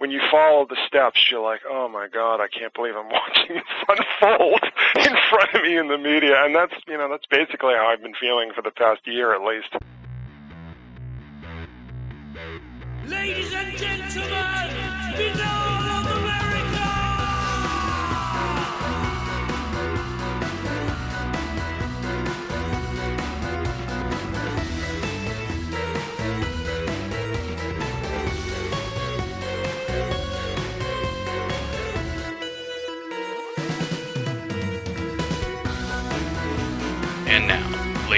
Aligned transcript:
when 0.00 0.10
you 0.10 0.20
follow 0.30 0.66
the 0.66 0.78
steps, 0.86 1.30
you're 1.30 1.42
like, 1.42 1.60
oh 1.68 1.86
my 1.86 2.08
god, 2.08 2.40
I 2.40 2.48
can't 2.48 2.72
believe 2.72 2.94
I'm 2.96 3.08
watching 3.10 3.56
this 3.56 3.64
unfold 3.86 4.64
in 4.96 5.14
front 5.28 5.54
of 5.54 5.62
me 5.62 5.76
in 5.76 5.88
the 5.88 5.98
media, 5.98 6.42
and 6.42 6.54
that's 6.54 6.72
you 6.88 6.96
know 6.96 7.08
that's 7.10 7.26
basically 7.26 7.74
how 7.74 7.86
I've 7.86 8.02
been 8.02 8.14
feeling 8.18 8.50
for 8.54 8.62
the 8.62 8.70
past 8.70 9.06
year 9.06 9.34
at 9.34 9.42
least. 9.42 9.76
Ladies 13.06 13.52
and 13.52 13.76
gentlemen, 13.76 15.16
below 15.16 15.59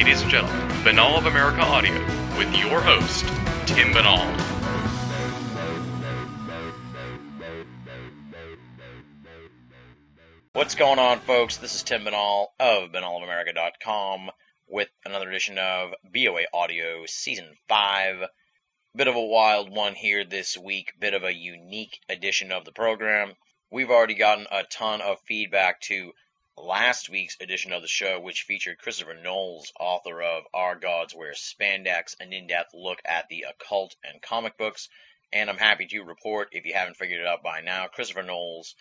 ladies 0.03 0.23
and 0.23 0.31
gentlemen, 0.33 0.69
Binnall 0.83 1.17
of 1.17 1.27
America 1.27 1.61
Audio 1.61 1.93
with 2.37 2.53
your 2.57 2.81
host, 2.81 3.25
Tim 3.67 3.93
Binnall. 3.93 4.27
What's 10.55 10.75
going 10.75 10.99
on, 10.99 11.21
folks? 11.21 11.59
This 11.59 11.77
is 11.77 11.85
Tim 11.85 12.05
Binnall 12.05 12.47
of 12.59 12.91
BinnallofAmerica.com 12.91 14.33
with 14.67 14.89
another 15.05 15.29
edition 15.29 15.57
of 15.59 15.93
BOA 16.13 16.47
Audio 16.53 17.07
Season 17.07 17.55
5. 17.69 18.25
Bit 18.97 19.07
of 19.07 19.15
a 19.15 19.25
wild 19.25 19.71
one 19.71 19.95
here 19.95 20.25
this 20.25 20.59
week, 20.59 20.95
bit 20.99 21.15
of 21.15 21.23
a 21.23 21.33
unique 21.33 22.01
edition 22.09 22.51
of 22.51 22.65
the 22.65 22.73
program. 22.73 23.35
We've 23.71 23.91
already 23.91 24.15
gotten 24.15 24.49
a 24.51 24.65
ton 24.65 25.01
of 25.01 25.21
feedback 25.29 25.81
to 25.83 26.11
last 26.57 27.09
week's 27.09 27.37
edition 27.41 27.73
of 27.73 27.83
the 27.83 27.89
show, 27.89 28.21
which 28.21 28.43
featured 28.43 28.79
Christopher 28.79 29.15
Knowles, 29.15 29.73
author 29.81 30.23
of 30.23 30.45
Our 30.53 30.77
Gods 30.77 31.15
Wear 31.15 31.33
Spandex, 31.33 32.15
an 32.21 32.33
in 32.33 32.47
depth 32.47 32.75
look 32.75 33.01
at 33.05 33.29
the 33.29 33.47
occult 33.49 33.97
and 34.05 34.21
comic 34.21 34.59
books. 34.59 34.89
And 35.33 35.49
I'm 35.49 35.57
happy 35.57 35.87
to 35.87 36.03
report, 36.03 36.49
if 36.53 36.67
you 36.67 36.75
haven't 36.75 36.99
figured 36.99 37.21
it 37.21 37.27
out 37.27 37.43
by 37.43 37.63
now, 37.63 37.87
Christopher 37.87 38.23
Knowles 38.23 38.75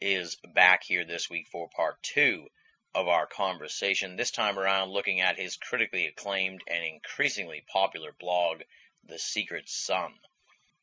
is 0.00 0.36
back 0.54 0.82
here 0.82 1.04
this 1.04 1.30
week 1.30 1.46
for 1.46 1.68
part 1.68 2.02
two 2.02 2.48
of 2.94 3.06
our 3.06 3.26
conversation. 3.26 4.16
This 4.16 4.32
time 4.32 4.58
around, 4.58 4.90
looking 4.90 5.20
at 5.20 5.38
his 5.38 5.56
critically 5.56 6.06
acclaimed 6.06 6.62
and 6.66 6.84
increasingly 6.84 7.64
popular 7.72 8.12
blog, 8.18 8.62
The 9.06 9.18
Secret 9.18 9.68
Sun. 9.68 10.12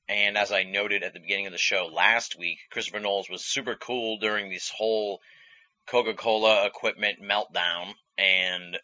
And 0.07 0.37
as 0.37 0.51
I 0.51 0.63
noted 0.63 1.03
at 1.03 1.13
the 1.13 1.19
beginning 1.19 1.47
of 1.47 1.51
the 1.51 1.57
show 1.57 1.85
last 1.85 2.37
week, 2.39 2.59
Christopher 2.71 2.99
Knowles 2.99 3.29
was 3.29 3.43
super 3.43 3.75
cool 3.75 4.17
during 4.17 4.49
this 4.49 4.69
whole 4.69 5.21
Coca 5.89 6.13
Cola 6.13 6.67
equipment 6.67 7.19
meltdown 7.19 7.95
and 8.15 8.77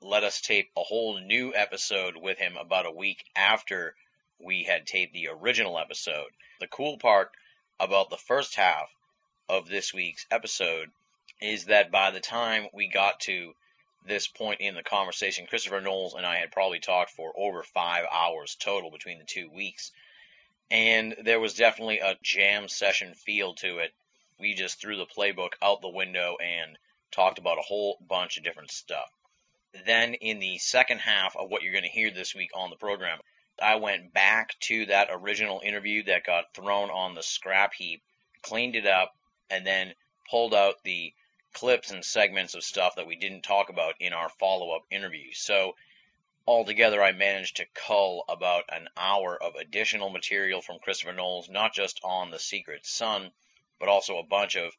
let 0.00 0.24
us 0.24 0.40
tape 0.40 0.68
a 0.76 0.82
whole 0.82 1.20
new 1.20 1.54
episode 1.54 2.16
with 2.16 2.38
him 2.38 2.56
about 2.56 2.86
a 2.86 2.90
week 2.90 3.22
after 3.36 3.94
we 4.40 4.64
had 4.64 4.84
taped 4.84 5.12
the 5.12 5.28
original 5.28 5.78
episode. 5.78 6.26
The 6.58 6.66
cool 6.66 6.98
part 6.98 7.30
about 7.78 8.10
the 8.10 8.16
first 8.16 8.56
half 8.56 8.90
of 9.48 9.68
this 9.68 9.94
week's 9.94 10.26
episode 10.28 10.90
is 11.40 11.66
that 11.66 11.92
by 11.92 12.10
the 12.10 12.18
time 12.18 12.66
we 12.72 12.88
got 12.88 13.20
to 13.20 13.54
this 14.04 14.26
point 14.26 14.60
in 14.60 14.74
the 14.74 14.82
conversation, 14.82 15.46
Christopher 15.46 15.80
Knowles 15.80 16.14
and 16.14 16.26
I 16.26 16.38
had 16.38 16.50
probably 16.50 16.80
talked 16.80 17.12
for 17.12 17.32
over 17.36 17.62
five 17.62 18.06
hours 18.10 18.56
total 18.58 18.90
between 18.90 19.20
the 19.20 19.24
two 19.24 19.48
weeks. 19.50 19.92
And 20.68 21.14
there 21.22 21.38
was 21.38 21.54
definitely 21.54 22.00
a 22.00 22.18
jam 22.24 22.68
session 22.68 23.14
feel 23.14 23.54
to 23.54 23.78
it 23.78 23.92
we 24.40 24.54
just 24.54 24.80
threw 24.80 24.96
the 24.96 25.06
playbook 25.06 25.52
out 25.62 25.82
the 25.82 25.88
window 25.88 26.36
and 26.40 26.78
talked 27.12 27.38
about 27.38 27.58
a 27.58 27.62
whole 27.62 27.98
bunch 28.00 28.38
of 28.38 28.44
different 28.44 28.70
stuff. 28.70 29.10
Then, 29.84 30.14
in 30.14 30.40
the 30.40 30.58
second 30.58 30.98
half 30.98 31.36
of 31.36 31.48
what 31.48 31.62
you're 31.62 31.72
going 31.72 31.84
to 31.84 31.90
hear 31.90 32.10
this 32.10 32.34
week 32.34 32.50
on 32.54 32.70
the 32.70 32.76
program, 32.76 33.20
I 33.62 33.76
went 33.76 34.12
back 34.12 34.58
to 34.60 34.86
that 34.86 35.10
original 35.10 35.60
interview 35.62 36.02
that 36.04 36.24
got 36.24 36.54
thrown 36.54 36.90
on 36.90 37.14
the 37.14 37.22
scrap 37.22 37.74
heap, 37.74 38.02
cleaned 38.42 38.74
it 38.74 38.86
up, 38.86 39.14
and 39.50 39.66
then 39.66 39.94
pulled 40.30 40.54
out 40.54 40.82
the 40.82 41.12
clips 41.52 41.90
and 41.90 42.04
segments 42.04 42.54
of 42.54 42.64
stuff 42.64 42.96
that 42.96 43.06
we 43.06 43.16
didn't 43.16 43.42
talk 43.42 43.68
about 43.68 43.94
in 44.00 44.12
our 44.12 44.28
follow 44.28 44.70
up 44.70 44.82
interview. 44.90 45.32
So, 45.32 45.76
altogether, 46.46 47.02
I 47.02 47.12
managed 47.12 47.56
to 47.56 47.66
cull 47.74 48.24
about 48.28 48.64
an 48.70 48.88
hour 48.96 49.40
of 49.40 49.56
additional 49.56 50.10
material 50.10 50.62
from 50.62 50.78
Christopher 50.78 51.12
Knowles, 51.12 51.48
not 51.48 51.74
just 51.74 52.00
on 52.02 52.30
The 52.30 52.38
Secret 52.38 52.86
Sun, 52.86 53.30
but 53.80 53.88
also 53.88 54.18
a 54.18 54.26
bunch 54.26 54.54
of 54.54 54.76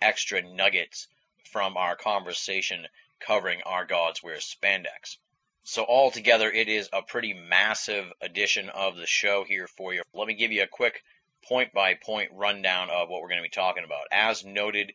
extra 0.00 0.42
nuggets 0.42 1.08
from 1.50 1.76
our 1.76 1.96
conversation 1.96 2.86
covering 3.18 3.62
Our 3.64 3.84
Gods 3.84 4.22
Wear 4.22 4.36
Spandex. 4.36 5.16
So, 5.64 5.84
altogether, 5.84 6.50
it 6.50 6.68
is 6.68 6.88
a 6.92 7.02
pretty 7.02 7.34
massive 7.34 8.12
edition 8.20 8.68
of 8.68 8.96
the 8.96 9.06
show 9.06 9.44
here 9.44 9.68
for 9.68 9.94
you. 9.94 10.02
Let 10.12 10.26
me 10.26 10.34
give 10.34 10.50
you 10.50 10.62
a 10.62 10.66
quick 10.66 11.02
point 11.44 11.72
by 11.72 11.94
point 11.94 12.30
rundown 12.32 12.90
of 12.90 13.08
what 13.08 13.20
we're 13.20 13.28
going 13.28 13.42
to 13.42 13.48
be 13.48 13.48
talking 13.48 13.84
about. 13.84 14.06
As 14.10 14.44
noted, 14.44 14.92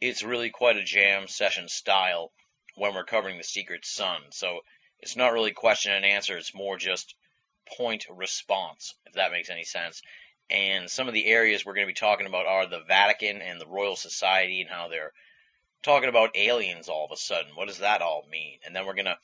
it's 0.00 0.22
really 0.22 0.50
quite 0.50 0.76
a 0.76 0.84
jam 0.84 1.26
session 1.26 1.68
style 1.68 2.32
when 2.76 2.94
we're 2.94 3.04
covering 3.04 3.38
the 3.38 3.44
Secret 3.44 3.86
Sun. 3.86 4.20
So, 4.30 4.60
it's 5.00 5.16
not 5.16 5.32
really 5.32 5.52
question 5.52 5.92
and 5.92 6.04
answer, 6.04 6.36
it's 6.36 6.54
more 6.54 6.76
just 6.76 7.14
point 7.78 8.06
response, 8.10 8.94
if 9.06 9.14
that 9.14 9.32
makes 9.32 9.48
any 9.48 9.64
sense. 9.64 10.02
And 10.50 10.90
some 10.90 11.06
of 11.06 11.14
the 11.14 11.26
areas 11.26 11.64
we're 11.64 11.74
going 11.74 11.86
to 11.86 11.92
be 11.92 11.94
talking 11.94 12.26
about 12.26 12.46
are 12.46 12.66
the 12.66 12.82
Vatican 12.86 13.40
and 13.40 13.60
the 13.60 13.66
Royal 13.66 13.96
Society 13.96 14.60
and 14.60 14.70
how 14.70 14.88
they're 14.88 15.12
talking 15.82 16.08
about 16.08 16.36
aliens 16.36 16.88
all 16.88 17.04
of 17.04 17.12
a 17.12 17.16
sudden. 17.16 17.54
What 17.54 17.68
does 17.68 17.78
that 17.78 18.02
all 18.02 18.26
mean? 18.30 18.58
And 18.64 18.74
then 18.74 18.86
we're 18.86 18.94
going 18.94 19.06
to 19.06 19.18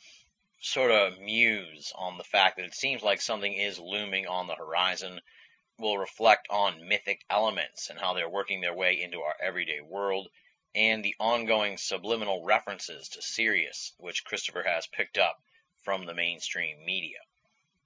sort 0.61 0.91
of 0.91 1.21
muse 1.21 1.93
on 1.97 2.17
the 2.17 2.25
fact 2.25 2.57
that 2.57 2.65
it 2.65 2.75
seems 2.75 3.03
like 3.03 3.21
something 3.21 3.53
is 3.53 3.79
looming 3.79 4.27
on 4.27 4.47
the 4.47 4.55
horizon. 4.55 5.21
We'll 5.79 5.99
reflect 5.99 6.47
on 6.49 6.89
mythic 6.89 7.25
elements 7.29 7.91
and 7.91 7.99
how 7.99 8.15
they're 8.15 8.29
working 8.29 8.61
their 8.61 8.75
way 8.75 9.03
into 9.03 9.21
our 9.21 9.35
everyday 9.43 9.81
world 9.81 10.29
and 10.75 11.03
the 11.03 11.15
ongoing 11.19 11.79
subliminal 11.79 12.45
references 12.45 13.09
to 13.09 13.23
Sirius, 13.23 13.95
which 13.99 14.25
Christopher 14.25 14.63
has 14.63 14.87
picked 14.87 15.19
up 15.19 15.37
from 15.85 16.05
the 16.05 16.15
mainstream 16.15 16.85
media. 16.85 17.19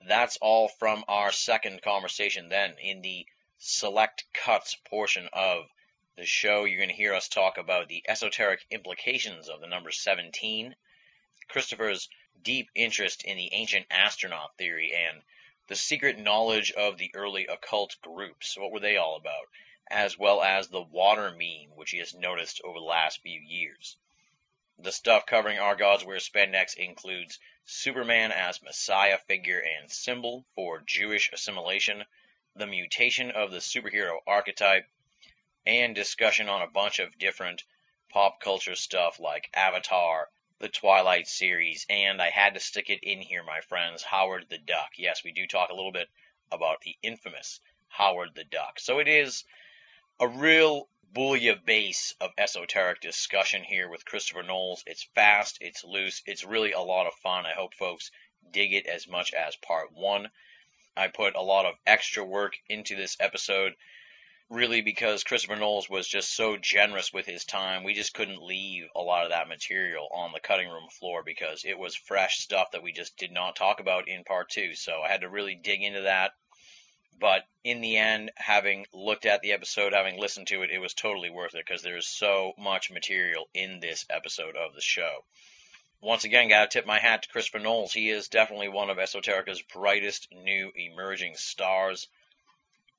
That's 0.07 0.39
all 0.39 0.69
from 0.69 1.05
our 1.09 1.31
second 1.31 1.83
conversation. 1.83 2.49
Then, 2.49 2.79
in 2.79 3.03
the 3.03 3.27
select 3.59 4.25
cuts 4.33 4.75
portion 4.75 5.29
of 5.33 5.69
the 6.17 6.25
show, 6.25 6.65
you're 6.65 6.79
going 6.79 6.89
to 6.89 6.95
hear 6.95 7.13
us 7.13 7.29
talk 7.29 7.59
about 7.59 7.89
the 7.89 8.03
esoteric 8.09 8.65
implications 8.71 9.49
of 9.49 9.61
the 9.61 9.67
number 9.67 9.91
17, 9.91 10.75
Christopher's 11.49 12.09
deep 12.43 12.71
interest 12.75 13.25
in 13.25 13.37
the 13.37 13.53
ancient 13.53 13.87
astronaut 13.91 14.57
theory, 14.57 14.93
and 14.95 15.23
the 15.69 15.77
secret 15.77 16.19
knowledge 16.19 16.73
of 16.73 16.97
the 16.97 17.11
early 17.15 17.47
occult 17.47 18.01
groups. 18.01 18.57
What 18.57 18.73
were 18.73 18.81
they 18.81 18.97
all 18.97 19.17
about? 19.17 19.49
As 19.91 20.17
well 20.17 20.43
as 20.43 20.69
the 20.69 20.81
water 20.81 21.31
meme, 21.31 21.77
which 21.77 21.91
he 21.91 21.99
has 21.99 22.15
noticed 22.15 22.61
over 22.65 22.79
the 22.79 22.85
last 22.85 23.21
few 23.21 23.39
years. 23.39 23.97
The 24.83 24.93
stuff 24.93 25.27
covering 25.27 25.59
our 25.59 25.77
gods 25.77 26.07
wear 26.07 26.17
spandex 26.17 26.75
includes 26.75 27.39
Superman 27.67 28.33
as 28.33 28.63
messiah 28.63 29.19
figure 29.19 29.61
and 29.61 29.93
symbol 29.93 30.47
for 30.55 30.81
Jewish 30.81 31.31
assimilation, 31.35 32.07
the 32.57 32.67
mutation 32.67 33.31
of 33.31 33.51
the 33.51 33.59
superhero 33.59 34.21
archetype, 34.27 34.89
and 35.67 35.95
discussion 35.95 36.49
on 36.49 36.63
a 36.63 36.67
bunch 36.67 36.99
of 36.99 37.19
different 37.19 37.63
pop 38.09 38.41
culture 38.41 38.75
stuff 38.75 39.21
like 39.21 39.51
Avatar, 39.53 40.31
the 40.61 40.71
Twilight 40.71 41.29
series, 41.29 41.85
and 41.91 42.23
I 42.23 42.31
had 42.31 42.55
to 42.55 42.61
stick 42.61 42.89
it 42.89 43.01
in 43.03 43.21
here, 43.21 43.43
my 43.43 43.61
friends, 43.61 44.03
Howard 44.03 44.49
the 44.49 44.57
Duck. 44.57 44.93
Yes, 44.97 45.23
we 45.23 45.33
do 45.33 45.47
talk 45.47 45.69
a 45.69 45.75
little 45.75 45.93
bit 45.93 46.09
about 46.51 46.81
the 46.81 46.97
infamous 47.03 47.61
Howard 47.89 48.35
the 48.35 48.45
Duck. 48.45 48.81
So 48.81 48.99
it 48.99 49.09
is 49.09 49.45
a 50.19 50.27
real 50.27 50.89
base 51.13 52.15
of 52.21 52.31
esoteric 52.39 53.01
discussion 53.01 53.65
here 53.65 53.89
with 53.89 54.05
Christopher 54.05 54.43
Knowles. 54.43 54.85
It's 54.87 55.09
fast, 55.15 55.59
it's 55.61 55.85
loose, 55.85 56.23
it's 56.27 56.45
really 56.45 56.73
a 56.73 56.81
lot 56.81 57.07
of 57.07 57.15
fun. 57.23 57.47
I 57.47 57.53
hope 57.53 57.75
folks 57.75 58.11
dig 58.53 58.73
it 58.73 58.87
as 58.87 59.09
much 59.09 59.33
as 59.35 59.57
part 59.57 59.93
one. 59.93 60.31
I 60.97 61.09
put 61.09 61.35
a 61.35 61.43
lot 61.43 61.67
of 61.67 61.75
extra 61.87 62.25
work 62.25 62.55
into 62.69 62.97
this 62.97 63.17
episode, 63.21 63.75
really 64.49 64.83
because 64.83 65.25
Christopher 65.25 65.57
Knowles 65.57 65.89
was 65.89 66.09
just 66.09 66.35
so 66.35 66.57
generous 66.57 67.13
with 67.13 67.27
his 67.27 67.45
time. 67.45 67.85
We 67.85 67.95
just 67.95 68.15
couldn't 68.15 68.43
leave 68.43 68.85
a 68.95 69.01
lot 69.01 69.25
of 69.25 69.31
that 69.31 69.49
material 69.49 70.09
on 70.13 70.33
the 70.33 70.41
cutting 70.41 70.69
room 70.69 70.89
floor 70.99 71.23
because 71.25 71.65
it 71.65 71.79
was 71.79 71.95
fresh 71.97 72.39
stuff 72.39 72.73
that 72.73 72.83
we 72.83 72.93
just 72.93 73.17
did 73.17 73.33
not 73.33 73.57
talk 73.57 73.81
about 73.81 74.09
in 74.09 74.25
part 74.25 74.51
two. 74.51 74.75
So 74.75 75.03
I 75.03 75.09
had 75.11 75.23
to 75.23 75.29
really 75.29 75.55
dig 75.55 75.83
into 75.83 76.03
that 76.03 76.33
but 77.21 77.47
in 77.63 77.83
the 77.83 77.99
end, 77.99 78.33
having 78.37 78.87
looked 78.93 79.27
at 79.27 79.43
the 79.43 79.53
episode, 79.53 79.93
having 79.93 80.19
listened 80.19 80.47
to 80.49 80.63
it, 80.63 80.71
it 80.71 80.79
was 80.79 80.95
totally 80.95 81.31
worth 81.31 81.55
it 81.55 81.65
because 81.67 81.83
there's 81.83 82.09
so 82.09 82.55
much 82.59 82.91
material 82.91 83.49
in 83.55 83.79
this 83.81 84.07
episode 84.09 84.57
of 84.57 84.75
the 84.75 84.81
show. 84.81 85.25
Once 86.01 86.25
again, 86.25 86.49
got 86.49 86.71
to 86.71 86.79
tip 86.79 86.87
my 86.87 86.99
hat 86.99 87.23
to 87.23 87.29
Christopher 87.29 87.59
Knowles. 87.59 87.93
He 87.93 88.09
is 88.09 88.29
definitely 88.29 88.69
one 88.71 88.89
of 88.89 88.99
Esoterica's 88.99 89.61
brightest 89.61 90.29
new 90.33 90.73
emerging 90.75 91.35
stars. 91.37 92.09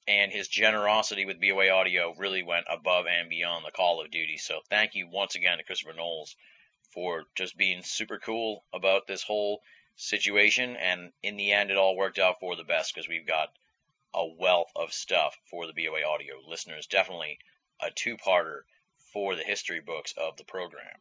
and 0.07 0.31
his 0.31 0.47
generosity 0.47 1.25
with 1.25 1.39
BOA 1.39 1.69
Audio 1.69 2.13
really 2.17 2.43
went 2.43 2.65
above 2.69 3.05
and 3.07 3.29
beyond 3.29 3.65
the 3.65 3.71
call 3.71 4.01
of 4.01 4.11
duty. 4.11 4.37
So 4.37 4.61
thank 4.69 4.95
you 4.95 5.07
once 5.07 5.35
again 5.35 5.57
to 5.57 5.63
Christopher 5.63 5.93
Knowles 5.93 6.35
for 6.91 7.25
just 7.35 7.55
being 7.57 7.83
super 7.83 8.19
cool 8.19 8.63
about 8.73 9.07
this 9.07 9.23
whole 9.23 9.61
situation. 9.95 10.75
And 10.75 11.11
in 11.23 11.37
the 11.37 11.51
end, 11.53 11.71
it 11.71 11.77
all 11.77 11.95
worked 11.95 12.19
out 12.19 12.39
for 12.39 12.55
the 12.55 12.63
best 12.63 12.93
because 12.93 13.07
we've 13.07 13.27
got 13.27 13.53
a 14.13 14.25
wealth 14.25 14.71
of 14.75 14.93
stuff 14.93 15.37
for 15.49 15.67
the 15.67 15.73
BOA 15.73 16.03
Audio 16.03 16.35
listeners. 16.47 16.87
Definitely 16.87 17.39
a 17.79 17.91
two-parter 17.91 18.61
for 19.13 19.35
the 19.35 19.43
history 19.43 19.79
books 19.79 20.13
of 20.17 20.37
the 20.37 20.43
program. 20.43 20.97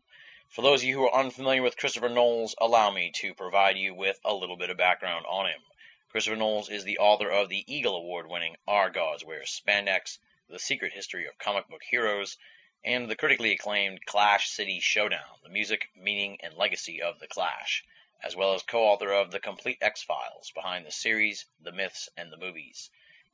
For 0.48 0.62
those 0.62 0.82
of 0.82 0.88
you 0.88 0.96
who 0.96 1.08
are 1.08 1.20
unfamiliar 1.20 1.62
with 1.62 1.76
Christopher 1.76 2.08
Knowles, 2.08 2.54
allow 2.58 2.90
me 2.90 3.12
to 3.16 3.34
provide 3.34 3.76
you 3.76 3.94
with 3.94 4.18
a 4.24 4.34
little 4.34 4.56
bit 4.56 4.70
of 4.70 4.76
background 4.76 5.24
on 5.28 5.46
him. 5.46 5.60
Christopher 6.08 6.36
Knowles 6.36 6.68
is 6.68 6.82
the 6.82 6.98
author 6.98 7.30
of 7.30 7.48
the 7.48 7.64
Eagle 7.72 7.94
Award 7.94 8.28
winning 8.28 8.56
Our 8.66 8.90
Gods 8.90 9.24
Wear 9.24 9.42
Spandex, 9.42 10.18
The 10.48 10.58
Secret 10.58 10.92
History 10.92 11.26
of 11.26 11.38
Comic 11.38 11.68
Book 11.68 11.82
Heroes, 11.88 12.36
and 12.84 13.08
the 13.08 13.14
critically 13.14 13.52
acclaimed 13.52 14.04
Clash 14.06 14.50
City 14.50 14.80
Showdown, 14.80 15.38
The 15.44 15.50
Music, 15.50 15.88
Meaning, 15.94 16.38
and 16.42 16.54
Legacy 16.54 17.00
of 17.00 17.20
the 17.20 17.28
Clash, 17.28 17.84
as 18.22 18.34
well 18.34 18.54
as 18.54 18.64
co 18.64 18.82
author 18.84 19.12
of 19.12 19.30
The 19.30 19.38
Complete 19.38 19.78
X 19.80 20.02
Files, 20.02 20.50
behind 20.50 20.84
the 20.84 20.90
series, 20.90 21.46
the 21.60 21.70
myths, 21.70 22.08
and 22.16 22.32
the 22.32 22.36
movies. 22.36 22.90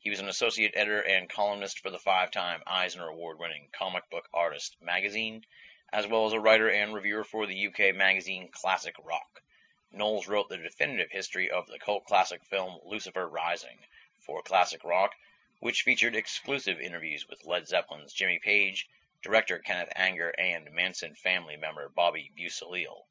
He 0.06 0.10
was 0.10 0.20
an 0.20 0.28
associate 0.28 0.70
editor 0.76 1.00
and 1.00 1.28
columnist 1.28 1.80
for 1.80 1.90
the 1.90 1.98
five 1.98 2.30
time 2.30 2.62
Eisner 2.64 3.08
Award 3.08 3.40
winning 3.40 3.70
Comic 3.72 4.08
Book 4.08 4.28
Artist 4.32 4.80
magazine, 4.80 5.44
as 5.92 6.06
well 6.06 6.26
as 6.26 6.32
a 6.32 6.38
writer 6.38 6.70
and 6.70 6.94
reviewer 6.94 7.24
for 7.24 7.44
the 7.44 7.66
UK 7.66 7.92
magazine 7.92 8.48
Classic 8.52 8.94
Rock. 9.02 9.42
Knowles 9.90 10.28
wrote 10.28 10.48
the 10.48 10.58
definitive 10.58 11.10
history 11.10 11.50
of 11.50 11.66
the 11.66 11.80
cult 11.80 12.04
classic 12.04 12.44
film 12.44 12.78
Lucifer 12.84 13.26
Rising 13.26 13.84
for 14.20 14.42
Classic 14.42 14.84
Rock, 14.84 15.16
which 15.58 15.82
featured 15.82 16.14
exclusive 16.14 16.80
interviews 16.80 17.28
with 17.28 17.44
Led 17.44 17.66
Zeppelin's 17.66 18.12
Jimmy 18.12 18.38
Page, 18.38 18.88
director 19.22 19.58
Kenneth 19.58 19.92
Anger, 19.96 20.32
and 20.38 20.70
Manson 20.70 21.16
family 21.16 21.56
member 21.56 21.88
Bobby 21.88 22.30
Beausoleil. 22.36 23.08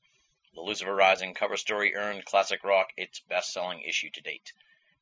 The 0.53 0.62
Lucifer 0.62 0.95
Rising 0.95 1.33
cover 1.33 1.57
story 1.57 1.94
earned 1.94 2.24
Classic 2.24 2.63
Rock 2.63 2.94
its 2.95 3.19
best 3.19 3.51
selling 3.51 3.81
issue 3.81 4.12
to 4.12 4.21
date. 4.21 4.53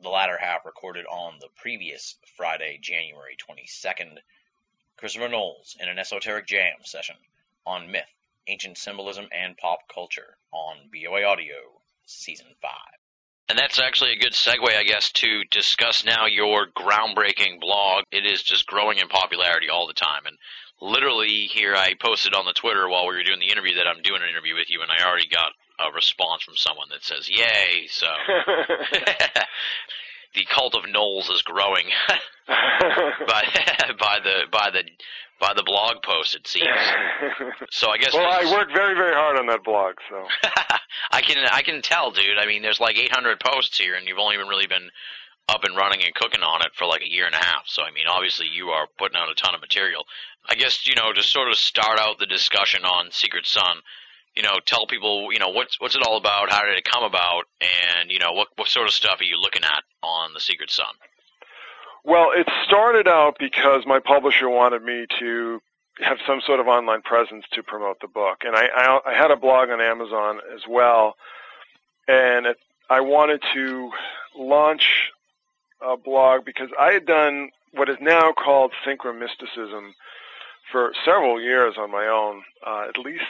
The 0.01 0.09
latter 0.09 0.37
half 0.37 0.65
recorded 0.65 1.05
on 1.05 1.37
the 1.39 1.49
previous 1.55 2.15
Friday, 2.35 2.79
January 2.81 3.37
22nd. 3.37 4.17
Christopher 4.97 5.29
Knowles 5.29 5.77
in 5.79 5.87
an 5.87 5.99
esoteric 5.99 6.47
jam 6.47 6.77
session 6.83 7.17
on 7.65 7.91
myth, 7.91 8.09
ancient 8.47 8.77
symbolism, 8.77 9.27
and 9.31 9.57
pop 9.57 9.79
culture 9.93 10.37
on 10.51 10.77
BOA 10.91 11.23
Audio, 11.23 11.55
Season 12.05 12.47
5. 12.61 12.71
And 13.47 13.59
that's 13.59 13.79
actually 13.79 14.13
a 14.13 14.19
good 14.19 14.33
segue, 14.33 14.75
I 14.75 14.83
guess, 14.83 15.11
to 15.13 15.43
discuss 15.51 16.03
now 16.03 16.25
your 16.25 16.65
groundbreaking 16.75 17.59
blog. 17.59 18.05
It 18.11 18.25
is 18.25 18.41
just 18.41 18.65
growing 18.65 18.97
in 18.97 19.07
popularity 19.07 19.69
all 19.69 19.85
the 19.85 19.93
time. 19.93 20.25
And 20.25 20.35
literally 20.81 21.47
here 21.47 21.75
I 21.75 21.93
posted 21.99 22.33
on 22.33 22.45
the 22.45 22.53
Twitter 22.53 22.89
while 22.89 23.07
we 23.07 23.15
were 23.15 23.23
doing 23.23 23.39
the 23.39 23.51
interview 23.51 23.75
that 23.75 23.87
I'm 23.87 24.01
doing 24.01 24.23
an 24.23 24.29
interview 24.29 24.55
with 24.55 24.69
you, 24.69 24.81
and 24.81 24.91
I 24.91 25.07
already 25.07 25.27
got 25.27 25.51
a 25.79 25.91
response 25.93 26.43
from 26.43 26.57
someone 26.57 26.87
that 26.89 27.03
says, 27.03 27.29
"Yay!" 27.29 27.87
So 27.87 28.07
the 30.33 30.45
cult 30.45 30.75
of 30.75 30.89
Knowles 30.89 31.29
is 31.29 31.41
growing 31.41 31.87
by 32.47 33.43
by 33.99 34.19
the 34.23 34.43
by 34.51 34.69
the 34.71 34.83
by 35.39 35.53
the 35.55 35.63
blog 35.63 36.01
post. 36.03 36.35
It 36.35 36.47
seems. 36.47 36.67
So 37.71 37.89
I 37.89 37.97
guess. 37.97 38.13
well, 38.13 38.25
I 38.25 38.49
worked 38.51 38.71
very, 38.73 38.95
very 38.95 39.13
hard 39.13 39.37
on 39.37 39.47
that 39.47 39.63
blog, 39.63 39.95
so. 40.09 40.25
I 41.11 41.21
can 41.21 41.37
I 41.51 41.61
can 41.61 41.81
tell, 41.81 42.11
dude. 42.11 42.37
I 42.39 42.45
mean, 42.45 42.61
there's 42.61 42.79
like 42.79 42.97
800 42.97 43.39
posts 43.39 43.77
here, 43.77 43.95
and 43.95 44.07
you've 44.07 44.19
only 44.19 44.37
been 44.37 44.47
really 44.47 44.67
been 44.67 44.89
up 45.47 45.63
and 45.63 45.75
running 45.75 46.03
and 46.03 46.13
cooking 46.15 46.41
on 46.41 46.61
it 46.61 46.71
for 46.75 46.85
like 46.85 47.01
a 47.01 47.09
year 47.11 47.25
and 47.25 47.35
a 47.35 47.43
half. 47.43 47.63
So 47.67 47.83
I 47.83 47.91
mean, 47.91 48.05
obviously 48.09 48.47
you 48.47 48.69
are 48.69 48.87
putting 48.97 49.17
out 49.17 49.29
a 49.29 49.35
ton 49.35 49.55
of 49.55 49.61
material. 49.61 50.05
I 50.47 50.55
guess 50.55 50.87
you 50.87 50.95
know 50.95 51.11
to 51.13 51.23
sort 51.23 51.49
of 51.49 51.57
start 51.57 51.99
out 51.99 52.19
the 52.19 52.25
discussion 52.25 52.83
on 52.83 53.11
Secret 53.11 53.45
Sun. 53.45 53.77
You 54.35 54.43
know, 54.43 54.59
tell 54.65 54.85
people 54.87 55.31
you 55.31 55.39
know 55.39 55.49
what's 55.49 55.79
what's 55.79 55.95
it 55.95 56.03
all 56.05 56.17
about, 56.17 56.51
how 56.51 56.63
did 56.63 56.77
it 56.77 56.83
come 56.83 57.03
about, 57.03 57.45
and 57.61 58.11
you 58.11 58.19
know 58.19 58.33
what 58.33 58.49
what 58.55 58.67
sort 58.67 58.87
of 58.87 58.93
stuff 58.93 59.21
are 59.21 59.25
you 59.25 59.39
looking 59.39 59.63
at 59.63 59.83
on 60.03 60.33
the 60.33 60.39
Secret 60.41 60.71
Sun? 60.71 60.93
Well, 62.05 62.29
it 62.35 62.47
started 62.65 63.07
out 63.07 63.37
because 63.39 63.83
my 63.85 63.99
publisher 63.99 64.49
wanted 64.49 64.83
me 64.83 65.07
to 65.19 65.59
have 66.01 66.17
some 66.27 66.41
sort 66.45 66.59
of 66.59 66.67
online 66.67 67.01
presence 67.01 67.45
to 67.53 67.63
promote 67.63 67.99
the 68.01 68.07
book, 68.07 68.43
and 68.45 68.55
I 68.55 68.67
I, 68.75 68.99
I 69.07 69.13
had 69.13 69.31
a 69.31 69.35
blog 69.35 69.69
on 69.69 69.81
Amazon 69.81 70.39
as 70.53 70.61
well, 70.69 71.15
and 72.07 72.45
it, 72.45 72.57
I 72.89 73.01
wanted 73.01 73.41
to 73.53 73.91
launch 74.37 75.11
a 75.81 75.97
blog 75.97 76.45
because 76.45 76.69
I 76.79 76.91
had 76.91 77.05
done 77.05 77.49
what 77.73 77.89
is 77.89 77.97
now 78.01 78.31
called 78.31 78.71
synchromysticism 78.85 79.91
for 80.71 80.93
several 81.03 81.41
years 81.41 81.75
on 81.77 81.91
my 81.91 82.07
own, 82.07 82.43
uh, 82.65 82.85
at 82.89 82.97
least 82.97 83.23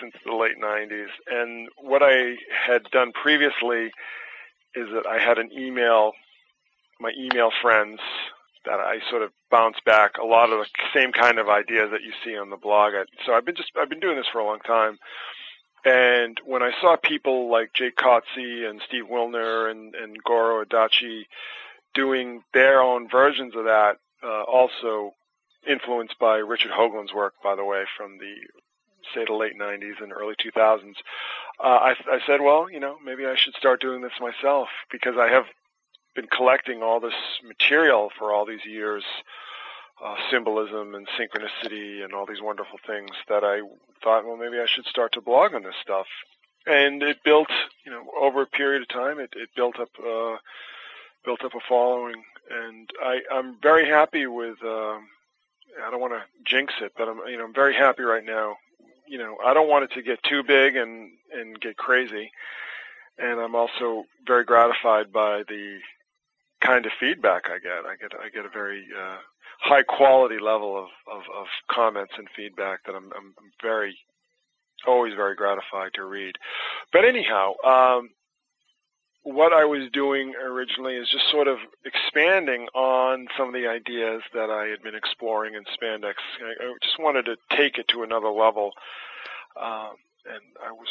since 0.00 0.14
the 0.24 0.34
late 0.34 0.60
90s. 0.62 1.08
And 1.30 1.68
what 1.80 2.02
I 2.02 2.36
had 2.66 2.84
done 2.90 3.12
previously 3.12 3.90
is 4.74 4.88
that 4.92 5.06
I 5.08 5.18
had 5.18 5.38
an 5.38 5.50
email, 5.52 6.12
my 7.00 7.12
email 7.18 7.50
friends, 7.62 8.00
that 8.64 8.80
I 8.80 8.98
sort 9.08 9.22
of 9.22 9.30
bounce 9.50 9.76
back 9.86 10.18
a 10.18 10.26
lot 10.26 10.52
of 10.52 10.58
the 10.58 10.66
same 10.94 11.12
kind 11.12 11.38
of 11.38 11.48
ideas 11.48 11.90
that 11.92 12.02
you 12.02 12.12
see 12.24 12.36
on 12.36 12.50
the 12.50 12.56
blog. 12.56 12.92
So 13.24 13.32
I've 13.32 13.44
been 13.44 13.56
just 13.56 13.70
I've 13.80 13.88
been 13.88 14.00
doing 14.00 14.16
this 14.16 14.26
for 14.30 14.40
a 14.40 14.44
long 14.44 14.60
time. 14.60 14.98
And 15.84 16.38
when 16.44 16.62
I 16.62 16.72
saw 16.80 16.96
people 16.96 17.50
like 17.50 17.72
Jake 17.72 17.96
Kotze 17.96 18.68
and 18.68 18.82
Steve 18.86 19.04
Willner 19.10 19.70
and, 19.70 19.94
and 19.94 20.22
Goro 20.22 20.64
Adachi 20.64 21.26
doing 21.94 22.42
their 22.52 22.82
own 22.82 23.08
versions 23.08 23.54
of 23.56 23.64
that, 23.64 23.98
uh, 24.22 24.42
also 24.42 25.14
influenced 25.66 26.18
by 26.18 26.36
Richard 26.36 26.72
Hoagland's 26.72 27.14
work, 27.14 27.34
by 27.42 27.54
the 27.54 27.64
way, 27.64 27.84
from 27.96 28.18
the 28.18 28.34
say 29.14 29.24
the 29.24 29.32
late 29.32 29.58
90s 29.58 30.02
and 30.02 30.12
early 30.12 30.34
2000s, 30.34 30.94
uh, 31.60 31.62
I, 31.62 31.94
I 32.10 32.18
said, 32.26 32.40
well, 32.42 32.70
you 32.70 32.80
know, 32.80 32.96
maybe 33.02 33.24
I 33.24 33.36
should 33.36 33.54
start 33.54 33.80
doing 33.80 34.02
this 34.02 34.12
myself 34.20 34.68
because 34.90 35.14
I 35.18 35.28
have 35.28 35.44
been 36.18 36.26
collecting 36.26 36.82
all 36.82 36.98
this 36.98 37.14
material 37.46 38.10
for 38.18 38.32
all 38.32 38.44
these 38.44 38.64
years, 38.64 39.04
uh, 40.04 40.16
symbolism 40.32 40.96
and 40.96 41.06
synchronicity 41.16 42.02
and 42.02 42.12
all 42.12 42.26
these 42.26 42.42
wonderful 42.42 42.80
things 42.84 43.10
that 43.28 43.44
I 43.44 43.60
thought, 44.02 44.26
well, 44.26 44.36
maybe 44.36 44.58
I 44.58 44.66
should 44.66 44.86
start 44.86 45.12
to 45.12 45.20
blog 45.20 45.54
on 45.54 45.62
this 45.62 45.76
stuff. 45.80 46.06
And 46.66 47.04
it 47.04 47.22
built, 47.22 47.50
you 47.84 47.92
know, 47.92 48.02
over 48.20 48.42
a 48.42 48.46
period 48.46 48.82
of 48.82 48.88
time, 48.88 49.20
it, 49.20 49.34
it 49.36 49.50
built 49.54 49.78
up, 49.78 49.90
uh, 50.04 50.38
built 51.24 51.44
up 51.44 51.54
a 51.54 51.60
following, 51.68 52.24
and 52.50 52.90
I, 53.00 53.20
I'm 53.30 53.54
very 53.62 53.88
happy 53.88 54.26
with. 54.26 54.56
Uh, 54.60 54.98
I 55.80 55.90
don't 55.92 56.00
want 56.00 56.14
to 56.14 56.22
jinx 56.44 56.74
it, 56.80 56.94
but 56.98 57.08
I'm, 57.08 57.20
you 57.28 57.38
know, 57.38 57.44
I'm 57.44 57.54
very 57.54 57.74
happy 57.74 58.02
right 58.02 58.24
now. 58.24 58.56
You 59.06 59.18
know, 59.18 59.36
I 59.46 59.54
don't 59.54 59.68
want 59.68 59.84
it 59.84 59.92
to 59.92 60.02
get 60.02 60.20
too 60.24 60.42
big 60.42 60.74
and 60.74 61.12
and 61.32 61.60
get 61.60 61.76
crazy, 61.76 62.32
and 63.18 63.38
I'm 63.38 63.54
also 63.54 64.04
very 64.26 64.44
gratified 64.44 65.12
by 65.12 65.44
the 65.48 65.78
kind 66.60 66.86
of 66.86 66.92
feedback 66.98 67.44
I 67.46 67.58
get. 67.58 67.86
I 67.86 67.96
get 67.96 68.12
I 68.18 68.28
get 68.28 68.44
a 68.44 68.50
very 68.50 68.86
uh, 68.96 69.18
high 69.60 69.82
quality 69.82 70.38
level 70.40 70.78
of, 70.78 70.88
of, 71.12 71.22
of 71.36 71.46
comments 71.70 72.12
and 72.16 72.28
feedback 72.36 72.84
that 72.86 72.94
I'm, 72.94 73.10
I'm 73.16 73.34
very 73.62 73.96
always 74.86 75.14
very 75.14 75.34
gratified 75.34 75.92
to 75.94 76.04
read. 76.04 76.36
But 76.92 77.04
anyhow, 77.04 77.54
um, 77.64 78.10
what 79.22 79.52
I 79.52 79.64
was 79.64 79.90
doing 79.92 80.34
originally 80.42 80.94
is 80.94 81.08
just 81.10 81.30
sort 81.30 81.48
of 81.48 81.58
expanding 81.84 82.68
on 82.74 83.26
some 83.36 83.48
of 83.48 83.54
the 83.54 83.66
ideas 83.66 84.22
that 84.32 84.50
I 84.50 84.66
had 84.66 84.82
been 84.82 84.94
exploring 84.94 85.54
in 85.54 85.64
spandex. 85.64 86.14
I, 86.40 86.74
just 86.82 86.98
wanted 86.98 87.24
to 87.26 87.36
take 87.56 87.78
it 87.78 87.88
to 87.88 88.02
another 88.04 88.30
level, 88.30 88.72
um, 89.60 89.96
and 90.24 90.42
I 90.64 90.72
was 90.72 90.88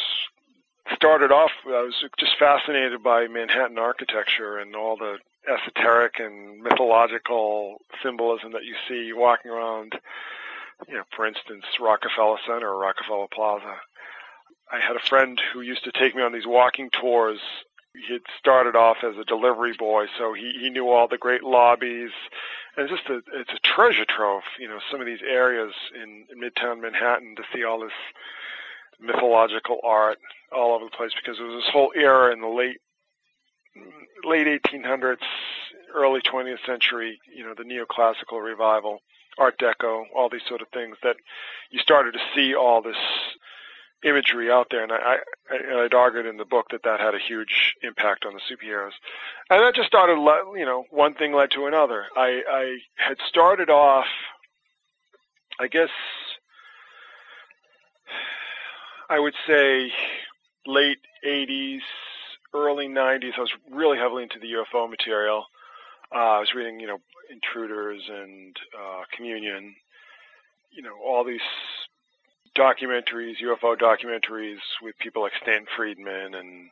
started 0.95 1.31
off, 1.31 1.51
I 1.65 1.81
was 1.81 1.95
just 2.19 2.33
fascinated 2.39 3.03
by 3.03 3.27
Manhattan 3.27 3.77
architecture 3.77 4.57
and 4.57 4.75
all 4.75 4.97
the 4.97 5.17
esoteric 5.47 6.19
and 6.19 6.61
mythological 6.61 7.77
symbolism 8.03 8.51
that 8.53 8.65
you 8.65 8.75
see 8.87 9.13
walking 9.13 9.51
around, 9.51 9.93
you 10.87 10.95
know, 10.95 11.03
for 11.15 11.25
instance, 11.25 11.63
Rockefeller 11.79 12.37
Center 12.45 12.69
or 12.69 12.79
Rockefeller 12.79 13.27
Plaza. 13.33 13.75
I 14.71 14.79
had 14.79 14.95
a 14.95 15.07
friend 15.07 15.39
who 15.53 15.61
used 15.61 15.83
to 15.85 15.91
take 15.91 16.15
me 16.15 16.21
on 16.21 16.33
these 16.33 16.45
walking 16.45 16.89
tours. 16.89 17.39
He 17.93 18.13
had 18.13 18.21
started 18.37 18.75
off 18.75 18.97
as 19.03 19.17
a 19.17 19.23
delivery 19.23 19.73
boy, 19.77 20.05
so 20.17 20.33
he, 20.33 20.53
he 20.61 20.69
knew 20.69 20.89
all 20.89 21.07
the 21.07 21.17
great 21.17 21.43
lobbies. 21.43 22.11
And 22.75 22.89
it's 22.89 22.93
just 22.93 23.09
a, 23.09 23.21
it's 23.39 23.53
a 23.53 23.67
treasure 23.67 24.05
trove, 24.05 24.43
you 24.59 24.67
know, 24.67 24.79
some 24.91 24.99
of 24.99 25.07
these 25.07 25.21
areas 25.27 25.73
in, 25.95 26.25
in 26.31 26.39
Midtown 26.39 26.81
Manhattan 26.81 27.35
to 27.37 27.43
see 27.53 27.63
all 27.63 27.79
this 27.79 27.93
mythological 28.99 29.79
art 29.83 30.17
all 30.51 30.75
over 30.75 30.85
the 30.85 30.95
place 30.95 31.11
because 31.15 31.37
there 31.37 31.47
was 31.47 31.63
this 31.63 31.71
whole 31.71 31.91
era 31.95 32.31
in 32.33 32.41
the 32.41 32.47
late 32.47 32.81
late 34.23 34.47
1800s, 34.63 35.17
early 35.93 36.21
20th 36.21 36.65
century, 36.65 37.19
you 37.35 37.43
know, 37.43 37.53
the 37.55 37.63
neoclassical 37.63 38.43
revival, 38.43 38.99
Art 39.37 39.59
Deco, 39.59 40.03
all 40.15 40.29
these 40.29 40.41
sort 40.47 40.61
of 40.61 40.67
things 40.69 40.97
that 41.03 41.17
you 41.71 41.79
started 41.79 42.13
to 42.13 42.19
see 42.35 42.55
all 42.55 42.81
this 42.81 42.97
imagery 44.03 44.51
out 44.51 44.67
there, 44.69 44.83
and 44.83 44.91
I, 44.91 45.17
I 45.49 45.83
I'd 45.83 45.93
argued 45.93 46.25
in 46.25 46.37
the 46.37 46.45
book 46.45 46.67
that 46.71 46.83
that 46.83 46.99
had 46.99 47.15
a 47.15 47.19
huge 47.19 47.75
impact 47.81 48.25
on 48.25 48.33
the 48.33 48.39
superheroes, 48.39 48.91
and 49.49 49.61
that 49.61 49.75
just 49.75 49.87
started, 49.87 50.17
you 50.55 50.65
know, 50.65 50.85
one 50.91 51.13
thing 51.13 51.33
led 51.33 51.51
to 51.51 51.65
another. 51.65 52.05
I 52.15 52.43
I 52.49 52.77
had 52.95 53.17
started 53.27 53.69
off, 53.69 54.05
I 55.59 55.67
guess, 55.67 55.89
I 59.09 59.19
would 59.19 59.35
say, 59.47 59.91
late 60.65 60.99
'80s, 61.25 61.79
early 62.57 62.87
'90s. 62.87 63.37
I 63.37 63.41
was 63.41 63.51
really 63.71 63.97
heavily 63.97 64.23
into 64.23 64.39
the 64.39 64.53
UFO 64.57 64.89
material. 64.89 65.45
Uh, 66.13 66.37
I 66.37 66.39
was 66.39 66.49
reading, 66.55 66.79
you 66.79 66.87
know, 66.87 66.99
Intruders 67.29 68.01
and 68.09 68.55
uh, 68.73 69.03
Communion, 69.15 69.75
you 70.71 70.81
know, 70.81 70.95
all 71.05 71.25
these 71.25 71.41
documentaries, 72.57 73.35
UFO 73.43 73.75
documentaries 73.75 74.63
with 74.81 74.95
people 74.99 75.21
like 75.21 75.33
Stan 75.41 75.65
Friedman 75.75 76.33
and 76.33 76.69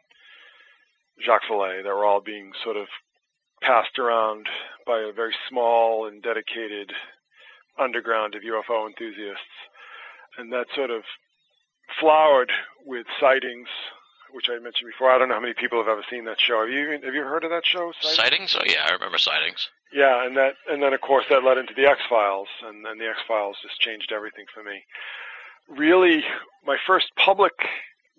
Jacques 1.25 1.43
Vallée 1.49 1.83
that 1.83 1.89
were 1.89 2.05
all 2.05 2.21
being 2.21 2.51
sort 2.63 2.77
of 2.77 2.87
passed 3.61 3.99
around 3.99 4.47
by 4.85 4.99
a 4.99 5.13
very 5.13 5.33
small 5.49 6.07
and 6.07 6.21
dedicated 6.21 6.91
underground 7.79 8.35
of 8.35 8.41
UFO 8.41 8.87
enthusiasts. 8.87 9.55
And 10.37 10.51
that 10.51 10.67
sort 10.75 10.91
of 10.91 11.03
flowered 11.99 12.51
with 12.85 13.05
sightings, 13.19 13.67
which 14.35 14.49
I 14.49 14.59
mentioned 14.59 14.91
before. 14.91 15.09
I 15.09 15.17
don't 15.17 15.29
know 15.29 15.35
how 15.35 15.41
many 15.41 15.53
people 15.53 15.79
have 15.79 15.87
ever 15.87 16.03
seen 16.09 16.25
that 16.25 16.39
show. 16.39 16.61
Have 16.61 16.69
you 16.69 16.99
have 17.03 17.13
you 17.13 17.23
heard 17.23 17.43
of 17.43 17.49
that 17.51 17.65
show? 17.65 17.91
Sightings? 18.01 18.17
sightings? 18.17 18.55
Oh 18.59 18.65
yeah, 18.65 18.85
I 18.87 18.91
remember 18.91 19.17
sightings. 19.17 19.69
Yeah, 19.93 20.25
and 20.25 20.35
that 20.37 20.55
and 20.69 20.83
then 20.83 20.93
of 20.93 21.01
course 21.01 21.25
that 21.29 21.43
led 21.43 21.57
into 21.57 21.73
the 21.73 21.85
X 21.85 22.01
Files, 22.09 22.49
and 22.63 22.85
then 22.85 22.97
the 22.97 23.07
X 23.07 23.19
Files 23.27 23.57
just 23.61 23.79
changed 23.79 24.11
everything 24.11 24.45
for 24.53 24.63
me 24.63 24.83
really 25.67 26.23
my 26.65 26.77
first 26.85 27.07
public 27.15 27.53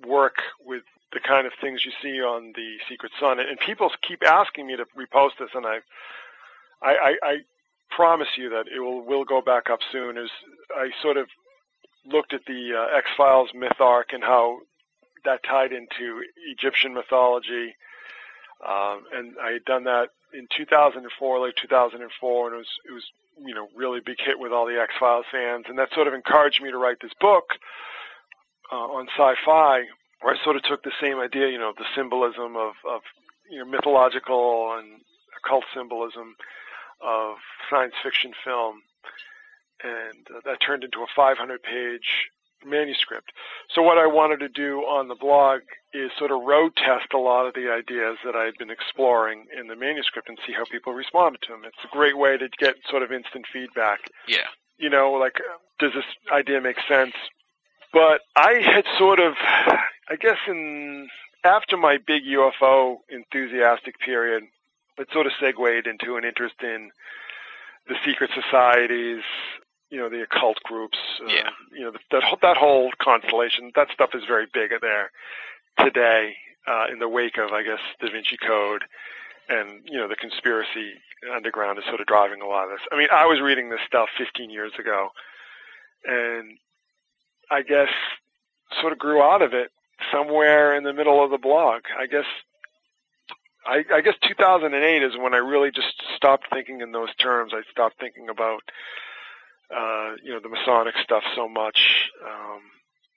work 0.07 0.37
with 0.65 0.83
the 1.13 1.21
kind 1.21 1.47
of 1.47 1.53
things 1.61 1.85
you 1.85 1.93
see 2.03 2.21
on 2.21 2.53
the 2.55 2.77
Secret 2.89 3.13
Sun, 3.19 3.39
and 3.41 3.59
people 3.61 3.91
keep 4.07 4.25
asking 4.25 4.67
me 4.67 4.77
to 4.77 4.85
repost 4.97 5.39
this, 5.39 5.51
and 5.55 5.65
I, 5.65 5.79
I, 6.83 7.15
I 7.23 7.37
promise 7.91 8.29
you 8.37 8.51
that 8.51 8.67
it 8.75 8.81
will 8.81 9.03
will 9.05 9.25
go 9.25 9.41
back 9.41 9.71
up 9.71 9.81
soon. 9.91 10.19
As 10.19 10.29
I 10.77 10.91
sort 11.01 11.17
of 11.17 11.29
looked 12.05 12.35
at 12.35 12.45
the 12.47 12.73
uh, 12.75 12.97
X 12.97 13.09
Files 13.17 13.51
myth 13.55 13.81
arc 13.81 14.13
and 14.13 14.23
how 14.23 14.59
that 15.27 15.43
tied 15.43 15.73
into 15.73 16.23
Egyptian 16.49 16.95
mythology, 16.95 17.75
um, 18.67 19.05
and 19.13 19.35
I 19.43 19.53
had 19.53 19.65
done 19.65 19.85
that 19.85 20.09
in 20.33 20.49
2004, 20.57 21.41
late 21.41 21.55
2004, 21.61 22.47
and 22.47 22.55
it 22.55 22.59
was 22.59 22.69
it 22.89 22.93
was 22.93 23.05
you 23.45 23.55
know 23.55 23.69
really 23.77 24.01
big 24.01 24.17
hit 24.19 24.39
with 24.39 24.53
all 24.53 24.67
the 24.67 24.81
X 24.81 24.95
Files 24.99 25.27
fans, 25.31 25.67
and 25.69 25.79
that 25.79 25.93
sort 25.95 26.09
of 26.09 26.15
encouraged 26.15 26.63
me 26.63 26.71
to 26.71 26.79
write 26.79 26.99
this 27.03 27.13
book 27.21 27.45
uh, 28.73 28.77
on 28.77 29.09
sci-fi, 29.17 29.83
where 30.23 30.35
I 30.35 30.43
sort 30.43 30.57
of 30.57 30.63
took 30.63 30.83
the 30.83 30.97
same 31.01 31.19
idea, 31.19 31.49
you 31.49 31.59
know, 31.59 31.73
the 31.77 31.85
symbolism 31.95 32.57
of 32.57 32.73
of 32.89 33.03
you 33.51 33.59
know 33.59 33.67
mythological 33.67 34.75
and 34.79 35.01
occult 35.39 35.65
symbolism 35.75 36.35
of 37.03 37.37
science 37.69 37.95
fiction 38.03 38.33
film, 38.45 38.81
and 39.85 40.27
uh, 40.35 40.41
that 40.45 40.59
turned 40.65 40.83
into 40.85 41.05
a 41.05 41.21
500-page 41.21 42.31
manuscript. 42.65 43.33
So 43.75 43.83
what 43.83 43.99
I 43.99 44.07
wanted 44.07 44.41
to 44.41 44.49
do 44.49 44.81
on 44.81 45.09
the 45.09 45.15
blog 45.15 45.61
is 45.93 46.11
sort 46.19 46.31
of 46.31 46.43
road 46.43 46.73
test 46.77 47.13
a 47.15 47.19
lot 47.19 47.47
of 47.47 47.55
the 47.55 47.71
ideas 47.71 48.19
that 48.25 48.35
I 48.37 48.45
had 48.45 48.55
been 48.59 48.71
exploring 48.71 49.47
in 49.59 49.69
the 49.69 49.77
manuscript 49.77 50.29
and 50.29 50.39
see 50.47 50.53
how 50.53 50.65
people 50.65 50.93
responded 50.93 51.43
to 51.43 51.53
them. 51.53 51.63
It's 51.65 51.85
a 51.85 51.89
great 51.89 52.17
way 52.19 52.37
to 52.37 52.49
get 52.59 52.77
sort 52.89 53.03
of 53.03 53.13
instant 53.13 53.47
feedback. 53.53 54.01
Yeah. 54.29 54.47
You 54.79 54.91
know, 54.91 55.13
like, 55.13 55.41
does 55.79 55.93
this 55.95 56.05
idea 56.33 56.61
make 56.61 56.79
sense? 56.89 57.15
But 57.93 58.21
I 58.37 58.61
had 58.63 58.85
sort 58.99 59.21
of, 59.21 59.35
I 59.41 60.17
guess 60.21 60.39
in, 60.47 61.09
after 61.45 61.77
my 61.77 61.99
big 61.99 62.25
UFO 62.25 62.97
enthusiastic 63.09 63.99
period, 64.01 64.45
it 64.99 65.09
sort 65.13 65.27
of 65.27 65.33
segued 65.41 65.87
into 65.87 66.17
an 66.17 66.25
interest 66.25 66.57
in 66.63 66.91
the 67.89 67.95
secret 68.05 68.31
societies, 68.35 69.23
you 69.91 69.99
know 69.99 70.09
the 70.09 70.23
occult 70.23 70.59
groups. 70.65 70.99
Uh, 71.21 71.29
yeah. 71.29 71.51
You 71.73 71.85
know 71.85 71.93
that 71.93 72.39
that 72.43 72.57
whole 72.57 72.91
constellation. 73.01 73.73
That 73.75 73.89
stuff 73.93 74.11
is 74.15 74.23
very 74.27 74.47
big 74.53 74.71
there 74.81 75.11
today 75.79 76.37
uh, 76.67 76.87
in 76.93 76.99
the 76.99 77.09
wake 77.09 77.39
of 77.39 77.53
I 77.53 77.63
guess 77.63 77.81
Da 78.01 78.11
Vinci 78.11 78.37
Code, 78.37 78.85
and 79.49 79.83
you 79.85 79.99
know 79.99 80.09
the 80.09 80.17
conspiracy 80.17 80.95
underground 81.35 81.79
is 81.79 81.85
sort 81.85 82.01
of 82.01 82.07
driving 82.07 82.43
a 82.43 82.47
lot 82.47 82.65
of 82.65 82.71
this. 82.71 82.81
I 82.93 82.97
mean, 82.97 83.09
I 83.13 83.27
was 83.27 83.41
reading 83.41 83.71
this 83.71 83.81
stuff 83.87 84.09
15 84.19 84.51
years 84.51 84.73
ago, 84.79 85.11
and 86.05 86.59
I 87.51 87.63
guess 87.63 87.91
sort 88.81 88.93
of 88.93 88.99
grew 88.99 89.23
out 89.23 89.43
of 89.43 89.55
it 89.55 89.71
somewhere 90.13 90.77
in 90.77 90.85
the 90.85 90.93
middle 90.93 91.23
of 91.23 91.31
the 91.31 91.39
blog. 91.39 91.83
I 91.99 92.07
guess 92.07 92.27
I, 93.67 93.85
I 93.93 94.01
guess 94.01 94.15
2008 94.27 95.03
is 95.03 95.17
when 95.17 95.35
I 95.35 95.39
really 95.39 95.71
just 95.71 96.03
stopped 96.15 96.49
thinking 96.53 96.81
in 96.81 96.93
those 96.93 97.15
terms. 97.17 97.53
I 97.55 97.63
stopped 97.71 97.99
thinking 97.99 98.29
about 98.29 98.63
uh, 99.75 100.15
you 100.23 100.33
know, 100.33 100.41
the 100.41 100.49
Masonic 100.49 100.95
stuff 101.03 101.23
so 101.35 101.49
much 101.49 102.11
um, 102.25 102.61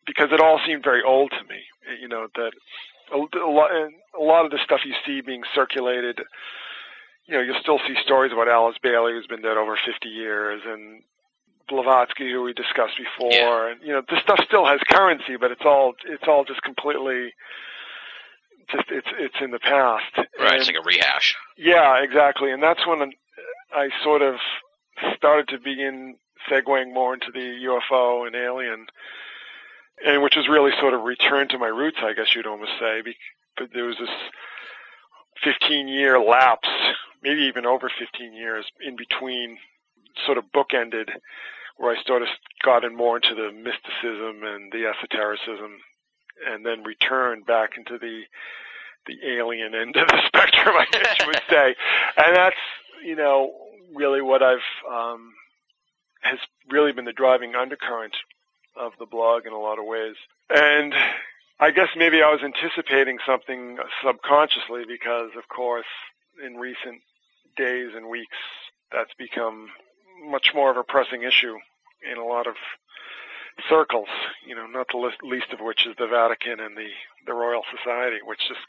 because 0.06 0.29
it 0.32 0.41
all 0.41 0.60
seemed 0.65 0.84
very 0.84 1.03
old 1.03 1.32
to 1.32 1.44
me. 1.48 1.62
You 2.01 2.08
know 2.08 2.27
that 2.36 2.51
a, 3.12 3.18
a 3.18 3.51
lot, 3.51 3.72
a 3.72 4.24
lot 4.24 4.46
of 4.46 4.51
the 4.51 4.60
stuff 4.63 4.82
you 4.86 4.94
see 5.06 5.22
being 5.22 5.44
circulated. 5.53 6.20
You 7.25 7.36
know, 7.36 7.41
you'll 7.41 7.62
still 7.62 7.79
see 7.88 7.96
stories 8.03 8.32
about 8.34 8.48
Alice 8.48 8.77
Bailey, 8.82 9.13
who's 9.13 9.27
been 9.27 9.44
dead 9.44 9.58
over 9.58 9.77
50 9.77 10.10
years, 10.10 10.62
and 10.65 11.03
Blavatsky, 11.70 12.32
who 12.32 12.41
we 12.41 12.53
discussed 12.53 12.98
before. 12.98 13.32
Yeah. 13.32 13.72
And 13.72 13.82
you 13.82 13.94
know, 13.94 14.01
this 14.10 14.20
stuff 14.22 14.39
still 14.46 14.65
has 14.65 14.79
currency, 14.89 15.38
but 15.39 15.51
it's 15.51 15.65
all 15.65 15.94
it's 16.06 16.24
all 16.27 16.44
just 16.44 16.62
completely 16.63 17.34
just 18.72 18.86
it's 18.89 19.08
it's 19.20 19.36
in 19.41 19.51
the 19.51 19.60
past. 19.60 20.18
Right, 20.18 20.53
and, 20.53 20.56
it's 20.56 20.68
like 20.68 20.75
a 20.75 20.86
rehash. 20.86 21.36
Yeah, 21.58 22.01
exactly, 22.01 22.51
and 22.51 22.62
that's 22.62 22.86
when 22.88 23.12
I 23.74 23.89
sort 24.03 24.22
of 24.22 24.36
started 25.15 25.48
to 25.50 25.60
begin 25.60 26.15
segueing 26.50 26.93
more 26.93 27.13
into 27.13 27.31
the 27.31 27.65
UFO 27.65 28.27
and 28.27 28.36
alien, 28.36 28.86
and 30.05 30.22
which 30.22 30.36
was 30.36 30.48
really 30.48 30.72
sort 30.79 30.93
of 30.93 31.03
return 31.03 31.48
to 31.50 31.58
my 31.58 31.67
roots, 31.67 31.98
I 32.01 32.13
guess 32.13 32.36
you'd 32.36 32.48
almost 32.48 32.72
say. 32.79 33.01
But 33.58 33.69
there 33.74 33.86
was 33.86 33.98
this 34.00 34.10
15 35.43 35.88
year 35.88 36.19
lapse, 36.19 36.69
maybe 37.24 37.41
even 37.41 37.65
over 37.65 37.89
15 38.00 38.34
years 38.34 38.65
in 38.86 38.96
between, 38.96 39.58
sort 40.25 40.38
of 40.38 40.46
bookended, 40.55 41.10
where 41.77 41.96
I 41.96 42.22
of 42.22 42.27
got 42.63 42.84
in 42.84 42.96
more 42.96 43.17
into 43.17 43.36
the 43.36 43.51
mysticism 43.51 44.43
and 44.43 44.72
the 44.72 44.86
esotericism, 44.86 45.79
and 46.46 46.65
then 46.65 46.84
returned 46.84 47.46
back 47.46 47.72
into 47.77 47.98
the 47.98 48.24
the 49.08 49.15
alien 49.27 49.74
end 49.74 49.96
of 49.96 50.08
the 50.08 50.22
spectrum, 50.27 50.75
I 50.77 50.86
guess 50.91 51.15
you 51.19 51.27
would 51.27 51.41
say. 51.50 51.75
And 52.17 52.36
that's 52.36 52.55
you 53.03 53.15
know 53.15 53.53
really 53.93 54.22
what 54.22 54.43
I've 54.43 54.58
um, 54.89 55.34
has 56.22 56.40
really 56.70 56.92
been 56.92 57.06
the 57.06 57.14
driving 57.14 57.56
undercurrent 57.56 58.16
of 58.76 58.94
the 59.00 59.06
blog 59.06 59.46
in 59.46 59.54
a 59.54 59.60
lot 59.60 59.80
of 59.80 59.86
ways. 59.86 60.16
And 60.50 60.94
I 61.60 61.72
guess 61.72 61.90
maybe 61.96 62.22
I 62.22 62.32
was 62.32 62.42
anticipating 62.44 63.18
something 63.26 63.78
subconsciously 64.04 64.84
because, 64.88 65.32
of 65.38 65.48
course, 65.50 65.86
in 66.46 66.56
recent 66.56 67.02
days 67.58 67.90
and 67.96 68.08
weeks, 68.08 68.38
that's 68.92 69.14
become 69.18 69.70
much 70.30 70.54
more 70.54 70.72
of 70.72 70.78
a 70.78 70.84
pressing 70.84 71.24
issue 71.24 71.56
in 72.10 72.18
a 72.18 72.26
lot 72.26 72.48
of 72.48 72.56
circles, 73.68 74.08
you 74.48 74.56
know, 74.56 74.68
not 74.68 74.88
the 74.92 75.12
least 75.24 75.52
of 75.52 75.60
which 75.60 75.86
is 75.86 75.96
the 75.98 76.08
Vatican 76.08 76.60
and 76.60 76.78
the, 76.78 76.88
the 77.26 77.34
Royal 77.34 77.64
Society, 77.76 78.18
which 78.24 78.40
just, 78.48 78.62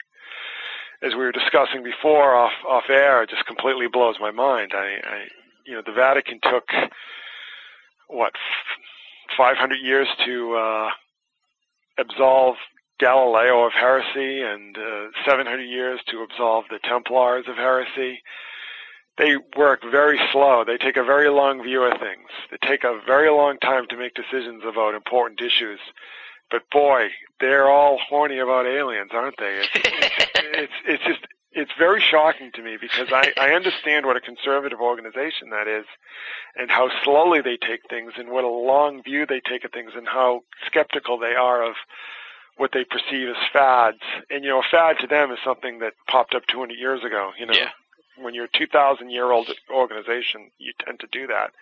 as 1.02 1.12
we 1.12 1.20
were 1.20 1.32
discussing 1.32 1.84
before 1.84 2.34
off, 2.34 2.52
off 2.68 2.90
air, 2.90 3.24
just 3.26 3.46
completely 3.46 3.86
blows 3.86 4.16
my 4.20 4.32
mind. 4.32 4.72
I, 4.74 4.98
I 5.04 5.28
you 5.64 5.74
know, 5.74 5.82
the 5.86 5.92
Vatican 5.92 6.40
took 6.42 6.68
what 8.10 8.32
500 9.36 9.76
years 9.76 10.08
to 10.26 10.54
uh, 10.54 10.90
absolve 11.98 12.56
Galileo 12.98 13.64
of 13.64 13.72
heresy 13.72 14.42
and 14.42 14.76
uh, 14.76 15.08
700 15.26 15.62
years 15.62 16.00
to 16.10 16.22
absolve 16.22 16.64
the 16.70 16.78
Templars 16.84 17.46
of 17.48 17.56
heresy. 17.56 18.22
They 19.16 19.36
work 19.56 19.80
very 19.90 20.20
slow. 20.32 20.64
They 20.66 20.76
take 20.76 20.96
a 20.96 21.04
very 21.04 21.28
long 21.28 21.62
view 21.62 21.82
of 21.82 21.98
things. 21.98 22.28
They 22.50 22.58
take 22.66 22.84
a 22.84 23.00
very 23.06 23.30
long 23.30 23.58
time 23.58 23.86
to 23.88 23.96
make 23.96 24.14
decisions 24.14 24.62
about 24.66 24.94
important 24.94 25.40
issues. 25.40 25.80
But 26.50 26.62
boy, 26.70 27.08
they're 27.38 27.68
all 27.68 27.98
horny 28.08 28.38
about 28.38 28.66
aliens, 28.66 29.10
aren't 29.12 29.36
they? 29.38 29.62
It's, 29.62 29.70
it's, 29.74 30.26
it's, 30.54 30.72
it's 30.86 31.04
just 31.04 31.26
it's 31.52 31.72
very 31.78 32.00
shocking 32.00 32.52
to 32.54 32.62
me 32.62 32.76
because 32.80 33.08
I, 33.12 33.32
I 33.36 33.50
understand 33.52 34.06
what 34.06 34.16
a 34.16 34.20
conservative 34.20 34.80
organization 34.80 35.50
that 35.50 35.66
is 35.66 35.84
and 36.56 36.70
how 36.70 36.90
slowly 37.02 37.40
they 37.40 37.56
take 37.56 37.88
things 37.88 38.12
and 38.16 38.30
what 38.30 38.44
a 38.44 38.48
long 38.48 39.02
view 39.02 39.26
they 39.26 39.40
take 39.40 39.64
of 39.64 39.72
things 39.72 39.92
and 39.96 40.06
how 40.06 40.42
skeptical 40.66 41.18
they 41.18 41.34
are 41.34 41.64
of 41.64 41.74
what 42.56 42.70
they 42.72 42.84
perceive 42.84 43.28
as 43.28 43.36
fads. 43.52 44.02
And, 44.30 44.44
you 44.44 44.50
know, 44.50 44.60
a 44.60 44.70
fad 44.70 44.96
to 45.00 45.06
them 45.06 45.32
is 45.32 45.38
something 45.44 45.80
that 45.80 45.94
popped 46.06 46.34
up 46.34 46.46
200 46.46 46.74
years 46.78 47.02
ago, 47.04 47.30
you 47.38 47.46
know. 47.46 47.54
Yeah. 47.54 47.70
When 48.16 48.34
you're 48.34 48.44
a 48.44 48.58
2,000 48.58 49.08
year 49.10 49.32
old 49.32 49.50
organization, 49.72 50.50
you 50.58 50.72
tend 50.84 51.00
to 51.00 51.08
do 51.10 51.26
that. 51.28 51.52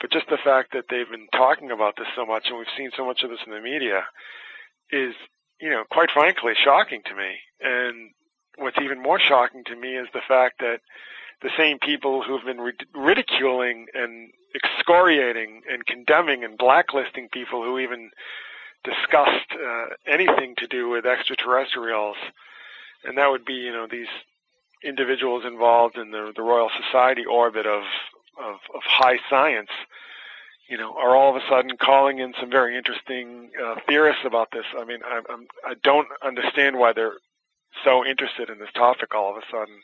But 0.00 0.10
just 0.10 0.26
the 0.30 0.38
fact 0.42 0.72
that 0.72 0.86
they've 0.88 1.10
been 1.10 1.28
talking 1.32 1.70
about 1.70 1.96
this 1.96 2.06
so 2.16 2.24
much 2.24 2.48
and 2.48 2.56
we've 2.56 2.66
seen 2.76 2.90
so 2.96 3.04
much 3.04 3.22
of 3.22 3.30
this 3.30 3.40
in 3.46 3.52
the 3.52 3.60
media 3.60 4.04
is, 4.90 5.14
you 5.60 5.68
know, 5.68 5.84
quite 5.90 6.10
frankly, 6.10 6.54
shocking 6.56 7.02
to 7.04 7.14
me. 7.14 7.36
And 7.60 8.10
what's 8.58 8.78
even 8.82 9.02
more 9.02 9.18
shocking 9.18 9.64
to 9.64 9.76
me 9.76 9.96
is 9.96 10.08
the 10.12 10.20
fact 10.26 10.58
that 10.60 10.80
the 11.42 11.50
same 11.56 11.78
people 11.78 12.22
who've 12.22 12.44
been 12.44 12.72
ridiculing 12.94 13.86
and 13.94 14.30
excoriating 14.54 15.62
and 15.70 15.84
condemning 15.86 16.44
and 16.44 16.58
blacklisting 16.58 17.28
people 17.28 17.62
who 17.62 17.78
even 17.78 18.10
discussed 18.84 19.52
uh, 19.52 19.86
anything 20.06 20.54
to 20.58 20.66
do 20.66 20.88
with 20.88 21.06
extraterrestrials, 21.06 22.16
and 23.04 23.18
that 23.18 23.30
would 23.30 23.44
be, 23.44 23.54
you 23.54 23.72
know, 23.72 23.86
these 23.90 24.08
individuals 24.84 25.44
involved 25.44 25.96
in 25.96 26.10
the, 26.10 26.32
the 26.34 26.42
Royal 26.42 26.70
Society 26.84 27.24
orbit 27.24 27.66
of, 27.66 27.82
of, 28.38 28.56
of 28.74 28.82
high 28.84 29.18
science, 29.30 29.70
you 30.68 30.76
know, 30.76 30.94
are 30.96 31.14
all 31.16 31.30
of 31.30 31.36
a 31.36 31.46
sudden 31.48 31.76
calling 31.76 32.18
in 32.18 32.34
some 32.40 32.50
very 32.50 32.76
interesting 32.76 33.50
uh, 33.62 33.76
theorists 33.86 34.24
about 34.24 34.50
this. 34.52 34.64
I 34.76 34.84
mean, 34.84 35.00
I, 35.04 35.20
I'm, 35.30 35.46
I 35.64 35.74
don't 35.82 36.08
understand 36.24 36.78
why 36.78 36.92
they're 36.92 37.14
so 37.84 38.04
interested 38.04 38.50
in 38.50 38.58
this 38.58 38.72
topic 38.74 39.14
all 39.14 39.30
of 39.30 39.36
a 39.36 39.46
sudden. 39.50 39.80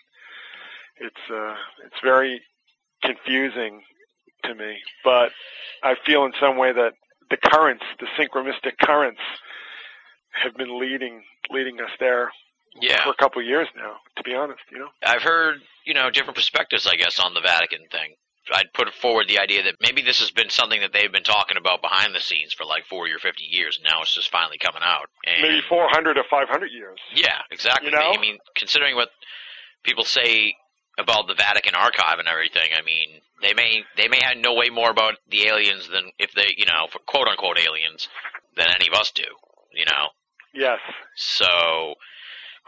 It's 1.00 1.30
uh, 1.30 1.54
it's 1.87 2.00
very 2.02 2.40
confusing 3.02 3.83
to 4.45 4.54
me, 4.54 4.76
but 5.04 5.30
I 5.83 5.95
feel 6.04 6.25
in 6.25 6.33
some 6.40 6.57
way 6.57 6.73
that 6.73 6.92
the 7.30 7.37
currents, 7.37 7.85
the 8.00 8.07
synchronistic 8.18 8.78
currents, 8.83 9.21
have 10.42 10.54
been 10.57 10.78
leading 10.80 11.23
leading 11.50 11.80
us 11.80 11.90
there 12.00 12.30
Yeah. 12.80 13.02
for 13.04 13.11
a 13.11 13.14
couple 13.16 13.40
of 13.40 13.47
years 13.47 13.68
now. 13.76 13.97
To 14.16 14.23
be 14.23 14.35
honest, 14.35 14.61
you 14.71 14.78
know. 14.78 14.88
I've 15.04 15.23
heard, 15.23 15.59
you 15.85 15.95
know, 15.95 16.11
different 16.11 16.37
perspectives, 16.37 16.87
I 16.87 16.97
guess, 16.97 17.18
on 17.18 17.35
the 17.35 17.40
Vatican 17.40 17.87
thing. 17.90 18.14
I'd 18.52 18.72
put 18.72 18.92
forward 18.94 19.26
the 19.28 19.38
idea 19.38 19.62
that 19.64 19.76
maybe 19.80 20.02
this 20.02 20.20
has 20.20 20.30
been 20.30 20.50
something 20.50 20.80
that 20.80 20.92
they've 20.92 21.12
been 21.12 21.22
talking 21.22 21.56
about 21.56 21.82
behind 21.82 22.14
the 22.14 22.20
scenes 22.20 22.52
for 22.52 22.64
like 22.64 22.86
40 22.86 23.12
or 23.12 23.18
50 23.18 23.44
years, 23.44 23.76
and 23.78 23.86
now 23.88 24.02
it's 24.02 24.14
just 24.14 24.30
finally 24.30 24.58
coming 24.58 24.82
out. 24.84 25.10
And 25.24 25.42
Maybe 25.42 25.60
400 25.68 26.16
or 26.18 26.24
500 26.30 26.70
years. 26.72 26.98
Yeah, 27.14 27.40
exactly. 27.50 27.90
You 27.90 27.96
know? 27.96 28.12
I 28.12 28.20
mean, 28.20 28.38
considering 28.56 28.96
what 28.96 29.10
people 29.82 30.04
say 30.04 30.54
about 30.98 31.26
the 31.28 31.34
Vatican 31.34 31.74
archive 31.74 32.18
and 32.18 32.28
everything, 32.28 32.70
I 32.76 32.82
mean, 32.82 33.20
they 33.42 33.54
may 33.54 33.84
they 33.96 34.08
may 34.08 34.20
have 34.22 34.36
know 34.36 34.54
way 34.54 34.68
more 34.70 34.90
about 34.90 35.14
the 35.30 35.46
aliens 35.46 35.88
than 35.88 36.10
if 36.18 36.32
they, 36.32 36.54
you 36.56 36.66
know, 36.66 36.88
quote 37.06 37.28
unquote 37.28 37.58
aliens 37.58 38.08
than 38.56 38.66
any 38.68 38.88
of 38.88 38.94
us 38.98 39.12
do. 39.12 39.22
You 39.72 39.84
know, 39.84 40.08
Yes. 40.54 40.78
so 41.14 41.94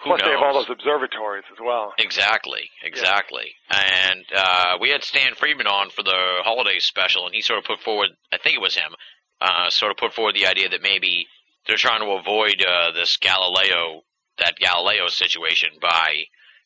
who 0.02 0.10
Plus, 0.10 0.20
knows? 0.20 0.26
they 0.28 0.32
have 0.32 0.42
all 0.42 0.54
those 0.54 0.70
observatories 0.70 1.44
as 1.52 1.58
well. 1.62 1.92
Exactly, 1.98 2.70
exactly. 2.82 3.52
And 3.70 4.24
uh, 4.34 4.78
we 4.80 4.90
had 4.90 5.04
Stan 5.04 5.34
Friedman 5.34 5.66
on 5.66 5.90
for 5.90 6.02
the 6.02 6.40
holiday 6.42 6.78
special, 6.78 7.26
and 7.26 7.34
he 7.34 7.42
sort 7.42 7.58
of 7.58 7.64
put 7.64 7.80
forward, 7.80 8.10
I 8.32 8.38
think 8.38 8.56
it 8.56 8.62
was 8.62 8.74
him, 8.74 8.94
uh, 9.40 9.70
sort 9.70 9.90
of 9.90 9.96
put 9.98 10.12
forward 10.12 10.34
the 10.34 10.46
idea 10.46 10.68
that 10.70 10.82
maybe 10.82 11.26
they're 11.66 11.76
trying 11.76 12.00
to 12.00 12.10
avoid 12.12 12.64
uh, 12.66 12.92
this 12.92 13.16
Galileo, 13.18 14.02
that 14.38 14.56
Galileo 14.56 15.08
situation 15.08 15.70
by, 15.80 16.24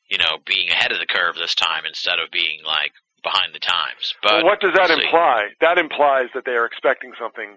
you 0.09 0.19
know, 0.19 0.39
being 0.47 0.71
ahead 0.71 0.93
of 0.93 0.99
the 0.99 1.07
curve 1.07 1.35
this 1.35 1.55
time 1.55 1.83
instead 1.87 2.19
of 2.19 2.31
being 2.31 2.61
like 2.65 2.93
behind 3.23 3.55
the 3.55 3.59
times. 3.59 4.15
But 4.23 4.33
well, 4.33 4.45
what 4.45 4.61
does 4.61 4.75
that 4.75 4.89
we'll 4.91 5.01
imply? 5.01 5.49
That 5.61 5.79
implies 5.79 6.29
that 6.35 6.45
they 6.45 6.53
are 6.53 6.67
expecting 6.67 7.13
something 7.19 7.57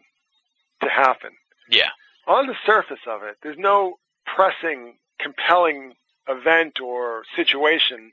to 0.81 0.89
happen. 0.89 1.31
Yeah, 1.69 1.89
On 2.27 2.47
the 2.47 2.55
surface 2.65 3.01
of 3.07 3.23
it, 3.23 3.35
there's 3.43 3.57
no 3.59 3.99
pressing, 4.25 4.95
compelling 5.19 5.93
event 6.27 6.79
or 6.79 7.23
situation 7.35 8.11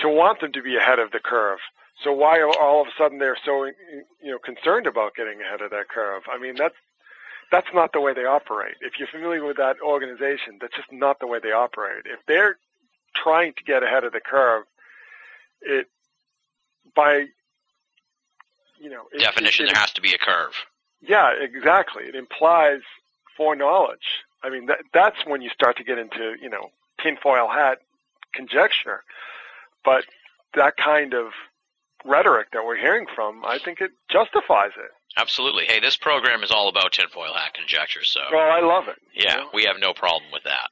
to 0.00 0.08
want 0.08 0.40
them 0.40 0.52
to 0.52 0.62
be 0.62 0.76
ahead 0.76 0.98
of 0.98 1.10
the 1.10 1.20
curve. 1.20 1.58
So 2.02 2.12
why 2.12 2.42
all 2.42 2.80
of 2.82 2.88
a 2.88 2.90
sudden 2.98 3.18
they're 3.18 3.36
so 3.44 3.64
you 3.64 4.30
know 4.30 4.38
concerned 4.38 4.86
about 4.86 5.14
getting 5.14 5.40
ahead 5.40 5.60
of 5.60 5.70
that 5.70 5.88
curve? 5.88 6.22
I 6.32 6.38
mean 6.38 6.54
that's 6.56 6.74
that's 7.50 7.68
not 7.74 7.92
the 7.92 8.00
way 8.00 8.14
they 8.14 8.24
operate. 8.24 8.76
If 8.80 8.94
you're 8.98 9.08
familiar 9.08 9.44
with 9.44 9.58
that 9.58 9.76
organization, 9.82 10.58
that's 10.60 10.74
just 10.74 10.90
not 10.90 11.20
the 11.20 11.26
way 11.26 11.38
they 11.40 11.52
operate. 11.52 12.06
If 12.06 12.20
they're 12.26 12.56
trying 13.14 13.52
to 13.54 13.64
get 13.64 13.82
ahead 13.82 14.04
of 14.04 14.12
the 14.12 14.20
curve, 14.20 14.64
it 15.60 15.86
by 16.96 17.26
you 18.80 18.90
know 18.90 19.02
it, 19.12 19.20
definition, 19.20 19.66
it, 19.66 19.70
it, 19.70 19.74
there 19.74 19.80
has 19.80 19.92
to 19.92 20.00
be 20.00 20.14
a 20.14 20.18
curve. 20.18 20.54
yeah, 21.00 21.32
exactly. 21.38 22.04
It 22.04 22.14
implies 22.14 22.80
foreknowledge. 23.36 24.24
I 24.44 24.50
mean, 24.50 24.66
that, 24.66 24.78
that's 24.92 25.16
when 25.26 25.42
you 25.42 25.50
start 25.50 25.76
to 25.78 25.84
get 25.84 25.98
into, 25.98 26.34
you 26.40 26.48
know, 26.48 26.70
tinfoil 27.02 27.48
hat 27.48 27.78
conjecture. 28.34 29.02
But 29.84 30.04
that 30.54 30.76
kind 30.76 31.14
of 31.14 31.32
rhetoric 32.04 32.48
that 32.52 32.64
we're 32.64 32.76
hearing 32.76 33.06
from, 33.14 33.44
I 33.44 33.58
think 33.58 33.80
it 33.80 33.92
justifies 34.10 34.72
it. 34.76 34.90
Absolutely. 35.16 35.66
Hey, 35.66 35.80
this 35.80 35.96
program 35.96 36.42
is 36.42 36.50
all 36.50 36.68
about 36.68 36.92
tinfoil 36.92 37.32
hat 37.34 37.54
conjecture, 37.54 38.04
so 38.04 38.20
Well, 38.32 38.50
I 38.50 38.60
love 38.60 38.88
it. 38.88 38.96
you 39.14 39.24
yeah, 39.26 39.36
know? 39.36 39.48
we 39.54 39.64
have 39.64 39.76
no 39.78 39.92
problem 39.92 40.30
with 40.32 40.42
that. 40.44 40.70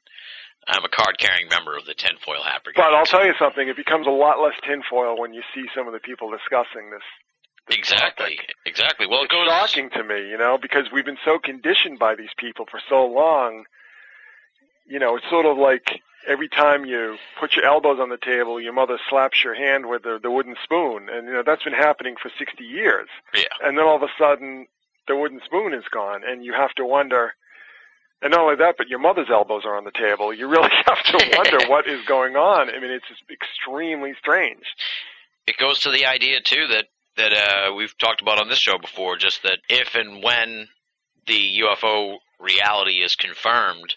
I'm 0.68 0.84
a 0.84 0.88
card-carrying 0.88 1.48
member 1.48 1.76
of 1.76 1.86
the 1.86 1.94
tinfoil 1.94 2.42
hat 2.42 2.62
brigade. 2.64 2.80
But 2.82 2.94
I'll 2.94 3.06
tell 3.06 3.24
you 3.24 3.34
something, 3.38 3.68
it 3.68 3.76
becomes 3.76 4.06
a 4.06 4.10
lot 4.10 4.40
less 4.40 4.54
tinfoil 4.66 5.18
when 5.18 5.32
you 5.34 5.42
see 5.54 5.64
some 5.74 5.86
of 5.86 5.92
the 5.92 5.98
people 6.00 6.30
discussing 6.30 6.90
this. 6.90 7.02
Exactly. 7.70 8.36
topic. 8.36 8.54
Exactly. 8.66 9.06
Well, 9.06 9.20
it 9.20 9.24
it's 9.24 9.32
goes. 9.32 9.48
shocking 9.48 9.90
to 9.90 10.04
me, 10.04 10.28
you 10.28 10.38
know, 10.38 10.58
because 10.60 10.84
we've 10.92 11.04
been 11.04 11.18
so 11.24 11.38
conditioned 11.38 11.98
by 11.98 12.14
these 12.14 12.30
people 12.36 12.66
for 12.70 12.80
so 12.88 13.06
long. 13.06 13.64
You 14.86 14.98
know, 14.98 15.16
it's 15.16 15.28
sort 15.30 15.46
of 15.46 15.56
like 15.56 16.00
every 16.26 16.48
time 16.48 16.84
you 16.84 17.16
put 17.38 17.54
your 17.54 17.64
elbows 17.64 17.98
on 18.00 18.08
the 18.08 18.18
table, 18.18 18.60
your 18.60 18.72
mother 18.72 18.98
slaps 19.08 19.42
your 19.44 19.54
hand 19.54 19.88
with 19.88 20.02
the, 20.02 20.18
the 20.22 20.30
wooden 20.30 20.56
spoon, 20.64 21.08
and 21.10 21.26
you 21.26 21.32
know 21.32 21.42
that's 21.44 21.64
been 21.64 21.72
happening 21.72 22.16
for 22.20 22.30
60 22.38 22.64
years. 22.64 23.08
Yeah. 23.34 23.44
And 23.62 23.78
then 23.78 23.84
all 23.84 23.96
of 23.96 24.02
a 24.02 24.12
sudden, 24.18 24.66
the 25.08 25.16
wooden 25.16 25.40
spoon 25.44 25.74
is 25.74 25.84
gone, 25.92 26.22
and 26.26 26.44
you 26.44 26.52
have 26.52 26.72
to 26.74 26.84
wonder. 26.84 27.32
And 28.22 28.32
not 28.32 28.40
only 28.40 28.56
that, 28.56 28.74
but 28.76 28.88
your 28.88 28.98
mother's 28.98 29.30
elbows 29.30 29.62
are 29.64 29.76
on 29.76 29.84
the 29.84 29.92
table. 29.92 30.34
You 30.34 30.46
really 30.46 30.68
have 30.86 31.02
to 31.04 31.36
wonder 31.36 31.58
what 31.68 31.88
is 31.88 32.04
going 32.06 32.36
on. 32.36 32.68
I 32.68 32.78
mean, 32.78 32.90
it's 32.90 33.06
extremely 33.30 34.12
strange. 34.18 34.64
It 35.46 35.56
goes 35.56 35.80
to 35.80 35.90
the 35.90 36.04
idea 36.04 36.40
too 36.42 36.66
that 36.68 36.88
that 37.16 37.32
uh, 37.32 37.74
we've 37.74 37.96
talked 37.98 38.22
about 38.22 38.40
on 38.40 38.48
this 38.48 38.58
show 38.58 38.78
before. 38.78 39.16
Just 39.16 39.42
that 39.42 39.58
if 39.68 39.94
and 39.94 40.22
when 40.22 40.68
the 41.26 41.60
UFO 41.62 42.16
reality 42.38 43.02
is 43.02 43.14
confirmed, 43.16 43.94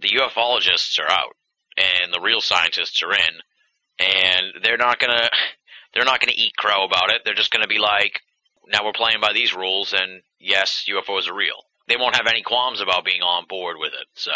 the 0.00 0.08
ufologists 0.08 0.98
are 0.98 1.10
out 1.10 1.36
and 1.76 2.12
the 2.12 2.20
real 2.20 2.40
scientists 2.40 3.02
are 3.02 3.12
in, 3.12 3.34
and 3.98 4.62
they're 4.62 4.76
not 4.76 4.98
gonna 4.98 5.28
they're 5.94 6.04
not 6.04 6.20
gonna 6.20 6.32
eat 6.34 6.56
crow 6.56 6.84
about 6.84 7.10
it. 7.10 7.22
They're 7.24 7.34
just 7.34 7.50
gonna 7.50 7.66
be 7.66 7.78
like, 7.78 8.20
now 8.68 8.84
we're 8.84 8.92
playing 8.92 9.20
by 9.20 9.32
these 9.32 9.54
rules, 9.54 9.92
and 9.92 10.22
yes, 10.38 10.86
UFOs 10.88 11.28
are 11.28 11.36
real. 11.36 11.64
They 11.88 11.96
won't 11.96 12.16
have 12.16 12.28
any 12.28 12.42
qualms 12.42 12.80
about 12.80 13.04
being 13.04 13.22
on 13.22 13.46
board 13.48 13.76
with 13.78 13.92
it. 13.92 14.06
So 14.14 14.32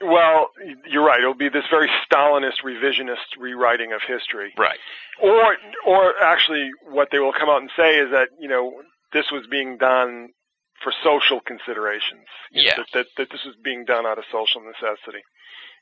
Well, 0.00 0.50
you're 0.88 1.04
right. 1.04 1.20
It'll 1.20 1.34
be 1.34 1.48
this 1.48 1.64
very 1.70 1.90
Stalinist, 2.10 2.62
revisionist 2.64 3.36
rewriting 3.38 3.92
of 3.92 4.00
history. 4.06 4.54
right, 4.56 4.78
Or, 5.20 5.56
or 5.84 6.14
actually, 6.22 6.70
what 6.88 7.08
they 7.10 7.18
will 7.18 7.32
come 7.32 7.48
out 7.48 7.60
and 7.60 7.70
say 7.76 7.98
is 7.98 8.10
that 8.12 8.28
you 8.38 8.48
know 8.48 8.82
this 9.12 9.30
was 9.32 9.46
being 9.50 9.76
done 9.76 10.28
for 10.82 10.92
social 11.02 11.40
considerations. 11.40 12.26
Yeah. 12.52 12.76
That, 12.76 12.86
that 12.94 13.06
that 13.16 13.30
this 13.30 13.44
was 13.44 13.56
being 13.62 13.84
done 13.84 14.06
out 14.06 14.18
of 14.18 14.24
social 14.30 14.60
necessity. 14.60 15.22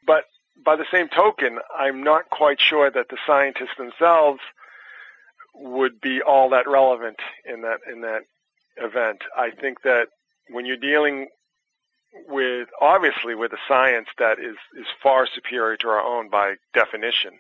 But 0.07 0.25
by 0.65 0.77
the 0.77 0.87
same 0.91 1.09
token, 1.09 1.59
I'm 1.79 2.03
not 2.03 2.31
quite 2.31 2.61
sure 2.61 2.91
that 2.91 3.09
the 3.11 3.19
scientists 3.27 3.77
themselves 3.77 4.41
would 5.55 6.01
be 6.01 6.23
all 6.23 6.51
that 6.51 6.69
relevant 6.69 7.19
in 7.45 7.63
that 7.63 7.81
in 7.93 8.01
that 8.03 8.23
event. 8.77 9.19
I 9.37 9.51
think 9.51 9.83
that 9.83 10.09
when 10.51 10.65
you're 10.65 10.77
dealing 10.77 11.29
with 12.29 12.69
obviously 12.81 13.35
with 13.35 13.53
a 13.53 13.59
science 13.69 14.09
that 14.19 14.39
is 14.39 14.57
is 14.79 14.87
far 15.03 15.27
superior 15.33 15.77
to 15.79 15.89
our 15.89 16.01
own 16.01 16.31
by 16.31 16.55
definition 16.75 17.33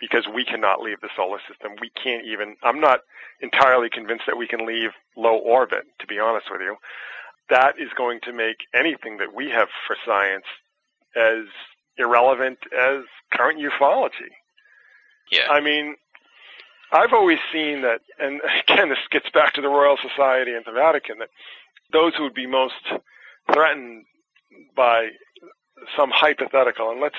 because 0.00 0.26
we 0.32 0.44
cannot 0.44 0.80
leave 0.80 1.00
the 1.00 1.08
solar 1.16 1.38
system. 1.48 1.72
We 1.80 1.90
can't 1.90 2.26
even 2.26 2.56
I'm 2.62 2.80
not 2.80 3.00
entirely 3.40 3.88
convinced 3.90 4.24
that 4.26 4.36
we 4.36 4.48
can 4.48 4.66
leave 4.66 4.90
low 5.16 5.36
orbit 5.36 5.84
to 6.00 6.06
be 6.06 6.18
honest 6.18 6.46
with 6.50 6.60
you. 6.60 6.76
That 7.50 7.74
is 7.78 7.88
going 7.96 8.20
to 8.22 8.32
make 8.32 8.56
anything 8.74 9.18
that 9.18 9.34
we 9.34 9.50
have 9.50 9.68
for 9.86 9.96
science 10.04 10.46
as 11.16 11.44
irrelevant 11.96 12.58
as 12.72 13.04
current 13.32 13.60
ufology. 13.60 14.32
Yeah. 15.30 15.48
I 15.50 15.60
mean, 15.60 15.96
I've 16.92 17.12
always 17.12 17.38
seen 17.52 17.82
that, 17.82 18.00
and 18.18 18.40
again, 18.68 18.88
this 18.88 18.98
gets 19.10 19.28
back 19.30 19.54
to 19.54 19.60
the 19.60 19.68
Royal 19.68 19.96
Society 19.96 20.54
and 20.54 20.64
the 20.64 20.72
Vatican, 20.72 21.18
that 21.18 21.30
those 21.92 22.14
who 22.16 22.24
would 22.24 22.34
be 22.34 22.46
most 22.46 22.74
threatened 23.52 24.04
by 24.76 25.08
some 25.96 26.10
hypothetical, 26.10 26.90
and 26.90 27.00
let's 27.00 27.16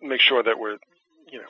make 0.00 0.20
sure 0.20 0.42
that 0.42 0.58
we're, 0.58 0.78
you 1.30 1.38
know, 1.38 1.48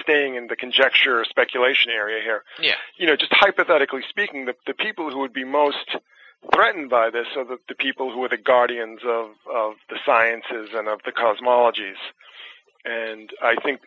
staying 0.00 0.34
in 0.34 0.48
the 0.48 0.56
conjecture 0.56 1.20
or 1.20 1.24
speculation 1.24 1.90
area 1.90 2.22
here. 2.22 2.42
Yeah. 2.60 2.74
You 2.98 3.06
know, 3.06 3.16
just 3.16 3.32
hypothetically 3.32 4.02
speaking, 4.08 4.46
the, 4.46 4.54
the 4.66 4.74
people 4.74 5.10
who 5.10 5.20
would 5.20 5.32
be 5.32 5.44
most 5.44 5.96
threatened 6.52 6.90
by 6.90 7.10
this 7.10 7.26
are 7.36 7.44
the, 7.44 7.58
the 7.68 7.74
people 7.74 8.12
who 8.12 8.22
are 8.24 8.28
the 8.28 8.36
guardians 8.36 9.00
of, 9.04 9.30
of 9.52 9.74
the 9.88 9.98
sciences 10.04 10.70
and 10.74 10.88
of 10.88 11.00
the 11.04 11.12
cosmologies. 11.12 12.00
And 12.84 13.30
I 13.42 13.54
think 13.62 13.80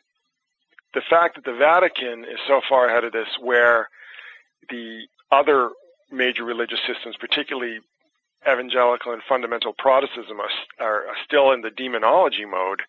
the 0.94 1.02
fact 1.08 1.36
that 1.36 1.46
the 1.46 1.58
Vatican 1.58 2.24
is 2.24 2.40
so 2.48 2.62
far 2.68 2.88
ahead 2.90 3.04
of 3.04 3.12
this, 3.12 3.28
where 3.42 3.90
the 4.70 5.02
other 5.32 5.70
major 6.12 6.44
religious 6.44 6.80
systems, 6.88 7.16
particularly 7.20 7.80
evangelical 8.46 9.14
and 9.14 9.22
fundamental 9.28 9.74
Protestantism, 9.74 10.40
are, 10.40 10.50
are, 10.80 11.16
still 11.26 11.52
in 11.52 11.62
the 11.62 11.70
demonology 11.70 12.46
mode, 12.46 12.82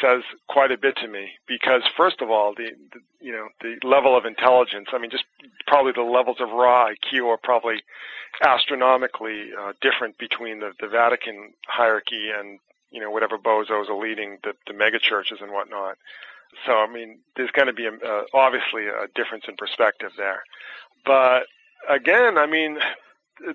says 0.00 0.22
quite 0.48 0.70
a 0.70 0.78
bit 0.78 0.96
to 0.96 1.08
me. 1.08 1.30
Because 1.46 1.82
first 1.96 2.20
of 2.20 2.30
all, 2.30 2.54
the, 2.54 2.70
the 2.92 3.00
you 3.20 3.32
know 3.32 3.48
the 3.60 3.86
level 3.86 4.16
of 4.16 4.24
intelligence. 4.24 4.88
I 4.92 4.98
mean, 4.98 5.10
just 5.10 5.24
probably 5.66 5.92
the 5.92 6.02
levels 6.02 6.38
of 6.40 6.50
raw 6.50 6.88
IQ 6.88 7.26
are 7.26 7.38
probably 7.38 7.82
astronomically 8.44 9.50
uh, 9.58 9.72
different 9.80 10.18
between 10.18 10.60
the, 10.60 10.72
the 10.80 10.88
Vatican 10.88 11.52
hierarchy 11.66 12.30
and 12.36 12.58
you 12.90 13.00
know 13.00 13.10
whatever 13.10 13.38
bozos 13.38 13.88
are 13.88 14.00
leading 14.00 14.38
the, 14.44 14.54
the 14.66 14.72
mega 14.72 14.98
churches 14.98 15.38
and 15.40 15.52
whatnot. 15.52 15.98
So 16.66 16.72
I 16.72 16.92
mean, 16.92 17.18
there's 17.36 17.50
going 17.50 17.68
to 17.68 17.72
be 17.72 17.86
a, 17.86 17.92
uh, 17.92 18.24
obviously 18.34 18.86
a 18.86 19.06
difference 19.14 19.44
in 19.48 19.56
perspective 19.56 20.12
there. 20.16 20.42
But 21.04 21.46
again, 21.88 22.38
I 22.38 22.46
mean, 22.46 22.78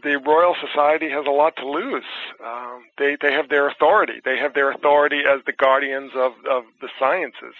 the 0.04 0.20
Royal 0.26 0.56
Society 0.60 1.10
has 1.10 1.26
a 1.26 1.32
lot 1.32 1.56
to 1.58 1.70
lose. 1.70 2.04
Um, 2.44 2.84
they 2.98 3.18
they 3.22 3.34
have 3.34 3.50
their 3.50 3.68
authority. 3.68 4.22
They 4.24 4.38
have 4.38 4.54
their 4.54 4.72
authority 4.72 5.22
as 5.28 5.42
the 5.46 5.54
guardians 5.54 6.12
of 6.16 6.34
of 6.50 6.64
the 6.82 6.90
sciences, 7.00 7.56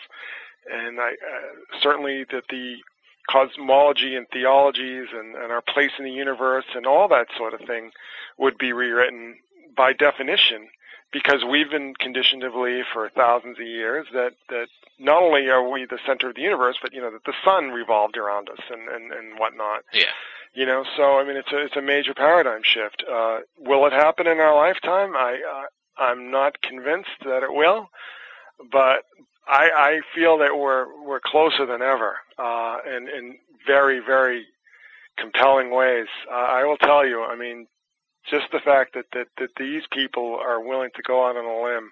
and 0.72 1.00
I 1.00 1.10
uh, 1.10 1.80
certainly 1.82 2.26
that 2.32 2.44
the 2.50 2.78
cosmology 3.30 4.16
and 4.16 4.26
theologies 4.32 5.08
and, 5.14 5.36
and 5.36 5.52
our 5.52 5.62
place 5.62 5.92
in 6.00 6.06
the 6.06 6.12
universe 6.12 6.66
and 6.74 6.86
all 6.86 7.08
that 7.10 7.28
sort 7.38 7.54
of 7.54 7.60
thing 7.68 7.92
would 8.38 8.58
be 8.58 8.72
rewritten 8.72 9.36
by 9.76 9.92
definition 9.92 10.70
because 11.12 11.44
we've 11.50 11.70
been 11.70 11.94
conditioned 11.96 12.42
to 12.42 12.50
believe 12.50 12.86
for 12.94 13.10
thousands 13.10 13.60
of 13.60 13.66
years 13.66 14.08
that 14.14 14.34
that 14.50 14.68
not 15.00 15.22
only 15.22 15.50
are 15.50 15.70
we 15.70 15.86
the 15.86 16.00
center 16.06 16.30
of 16.30 16.36
the 16.36 16.42
universe, 16.42 16.78
but 16.82 16.94
you 16.94 17.02
know 17.02 17.12
that 17.12 17.26
the 17.26 17.34
sun 17.46 17.70
revolved 17.70 18.18
around 18.18 18.50
us 18.50 18.60
and 18.70 18.88
and, 18.90 19.12
and 19.12 19.40
whatnot. 19.40 19.84
Yeah. 19.94 20.06
You 20.58 20.66
know, 20.66 20.84
so 20.96 21.20
I 21.20 21.24
mean, 21.24 21.38
it's 21.38 21.52
a 21.52 21.66
it's 21.66 21.76
a 21.76 21.84
major 21.84 22.16
paradigm 22.16 22.62
shift. 22.64 23.04
Uh, 23.08 23.42
will 23.60 23.86
it 23.86 23.94
happen 23.94 24.26
in 24.26 24.40
our 24.40 24.56
lifetime? 24.56 25.16
I 25.16 25.38
uh, 25.54 26.02
I'm 26.02 26.32
not 26.32 26.60
convinced 26.64 27.12
that 27.26 27.44
it 27.44 27.54
will, 27.54 27.92
but 28.72 29.04
I 29.48 29.70
I 29.70 30.02
feel 30.16 30.40
that 30.40 30.58
we're 30.58 30.88
we're 31.06 31.20
closer 31.24 31.68
than 31.68 31.84
ever, 31.84 32.18
uh, 32.40 32.78
in 32.88 33.08
in 33.08 33.38
very 33.68 34.00
very 34.00 34.48
compelling 35.20 35.70
ways. 35.70 36.08
Uh, 36.28 36.34
I 36.34 36.64
will 36.64 36.78
tell 36.78 37.06
you. 37.06 37.22
I 37.24 37.36
mean, 37.36 37.68
just 38.28 38.48
the 38.52 38.60
fact 38.60 38.96
that, 38.96 39.06
that, 39.14 39.28
that 39.38 39.50
these 39.60 39.84
people 39.92 40.40
are 40.42 40.60
willing 40.60 40.90
to 40.96 41.04
go 41.04 41.24
out 41.24 41.38
on 41.38 41.46
a 41.46 41.64
limb 41.64 41.92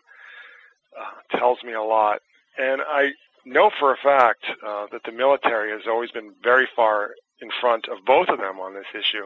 uh, 0.99 1.38
tells 1.38 1.63
me 1.63 1.73
a 1.73 1.84
lot. 1.84 2.19
And 2.58 2.82
I 2.82 3.12
know 3.45 3.69
for 3.80 3.93
a 3.93 3.97
fact 3.97 4.43
uh, 4.65 4.88
that 4.91 5.04
the 5.06 5.12
military 5.12 5.69
has 5.69 5.82
always 5.88 6.10
been 6.10 6.34
very 6.43 6.67
far 6.75 7.12
in 7.41 7.50
front 7.62 7.88
of 7.88 8.06
both 8.06 8.30
of 8.30 8.39
them 8.39 8.60
on 8.60 8.74
this 8.74 8.86
issue, 8.93 9.26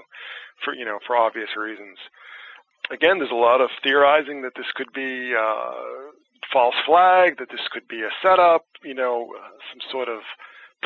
for 0.64 0.74
you 0.74 0.86
know 0.86 1.00
for 1.06 1.16
obvious 1.16 1.56
reasons. 1.58 1.98
Again, 2.92 3.20
there's 3.20 3.32
a 3.32 3.36
lot 3.36 3.62
of 3.62 3.70
theorizing 3.84 4.42
that 4.42 4.56
this 4.56 4.72
could 4.74 4.92
be 4.94 5.36
uh, 5.36 5.74
false 6.52 6.76
flag, 6.86 7.38
that 7.38 7.50
this 7.50 7.68
could 7.72 7.88
be 7.88 8.02
a 8.02 8.10
setup, 8.22 8.66
you 8.84 8.94
know, 8.94 9.30
some 9.72 9.92
sort 9.92 10.10
of 10.10 10.22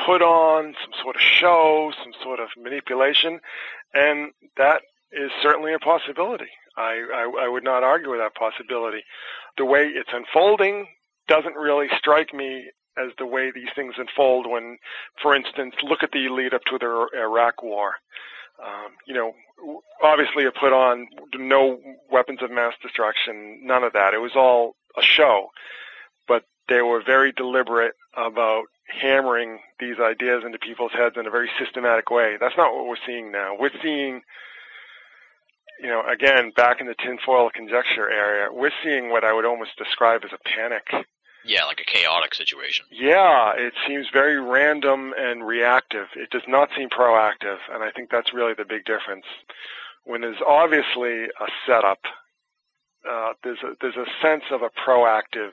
put 0.05 0.21
on, 0.21 0.75
some 0.81 0.91
sort 1.01 1.15
of 1.15 1.21
show, 1.21 1.91
some 2.03 2.13
sort 2.21 2.39
of 2.39 2.49
manipulation, 2.61 3.39
and 3.93 4.31
that 4.57 4.81
is 5.11 5.31
certainly 5.41 5.73
a 5.73 5.79
possibility. 5.79 6.49
I, 6.75 7.05
I, 7.13 7.45
I 7.45 7.47
would 7.47 7.63
not 7.63 7.83
argue 7.83 8.09
with 8.09 8.19
that 8.19 8.35
possibility. 8.35 9.03
The 9.57 9.65
way 9.65 9.85
it's 9.85 10.09
unfolding 10.11 10.87
doesn't 11.27 11.55
really 11.55 11.87
strike 11.97 12.33
me 12.33 12.71
as 12.97 13.11
the 13.17 13.25
way 13.25 13.51
these 13.51 13.69
things 13.75 13.95
unfold 13.97 14.49
when, 14.49 14.77
for 15.21 15.35
instance, 15.35 15.75
look 15.83 16.03
at 16.03 16.11
the 16.11 16.29
lead 16.29 16.53
up 16.53 16.63
to 16.65 16.77
the 16.77 17.07
Iraq 17.17 17.63
war. 17.63 17.95
Um, 18.63 18.91
you 19.07 19.13
know, 19.13 19.33
obviously 20.03 20.43
it 20.43 20.53
put 20.55 20.73
on 20.73 21.07
no 21.35 21.79
weapons 22.11 22.41
of 22.41 22.51
mass 22.51 22.73
destruction, 22.81 23.61
none 23.63 23.83
of 23.83 23.93
that. 23.93 24.13
It 24.13 24.21
was 24.21 24.35
all 24.35 24.75
a 24.97 25.01
show. 25.01 25.49
But 26.27 26.45
they 26.69 26.81
were 26.81 27.01
very 27.03 27.31
deliberate 27.31 27.95
about 28.15 28.65
hammering 28.87 29.59
these 29.79 29.99
ideas 29.99 30.43
into 30.45 30.59
people's 30.59 30.91
heads 30.91 31.15
in 31.17 31.25
a 31.25 31.31
very 31.31 31.49
systematic 31.59 32.11
way. 32.11 32.37
That's 32.39 32.57
not 32.57 32.73
what 32.75 32.85
we're 32.85 32.95
seeing 33.05 33.31
now. 33.31 33.55
We're 33.59 33.71
seeing 33.81 34.21
you 35.79 35.89
know, 35.89 36.03
again, 36.07 36.51
back 36.55 36.79
in 36.79 36.87
the 36.87 36.95
tinfoil 36.95 37.49
conjecture 37.49 38.09
area, 38.09 38.47
we're 38.51 38.71
seeing 38.83 39.09
what 39.09 39.23
I 39.23 39.33
would 39.33 39.45
almost 39.45 39.71
describe 39.77 40.21
as 40.23 40.31
a 40.31 40.37
panic. 40.49 40.87
Yeah, 41.45 41.65
like 41.65 41.79
a 41.81 41.83
chaotic 41.83 42.33
situation. 42.33 42.85
Yeah, 42.89 43.53
it 43.55 43.73
seems 43.87 44.07
very 44.13 44.39
random 44.39 45.13
and 45.17 45.45
reactive. 45.45 46.07
It 46.15 46.29
does 46.29 46.43
not 46.47 46.69
seem 46.75 46.89
proactive, 46.89 47.57
and 47.71 47.83
I 47.83 47.91
think 47.91 48.09
that's 48.09 48.33
really 48.33 48.53
the 48.53 48.65
big 48.65 48.85
difference. 48.85 49.25
When 50.05 50.21
there's 50.21 50.41
obviously 50.47 51.25
a 51.25 51.47
setup, 51.65 51.99
uh, 53.09 53.33
there's 53.43 53.59
a 53.63 53.73
there's 53.81 53.97
a 53.97 54.05
sense 54.21 54.43
of 54.51 54.61
a 54.61 54.69
proactive 54.69 55.51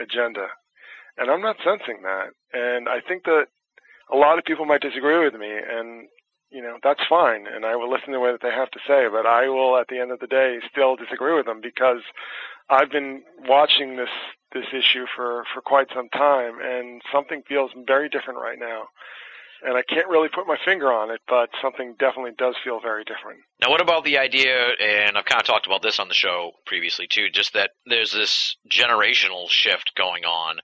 agenda, 0.00 0.46
and 1.18 1.30
I'm 1.30 1.42
not 1.42 1.56
sensing 1.64 2.02
that. 2.02 2.28
And 2.52 2.88
I 2.88 3.00
think 3.00 3.24
that 3.24 3.46
a 4.12 4.16
lot 4.16 4.38
of 4.38 4.44
people 4.44 4.64
might 4.64 4.80
disagree 4.80 5.18
with 5.24 5.34
me, 5.34 5.50
and 5.50 6.08
you 6.54 6.62
know, 6.62 6.78
that's 6.84 7.00
fine, 7.08 7.46
and 7.52 7.66
I 7.66 7.74
will 7.74 7.90
listen 7.90 8.12
to 8.12 8.20
what 8.20 8.40
they 8.40 8.52
have 8.52 8.70
to 8.70 8.78
say. 8.86 9.08
But 9.10 9.26
I 9.26 9.48
will, 9.48 9.76
at 9.76 9.88
the 9.88 9.98
end 9.98 10.12
of 10.12 10.20
the 10.20 10.28
day, 10.28 10.58
still 10.70 10.94
disagree 10.94 11.34
with 11.34 11.46
them 11.46 11.60
because 11.60 12.00
I've 12.70 12.90
been 12.90 13.22
watching 13.48 13.96
this 13.96 14.14
this 14.52 14.66
issue 14.72 15.04
for 15.16 15.42
for 15.52 15.60
quite 15.60 15.88
some 15.92 16.08
time, 16.10 16.54
and 16.62 17.02
something 17.12 17.42
feels 17.48 17.72
very 17.86 18.08
different 18.08 18.38
right 18.38 18.58
now. 18.58 18.84
And 19.66 19.76
I 19.76 19.82
can't 19.82 20.08
really 20.08 20.28
put 20.28 20.46
my 20.46 20.58
finger 20.62 20.92
on 20.92 21.10
it, 21.10 21.22
but 21.26 21.48
something 21.60 21.96
definitely 21.98 22.32
does 22.36 22.54
feel 22.62 22.80
very 22.80 23.02
different. 23.02 23.40
Now, 23.62 23.70
what 23.70 23.80
about 23.80 24.04
the 24.04 24.18
idea, 24.18 24.54
and 24.78 25.16
I've 25.16 25.24
kind 25.24 25.40
of 25.40 25.46
talked 25.46 25.66
about 25.66 25.80
this 25.80 25.98
on 25.98 26.08
the 26.08 26.14
show 26.14 26.52
previously 26.66 27.06
too, 27.08 27.30
just 27.30 27.54
that 27.54 27.70
there's 27.86 28.12
this 28.12 28.56
generational 28.70 29.48
shift 29.48 29.92
going 29.96 30.24
on 30.24 30.58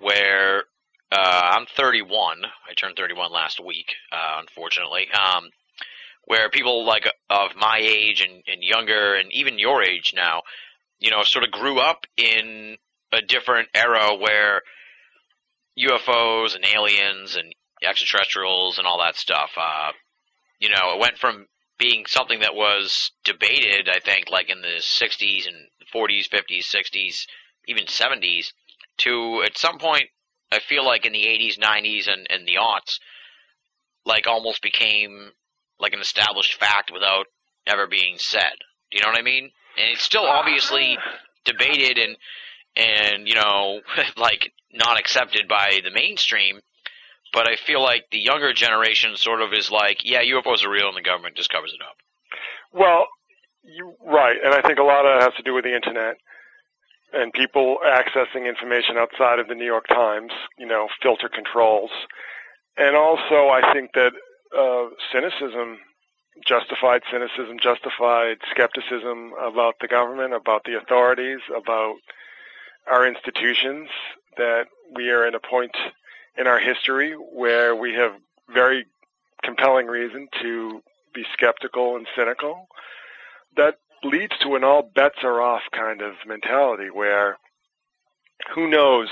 where 0.00 0.64
uh, 1.14 1.50
I'm 1.56 1.66
31. 1.76 2.42
I 2.68 2.74
turned 2.74 2.96
31 2.96 3.32
last 3.32 3.64
week, 3.64 3.94
uh, 4.10 4.40
unfortunately. 4.40 5.06
Um, 5.12 5.50
where 6.26 6.48
people 6.48 6.86
like 6.86 7.06
of 7.30 7.50
my 7.56 7.78
age 7.78 8.20
and, 8.20 8.42
and 8.46 8.62
younger, 8.62 9.14
and 9.14 9.32
even 9.32 9.58
your 9.58 9.82
age 9.82 10.12
now, 10.16 10.42
you 10.98 11.10
know, 11.10 11.22
sort 11.22 11.44
of 11.44 11.50
grew 11.50 11.78
up 11.78 12.06
in 12.16 12.76
a 13.12 13.20
different 13.22 13.68
era 13.74 14.16
where 14.16 14.62
UFOs 15.78 16.54
and 16.54 16.64
aliens 16.64 17.36
and 17.36 17.54
extraterrestrials 17.82 18.78
and 18.78 18.86
all 18.86 18.98
that 19.00 19.16
stuff, 19.16 19.50
uh, 19.56 19.92
you 20.58 20.70
know, 20.70 20.94
it 20.94 21.00
went 21.00 21.18
from 21.18 21.46
being 21.78 22.06
something 22.06 22.40
that 22.40 22.54
was 22.54 23.10
debated, 23.24 23.88
I 23.88 23.98
think, 23.98 24.30
like 24.30 24.48
in 24.48 24.62
the 24.62 24.80
60s 24.80 25.46
and 25.46 25.68
40s, 25.94 26.28
50s, 26.28 26.64
60s, 26.64 27.26
even 27.68 27.84
70s, 27.84 28.52
to 28.98 29.42
at 29.44 29.58
some 29.58 29.78
point 29.78 30.08
I 30.54 30.60
feel 30.60 30.84
like 30.84 31.04
in 31.04 31.12
the 31.12 31.24
80s, 31.24 31.58
90s, 31.58 32.08
and, 32.08 32.26
and 32.30 32.46
the 32.46 32.58
aughts, 32.60 32.98
like 34.06 34.26
almost 34.26 34.62
became 34.62 35.30
like 35.78 35.92
an 35.92 36.00
established 36.00 36.54
fact 36.54 36.90
without 36.92 37.26
ever 37.66 37.86
being 37.86 38.16
said. 38.18 38.54
Do 38.90 38.98
you 38.98 39.02
know 39.02 39.10
what 39.10 39.18
I 39.18 39.22
mean? 39.22 39.50
And 39.76 39.90
it's 39.90 40.02
still 40.02 40.26
obviously 40.26 40.98
debated 41.44 41.98
and 41.98 42.16
and 42.76 43.28
you 43.28 43.34
know 43.34 43.80
like 44.16 44.52
not 44.72 44.98
accepted 44.98 45.48
by 45.48 45.80
the 45.82 45.90
mainstream. 45.90 46.60
But 47.32 47.48
I 47.48 47.56
feel 47.56 47.82
like 47.82 48.04
the 48.12 48.20
younger 48.20 48.52
generation 48.52 49.16
sort 49.16 49.42
of 49.42 49.52
is 49.52 49.68
like, 49.68 50.04
yeah, 50.04 50.22
UFOs 50.22 50.64
are 50.64 50.70
real, 50.70 50.86
and 50.86 50.96
the 50.96 51.02
government 51.02 51.36
just 51.36 51.50
covers 51.50 51.74
it 51.74 51.82
up. 51.82 51.96
Well, 52.72 53.08
you 53.64 53.94
right, 54.06 54.36
and 54.44 54.54
I 54.54 54.62
think 54.62 54.78
a 54.78 54.84
lot 54.84 55.04
of 55.04 55.16
it 55.16 55.22
has 55.24 55.34
to 55.38 55.42
do 55.42 55.52
with 55.52 55.64
the 55.64 55.74
internet 55.74 56.16
and 57.14 57.32
people 57.32 57.78
accessing 57.86 58.48
information 58.48 58.96
outside 58.96 59.38
of 59.38 59.48
the 59.48 59.54
New 59.54 59.64
York 59.64 59.86
Times, 59.88 60.32
you 60.58 60.66
know, 60.66 60.88
filter 61.02 61.28
controls. 61.28 61.90
And 62.76 62.96
also, 62.96 63.48
I 63.48 63.72
think 63.72 63.92
that 63.94 64.12
uh, 64.56 64.88
cynicism 65.12 65.78
justified 66.46 67.02
cynicism, 67.10 67.58
justified 67.62 68.38
skepticism 68.50 69.32
about 69.40 69.76
the 69.80 69.88
government, 69.88 70.34
about 70.34 70.64
the 70.64 70.76
authorities, 70.76 71.38
about 71.56 71.96
our 72.90 73.06
institutions, 73.06 73.88
that 74.36 74.66
we 74.94 75.10
are 75.10 75.24
at 75.26 75.34
a 75.34 75.40
point 75.40 75.76
in 76.36 76.46
our 76.46 76.58
history 76.58 77.12
where 77.12 77.74
we 77.76 77.94
have 77.94 78.12
very 78.52 78.84
compelling 79.42 79.86
reason 79.86 80.28
to 80.42 80.82
be 81.14 81.24
skeptical 81.32 81.96
and 81.96 82.06
cynical. 82.16 82.66
That 83.56 83.78
leads 84.04 84.36
to 84.42 84.54
an 84.54 84.64
all 84.64 84.82
bets 84.82 85.18
are 85.22 85.40
off 85.40 85.62
kind 85.72 86.02
of 86.02 86.14
mentality 86.26 86.90
where 86.90 87.38
who 88.54 88.68
knows 88.68 89.08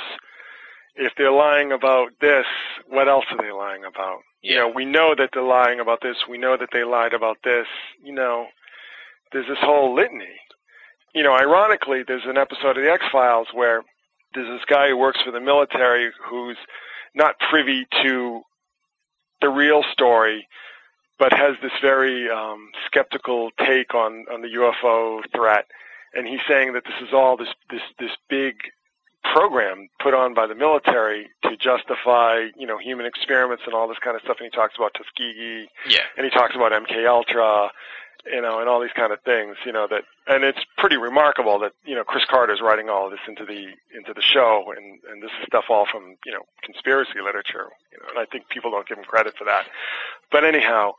if 0.94 1.12
they're 1.16 1.33
lying 1.33 1.72
about 1.72 2.11
this, 2.20 2.44
what 2.88 3.09
else 3.09 3.24
are 3.31 3.38
they 3.38 3.52
lying 3.52 3.85
about? 3.85 4.20
You 4.42 4.57
know, 4.57 4.68
we 4.68 4.85
know 4.85 5.14
that 5.16 5.31
they're 5.33 5.42
lying 5.42 5.81
about 5.81 6.00
this. 6.02 6.16
We 6.28 6.37
know 6.37 6.57
that 6.57 6.70
they 6.72 6.85
lied 6.85 7.14
about 7.14 7.38
this. 7.44 7.66
You 8.02 8.12
know, 8.12 8.46
there's 9.33 9.46
this 9.48 9.59
whole 9.61 9.94
litany. 9.94 10.40
You 11.14 11.22
know, 11.22 11.33
ironically, 11.33 12.02
there's 12.07 12.26
an 12.26 12.37
episode 12.37 12.76
of 12.76 12.83
the 12.83 12.90
X 12.90 13.05
Files 13.11 13.48
where 13.55 13.83
there's 14.35 14.48
this 14.48 14.64
guy 14.66 14.88
who 14.88 14.96
works 14.96 15.20
for 15.24 15.31
the 15.31 15.40
military 15.40 16.11
who's 16.28 16.57
not 17.14 17.38
privy 17.50 17.87
to 18.02 18.42
the 19.40 19.48
real 19.48 19.83
story, 19.92 20.46
but 21.18 21.33
has 21.33 21.57
this 21.62 21.72
very 21.81 22.29
um, 22.31 22.70
skeptical 22.87 23.51
take 23.59 23.94
on 23.94 24.27
on 24.33 24.42
the 24.42 24.48
UFO 24.48 25.20
threat, 25.35 25.66
and 26.14 26.27
he's 26.27 26.40
saying 26.48 26.72
that 26.75 26.85
this 26.85 27.01
is 27.07 27.12
all 27.12 27.37
this 27.37 27.48
this 27.70 27.83
this 27.98 28.11
big 28.29 28.55
program 29.33 29.88
put 30.03 30.14
on 30.14 30.35
by 30.35 30.46
the 30.48 30.55
military 30.55 31.29
to 31.44 31.57
justify, 31.57 32.46
you 32.57 32.66
know, 32.66 32.77
human 32.77 33.07
experiments 33.07 33.62
and 33.66 33.75
all 33.75 33.87
this 33.87 33.98
kind 34.03 34.16
of 34.16 34.22
stuff. 34.22 34.37
And 34.40 34.46
he 34.51 34.57
talks 34.57 34.75
about 34.77 34.94
Tuskegee, 34.94 35.68
Yeah. 35.87 36.01
and 36.16 36.25
he 36.25 36.31
talks 36.31 36.57
about 36.57 36.72
MK 36.72 37.07
Ultra, 37.07 37.70
you 38.26 38.40
know, 38.40 38.61
and 38.61 38.68
all 38.68 38.80
these 38.80 38.94
kind 38.94 39.12
of 39.12 39.20
things, 39.22 39.56
you 39.66 39.72
know, 39.72 39.87
that, 39.90 40.04
and 40.26 40.44
it's 40.44 40.61
pretty 40.78 40.96
remarkable 40.96 41.58
that, 41.58 41.72
you 41.85 41.94
know, 41.94 42.04
Chris 42.04 42.24
Carter's 42.30 42.61
writing 42.62 42.88
all 42.88 43.11
this 43.11 43.20
into 43.26 43.44
the, 43.44 43.72
into 43.96 44.12
the 44.14 44.22
show, 44.22 44.72
and, 44.76 45.00
and 45.11 45.22
this 45.22 45.30
is 45.40 45.46
stuff 45.46 45.64
all 45.68 45.87
from, 45.90 46.16
you 46.24 46.32
know, 46.32 46.42
conspiracy 46.62 47.20
literature, 47.24 47.68
you 47.90 47.98
know, 47.98 48.06
and 48.11 48.18
I 48.18 48.24
think 48.26 48.48
people 48.48 48.70
don't 48.70 48.87
give 48.87 48.98
him 48.98 49.04
credit 49.04 49.35
for 49.37 49.44
that. 49.44 49.66
But 50.30 50.44
anyhow, 50.44 50.92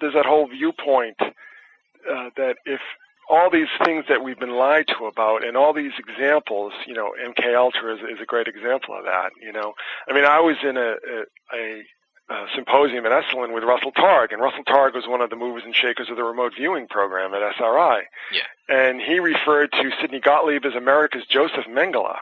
there's 0.00 0.14
that 0.14 0.26
whole 0.26 0.48
viewpoint, 0.48 1.16
uh, 1.20 2.30
that 2.36 2.56
if 2.64 2.80
all 3.28 3.50
these 3.50 3.68
things 3.84 4.04
that 4.08 4.24
we've 4.24 4.40
been 4.40 4.56
lied 4.56 4.86
to 4.88 5.04
about 5.04 5.44
and 5.44 5.56
all 5.56 5.72
these 5.72 5.92
examples, 5.98 6.72
you 6.86 6.94
know, 6.94 7.12
MK 7.22 7.54
Ultra 7.54 7.94
is, 7.94 8.00
is 8.00 8.20
a 8.20 8.26
great 8.26 8.48
example 8.48 8.96
of 8.96 9.04
that, 9.04 9.30
you 9.40 9.52
know. 9.52 9.74
I 10.08 10.14
mean, 10.14 10.24
I 10.24 10.40
was 10.40 10.56
in 10.64 10.76
a, 10.76 10.96
a, 10.96 11.24
a 11.54 11.82
uh, 12.30 12.46
symposium 12.54 13.04
at 13.06 13.12
Esalen 13.12 13.52
with 13.52 13.64
Russell 13.64 13.92
Targ, 13.92 14.32
and 14.32 14.40
Russell 14.40 14.64
Targ 14.64 14.94
was 14.94 15.06
one 15.06 15.20
of 15.20 15.30
the 15.30 15.36
movers 15.36 15.64
and 15.64 15.74
shakers 15.74 16.08
of 16.10 16.16
the 16.16 16.22
remote 16.22 16.52
viewing 16.56 16.86
program 16.86 17.34
at 17.34 17.42
SRI. 17.56 18.02
Yeah. 18.32 18.42
And 18.68 19.00
he 19.00 19.18
referred 19.18 19.72
to 19.72 19.90
Sidney 20.00 20.20
Gottlieb 20.20 20.64
as 20.64 20.74
America's 20.74 21.26
Joseph 21.28 21.66
Mengele. 21.68 22.16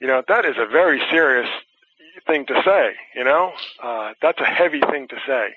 You 0.00 0.08
know, 0.08 0.22
that 0.26 0.44
is 0.44 0.56
a 0.58 0.66
very 0.66 1.00
serious 1.10 1.48
thing 2.26 2.44
to 2.46 2.60
say, 2.64 2.94
you 3.14 3.24
know? 3.24 3.52
Uh, 3.82 4.14
that's 4.20 4.40
a 4.40 4.46
heavy 4.46 4.80
thing 4.80 5.08
to 5.08 5.16
say. 5.26 5.54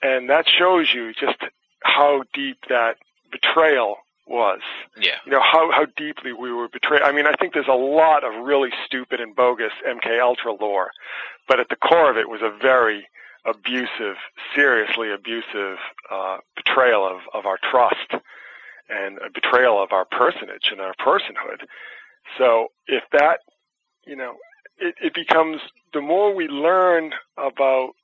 And 0.00 0.30
that 0.30 0.46
shows 0.48 0.94
you 0.94 1.12
just 1.12 1.38
how 1.82 2.22
deep 2.32 2.58
that 2.68 2.98
betrayal 3.32 3.96
was 4.28 4.60
Yeah. 4.96 5.16
you 5.24 5.32
know 5.32 5.40
how 5.40 5.70
how 5.70 5.86
deeply 5.96 6.32
we 6.32 6.52
were 6.52 6.68
betrayed. 6.68 7.02
I 7.02 7.12
mean, 7.12 7.26
I 7.26 7.32
think 7.34 7.54
there's 7.54 7.68
a 7.68 7.72
lot 7.72 8.24
of 8.24 8.44
really 8.44 8.70
stupid 8.84 9.20
and 9.20 9.34
bogus 9.34 9.72
MK 9.86 10.20
Ultra 10.20 10.52
lore, 10.52 10.90
but 11.46 11.60
at 11.60 11.68
the 11.68 11.76
core 11.76 12.10
of 12.10 12.16
it 12.16 12.28
was 12.28 12.42
a 12.42 12.50
very 12.50 13.08
abusive, 13.44 14.16
seriously 14.54 15.10
abusive 15.12 15.78
uh, 16.10 16.38
betrayal 16.56 17.06
of 17.06 17.20
of 17.32 17.46
our 17.46 17.58
trust 17.70 18.10
and 18.90 19.18
a 19.18 19.30
betrayal 19.30 19.82
of 19.82 19.92
our 19.92 20.04
personage 20.04 20.70
and 20.70 20.80
our 20.80 20.94
personhood. 20.94 21.66
So 22.36 22.68
if 22.86 23.04
that, 23.12 23.40
you 24.06 24.16
know, 24.16 24.36
it, 24.78 24.94
it 25.02 25.14
becomes 25.14 25.60
the 25.92 26.00
more 26.00 26.34
we 26.34 26.48
learn 26.48 27.12
about 27.36 27.94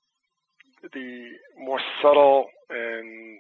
the 0.93 1.31
more 1.59 1.81
subtle 2.03 2.49
and 2.71 3.39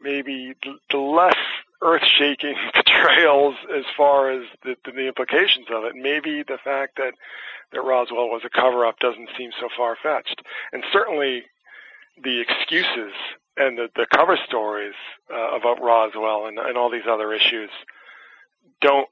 maybe 0.00 0.54
the- 0.62 0.78
the 0.90 0.98
less 0.98 1.36
earth-shaking 1.84 2.56
betrayals 2.74 3.54
as 3.76 3.84
far 3.96 4.30
as 4.32 4.42
the, 4.64 4.74
the 4.84 5.06
implications 5.06 5.66
of 5.70 5.84
it. 5.84 5.94
Maybe 5.94 6.42
the 6.42 6.58
fact 6.64 6.96
that 6.96 7.14
that 7.72 7.80
Roswell 7.82 8.28
was 8.28 8.42
a 8.44 8.50
cover-up 8.50 8.98
doesn't 9.00 9.28
seem 9.36 9.50
so 9.60 9.68
far-fetched, 9.76 10.42
and 10.72 10.84
certainly 10.92 11.44
the 12.22 12.40
excuses 12.40 13.12
and 13.56 13.76
the, 13.78 13.88
the 13.96 14.06
cover 14.14 14.36
stories 14.46 14.94
uh, 15.32 15.56
about 15.56 15.80
Roswell 15.82 16.46
and, 16.46 16.58
and 16.58 16.76
all 16.78 16.90
these 16.90 17.06
other 17.10 17.32
issues 17.32 17.70
don't 18.80 19.08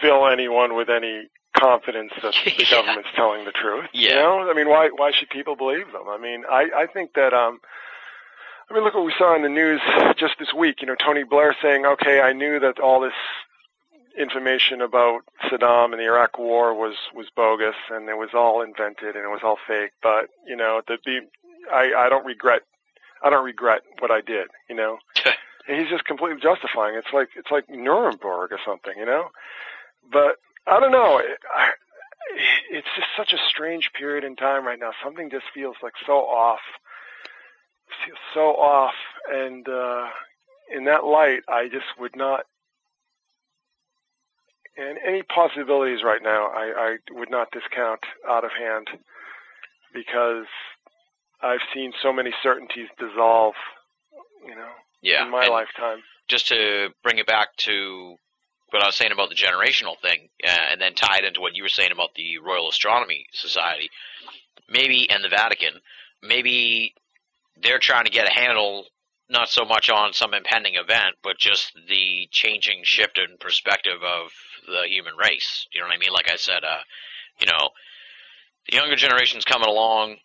fill 0.00 0.26
anyone 0.28 0.74
with 0.76 0.88
any 0.88 1.28
confidence 1.56 2.12
that 2.22 2.34
the 2.44 2.52
Yeah. 2.58 2.70
government's 2.70 3.08
telling 3.16 3.44
the 3.44 3.52
truth. 3.52 3.86
Yeah. 3.92 4.10
You 4.10 4.14
know, 4.16 4.50
I 4.50 4.54
mean, 4.54 4.68
why 4.68 4.88
why 4.94 5.10
should 5.12 5.30
people 5.30 5.56
believe 5.56 5.86
them? 5.92 6.08
I 6.08 6.18
mean, 6.18 6.44
I 6.50 6.66
I 6.76 6.86
think 6.86 7.14
that 7.14 7.32
um. 7.34 7.60
I 8.68 8.74
mean, 8.74 8.82
look 8.82 8.94
what 8.94 9.04
we 9.04 9.14
saw 9.16 9.36
in 9.36 9.42
the 9.42 9.48
news 9.48 9.80
just 10.16 10.34
this 10.38 10.52
week. 10.56 10.80
You 10.80 10.88
know, 10.88 10.96
Tony 10.96 11.22
Blair 11.22 11.56
saying, 11.62 11.86
"Okay, 11.86 12.20
I 12.20 12.32
knew 12.32 12.58
that 12.60 12.80
all 12.80 13.00
this 13.00 13.12
information 14.18 14.80
about 14.80 15.20
Saddam 15.44 15.92
and 15.92 16.00
the 16.00 16.06
Iraq 16.06 16.38
War 16.38 16.74
was 16.74 16.94
was 17.14 17.26
bogus 17.34 17.76
and 17.90 18.08
it 18.08 18.16
was 18.16 18.30
all 18.34 18.62
invented 18.62 19.14
and 19.14 19.24
it 19.24 19.30
was 19.30 19.42
all 19.44 19.58
fake." 19.66 19.92
But 20.02 20.30
you 20.46 20.56
know, 20.56 20.82
the, 20.86 20.98
the 21.04 21.20
I 21.72 21.92
I 21.96 22.08
don't 22.08 22.26
regret 22.26 22.62
I 23.22 23.30
don't 23.30 23.44
regret 23.44 23.82
what 24.00 24.10
I 24.10 24.20
did. 24.20 24.48
You 24.68 24.74
know, 24.74 24.98
and 25.68 25.80
he's 25.80 25.88
just 25.88 26.04
completely 26.04 26.40
justifying. 26.40 26.96
It's 26.96 27.12
like 27.12 27.28
it's 27.36 27.50
like 27.52 27.68
Nuremberg 27.70 28.50
or 28.52 28.58
something. 28.66 28.94
You 28.96 29.06
know, 29.06 29.28
but 30.10 30.36
I 30.66 30.80
don't 30.80 30.92
know. 30.92 31.20
I, 31.54 31.70
it's 32.70 32.88
just 32.96 33.08
such 33.16 33.32
a 33.32 33.48
strange 33.48 33.92
period 33.92 34.24
in 34.24 34.34
time 34.34 34.66
right 34.66 34.78
now. 34.78 34.90
Something 35.04 35.30
just 35.30 35.44
feels 35.54 35.76
like 35.82 35.94
so 36.04 36.14
off 36.14 36.60
so 38.34 38.40
off 38.56 38.94
and 39.32 39.68
uh 39.68 40.06
in 40.74 40.84
that 40.84 41.04
light 41.04 41.40
I 41.48 41.64
just 41.68 41.86
would 41.98 42.16
not 42.16 42.44
and 44.76 44.98
any 45.06 45.22
possibilities 45.22 46.02
right 46.04 46.22
now 46.22 46.46
I, 46.48 46.96
I 47.10 47.12
would 47.12 47.30
not 47.30 47.50
discount 47.52 48.00
out 48.28 48.44
of 48.44 48.50
hand 48.52 48.88
because 49.94 50.46
I've 51.42 51.60
seen 51.74 51.92
so 52.02 52.12
many 52.12 52.30
certainties 52.42 52.88
dissolve, 52.98 53.54
you 54.46 54.54
know, 54.54 54.70
Yeah. 55.02 55.24
in 55.24 55.30
my 55.30 55.42
and 55.42 55.50
lifetime. 55.50 55.98
just 56.28 56.48
to 56.48 56.90
bring 57.02 57.18
it 57.18 57.26
back 57.26 57.54
to 57.58 58.16
what 58.70 58.82
I 58.82 58.86
was 58.86 58.96
saying 58.96 59.12
about 59.12 59.28
the 59.28 59.34
generational 59.36 59.98
thing, 60.00 60.28
uh, 60.44 60.48
and 60.72 60.80
then 60.80 60.94
tie 60.94 61.18
it 61.18 61.24
into 61.24 61.40
what 61.40 61.54
you 61.54 61.62
were 61.62 61.68
saying 61.68 61.92
about 61.92 62.14
the 62.16 62.38
Royal 62.38 62.68
Astronomy 62.68 63.26
Society, 63.32 63.90
maybe 64.68 65.08
and 65.08 65.22
the 65.22 65.28
Vatican, 65.28 65.74
maybe 66.22 66.94
they're 67.62 67.78
trying 67.78 68.04
to 68.04 68.10
get 68.10 68.28
a 68.28 68.32
handle 68.32 68.86
not 69.28 69.48
so 69.48 69.64
much 69.64 69.90
on 69.90 70.12
some 70.12 70.34
impending 70.34 70.74
event, 70.76 71.16
but 71.22 71.38
just 71.38 71.72
the 71.88 72.28
changing 72.30 72.82
shift 72.84 73.18
in 73.18 73.36
perspective 73.38 74.00
of 74.02 74.30
the 74.66 74.86
human 74.88 75.16
race. 75.16 75.66
You 75.72 75.80
know 75.80 75.88
what 75.88 75.96
I 75.96 75.98
mean? 75.98 76.12
Like 76.12 76.30
I 76.30 76.36
said, 76.36 76.62
uh, 76.62 76.82
you 77.40 77.46
know, 77.46 77.70
the 78.68 78.76
younger 78.76 78.96
generation's 78.96 79.44
coming 79.44 79.68
along. 79.68 80.16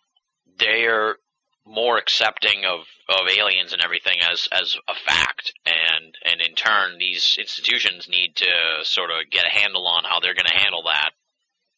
They're 0.58 1.16
more 1.64 1.96
accepting 1.96 2.64
of, 2.64 2.80
of 3.08 3.28
aliens 3.28 3.72
and 3.72 3.82
everything 3.82 4.18
as 4.20 4.48
as 4.52 4.76
a 4.88 4.94
fact, 4.94 5.52
and 5.66 6.14
and 6.24 6.40
in 6.40 6.54
turn, 6.54 6.98
these 6.98 7.36
institutions 7.38 8.08
need 8.08 8.34
to 8.36 8.46
sort 8.82 9.10
of 9.10 9.30
get 9.30 9.46
a 9.46 9.60
handle 9.60 9.86
on 9.86 10.04
how 10.04 10.18
they're 10.20 10.34
going 10.34 10.46
to 10.46 10.58
handle 10.58 10.82
that, 10.84 11.10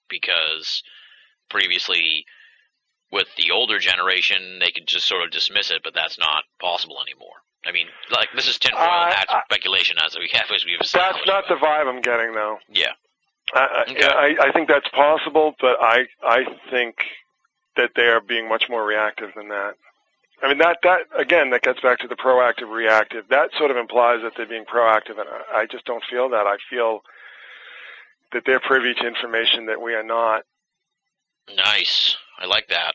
because 0.09 0.83
previously, 1.51 2.25
with 3.15 3.29
the 3.37 3.51
older 3.53 3.79
generation, 3.79 4.59
they 4.61 4.71
could 4.73 4.87
just 4.87 5.07
sort 5.07 5.23
of 5.25 5.31
dismiss 5.31 5.71
it, 5.71 5.83
but 5.85 5.95
that's 5.95 6.19
not 6.19 6.45
possible 6.61 6.99
anymore. 7.01 7.37
I 7.67 7.73
mean, 7.73 7.87
like 8.11 8.29
this 8.35 8.47
is 8.49 8.59
tinfoil 8.59 8.83
Uh, 8.83 9.13
hat 9.15 9.29
speculation 9.47 9.97
as 10.05 10.17
we 10.19 10.29
have 10.35 10.51
as 10.55 10.65
we've 10.67 10.79
That's 10.79 10.89
established. 10.93 11.27
not 11.27 11.45
the 11.49 11.55
vibe 11.55 11.87
I'm 11.89 12.03
getting 12.03 12.35
though. 12.35 12.59
yeah. 12.69 12.93
I, 13.55 13.61
I- 13.61 13.91
Okay. 13.91 14.07
I, 14.07 14.47
I 14.49 14.53
think 14.53 14.69
that's 14.69 14.89
possible, 14.89 15.55
but 15.61 15.77
I 15.81 16.07
I 16.23 16.45
think 16.71 16.97
that 17.77 17.91
they 17.97 18.07
are 18.09 18.21
being 18.21 18.49
much 18.49 18.65
more 18.69 18.85
reactive 18.85 19.31
than 19.37 19.49
that. 19.49 19.75
I 20.43 20.49
mean 20.49 20.59
that 20.59 20.79
that 20.83 21.01
again 21.17 21.51
that 21.51 21.63
gets 21.63 21.81
back 21.81 21.99
to 22.01 22.09
the 22.09 22.17
proactive 22.17 22.71
reactive. 22.71 23.25
That 23.31 23.51
sort 23.59 23.71
of 23.71 23.77
implies 23.79 24.21
that 24.23 24.33
they're 24.37 24.47
being 24.55 24.65
proactive, 24.67 25.19
and 25.21 25.29
I, 25.29 25.61
I 25.61 25.67
just 25.67 25.85
don't 25.87 26.05
feel 26.11 26.29
that. 26.31 26.47
I 26.47 26.57
feel 26.69 27.01
that 28.33 28.43
they're 28.47 28.61
privy 28.61 28.93
to 28.95 29.07
information 29.07 29.67
that 29.67 29.81
we 29.81 29.95
are 29.95 30.03
not. 30.03 30.43
Nice. 31.55 32.17
I 32.39 32.47
like 32.47 32.69
that. 32.69 32.95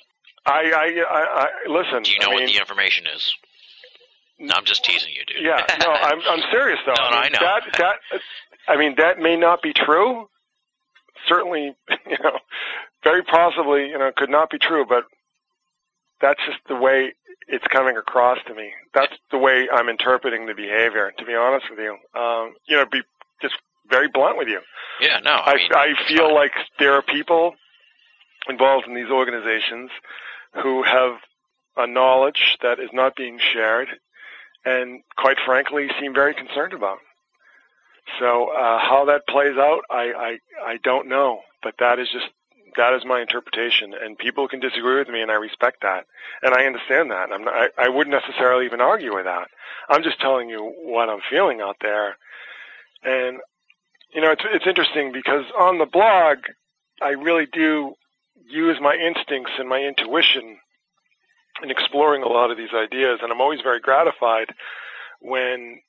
I 0.49 0.61
I, 0.71 0.87
I, 1.09 1.21
I 1.43 1.71
listen. 1.71 2.03
Do 2.03 2.11
you 2.11 2.19
know 2.19 2.27
I 2.27 2.29
mean, 2.31 2.43
what 2.43 2.53
the 2.53 2.59
information 2.59 3.05
is? 3.07 3.31
No, 4.39 4.55
I'm 4.55 4.65
just 4.65 4.83
teasing 4.85 5.13
you, 5.13 5.25
dude. 5.25 5.45
Yeah, 5.45 5.61
no, 5.79 5.91
I'm 5.91 6.19
I'm 6.27 6.43
serious 6.51 6.79
though. 6.85 6.93
No, 6.93 7.09
no, 7.09 7.17
I, 7.17 7.23
mean, 7.23 7.35
I 7.35 7.39
know. 7.39 7.45
That 7.45 7.77
that 8.11 8.21
I 8.67 8.77
mean 8.77 8.95
that 8.97 9.19
may 9.19 9.35
not 9.35 9.61
be 9.61 9.73
true. 9.73 10.27
Certainly, 11.27 11.75
you 12.07 12.17
know, 12.23 12.39
very 13.03 13.23
possibly, 13.23 13.89
you 13.89 13.97
know, 13.97 14.11
could 14.15 14.29
not 14.29 14.49
be 14.49 14.57
true, 14.57 14.85
but 14.87 15.03
that's 16.21 16.39
just 16.45 16.59
the 16.67 16.75
way 16.75 17.13
it's 17.47 17.65
coming 17.67 17.97
across 17.97 18.37
to 18.47 18.55
me. 18.55 18.71
That's 18.93 19.13
the 19.31 19.37
way 19.37 19.67
I'm 19.71 19.89
interpreting 19.89 20.45
the 20.45 20.53
behavior. 20.53 21.11
To 21.17 21.25
be 21.25 21.35
honest 21.35 21.65
with 21.69 21.79
you, 21.79 21.97
um, 22.19 22.55
you 22.67 22.77
know, 22.77 22.85
be 22.89 23.01
just 23.41 23.55
very 23.89 24.07
blunt 24.07 24.37
with 24.37 24.47
you. 24.47 24.61
Yeah, 25.01 25.19
no, 25.19 25.31
I, 25.31 25.51
I, 25.51 25.55
mean, 25.55 25.71
I 25.73 25.87
feel 26.07 26.27
fine. 26.27 26.35
like 26.35 26.51
there 26.77 26.93
are 26.93 27.01
people 27.01 27.55
involved 28.47 28.87
in 28.87 28.95
these 28.95 29.09
organizations 29.09 29.91
who 30.53 30.83
have 30.83 31.19
a 31.77 31.87
knowledge 31.87 32.57
that 32.61 32.79
is 32.79 32.89
not 32.93 33.15
being 33.15 33.39
shared, 33.39 33.87
and 34.65 35.01
quite 35.17 35.37
frankly, 35.45 35.89
seem 35.99 36.13
very 36.13 36.33
concerned 36.33 36.73
about. 36.73 36.99
So 38.19 38.49
uh, 38.49 38.79
how 38.79 39.05
that 39.05 39.27
plays 39.27 39.57
out, 39.57 39.81
I, 39.89 40.11
I 40.65 40.71
I 40.71 40.77
don't 40.83 41.07
know, 41.07 41.41
but 41.61 41.75
that 41.79 41.99
is 41.99 42.09
just 42.11 42.25
that 42.75 42.93
is 42.93 43.03
my 43.05 43.21
interpretation, 43.21 43.93
and 43.93 44.17
people 44.17 44.47
can 44.47 44.59
disagree 44.59 44.97
with 44.97 45.09
me, 45.09 45.21
and 45.21 45.31
I 45.31 45.35
respect 45.35 45.81
that, 45.81 46.05
and 46.41 46.53
I 46.53 46.65
understand 46.65 47.11
that. 47.11 47.31
I'm 47.31 47.43
not, 47.43 47.53
I, 47.53 47.67
I 47.77 47.89
wouldn't 47.89 48.15
necessarily 48.15 48.65
even 48.65 48.81
argue 48.81 49.15
with 49.15 49.25
that. 49.25 49.49
I'm 49.89 50.03
just 50.03 50.19
telling 50.19 50.49
you 50.49 50.73
what 50.83 51.09
I'm 51.09 51.21
feeling 51.29 51.61
out 51.61 51.77
there, 51.81 52.17
and 53.03 53.39
you 54.13 54.21
know, 54.21 54.31
it's 54.31 54.43
it's 54.51 54.67
interesting 54.67 55.11
because 55.11 55.45
on 55.57 55.77
the 55.77 55.85
blog, 55.85 56.37
I 57.01 57.09
really 57.09 57.45
do 57.51 57.93
use 58.47 58.77
my 58.81 58.95
instincts 58.95 59.51
and 59.57 59.69
my 59.69 59.79
intuition 59.79 60.57
in 61.63 61.71
exploring 61.71 62.23
a 62.23 62.27
lot 62.27 62.51
of 62.51 62.57
these 62.57 62.73
ideas, 62.73 63.19
and 63.21 63.31
I'm 63.31 63.41
always 63.41 63.61
very 63.61 63.79
gratified 63.79 64.53
when 65.21 65.79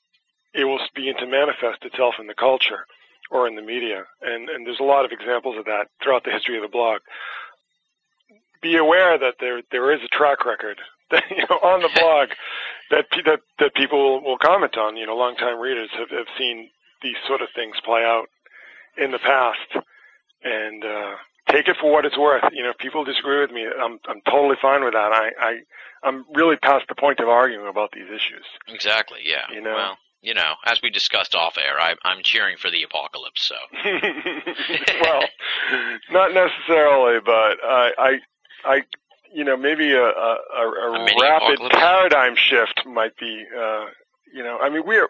it 0.54 0.64
will 0.64 0.80
begin 0.94 1.16
to 1.18 1.26
manifest 1.26 1.84
itself 1.84 2.14
in 2.18 2.26
the 2.26 2.34
culture 2.34 2.86
or 3.30 3.46
in 3.46 3.54
the 3.54 3.62
media. 3.62 4.04
And 4.22 4.48
and 4.48 4.66
there's 4.66 4.80
a 4.80 4.84
lot 4.84 5.04
of 5.04 5.12
examples 5.12 5.56
of 5.58 5.64
that 5.66 5.88
throughout 6.02 6.24
the 6.24 6.32
history 6.32 6.56
of 6.56 6.62
the 6.62 6.68
blog. 6.68 7.00
Be 8.60 8.76
aware 8.76 9.18
that 9.18 9.34
there 9.40 9.62
there 9.70 9.92
is 9.92 10.00
a 10.04 10.16
track 10.16 10.44
record 10.44 10.80
that, 11.10 11.24
you 11.30 11.44
know, 11.48 11.58
on 11.62 11.82
the 11.82 11.90
blog 11.94 12.30
that 12.90 13.06
that 13.24 13.40
that 13.58 13.74
people 13.74 14.22
will, 14.22 14.38
comment 14.38 14.76
on. 14.76 14.96
You 14.96 15.06
know, 15.06 15.16
longtime 15.16 15.58
readers 15.58 15.90
have, 15.96 16.10
have 16.10 16.26
seen 16.38 16.70
these 17.02 17.16
sort 17.26 17.42
of 17.42 17.48
things 17.54 17.76
play 17.84 18.02
out 18.02 18.26
in 18.96 19.12
the 19.12 19.18
past, 19.18 19.84
and 20.42 20.84
uh, 20.84 21.14
take 21.50 21.68
it 21.68 21.76
for 21.80 21.90
what 21.92 22.04
it's 22.04 22.18
worth. 22.18 22.44
You 22.52 22.62
know, 22.62 22.70
if 22.70 22.78
people 22.78 23.04
disagree 23.04 23.40
with 23.40 23.50
me, 23.50 23.66
I'm 23.66 23.98
I'm 24.08 24.20
totally 24.22 24.56
fine 24.60 24.84
with 24.84 24.94
that. 24.94 25.12
I 25.12 25.30
I 25.40 25.58
I'm 26.02 26.24
really 26.34 26.56
past 26.56 26.86
the 26.88 26.94
point 26.94 27.20
of 27.20 27.28
arguing 27.28 27.66
about 27.68 27.92
these 27.92 28.06
issues. 28.08 28.46
exactly. 28.68 29.20
Yeah. 29.24 29.44
you 29.52 29.60
know. 29.60 29.74
Well, 29.74 29.98
you 30.22 30.34
know, 30.34 30.54
as 30.66 30.82
we 30.82 30.90
discussed 30.90 31.34
off 31.34 31.56
air, 31.56 31.80
I, 31.80 31.94
I'm 32.04 32.22
cheering 32.22 32.58
for 32.58 32.70
the 32.70 32.82
apocalypse. 32.82 33.42
So. 33.42 33.54
well, 35.02 35.22
not 36.10 36.34
necessarily, 36.34 37.20
but 37.24 37.56
I, 37.64 37.90
I, 37.98 38.18
I, 38.64 38.82
you 39.32 39.44
know, 39.44 39.56
maybe 39.56 39.92
a, 39.92 40.02
a, 40.04 40.36
a, 40.56 40.68
A 40.68 41.06
rapid 41.20 41.54
apocalypse? 41.54 41.74
paradigm 41.74 42.36
shift 42.36 42.82
might 42.86 43.16
be, 43.16 43.46
uh, 43.58 43.86
you 44.34 44.42
know, 44.42 44.58
I 44.58 44.68
mean, 44.68 44.82
we 44.86 44.96
are, 44.98 45.08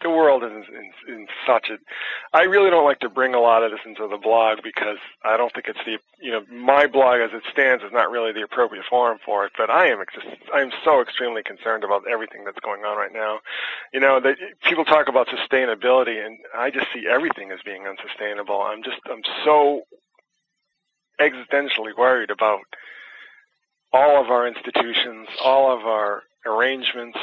the 0.00 0.10
world 0.10 0.42
is 0.44 0.50
in, 0.50 1.14
in 1.14 1.26
such 1.46 1.68
a, 1.70 1.76
I 2.36 2.42
really 2.42 2.70
don't 2.70 2.84
like 2.84 3.00
to 3.00 3.08
bring 3.08 3.34
a 3.34 3.40
lot 3.40 3.62
of 3.62 3.70
this 3.70 3.80
into 3.84 4.08
the 4.08 4.16
blog 4.16 4.58
because 4.62 4.98
I 5.24 5.36
don't 5.36 5.52
think 5.52 5.66
it's 5.68 5.78
the, 5.84 5.98
you 6.20 6.32
know, 6.32 6.44
my 6.50 6.86
blog 6.86 7.20
as 7.20 7.30
it 7.32 7.42
stands 7.50 7.82
is 7.84 7.92
not 7.92 8.10
really 8.10 8.32
the 8.32 8.42
appropriate 8.42 8.84
forum 8.88 9.18
for 9.24 9.44
it, 9.44 9.52
but 9.56 9.70
I 9.70 9.88
am 9.88 10.02
just, 10.14 10.26
I 10.54 10.60
am 10.60 10.70
so 10.84 11.00
extremely 11.00 11.42
concerned 11.42 11.84
about 11.84 12.02
everything 12.10 12.44
that's 12.44 12.60
going 12.60 12.82
on 12.82 12.96
right 12.96 13.12
now. 13.12 13.40
You 13.92 14.00
know, 14.00 14.20
that 14.20 14.36
people 14.64 14.84
talk 14.84 15.08
about 15.08 15.28
sustainability 15.28 16.24
and 16.24 16.38
I 16.56 16.70
just 16.70 16.86
see 16.92 17.06
everything 17.08 17.50
as 17.50 17.60
being 17.64 17.86
unsustainable. 17.86 18.62
I'm 18.62 18.82
just, 18.82 19.00
I'm 19.10 19.22
so 19.44 19.82
existentially 21.20 21.96
worried 21.96 22.30
about 22.30 22.60
all 23.92 24.20
of 24.22 24.30
our 24.30 24.46
institutions, 24.48 25.28
all 25.42 25.72
of 25.72 25.84
our 25.84 26.22
arrangements, 26.46 27.18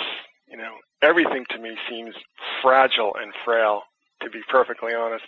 you 0.49 0.57
know, 0.57 0.75
everything 1.01 1.45
to 1.51 1.59
me 1.59 1.77
seems 1.89 2.15
fragile 2.62 3.15
and 3.19 3.33
frail, 3.45 3.83
to 4.21 4.29
be 4.29 4.41
perfectly 4.49 4.93
honest. 4.93 5.25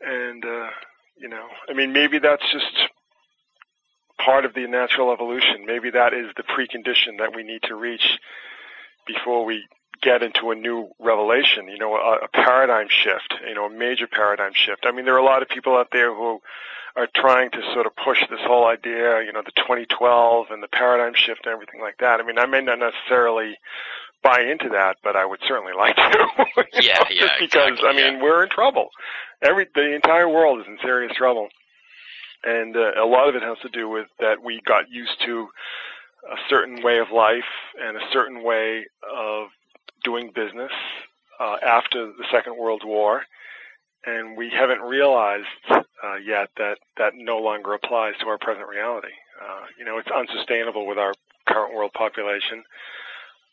And, 0.00 0.44
uh, 0.44 0.70
you 1.16 1.28
know, 1.28 1.46
I 1.68 1.74
mean, 1.74 1.92
maybe 1.92 2.18
that's 2.18 2.42
just 2.52 2.88
part 4.24 4.44
of 4.44 4.54
the 4.54 4.66
natural 4.66 5.12
evolution. 5.12 5.66
Maybe 5.66 5.90
that 5.90 6.14
is 6.14 6.26
the 6.36 6.42
precondition 6.42 7.18
that 7.18 7.34
we 7.34 7.42
need 7.42 7.62
to 7.64 7.74
reach 7.74 8.18
before 9.06 9.44
we 9.44 9.64
get 10.00 10.22
into 10.22 10.50
a 10.50 10.54
new 10.54 10.88
revelation, 10.98 11.68
you 11.68 11.78
know, 11.78 11.94
a, 11.94 12.24
a 12.24 12.28
paradigm 12.28 12.88
shift, 12.88 13.34
you 13.46 13.54
know, 13.54 13.66
a 13.66 13.70
major 13.70 14.06
paradigm 14.06 14.52
shift. 14.54 14.84
I 14.84 14.92
mean, 14.92 15.04
there 15.04 15.14
are 15.14 15.18
a 15.18 15.24
lot 15.24 15.42
of 15.42 15.48
people 15.48 15.76
out 15.76 15.88
there 15.92 16.12
who 16.12 16.40
are 16.96 17.08
trying 17.14 17.50
to 17.52 17.62
sort 17.72 17.86
of 17.86 17.96
push 17.96 18.20
this 18.28 18.40
whole 18.42 18.66
idea, 18.66 19.22
you 19.24 19.32
know, 19.32 19.42
the 19.44 19.52
2012 19.52 20.46
and 20.50 20.62
the 20.62 20.68
paradigm 20.68 21.14
shift 21.14 21.46
and 21.46 21.52
everything 21.52 21.80
like 21.80 21.98
that. 21.98 22.20
I 22.20 22.24
mean, 22.24 22.38
I 22.38 22.46
may 22.46 22.60
not 22.60 22.78
necessarily 22.78 23.56
buy 24.22 24.40
into 24.42 24.68
that, 24.70 24.96
but 25.02 25.16
I 25.16 25.24
would 25.24 25.40
certainly 25.46 25.72
like 25.76 25.96
to. 25.96 26.02
Yeah, 26.74 26.94
know, 26.94 27.04
yeah, 27.10 27.20
just 27.20 27.32
because 27.40 27.72
exactly, 27.72 27.88
I 27.88 28.10
mean, 28.10 28.22
we're 28.22 28.44
in 28.44 28.50
trouble. 28.50 28.90
Every 29.42 29.66
the 29.74 29.94
entire 29.94 30.28
world 30.28 30.60
is 30.60 30.66
in 30.66 30.78
serious 30.82 31.14
trouble, 31.16 31.48
and 32.44 32.76
uh, 32.76 32.92
a 33.02 33.06
lot 33.06 33.28
of 33.28 33.34
it 33.34 33.42
has 33.42 33.58
to 33.62 33.68
do 33.68 33.88
with 33.88 34.06
that 34.20 34.42
we 34.42 34.60
got 34.66 34.90
used 34.90 35.20
to 35.26 35.48
a 36.30 36.36
certain 36.48 36.82
way 36.82 36.98
of 36.98 37.10
life 37.12 37.50
and 37.80 37.96
a 37.96 38.12
certain 38.12 38.44
way 38.44 38.86
of 39.12 39.48
doing 40.04 40.30
business 40.34 40.70
uh, 41.40 41.56
after 41.64 42.06
the 42.06 42.24
Second 42.30 42.56
World 42.56 42.82
War, 42.84 43.22
and 44.06 44.36
we 44.36 44.50
haven't 44.50 44.80
realized 44.80 45.46
uh, 45.70 46.16
yet 46.24 46.50
that 46.56 46.78
that 46.96 47.12
no 47.16 47.38
longer 47.38 47.74
applies 47.74 48.14
to 48.20 48.26
our 48.26 48.38
present 48.38 48.68
reality. 48.68 49.14
Uh, 49.40 49.66
you 49.78 49.84
know, 49.84 49.98
it's 49.98 50.10
unsustainable 50.10 50.86
with 50.86 50.98
our 50.98 51.12
current 51.48 51.74
world 51.74 51.92
population. 51.92 52.62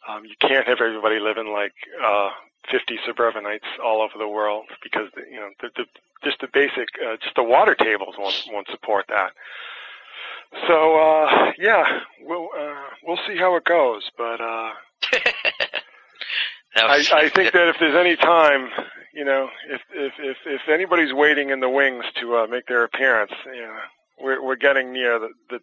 Um, 0.10 0.26
you 0.26 0.36
can't 0.42 0.68
have 0.68 0.80
everybody 0.82 1.20
living 1.20 1.52
like 1.52 1.74
uh, 2.04 2.30
50 2.72 3.00
suburbanites 3.06 3.66
all 3.84 4.02
over 4.02 4.14
the 4.18 4.28
world 4.28 4.66
because 4.84 5.10
the, 5.16 5.22
you 5.30 5.38
know 5.38 5.50
the, 5.62 5.70
the 5.76 5.86
just 6.24 6.40
the 6.42 6.48
basic 6.54 6.88
uh, 7.06 7.18
just 7.22 7.36
the 7.36 7.44
water 7.44 7.76
tables 7.76 8.16
won't 8.18 8.44
won't 8.52 8.68
support 8.72 9.06
that. 9.10 9.32
So 10.68 10.96
uh, 11.00 11.52
yeah, 11.58 12.00
we'll 12.22 12.50
uh, 12.58 12.90
we'll 13.06 13.20
see 13.28 13.38
how 13.38 13.56
it 13.56 13.66
goes, 13.66 14.10
but 14.18 14.42
uh, 14.42 14.72
I, 16.76 17.06
I 17.14 17.30
think 17.30 17.54
that 17.54 17.68
if 17.68 17.78
there's 17.80 17.96
any 17.96 18.16
time, 18.16 18.70
you 19.14 19.26
know, 19.26 19.50
if 19.70 19.82
if 19.94 20.14
if, 20.20 20.38
if 20.46 20.62
anybody's 20.70 21.14
waiting 21.14 21.50
in 21.50 21.60
the 21.60 21.70
wings 21.70 22.06
to 22.20 22.38
uh, 22.38 22.48
make 22.48 22.66
their 22.68 22.84
appearance, 22.84 23.32
you 23.46 23.62
know, 23.62 23.78
we're 24.20 24.44
we're 24.44 24.56
getting 24.56 24.92
near 24.92 25.20
the 25.20 25.30
the, 25.50 25.60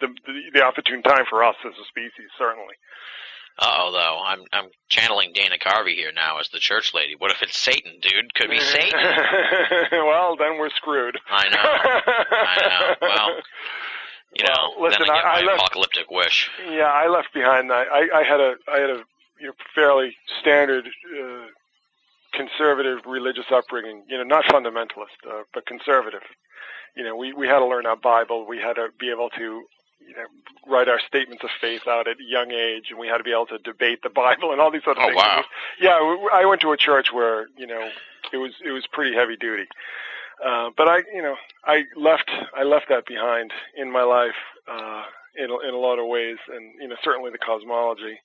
the, 0.00 0.08
the 0.52 0.62
opportune 0.62 1.02
time 1.02 1.24
for 1.30 1.44
us 1.44 1.56
as 1.64 1.72
a 1.80 1.84
species, 1.88 2.30
certainly. 2.36 2.74
Uh-oh, 3.58 3.92
though. 3.92 4.20
I'm 4.24 4.40
I'm 4.52 4.70
channeling 4.88 5.32
Dana 5.32 5.56
Carvey 5.58 5.94
here 5.94 6.10
now 6.12 6.38
as 6.40 6.48
the 6.48 6.58
church 6.58 6.92
lady. 6.92 7.14
What 7.16 7.30
if 7.30 7.40
it's 7.42 7.56
Satan, 7.56 8.00
dude? 8.02 8.34
Could 8.34 8.50
be 8.50 8.58
Satan. 8.76 8.98
well, 9.92 10.36
then 10.36 10.58
we're 10.58 10.70
screwed. 10.70 11.18
I 11.30 11.48
know. 11.48 11.58
I 11.62 12.68
know. 12.68 12.94
Well, 13.08 13.30
You 14.34 14.44
know, 14.44 14.74
Well, 14.78 14.88
listen, 14.90 15.02
then 15.06 15.10
I 15.10 15.14
get 15.14 15.24
I- 15.24 15.28
I 15.28 15.40
my 15.42 15.46
left- 15.52 15.60
apocalyptic 15.62 16.10
wish. 16.10 16.50
Yeah, 16.68 16.90
I 16.90 17.06
left 17.08 17.32
behind. 17.32 17.70
I 17.72 17.84
I, 17.84 18.08
I 18.20 18.22
had 18.24 18.40
a 18.40 18.54
I 18.72 18.78
had 18.78 18.90
a 18.90 19.04
you 19.40 19.46
know, 19.48 19.52
fairly 19.74 20.16
standard 20.40 20.86
uh, 20.86 21.46
conservative 22.32 22.98
religious 23.06 23.46
upbringing. 23.52 24.04
You 24.08 24.18
know, 24.18 24.24
not 24.24 24.44
fundamentalist, 24.46 25.18
uh, 25.28 25.42
but 25.52 25.66
conservative. 25.66 26.22
You 26.96 27.04
know, 27.04 27.16
we 27.16 27.32
we 27.32 27.46
had 27.46 27.58
to 27.60 27.66
learn 27.66 27.86
our 27.86 27.96
Bible. 27.96 28.46
We 28.46 28.58
had 28.58 28.74
to 28.74 28.88
be 28.98 29.10
able 29.10 29.30
to 29.30 29.64
you 30.06 30.14
know 30.16 30.24
write 30.66 30.88
our 30.88 31.00
statements 31.06 31.44
of 31.44 31.50
faith 31.60 31.82
out 31.88 32.08
at 32.08 32.16
a 32.18 32.24
young 32.24 32.50
age, 32.50 32.86
and 32.90 32.98
we 32.98 33.06
had 33.08 33.18
to 33.18 33.24
be 33.24 33.32
able 33.32 33.46
to 33.46 33.58
debate 33.58 34.00
the 34.02 34.08
Bible 34.10 34.52
and 34.52 34.60
all 34.60 34.70
these 34.70 34.82
other 34.86 35.00
Oh, 35.00 35.06
things. 35.06 35.16
wow. 35.16 35.44
Yeah, 35.80 36.16
I 36.32 36.44
went 36.46 36.60
to 36.62 36.72
a 36.72 36.76
church 36.76 37.12
where 37.12 37.48
you 37.56 37.66
know 37.66 37.90
it 38.32 38.36
was 38.38 38.52
it 38.64 38.70
was 38.72 38.86
pretty 38.92 39.14
heavy 39.14 39.36
duty. 39.36 39.66
Uh, 40.44 40.70
but 40.76 40.88
I, 40.88 40.98
you 41.14 41.22
know, 41.22 41.36
I 41.64 41.84
left 41.96 42.30
I 42.56 42.62
left 42.64 42.88
that 42.88 43.06
behind 43.06 43.52
in 43.76 43.90
my 43.90 44.02
life 44.02 44.34
uh, 44.68 45.04
in 45.36 45.44
in 45.66 45.74
a 45.74 45.78
lot 45.78 45.98
of 45.98 46.06
ways, 46.06 46.38
and 46.52 46.72
you 46.80 46.88
know 46.88 46.96
certainly 47.02 47.30
the 47.30 47.38
cosmology. 47.38 48.18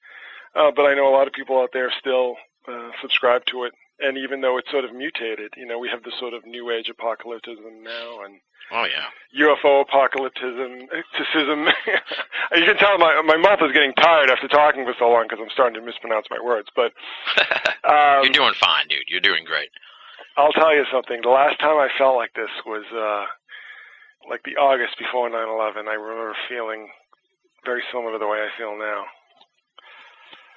Uh, 0.55 0.71
but 0.75 0.85
I 0.85 0.95
know 0.95 1.07
a 1.07 1.13
lot 1.15 1.27
of 1.27 1.33
people 1.33 1.59
out 1.61 1.69
there 1.73 1.91
still 1.99 2.35
uh, 2.67 2.89
subscribe 3.01 3.45
to 3.47 3.65
it, 3.65 3.73
and 4.01 4.17
even 4.17 4.41
though 4.41 4.57
it's 4.57 4.71
sort 4.71 4.85
of 4.85 4.93
mutated, 4.93 5.53
you 5.57 5.65
know, 5.65 5.79
we 5.79 5.89
have 5.89 6.03
this 6.03 6.13
sort 6.19 6.33
of 6.33 6.45
new 6.45 6.71
age 6.71 6.89
apocalypticism 6.89 7.83
now, 7.83 8.23
and 8.23 8.39
Oh 8.71 8.85
yeah. 8.85 9.09
UFO 9.33 9.83
apocalypticism. 9.85 10.89
you 12.55 12.65
can 12.65 12.77
tell 12.77 12.97
my 12.97 13.21
my 13.25 13.37
mouth 13.37 13.59
is 13.61 13.71
getting 13.73 13.93
tired 13.93 14.29
after 14.29 14.47
talking 14.47 14.85
for 14.85 14.93
so 14.99 15.09
long 15.09 15.25
because 15.27 15.39
I'm 15.41 15.49
starting 15.51 15.79
to 15.79 15.85
mispronounce 15.85 16.27
my 16.29 16.37
words. 16.43 16.69
But 16.75 16.93
um, 17.89 18.23
You're 18.23 18.33
doing 18.33 18.53
fine, 18.53 18.87
dude. 18.87 19.07
You're 19.07 19.21
doing 19.25 19.43
great. 19.43 19.69
I'll 20.37 20.53
tell 20.53 20.73
you 20.75 20.85
something. 20.93 21.21
The 21.23 21.29
last 21.29 21.59
time 21.59 21.77
I 21.77 21.89
felt 21.97 22.15
like 22.15 22.33
this 22.33 22.53
was 22.65 22.85
uh 22.93 23.25
like 24.29 24.43
the 24.43 24.57
August 24.61 24.97
before 24.99 25.29
9/11. 25.29 25.87
I 25.87 25.95
remember 25.97 26.35
feeling 26.47 26.89
very 27.65 27.81
similar 27.91 28.13
to 28.13 28.19
the 28.19 28.27
way 28.27 28.37
I 28.37 28.49
feel 28.57 28.77
now. 28.77 29.05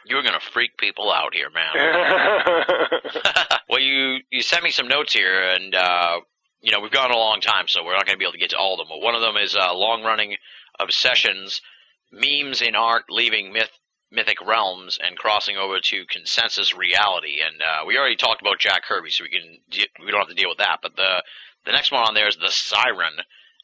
You 0.07 0.17
were 0.17 0.23
gonna 0.23 0.41
freak 0.41 0.77
people 0.79 1.13
out 1.13 1.35
here, 1.35 1.49
man. 1.51 1.73
well, 3.69 3.81
you 3.81 4.19
you 4.31 4.43
sent 4.43 4.65
me 4.65 4.71
some 4.71 4.89
notes 4.89 5.13
here, 5.13 5.43
and 5.43 5.75
uh, 5.75 6.21
you 6.61 6.73
know 6.73 6.81
we've 6.81 6.91
gone 6.91 7.11
a 7.11 7.17
long 7.17 7.41
time, 7.41 7.69
so 7.69 7.85
we're 7.85 7.95
not 7.95 8.07
going 8.07 8.15
to 8.15 8.19
be 8.19 8.25
able 8.25 8.33
to 8.33 8.39
get 8.39 8.51
to 8.51 8.59
all 8.59 8.75
of 8.75 8.79
them. 8.79 8.89
But 8.89 9.05
one 9.05 9.15
of 9.15 9.21
them 9.21 9.37
is 9.37 9.55
uh, 9.55 9.75
long 9.75 10.03
running 10.03 10.37
obsessions 10.81 11.61
memes 12.11 12.61
in 12.61 12.75
art 12.77 13.05
leaving 13.09 13.53
myth 13.53 13.71
mythic 14.11 14.47
realms 14.47 14.99
and 15.03 15.17
crossing 15.17 15.57
over 15.57 15.81
to 15.81 16.05
consensus 16.07 16.77
reality. 16.77 17.39
And 17.45 17.63
uh, 17.63 17.87
we 17.87 17.97
already 17.97 18.17
talked 18.17 18.43
about 18.43 18.59
Jack 18.61 18.85
Kirby, 18.85 19.11
so 19.11 19.25
we 19.25 19.31
can 19.31 19.59
we 20.05 20.11
don't 20.11 20.21
have 20.21 20.29
to 20.29 20.35
deal 20.35 20.51
with 20.51 20.59
that. 20.59 20.81
But 20.83 20.97
the 20.97 21.23
the 21.65 21.73
next 21.73 21.91
one 21.91 22.03
on 22.07 22.15
there 22.15 22.29
is 22.29 22.37
the 22.37 22.51
Siren, 22.51 23.15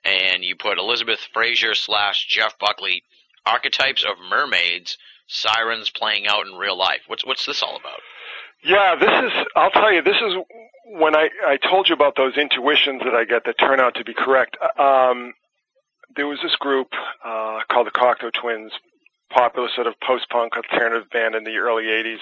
and 0.04 0.42
you 0.44 0.56
put 0.56 0.78
Elizabeth 0.78 1.20
Fraser 1.32 1.74
slash 1.74 2.26
Jeff 2.26 2.58
Buckley 2.58 3.02
archetypes 3.44 4.04
of 4.04 4.16
mermaids, 4.28 4.96
sirens 5.28 5.90
playing 5.90 6.26
out 6.26 6.46
in 6.46 6.54
real 6.54 6.76
life. 6.76 7.00
What's 7.06 7.24
what's 7.24 7.46
this 7.46 7.62
all 7.62 7.76
about? 7.76 8.00
Yeah, 8.64 8.96
this 8.96 9.32
is. 9.32 9.46
I'll 9.54 9.70
tell 9.70 9.92
you, 9.92 10.02
this 10.02 10.16
is 10.16 10.34
when 10.86 11.14
I 11.14 11.28
I 11.46 11.56
told 11.56 11.88
you 11.88 11.94
about 11.94 12.16
those 12.16 12.36
intuitions 12.36 13.02
that 13.04 13.14
I 13.14 13.24
get 13.24 13.44
that 13.44 13.58
turn 13.58 13.78
out 13.78 13.94
to 13.96 14.04
be 14.04 14.14
correct. 14.14 14.56
Um, 14.78 15.34
there 16.16 16.26
was 16.26 16.40
this 16.42 16.56
group 16.56 16.88
uh, 17.24 17.60
called 17.70 17.86
the 17.86 17.92
Cocteau 17.92 18.32
Twins, 18.32 18.72
popular 19.30 19.68
sort 19.72 19.86
of 19.86 19.94
post-punk 20.00 20.56
alternative 20.56 21.08
band 21.10 21.34
in 21.34 21.44
the 21.44 21.56
early 21.56 21.84
'80s 21.84 22.18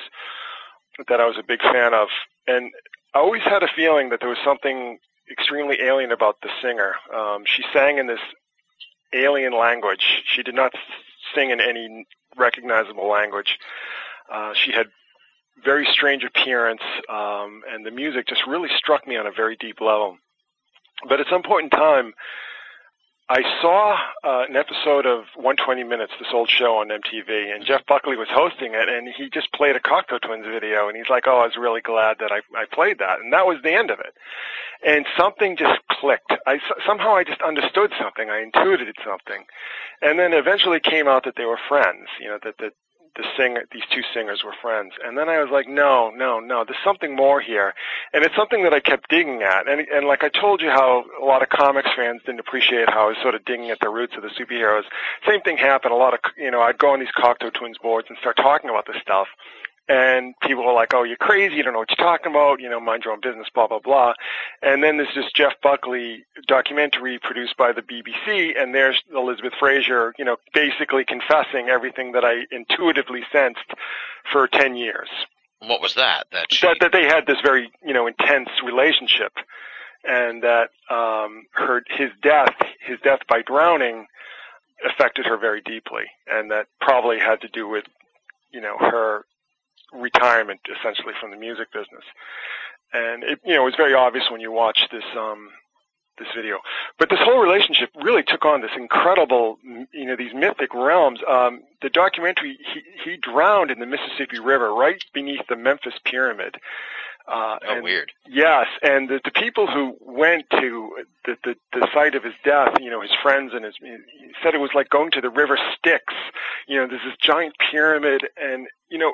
that 1.09 1.21
I 1.21 1.27
was 1.27 1.37
a 1.39 1.43
big 1.43 1.63
fan 1.63 1.95
of, 1.95 2.09
and 2.47 2.73
I 3.15 3.19
always 3.19 3.43
had 3.43 3.63
a 3.63 3.69
feeling 3.75 4.11
that 4.11 4.21
there 4.21 4.29
was 4.29 4.39
something 4.45 4.99
extremely 5.31 5.81
alien 5.81 6.13
about 6.13 6.41
the 6.43 6.49
singer. 6.63 6.95
Um, 7.15 7.45
she 7.47 7.63
sang 7.73 7.99
in 7.99 8.07
this 8.07 8.21
alien 9.13 9.53
language. 9.53 10.23
She 10.27 10.43
did 10.43 10.55
not 10.55 10.73
sing 11.37 11.51
in 11.51 11.61
any 11.61 12.07
recognizable 12.37 13.09
language. 13.09 13.59
Uh, 14.33 14.53
she 14.65 14.73
had 14.73 14.87
very 15.65 15.87
strange 15.93 16.25
appearance, 16.25 16.83
um, 17.09 17.63
and 17.71 17.85
the 17.85 17.91
music 17.91 18.27
just 18.27 18.43
really 18.47 18.69
struck 18.77 19.07
me 19.07 19.17
on 19.17 19.27
a 19.27 19.33
very 19.33 19.57
deep 19.57 19.81
level. 19.81 20.19
But 21.09 21.21
at 21.21 21.27
some 21.31 21.43
point 21.43 21.65
in 21.65 21.71
time, 21.71 22.15
I 23.29 23.43
saw 23.61 23.99
uh, 24.23 24.45
an 24.49 24.55
episode 24.55 25.05
of 25.05 25.25
120 25.35 25.83
Minutes, 25.83 26.13
this 26.21 26.29
old 26.33 26.49
show 26.49 26.77
on 26.77 26.89
MTV, 26.89 27.53
and 27.53 27.65
Jeff 27.65 27.85
Buckley 27.87 28.17
was 28.17 28.29
hosting 28.31 28.75
it, 28.75 28.89
and 28.89 29.09
he 29.09 29.29
just 29.29 29.53
played 29.53 29.75
a 29.75 29.81
Cocteau 29.81 30.21
Twins 30.21 30.47
video, 30.47 30.87
and 30.87 30.97
he's 30.97 31.11
like, 31.11 31.25
"Oh, 31.27 31.39
I 31.39 31.47
was 31.47 31.57
really 31.57 31.81
glad 31.81 32.19
that 32.21 32.31
I, 32.31 32.39
I 32.57 32.67
played 32.71 33.01
that," 33.01 33.19
and 33.19 33.33
that 33.33 33.45
was 33.45 33.59
the 33.65 33.73
end 33.73 33.91
of 33.91 33.99
it. 33.99 34.15
And 34.87 35.07
something 35.19 35.57
just 35.57 35.81
clicked. 35.91 36.33
I 36.47 36.61
somehow 36.87 37.17
I 37.17 37.25
just 37.25 37.43
understood 37.43 37.93
something. 38.01 38.31
I 38.31 38.43
intuited 38.43 38.95
something, 39.05 39.45
and 40.03 40.21
then 40.21 40.33
eventually 40.33 40.79
came 40.79 41.09
out 41.09 41.25
that 41.25 41.35
they 41.37 41.47
were 41.47 41.59
friends. 41.69 42.07
You 42.21 42.29
know 42.29 42.39
that 42.45 42.59
that 42.59 42.75
the 43.17 43.25
singer, 43.37 43.65
these 43.73 43.83
two 43.93 44.03
singers 44.15 44.43
were 44.45 44.55
friends. 44.61 44.93
And 45.05 45.17
then 45.17 45.29
I 45.29 45.39
was 45.41 45.51
like, 45.51 45.69
no, 45.69 46.11
no, 46.15 46.39
no, 46.39 46.65
there's 46.65 46.79
something 46.85 47.17
more 47.17 47.41
here. 47.41 47.75
And 48.13 48.25
it's 48.25 48.37
something 48.37 48.63
that 48.65 48.75
I 48.75 48.81
kept 48.81 49.09
digging 49.09 49.43
at. 49.43 49.69
And, 49.69 49.81
and 49.89 50.07
like 50.07 50.23
I 50.23 50.29
told 50.29 50.61
you 50.61 50.71
how 50.71 51.05
a 51.21 51.25
lot 51.25 51.43
of 51.43 51.49
comics 51.49 51.91
fans 51.97 52.23
didn't 52.25 52.41
appreciate 52.41 52.89
how 52.91 53.07
I 53.07 53.09
was 53.09 53.17
sort 53.23 53.35
of 53.35 53.45
digging 53.45 53.71
at 53.71 53.81
the 53.81 53.89
roots 53.89 54.15
of 54.17 54.23
the 54.23 54.29
superheroes. 54.29 54.85
Same 55.27 55.41
thing 55.41 55.57
happened. 55.57 55.93
A 55.93 55.97
lot 55.97 56.15
of, 56.15 56.21
you 56.37 56.51
know, 56.51 56.61
I'd 56.61 56.79
go 56.79 56.93
on 56.93 57.01
these 57.01 57.13
Cocteau 57.17 57.53
Twins 57.53 57.79
boards 57.79 58.09
and 58.09 58.19
start 58.19 58.37
talking 58.37 58.71
about 58.71 58.87
this 58.87 59.01
stuff 59.01 59.29
and 59.89 60.35
people 60.41 60.67
were 60.67 60.73
like, 60.73 60.93
"Oh, 60.95 61.05
you're 61.05 61.17
crazy! 61.17 61.57
You 61.57 61.63
don't 61.63 61.73
know 61.73 61.81
what 61.81 61.91
you're 61.91 62.05
talking 62.05 62.33
about! 62.33 62.61
You 62.61 62.69
know, 62.69 62.81
mind 62.81 63.05
your 63.05 63.13
own 63.13 63.21
business!" 63.21 63.49
Blah 63.55 63.69
blah 63.69 63.79
blah. 63.79 64.15
And 64.63 64.83
then 64.83 64.97
there's 64.97 65.15
this 65.15 65.31
Jeff 65.35 65.55
Buckley 65.63 66.25
documentary 66.47 67.19
produced 67.19 67.57
by 67.57 67.73
the 67.73 67.83
BBC, 67.83 68.61
and 68.61 68.75
there's 68.75 69.01
Elizabeth 69.15 69.53
Fraser, 69.59 70.13
you 70.19 70.25
know, 70.25 70.37
basically 70.53 71.05
confessing 71.05 71.69
everything 71.69 72.13
that 72.13 72.25
I 72.25 72.47
intuitively 72.51 73.23
sensed 73.33 73.73
for 74.33 74.49
ten 74.49 74.77
years. 74.77 75.09
What 75.61 75.81
was 75.81 75.95
that? 75.95 76.27
That 76.33 76.53
she... 76.53 76.67
that, 76.67 76.79
that 76.81 76.93
they 76.93 77.05
had 77.05 77.27
this 77.27 77.39
very 77.45 77.71
you 77.85 77.95
know 77.95 78.07
intense 78.07 78.49
relationship, 78.65 79.33
and 80.05 80.43
that 80.43 80.71
um, 80.91 81.45
her 81.53 81.83
his 81.89 82.11
death 82.23 82.55
his 82.81 82.99
death 83.05 83.21
by 83.29 83.43
drowning 83.43 84.07
affected 84.85 85.27
her 85.27 85.39
very 85.39 85.61
deeply, 85.63 86.05
and 86.27 86.51
that 86.51 86.67
probably 86.81 87.19
had 87.19 87.41
to 87.43 87.49
do 87.49 87.69
with 87.69 87.85
you 88.53 88.61
know 88.61 88.77
her 88.79 89.25
retirement 89.93 90.61
essentially 90.79 91.15
from 91.21 91.31
the 91.31 91.37
music 91.37 91.73
business. 91.73 92.05
And 92.93 93.25
it, 93.25 93.41
you 93.45 93.55
know, 93.55 93.63
it 93.63 93.65
was 93.65 93.75
very 93.77 93.95
obvious 93.95 94.31
when 94.31 94.41
you 94.41 94.53
watch 94.53 94.79
this, 94.91 95.05
um, 95.17 95.51
this 96.19 96.29
video. 96.35 96.59
But 96.99 97.11
this 97.11 97.19
whole 97.21 97.41
relationship 97.41 97.91
really 98.03 98.23
took 98.23 98.45
on 98.45 98.63
this 98.63 98.71
incredible, 98.77 99.59
you 99.93 100.07
know, 100.07 100.17
these 100.17 100.33
mythic 100.35 100.75
realms. 100.75 101.21
Um, 101.29 101.63
the 101.83 101.91
documentary, 101.91 102.59
he, 102.73 102.83
he 103.05 103.17
drowned 103.17 103.71
in 103.71 103.81
the 103.81 103.87
Mississippi 103.87 104.39
River 104.39 104.73
right 104.73 105.03
beneath 105.13 105.47
the 105.49 105.57
Memphis 105.57 105.95
Pyramid. 106.05 106.57
Uh, 107.29 107.59
oh, 107.67 107.75
and, 107.75 107.83
weird. 107.83 108.13
Yes, 108.29 108.67
and 108.83 109.09
the, 109.09 109.21
the 109.25 109.33
people 109.33 109.67
who 109.67 109.97
went 110.01 110.49
to 110.51 111.05
the, 111.25 111.37
the 111.43 111.57
the 111.73 111.89
site 111.93 112.15
of 112.15 112.23
his 112.23 112.35
death, 112.45 112.79
you 112.81 112.89
know, 112.89 113.01
his 113.01 113.11
friends 113.21 113.53
and 113.53 113.65
his, 113.65 113.75
he 113.81 113.97
said 114.43 114.55
it 114.55 114.61
was 114.61 114.71
like 114.75 114.89
going 114.91 115.11
to 115.11 115.21
the 115.21 115.31
River 115.31 115.59
Styx. 115.77 116.05
You 116.69 116.77
know, 116.77 116.87
there's 116.87 117.03
this 117.05 117.17
giant 117.21 117.57
pyramid, 117.59 118.29
and 118.41 118.69
you 118.89 118.99
know, 118.99 119.13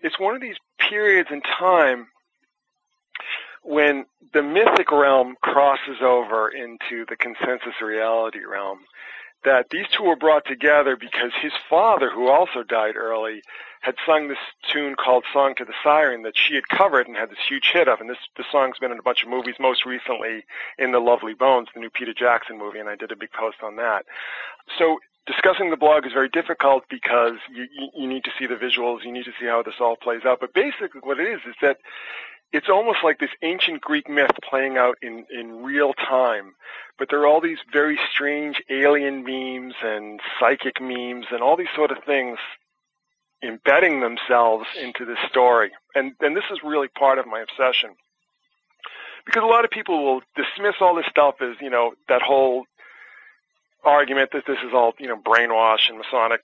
it's 0.00 0.18
one 0.18 0.34
of 0.34 0.40
these 0.40 0.56
periods 0.78 1.28
in 1.30 1.42
time 1.42 2.08
when 3.62 4.06
the 4.32 4.42
mythic 4.42 4.90
realm 4.90 5.36
crosses 5.42 5.98
over 6.02 6.48
into 6.48 7.04
the 7.08 7.16
consensus 7.16 7.80
reality 7.82 8.44
realm. 8.44 8.80
That 9.44 9.70
these 9.70 9.86
two 9.88 10.04
were 10.04 10.16
brought 10.16 10.44
together 10.44 10.96
because 10.96 11.32
his 11.40 11.52
father, 11.68 12.10
who 12.10 12.28
also 12.28 12.62
died 12.62 12.94
early, 12.96 13.42
had 13.80 13.96
sung 14.06 14.28
this 14.28 14.38
tune 14.72 14.94
called 14.94 15.24
"Song 15.32 15.54
to 15.56 15.64
the 15.64 15.74
Siren" 15.82 16.22
that 16.22 16.36
she 16.36 16.54
had 16.54 16.68
covered 16.68 17.08
and 17.08 17.16
had 17.16 17.30
this 17.30 17.38
huge 17.48 17.70
hit 17.72 17.88
of. 17.88 18.00
And 18.00 18.08
this 18.08 18.18
the 18.36 18.44
song's 18.50 18.78
been 18.78 18.92
in 18.92 18.98
a 18.98 19.02
bunch 19.02 19.24
of 19.24 19.28
movies, 19.28 19.56
most 19.58 19.84
recently 19.84 20.44
in 20.78 20.92
"The 20.92 21.00
Lovely 21.00 21.34
Bones," 21.34 21.68
the 21.74 21.80
new 21.80 21.90
Peter 21.90 22.14
Jackson 22.14 22.56
movie, 22.56 22.78
and 22.78 22.88
I 22.88 22.94
did 22.94 23.10
a 23.10 23.16
big 23.16 23.32
post 23.32 23.58
on 23.62 23.76
that. 23.76 24.06
So 24.78 25.00
discussing 25.26 25.70
the 25.70 25.76
blog 25.76 26.06
is 26.06 26.12
very 26.12 26.28
difficult 26.28 26.84
because 26.88 27.34
you, 27.52 27.66
you 27.96 28.06
need 28.08 28.24
to 28.24 28.30
see 28.38 28.46
the 28.46 28.54
visuals, 28.54 29.04
you 29.04 29.12
need 29.12 29.24
to 29.24 29.32
see 29.40 29.46
how 29.46 29.62
this 29.62 29.74
all 29.80 29.96
plays 29.96 30.24
out. 30.24 30.40
But 30.40 30.54
basically, 30.54 31.00
what 31.02 31.18
it 31.18 31.26
is 31.26 31.40
is 31.48 31.54
that 31.62 31.78
it's 32.52 32.68
almost 32.68 32.98
like 33.02 33.18
this 33.18 33.30
ancient 33.42 33.80
Greek 33.80 34.08
myth 34.08 34.30
playing 34.48 34.76
out 34.76 34.96
in, 35.02 35.24
in 35.30 35.62
real 35.62 35.94
time. 35.94 36.52
But 36.98 37.08
there 37.10 37.20
are 37.20 37.26
all 37.26 37.40
these 37.40 37.58
very 37.72 37.98
strange 38.12 38.62
alien 38.70 39.24
memes 39.24 39.74
and 39.82 40.20
psychic 40.38 40.80
memes 40.80 41.26
and 41.30 41.42
all 41.42 41.56
these 41.56 41.72
sort 41.74 41.90
of 41.90 41.98
things 42.04 42.38
embedding 43.42 44.00
themselves 44.00 44.66
into 44.80 45.04
this 45.04 45.18
story. 45.28 45.70
And, 45.94 46.12
and 46.20 46.36
this 46.36 46.44
is 46.52 46.60
really 46.62 46.88
part 46.88 47.18
of 47.18 47.26
my 47.26 47.40
obsession. 47.40 47.90
Because 49.24 49.42
a 49.42 49.46
lot 49.46 49.64
of 49.64 49.70
people 49.70 50.04
will 50.04 50.20
dismiss 50.36 50.74
all 50.80 50.94
this 50.94 51.06
stuff 51.06 51.36
as, 51.40 51.56
you 51.60 51.70
know, 51.70 51.92
that 52.08 52.22
whole 52.22 52.64
argument 53.84 54.30
that 54.32 54.44
this 54.46 54.58
is 54.64 54.72
all 54.72 54.92
you 54.98 55.08
know 55.08 55.16
brainwash 55.16 55.88
and 55.88 55.98
Masonic 55.98 56.40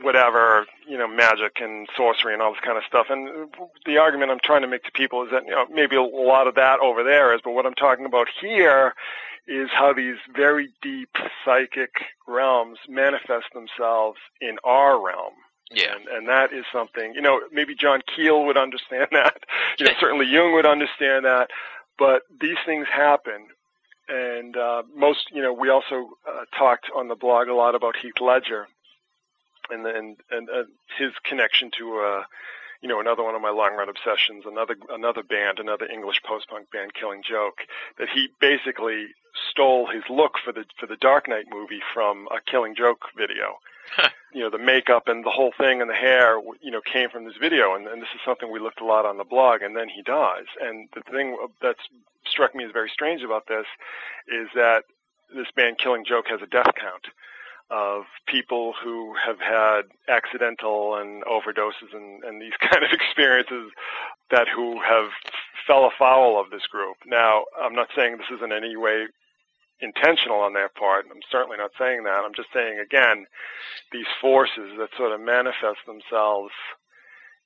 whatever 0.00 0.66
you 0.88 0.98
know 0.98 1.06
magic 1.06 1.58
and 1.60 1.88
sorcery 1.96 2.32
and 2.32 2.42
all 2.42 2.52
this 2.52 2.60
kind 2.64 2.76
of 2.76 2.84
stuff 2.84 3.06
and 3.10 3.48
the 3.86 3.98
argument 3.98 4.30
I'm 4.30 4.40
trying 4.42 4.62
to 4.62 4.68
make 4.68 4.84
to 4.84 4.92
people 4.92 5.22
is 5.22 5.30
that 5.30 5.44
you 5.44 5.52
know 5.52 5.66
maybe 5.72 5.96
a 5.96 6.02
lot 6.02 6.46
of 6.46 6.54
that 6.56 6.80
over 6.80 7.02
there 7.02 7.34
is 7.34 7.40
but 7.44 7.52
what 7.52 7.66
I'm 7.66 7.74
talking 7.74 8.04
about 8.04 8.28
here 8.40 8.94
is 9.46 9.68
how 9.72 9.92
these 9.92 10.16
very 10.34 10.70
deep 10.82 11.10
psychic 11.44 11.90
realms 12.26 12.78
manifest 12.88 13.46
themselves 13.54 14.18
in 14.40 14.56
our 14.64 15.04
realm 15.04 15.34
yeah. 15.74 15.94
And, 15.94 16.06
and 16.08 16.28
that 16.28 16.52
is 16.52 16.66
something, 16.70 17.14
you 17.14 17.22
know, 17.22 17.40
maybe 17.50 17.74
John 17.74 18.02
Keel 18.14 18.44
would 18.44 18.58
understand 18.58 19.08
that. 19.12 19.38
You 19.78 19.86
know, 19.86 19.92
certainly 19.98 20.26
Jung 20.26 20.52
would 20.52 20.66
understand 20.66 21.24
that. 21.24 21.48
But 21.98 22.24
these 22.40 22.58
things 22.66 22.86
happen 22.92 23.46
and 24.08 24.56
uh, 24.56 24.82
most, 24.94 25.30
you 25.32 25.42
know, 25.42 25.52
we 25.52 25.70
also 25.70 26.10
uh, 26.28 26.44
talked 26.56 26.86
on 26.94 27.08
the 27.08 27.14
blog 27.14 27.48
a 27.48 27.54
lot 27.54 27.74
about 27.74 27.96
Heath 27.96 28.20
Ledger 28.20 28.66
and 29.70 29.86
and 29.86 30.16
and 30.30 30.48
uh, 30.50 30.64
his 30.98 31.12
connection 31.24 31.70
to, 31.78 31.98
uh, 31.98 32.22
you 32.80 32.88
know, 32.88 33.00
another 33.00 33.22
one 33.22 33.34
of 33.34 33.42
my 33.42 33.50
long 33.50 33.74
run 33.76 33.88
obsessions, 33.88 34.44
another 34.46 34.76
another 34.90 35.22
band, 35.22 35.58
another 35.58 35.86
English 35.86 36.22
post 36.22 36.48
punk 36.48 36.70
band, 36.70 36.94
Killing 36.94 37.22
Joke, 37.28 37.62
that 37.98 38.08
he 38.08 38.28
basically 38.40 39.08
stole 39.50 39.86
his 39.86 40.02
look 40.10 40.38
for 40.44 40.52
the 40.52 40.64
for 40.78 40.86
the 40.86 40.96
Dark 40.96 41.28
Knight 41.28 41.46
movie 41.50 41.82
from 41.92 42.28
a 42.30 42.40
Killing 42.40 42.74
Joke 42.74 43.06
video. 43.16 43.58
you 44.32 44.40
know, 44.40 44.50
the 44.50 44.58
makeup 44.58 45.08
and 45.08 45.24
the 45.24 45.30
whole 45.30 45.52
thing 45.58 45.80
and 45.80 45.90
the 45.90 45.94
hair, 45.94 46.40
you 46.60 46.70
know, 46.70 46.80
came 46.80 47.10
from 47.10 47.24
this 47.24 47.36
video. 47.38 47.74
And, 47.74 47.86
and 47.86 48.00
this 48.00 48.08
is 48.14 48.20
something 48.24 48.50
we 48.50 48.60
looked 48.60 48.80
a 48.80 48.84
lot 48.84 49.04
on 49.04 49.18
the 49.18 49.24
blog. 49.24 49.60
And 49.60 49.76
then 49.76 49.88
he 49.88 50.02
dies. 50.02 50.46
And 50.60 50.88
the 50.94 51.02
thing 51.10 51.36
that 51.60 51.76
struck 52.24 52.54
me 52.54 52.64
as 52.64 52.70
very 52.72 52.88
strange 52.88 53.22
about 53.22 53.48
this 53.48 53.66
is 54.28 54.48
that 54.54 54.84
this 55.34 55.50
band 55.54 55.78
Killing 55.78 56.04
Joke 56.06 56.26
has 56.28 56.40
a 56.42 56.46
death 56.46 56.72
count 56.80 57.08
of 57.70 58.04
people 58.26 58.74
who 58.82 59.14
have 59.14 59.40
had 59.40 59.82
accidental 60.08 60.96
and 60.96 61.24
overdoses 61.24 61.94
and, 61.94 62.22
and 62.24 62.40
these 62.40 62.56
kind 62.60 62.84
of 62.84 62.92
experiences 62.92 63.70
that 64.30 64.48
who 64.48 64.80
have 64.80 65.10
fell 65.66 65.86
afoul 65.86 66.40
of 66.40 66.50
this 66.50 66.66
group. 66.66 66.96
Now, 67.06 67.44
I'm 67.60 67.74
not 67.74 67.88
saying 67.96 68.16
this 68.18 68.36
is 68.36 68.42
in 68.42 68.52
any 68.52 68.76
way 68.76 69.06
intentional 69.80 70.40
on 70.40 70.52
their 70.54 70.68
part. 70.68 71.06
I'm 71.10 71.20
certainly 71.30 71.58
not 71.58 71.72
saying 71.78 72.04
that. 72.04 72.22
I'm 72.24 72.34
just 72.34 72.48
saying 72.54 72.78
again, 72.78 73.26
these 73.90 74.06
forces 74.20 74.72
that 74.78 74.88
sort 74.96 75.12
of 75.12 75.20
manifest 75.20 75.80
themselves 75.86 76.52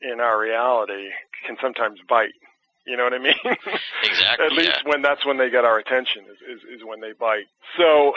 in 0.02 0.20
our 0.20 0.38
reality 0.38 1.08
can 1.46 1.56
sometimes 1.60 1.98
bite. 2.08 2.34
You 2.86 2.96
know 2.96 3.04
what 3.04 3.14
I 3.14 3.18
mean? 3.18 3.34
Exactly. 4.04 4.46
At 4.46 4.52
least 4.52 4.70
yeah. 4.84 4.90
when 4.90 5.02
that's 5.02 5.26
when 5.26 5.36
they 5.36 5.50
get 5.50 5.64
our 5.64 5.78
attention 5.78 6.24
is, 6.30 6.58
is, 6.58 6.80
is 6.80 6.84
when 6.84 7.00
they 7.00 7.12
bite. 7.18 7.46
So 7.76 8.12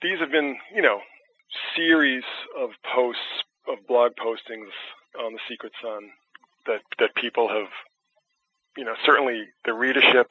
these 0.00 0.18
have 0.20 0.30
been, 0.30 0.56
you 0.74 0.80
know, 0.80 1.00
series 1.76 2.24
of 2.58 2.70
posts 2.94 3.44
of 3.68 3.78
blog 3.86 4.12
postings 4.16 4.72
on 5.18 5.32
the 5.32 5.38
Secret 5.48 5.72
Sun 5.82 6.10
that 6.66 6.80
that 6.98 7.14
people 7.14 7.48
have, 7.48 7.68
you 8.76 8.84
know, 8.84 8.94
certainly 9.04 9.44
the 9.64 9.72
readership 9.72 10.30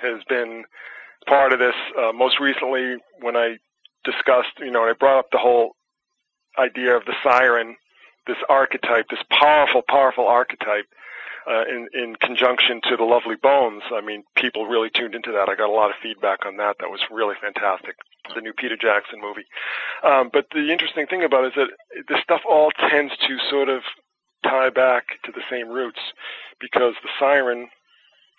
has 0.00 0.22
been 0.28 0.64
part 1.26 1.52
of 1.52 1.58
this. 1.58 1.74
Uh, 1.98 2.12
most 2.12 2.40
recently, 2.40 2.96
when 3.20 3.36
I 3.36 3.58
discussed, 4.04 4.58
you 4.58 4.70
know, 4.70 4.82
I 4.82 4.92
brought 4.92 5.18
up 5.18 5.30
the 5.30 5.38
whole 5.38 5.76
idea 6.58 6.96
of 6.96 7.04
the 7.04 7.14
siren, 7.22 7.76
this 8.26 8.36
archetype, 8.48 9.06
this 9.10 9.22
powerful, 9.30 9.82
powerful 9.82 10.26
archetype. 10.26 10.86
Uh, 11.48 11.64
in 11.68 11.88
in 11.94 12.16
conjunction 12.16 12.80
to 12.82 12.96
the 12.96 13.04
Lovely 13.04 13.34
Bones, 13.34 13.82
I 13.90 14.02
mean, 14.02 14.24
people 14.36 14.66
really 14.66 14.90
tuned 14.90 15.14
into 15.14 15.32
that. 15.32 15.48
I 15.48 15.54
got 15.54 15.70
a 15.70 15.72
lot 15.72 15.88
of 15.88 15.96
feedback 16.02 16.44
on 16.44 16.58
that. 16.58 16.76
That 16.80 16.90
was 16.90 17.00
really 17.10 17.34
fantastic. 17.40 17.96
The 18.34 18.42
new 18.42 18.52
Peter 18.52 18.76
Jackson 18.76 19.20
movie. 19.22 19.46
Um, 20.04 20.28
but 20.30 20.46
the 20.52 20.70
interesting 20.70 21.06
thing 21.06 21.24
about 21.24 21.44
it 21.44 21.48
is 21.48 21.54
that 21.56 22.04
this 22.08 22.22
stuff 22.22 22.42
all 22.48 22.70
tends 22.72 23.16
to 23.16 23.38
sort 23.48 23.70
of 23.70 23.82
tie 24.44 24.70
back 24.70 25.04
to 25.24 25.32
the 25.32 25.42
same 25.50 25.68
roots, 25.68 26.00
because 26.60 26.94
the 27.02 27.08
siren, 27.18 27.68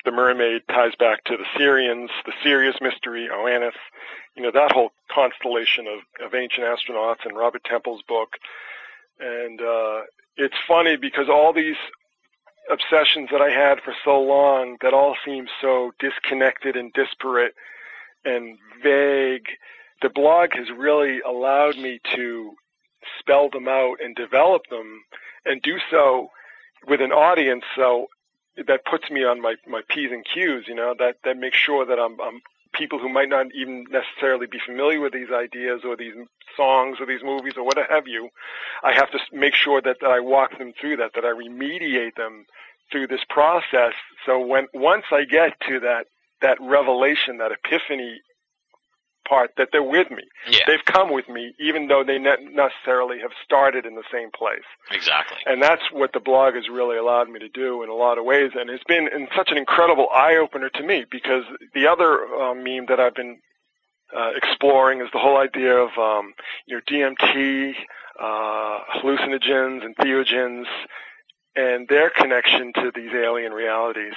the 0.05 0.11
mermaid, 0.11 0.61
ties 0.69 0.93
back 0.97 1.23
to 1.25 1.37
the 1.37 1.45
Syrians, 1.57 2.11
the 2.25 2.33
Sirius 2.43 2.77
mystery, 2.81 3.29
Oannes, 3.31 3.73
you 4.35 4.43
know, 4.43 4.51
that 4.51 4.71
whole 4.71 4.91
constellation 5.11 5.87
of, 5.87 6.25
of 6.25 6.35
ancient 6.35 6.65
astronauts 6.65 7.25
and 7.25 7.35
Robert 7.35 7.63
Temple's 7.63 8.03
book. 8.07 8.37
And 9.19 9.59
uh, 9.59 10.01
it's 10.37 10.55
funny 10.67 10.97
because 10.97 11.29
all 11.29 11.51
these 11.51 11.75
obsessions 12.71 13.29
that 13.31 13.41
I 13.41 13.49
had 13.49 13.81
for 13.81 13.93
so 14.03 14.21
long 14.21 14.77
that 14.81 14.93
all 14.93 15.15
seem 15.25 15.47
so 15.61 15.91
disconnected 15.99 16.75
and 16.75 16.93
disparate 16.93 17.53
and 18.23 18.57
vague, 18.81 19.47
the 20.01 20.09
blog 20.09 20.53
has 20.53 20.67
really 20.75 21.19
allowed 21.21 21.77
me 21.77 21.99
to 22.15 22.53
spell 23.19 23.49
them 23.49 23.67
out 23.67 23.97
and 24.03 24.15
develop 24.15 24.63
them 24.69 25.03
and 25.45 25.61
do 25.61 25.77
so 25.89 26.29
with 26.87 27.01
an 27.01 27.11
audience 27.11 27.63
so 27.75 28.07
that 28.67 28.85
puts 28.85 29.09
me 29.09 29.23
on 29.23 29.41
my, 29.41 29.55
my 29.67 29.81
P's 29.89 30.11
and 30.11 30.25
Q's, 30.25 30.67
you 30.67 30.75
know, 30.75 30.93
that, 30.97 31.17
that 31.23 31.37
makes 31.37 31.57
sure 31.57 31.85
that 31.85 31.99
I'm, 31.99 32.19
I'm 32.21 32.41
people 32.73 32.99
who 32.99 33.09
might 33.09 33.29
not 33.29 33.47
even 33.53 33.85
necessarily 33.89 34.47
be 34.47 34.59
familiar 34.65 34.99
with 34.99 35.13
these 35.13 35.31
ideas 35.33 35.81
or 35.83 35.95
these 35.95 36.13
songs 36.55 36.97
or 36.99 37.05
these 37.05 37.23
movies 37.23 37.53
or 37.57 37.63
what 37.63 37.77
have 37.77 38.07
you, 38.07 38.29
I 38.83 38.93
have 38.93 39.11
to 39.11 39.19
make 39.31 39.53
sure 39.53 39.81
that, 39.81 39.97
that 40.01 40.11
I 40.11 40.19
walk 40.19 40.57
them 40.57 40.73
through 40.79 40.97
that, 40.97 41.11
that 41.15 41.25
I 41.25 41.33
remediate 41.33 42.15
them 42.15 42.45
through 42.91 43.07
this 43.07 43.23
process. 43.29 43.93
So 44.25 44.39
when 44.39 44.67
once 44.73 45.05
I 45.11 45.23
get 45.25 45.59
to 45.67 45.79
that 45.81 46.07
that 46.41 46.57
revelation, 46.59 47.37
that 47.37 47.51
epiphany 47.51 48.19
part, 49.27 49.51
that 49.57 49.69
they're 49.71 49.83
with 49.83 50.11
me. 50.11 50.23
Yeah. 50.49 50.59
They've 50.67 50.85
come 50.85 51.11
with 51.11 51.29
me, 51.29 51.53
even 51.59 51.87
though 51.87 52.03
they 52.03 52.17
not 52.17 52.39
necessarily 52.43 53.19
have 53.19 53.31
started 53.43 53.85
in 53.85 53.95
the 53.95 54.03
same 54.11 54.31
place. 54.31 54.65
Exactly. 54.91 55.37
And 55.45 55.61
that's 55.61 55.83
what 55.91 56.13
the 56.13 56.19
blog 56.19 56.55
has 56.55 56.69
really 56.69 56.97
allowed 56.97 57.29
me 57.29 57.39
to 57.39 57.49
do 57.49 57.83
in 57.83 57.89
a 57.89 57.93
lot 57.93 58.17
of 58.17 58.25
ways. 58.25 58.51
And 58.55 58.69
it's 58.69 58.83
been 58.83 59.07
in 59.07 59.27
such 59.35 59.51
an 59.51 59.57
incredible 59.57 60.07
eye 60.13 60.35
opener 60.35 60.69
to 60.69 60.83
me 60.83 61.05
because 61.09 61.43
the 61.73 61.87
other 61.87 62.25
uh, 62.25 62.53
meme 62.53 62.85
that 62.87 62.99
I've 62.99 63.15
been 63.15 63.39
uh, 64.15 64.31
exploring 64.35 65.01
is 65.01 65.07
the 65.13 65.19
whole 65.19 65.37
idea 65.37 65.75
of 65.75 65.89
um, 65.97 66.33
you 66.65 66.75
know 66.75 66.81
DMT, 66.89 67.73
uh, 68.19 68.79
hallucinogens, 69.01 69.85
and 69.85 69.95
entheogens, 69.95 70.65
and 71.55 71.87
their 71.87 72.09
connection 72.09 72.71
to 72.73 72.91
these 72.95 73.11
alien 73.13 73.51
realities. 73.51 74.13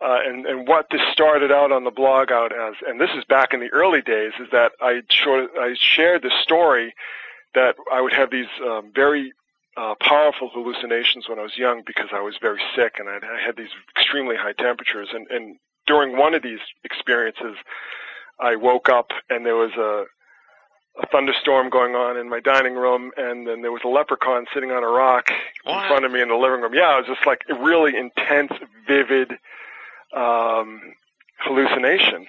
Uh, 0.00 0.18
and, 0.24 0.46
and 0.46 0.68
what 0.68 0.86
this 0.90 1.00
started 1.10 1.50
out 1.50 1.72
on 1.72 1.84
the 1.84 1.90
blog 1.90 2.30
out 2.30 2.52
as, 2.52 2.74
and 2.86 3.00
this 3.00 3.10
is 3.16 3.24
back 3.24 3.54
in 3.54 3.60
the 3.60 3.72
early 3.72 4.02
days, 4.02 4.32
is 4.38 4.48
that 4.52 4.72
I, 4.80 5.02
short, 5.10 5.50
I 5.58 5.74
shared 5.78 6.22
the 6.22 6.32
story 6.42 6.94
that 7.54 7.76
I 7.90 8.00
would 8.00 8.12
have 8.12 8.30
these 8.30 8.48
um, 8.62 8.92
very 8.94 9.32
uh, 9.76 9.94
powerful 10.00 10.50
hallucinations 10.52 11.28
when 11.28 11.38
I 11.38 11.42
was 11.42 11.56
young 11.56 11.82
because 11.86 12.08
I 12.12 12.20
was 12.20 12.36
very 12.40 12.60
sick 12.74 12.96
and 12.98 13.08
I'd, 13.08 13.24
I 13.24 13.40
had 13.40 13.56
these 13.56 13.70
extremely 13.96 14.36
high 14.36 14.52
temperatures. 14.52 15.08
And, 15.12 15.26
and 15.30 15.56
during 15.86 16.16
one 16.16 16.34
of 16.34 16.42
these 16.42 16.60
experiences, 16.84 17.56
I 18.38 18.56
woke 18.56 18.88
up 18.88 19.10
and 19.30 19.46
there 19.46 19.56
was 19.56 19.72
a 19.72 20.04
a 21.02 21.06
thunderstorm 21.08 21.68
going 21.70 21.94
on 21.94 22.16
in 22.16 22.28
my 22.28 22.40
dining 22.40 22.74
room, 22.74 23.10
and 23.16 23.46
then 23.46 23.62
there 23.62 23.72
was 23.72 23.82
a 23.84 23.88
leprechaun 23.88 24.46
sitting 24.54 24.70
on 24.70 24.82
a 24.82 24.88
rock 24.88 25.30
What? 25.64 25.82
in 25.82 25.88
front 25.88 26.04
of 26.04 26.12
me 26.12 26.22
in 26.22 26.28
the 26.28 26.34
living 26.36 26.60
room. 26.62 26.74
Yeah, 26.74 26.94
it 26.96 27.06
was 27.06 27.16
just 27.16 27.26
like 27.26 27.42
a 27.50 27.54
really 27.54 27.96
intense, 27.96 28.52
vivid 28.86 29.32
um, 30.14 30.80
hallucination. 31.38 32.26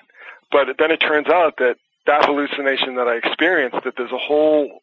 But 0.52 0.78
then 0.80 0.92
it 0.92 0.98
turns 0.98 1.28
out 1.28 1.58
that 1.58 1.78
that 2.06 2.26
hallucination 2.26 2.96
that 2.96 3.08
I 3.08 3.16
experienced, 3.16 3.84
that 3.84 3.96
there's 3.98 4.12
a 4.12 4.18
whole, 4.18 4.80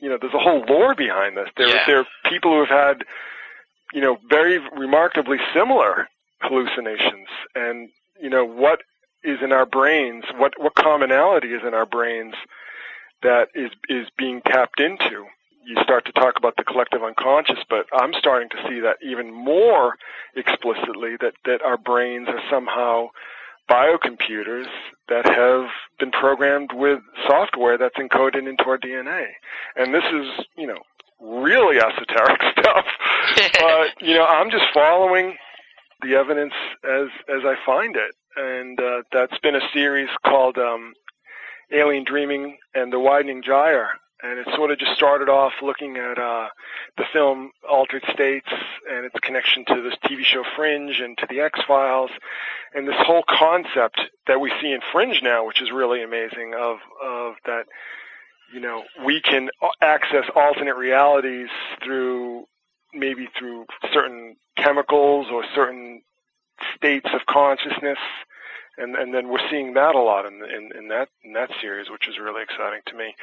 you 0.00 0.08
know, 0.08 0.18
there's 0.20 0.34
a 0.34 0.38
whole 0.38 0.64
lore 0.68 0.94
behind 0.94 1.36
this. 1.36 1.48
There, 1.56 1.68
Yeah. 1.68 1.84
there 1.86 1.98
are 2.00 2.06
people 2.28 2.52
who 2.52 2.60
have 2.60 2.68
had, 2.68 3.04
you 3.92 4.00
know, 4.00 4.18
very 4.28 4.58
remarkably 4.58 5.38
similar 5.54 6.08
hallucinations, 6.42 7.28
and 7.54 7.88
you 8.20 8.28
know 8.28 8.44
what 8.44 8.82
is 9.24 9.38
in 9.42 9.52
our 9.52 9.64
brains, 9.66 10.24
what 10.36 10.52
what 10.60 10.74
commonality 10.74 11.52
is 11.54 11.62
in 11.66 11.72
our 11.74 11.86
brains 11.86 12.34
that 13.22 13.48
is 13.54 13.70
is 13.88 14.06
being 14.16 14.40
tapped 14.46 14.80
into. 14.80 15.26
You 15.64 15.76
start 15.82 16.04
to 16.06 16.12
talk 16.12 16.34
about 16.36 16.56
the 16.56 16.64
collective 16.64 17.04
unconscious, 17.04 17.58
but 17.70 17.86
I'm 17.92 18.12
starting 18.18 18.48
to 18.50 18.56
see 18.68 18.80
that 18.80 18.96
even 19.02 19.32
more 19.32 19.96
explicitly 20.34 21.16
that 21.20 21.34
that 21.44 21.62
our 21.62 21.76
brains 21.76 22.28
are 22.28 22.42
somehow 22.50 23.08
biocomputers 23.70 24.66
that 25.08 25.26
have 25.26 25.68
been 25.98 26.10
programmed 26.10 26.70
with 26.72 27.00
software 27.26 27.78
that's 27.78 27.96
encoded 27.96 28.48
into 28.48 28.64
our 28.64 28.78
DNA. 28.78 29.26
And 29.76 29.94
this 29.94 30.04
is, 30.12 30.46
you 30.56 30.66
know, 30.66 30.78
really 31.20 31.78
esoteric 31.78 32.40
stuff. 32.58 32.84
but, 33.60 33.88
you 34.00 34.14
know, 34.14 34.26
I'm 34.26 34.50
just 34.50 34.64
following 34.74 35.36
the 36.02 36.14
evidence 36.16 36.54
as 36.84 37.08
as 37.28 37.44
I 37.44 37.54
find 37.64 37.96
it. 37.96 38.14
And 38.34 38.80
uh, 38.80 39.02
that's 39.12 39.38
been 39.38 39.54
a 39.54 39.68
series 39.72 40.08
called 40.24 40.58
um, 40.58 40.94
Alien 41.72 42.04
Dreaming 42.04 42.58
and 42.74 42.92
the 42.92 42.98
Widening 42.98 43.42
Gyre. 43.42 43.90
And 44.22 44.38
it 44.38 44.46
sort 44.54 44.70
of 44.70 44.78
just 44.78 44.94
started 44.94 45.28
off 45.28 45.52
looking 45.62 45.96
at 45.96 46.16
uh, 46.16 46.48
the 46.96 47.04
film 47.12 47.50
Altered 47.68 48.04
States 48.12 48.46
and 48.88 49.04
its 49.04 49.18
connection 49.20 49.64
to 49.66 49.82
this 49.82 49.94
TV 50.04 50.22
show 50.22 50.44
Fringe 50.54 51.00
and 51.00 51.18
to 51.18 51.26
the 51.28 51.40
X 51.40 51.58
Files, 51.66 52.10
and 52.72 52.86
this 52.86 52.94
whole 52.98 53.24
concept 53.28 54.00
that 54.28 54.40
we 54.40 54.52
see 54.60 54.70
in 54.70 54.78
Fringe 54.92 55.20
now, 55.24 55.44
which 55.44 55.60
is 55.60 55.72
really 55.72 56.04
amazing, 56.04 56.54
of 56.56 56.76
of 57.04 57.34
that, 57.46 57.64
you 58.54 58.60
know, 58.60 58.84
we 59.04 59.20
can 59.20 59.50
access 59.80 60.24
alternate 60.36 60.76
realities 60.76 61.48
through 61.82 62.44
maybe 62.94 63.28
through 63.36 63.66
certain 63.92 64.36
chemicals 64.56 65.26
or 65.32 65.42
certain 65.52 66.00
states 66.76 67.08
of 67.12 67.26
consciousness 67.26 67.98
and 68.78 68.96
and 68.96 69.12
then 69.12 69.28
we're 69.28 69.46
seeing 69.50 69.74
that 69.74 69.94
a 69.94 70.00
lot 70.00 70.24
in, 70.26 70.40
in 70.44 70.70
in 70.76 70.88
that 70.88 71.08
in 71.24 71.32
that 71.34 71.50
series, 71.60 71.90
which 71.90 72.08
is 72.08 72.18
really 72.18 72.42
exciting 72.42 72.80
to 72.86 72.94
me. 72.96 73.14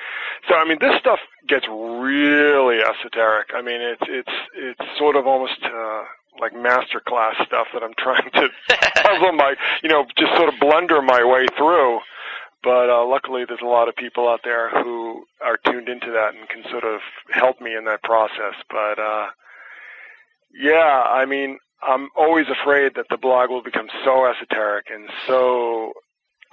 So 0.48 0.56
I 0.56 0.66
mean, 0.66 0.78
this 0.80 1.00
stuff 1.00 1.20
gets 1.48 1.66
really 1.68 2.80
esoteric. 2.82 3.50
I 3.54 3.62
mean, 3.62 3.82
it's 3.82 4.04
it's 4.08 4.38
it's 4.56 4.98
sort 4.98 5.16
of 5.16 5.26
almost 5.28 5.60
uh, 5.64 6.04
like 6.40 6.54
master 6.54 7.02
class 7.06 7.36
stuff 7.46 7.68
that 7.74 7.84
I'm 7.84 7.94
trying 7.98 8.30
to 8.32 8.50
puzzle 9.04 9.34
my 9.34 9.56
you 9.84 9.90
know 9.90 10.06
just 10.18 10.36
sort 10.36 10.54
of 10.54 10.60
blunder 10.60 11.02
my 11.02 11.24
way 11.24 11.46
through. 11.58 12.00
But 12.62 12.90
uh, 12.90 13.06
luckily, 13.06 13.46
there's 13.48 13.64
a 13.64 13.68
lot 13.68 13.88
of 13.88 13.96
people 13.96 14.28
out 14.28 14.42
there 14.44 14.70
who 14.70 15.26
are 15.42 15.58
tuned 15.66 15.88
into 15.88 16.12
that 16.12 16.36
and 16.36 16.48
can 16.50 16.70
sort 16.70 16.84
of 16.84 17.00
help 17.32 17.62
me 17.62 17.74
in 17.74 17.86
that 17.86 18.04
process. 18.04 18.56
But 18.70 19.00
uh, 19.00 19.28
yeah, 20.54 21.04
I 21.08 21.26
mean, 21.26 21.58
I'm 21.82 22.10
always 22.16 22.48
afraid 22.50 22.96
that 22.96 23.06
the 23.10 23.18
blog 23.18 23.50
will 23.50 23.64
become 23.64 23.88
so 24.04 24.26
esoteric 24.26 24.88
and 24.92 25.10
so 25.28 25.94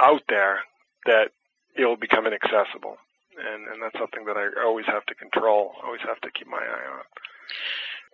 out 0.00 0.22
there 0.28 0.60
that 1.06 1.30
it'll 1.76 1.96
become 1.96 2.26
inaccessible. 2.26 2.96
And, 3.38 3.66
and 3.68 3.82
that's 3.82 3.98
something 3.98 4.24
that 4.26 4.36
I 4.36 4.48
always 4.64 4.86
have 4.86 5.04
to 5.06 5.14
control, 5.14 5.72
always 5.84 6.00
have 6.06 6.20
to 6.22 6.30
keep 6.30 6.48
my 6.48 6.58
eye 6.58 6.90
on. 6.90 7.04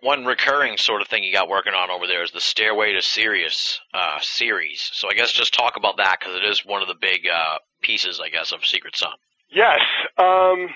One 0.01 0.25
recurring 0.25 0.75
sort 0.77 1.01
of 1.01 1.07
thing 1.07 1.23
you 1.23 1.31
got 1.31 1.47
working 1.47 1.73
on 1.73 1.89
over 1.89 2.07
there 2.07 2.23
is 2.23 2.31
the 2.31 2.41
Stairway 2.41 2.91
to 2.93 3.01
Sirius 3.01 3.79
uh, 3.93 4.19
series. 4.19 4.89
So 4.93 5.09
I 5.09 5.13
guess 5.13 5.31
just 5.31 5.53
talk 5.53 5.77
about 5.77 5.97
that 5.97 6.19
because 6.19 6.35
it 6.35 6.43
is 6.43 6.65
one 6.65 6.81
of 6.81 6.89
the 6.89 6.95
big 6.99 7.25
uh, 7.25 7.59
pieces, 7.81 8.19
I 8.21 8.29
guess, 8.29 8.51
of 8.51 8.65
Secret 8.65 8.97
Sun. 8.97 9.13
Yes, 9.49 9.79
um, 10.17 10.67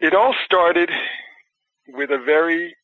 it 0.00 0.14
all 0.14 0.34
started 0.44 0.90
with 1.88 2.10
a 2.10 2.18
very 2.18 2.74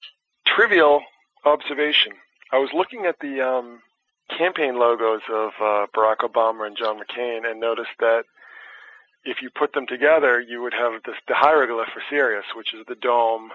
trivial 0.47 1.03
observation. 1.45 2.13
I 2.53 2.59
was 2.59 2.71
looking 2.75 3.07
at 3.07 3.17
the 3.21 3.41
um, 3.41 3.81
campaign 4.37 4.79
logos 4.79 5.21
of 5.33 5.51
uh, 5.61 5.87
Barack 5.95 6.19
Obama 6.19 6.67
and 6.67 6.77
John 6.77 6.99
McCain 6.99 7.49
and 7.49 7.61
noticed 7.61 7.97
that 8.01 8.25
if 9.25 9.43
you 9.43 9.51
put 9.51 9.73
them 9.73 9.87
together, 9.87 10.41
you 10.41 10.63
would 10.63 10.73
have 10.75 10.93
this, 11.05 11.17
the 11.27 11.35
hieroglyph 11.35 11.89
for 11.93 12.03
Sirius, 12.09 12.45
which 12.57 12.73
is 12.73 12.85
the 12.89 12.95
dome, 12.95 13.51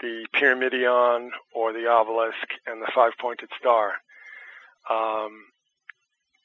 the 0.00 0.26
pyramidion 0.34 1.28
or 1.54 1.72
the 1.72 1.86
obelisk, 1.86 2.46
and 2.66 2.82
the 2.82 2.90
five-pointed 2.94 3.48
star. 3.58 3.92
Um, 4.90 5.44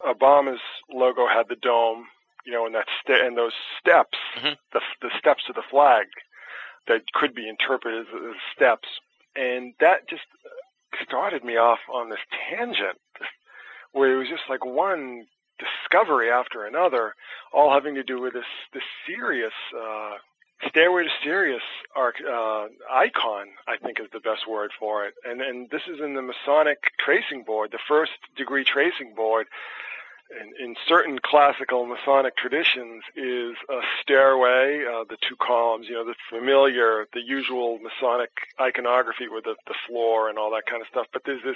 Obama's 0.08 0.62
logo 0.94 1.28
had 1.28 1.48
the 1.50 1.56
dome, 1.56 2.06
you 2.46 2.54
know, 2.54 2.66
and 2.68 2.76
that 2.76 2.86
st- 3.04 3.26
and 3.26 3.36
those 3.38 3.54
steps, 3.80 4.18
Mhm. 4.38 4.56
the 4.72 4.82
the 5.02 5.10
steps 5.18 5.44
of 5.50 5.56
the 5.56 5.64
flag. 5.64 6.06
that 6.86 7.02
could 7.14 7.36
be 7.36 7.50
interpreted 7.50 8.08
as, 8.08 8.14
as 8.30 8.36
steps, 8.56 8.88
and 9.36 9.74
that 9.82 10.08
just 10.08 10.24
started 11.04 11.44
me 11.44 11.58
off 11.58 11.80
on 11.94 12.10
this 12.10 12.20
tangent 12.50 12.98
where 13.92 14.14
it 14.14 14.18
was 14.18 14.28
just 14.30 14.44
like 14.50 14.66
one 14.66 15.26
discovery 15.60 16.30
after 16.30 16.66
another, 16.66 17.16
all 17.54 17.74
having 17.74 17.96
to 17.96 18.04
do 18.04 18.22
with 18.22 18.34
this 18.34 18.46
this 18.74 18.84
Sirius 19.06 19.54
uh, 19.76 20.16
Stairway 20.68 21.04
to 21.04 21.10
Sirius 21.24 21.62
arc, 21.96 22.16
uh, 22.22 22.68
icon, 22.92 23.48
I 23.68 23.78
think 23.78 24.00
is 24.00 24.08
the 24.12 24.20
best 24.20 24.48
word 24.48 24.72
for 24.80 25.06
it. 25.06 25.14
And 25.24 25.42
and 25.42 25.70
this 25.70 25.82
is 25.88 26.00
in 26.00 26.16
the 26.16 26.22
Masonic 26.22 26.80
tracing 27.00 27.44
board, 27.44 27.72
the 27.72 27.80
first 27.88 28.12
degree 28.36 28.64
tracing 28.64 29.14
board. 29.16 29.48
In, 30.30 30.54
in 30.66 30.76
certain 30.88 31.20
classical 31.20 31.86
Masonic 31.86 32.36
traditions, 32.36 33.04
is 33.16 33.56
a 33.70 33.80
stairway, 34.02 34.84
uh, 34.84 35.06
the 35.10 35.18
two 35.28 35.38
columns, 35.38 35.88
you 35.88 35.94
know, 35.96 36.04
the 36.06 36.16
familiar, 36.30 37.08
the 37.14 37.22
usual 37.22 37.80
Masonic 37.80 38.32
iconography 38.60 39.28
with 39.30 39.46
the, 39.46 39.56
the 39.68 39.76
floor 39.88 40.30
and 40.30 40.38
all 40.38 40.52
that 40.52 40.66
kind 40.70 40.82
of 40.82 40.88
stuff. 40.90 41.08
But 41.14 41.22
there's 41.26 41.44
this 41.44 41.56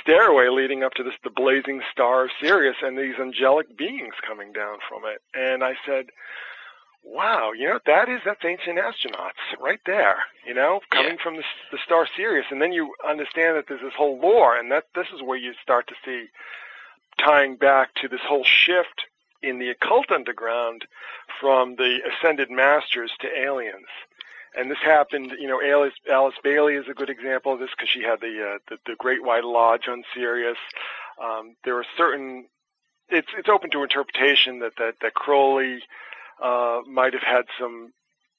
stairway 0.00 0.48
leading 0.48 0.84
up 0.84 0.94
to 0.94 1.02
this 1.02 1.14
the 1.24 1.30
blazing 1.30 1.82
star 1.90 2.24
of 2.24 2.30
Sirius 2.40 2.76
and 2.82 2.96
these 2.96 3.16
angelic 3.20 3.76
beings 3.76 4.14
coming 4.24 4.52
down 4.52 4.78
from 4.88 5.02
it. 5.04 5.20
And 5.34 5.64
I 5.64 5.74
said, 5.84 6.06
Wow, 7.04 7.50
you 7.50 7.68
know 7.68 7.80
that 7.84 8.08
is 8.08 8.20
that's 8.24 8.44
ancient 8.44 8.78
astronauts 8.78 9.42
right 9.60 9.80
there. 9.86 10.18
You 10.46 10.54
know, 10.54 10.80
coming 10.92 11.16
Yeah. 11.16 11.22
from 11.22 11.36
the, 11.36 11.42
the 11.72 11.78
star 11.84 12.06
Sirius, 12.16 12.46
and 12.50 12.62
then 12.62 12.72
you 12.72 12.94
understand 13.06 13.56
that 13.56 13.64
there's 13.66 13.80
this 13.80 13.94
whole 13.96 14.20
lore, 14.20 14.56
and 14.56 14.70
that 14.70 14.84
this 14.94 15.08
is 15.12 15.20
where 15.20 15.36
you 15.36 15.52
start 15.60 15.88
to 15.88 15.94
see 16.04 16.26
tying 17.18 17.56
back 17.56 17.94
to 17.96 18.08
this 18.08 18.20
whole 18.26 18.44
shift 18.44 19.06
in 19.42 19.58
the 19.58 19.70
occult 19.70 20.10
underground 20.10 20.86
from 21.40 21.76
the 21.76 21.98
ascended 22.06 22.50
masters 22.50 23.10
to 23.20 23.28
aliens. 23.38 23.88
And 24.54 24.70
this 24.70 24.78
happened, 24.84 25.32
you 25.38 25.48
know, 25.48 25.62
Alice, 25.62 25.94
Alice 26.10 26.34
Bailey 26.44 26.74
is 26.74 26.84
a 26.88 26.94
good 26.94 27.08
example 27.08 27.52
of 27.52 27.58
this 27.58 27.70
because 27.70 27.88
she 27.88 28.02
had 28.02 28.20
the, 28.20 28.54
uh, 28.54 28.58
the 28.68 28.76
the 28.86 28.96
Great 28.98 29.24
White 29.24 29.44
Lodge 29.44 29.88
on 29.88 30.04
Sirius. 30.14 30.58
Um, 31.22 31.56
there 31.64 31.78
are 31.78 31.86
certain, 31.96 32.46
it's 33.08 33.28
it's 33.36 33.48
open 33.48 33.70
to 33.70 33.82
interpretation 33.82 34.58
that 34.58 34.72
that 34.76 34.96
that 35.00 35.14
Crowley 35.14 35.82
uh, 36.42 36.80
might 36.86 37.14
have 37.14 37.22
had 37.22 37.46
some 37.58 37.92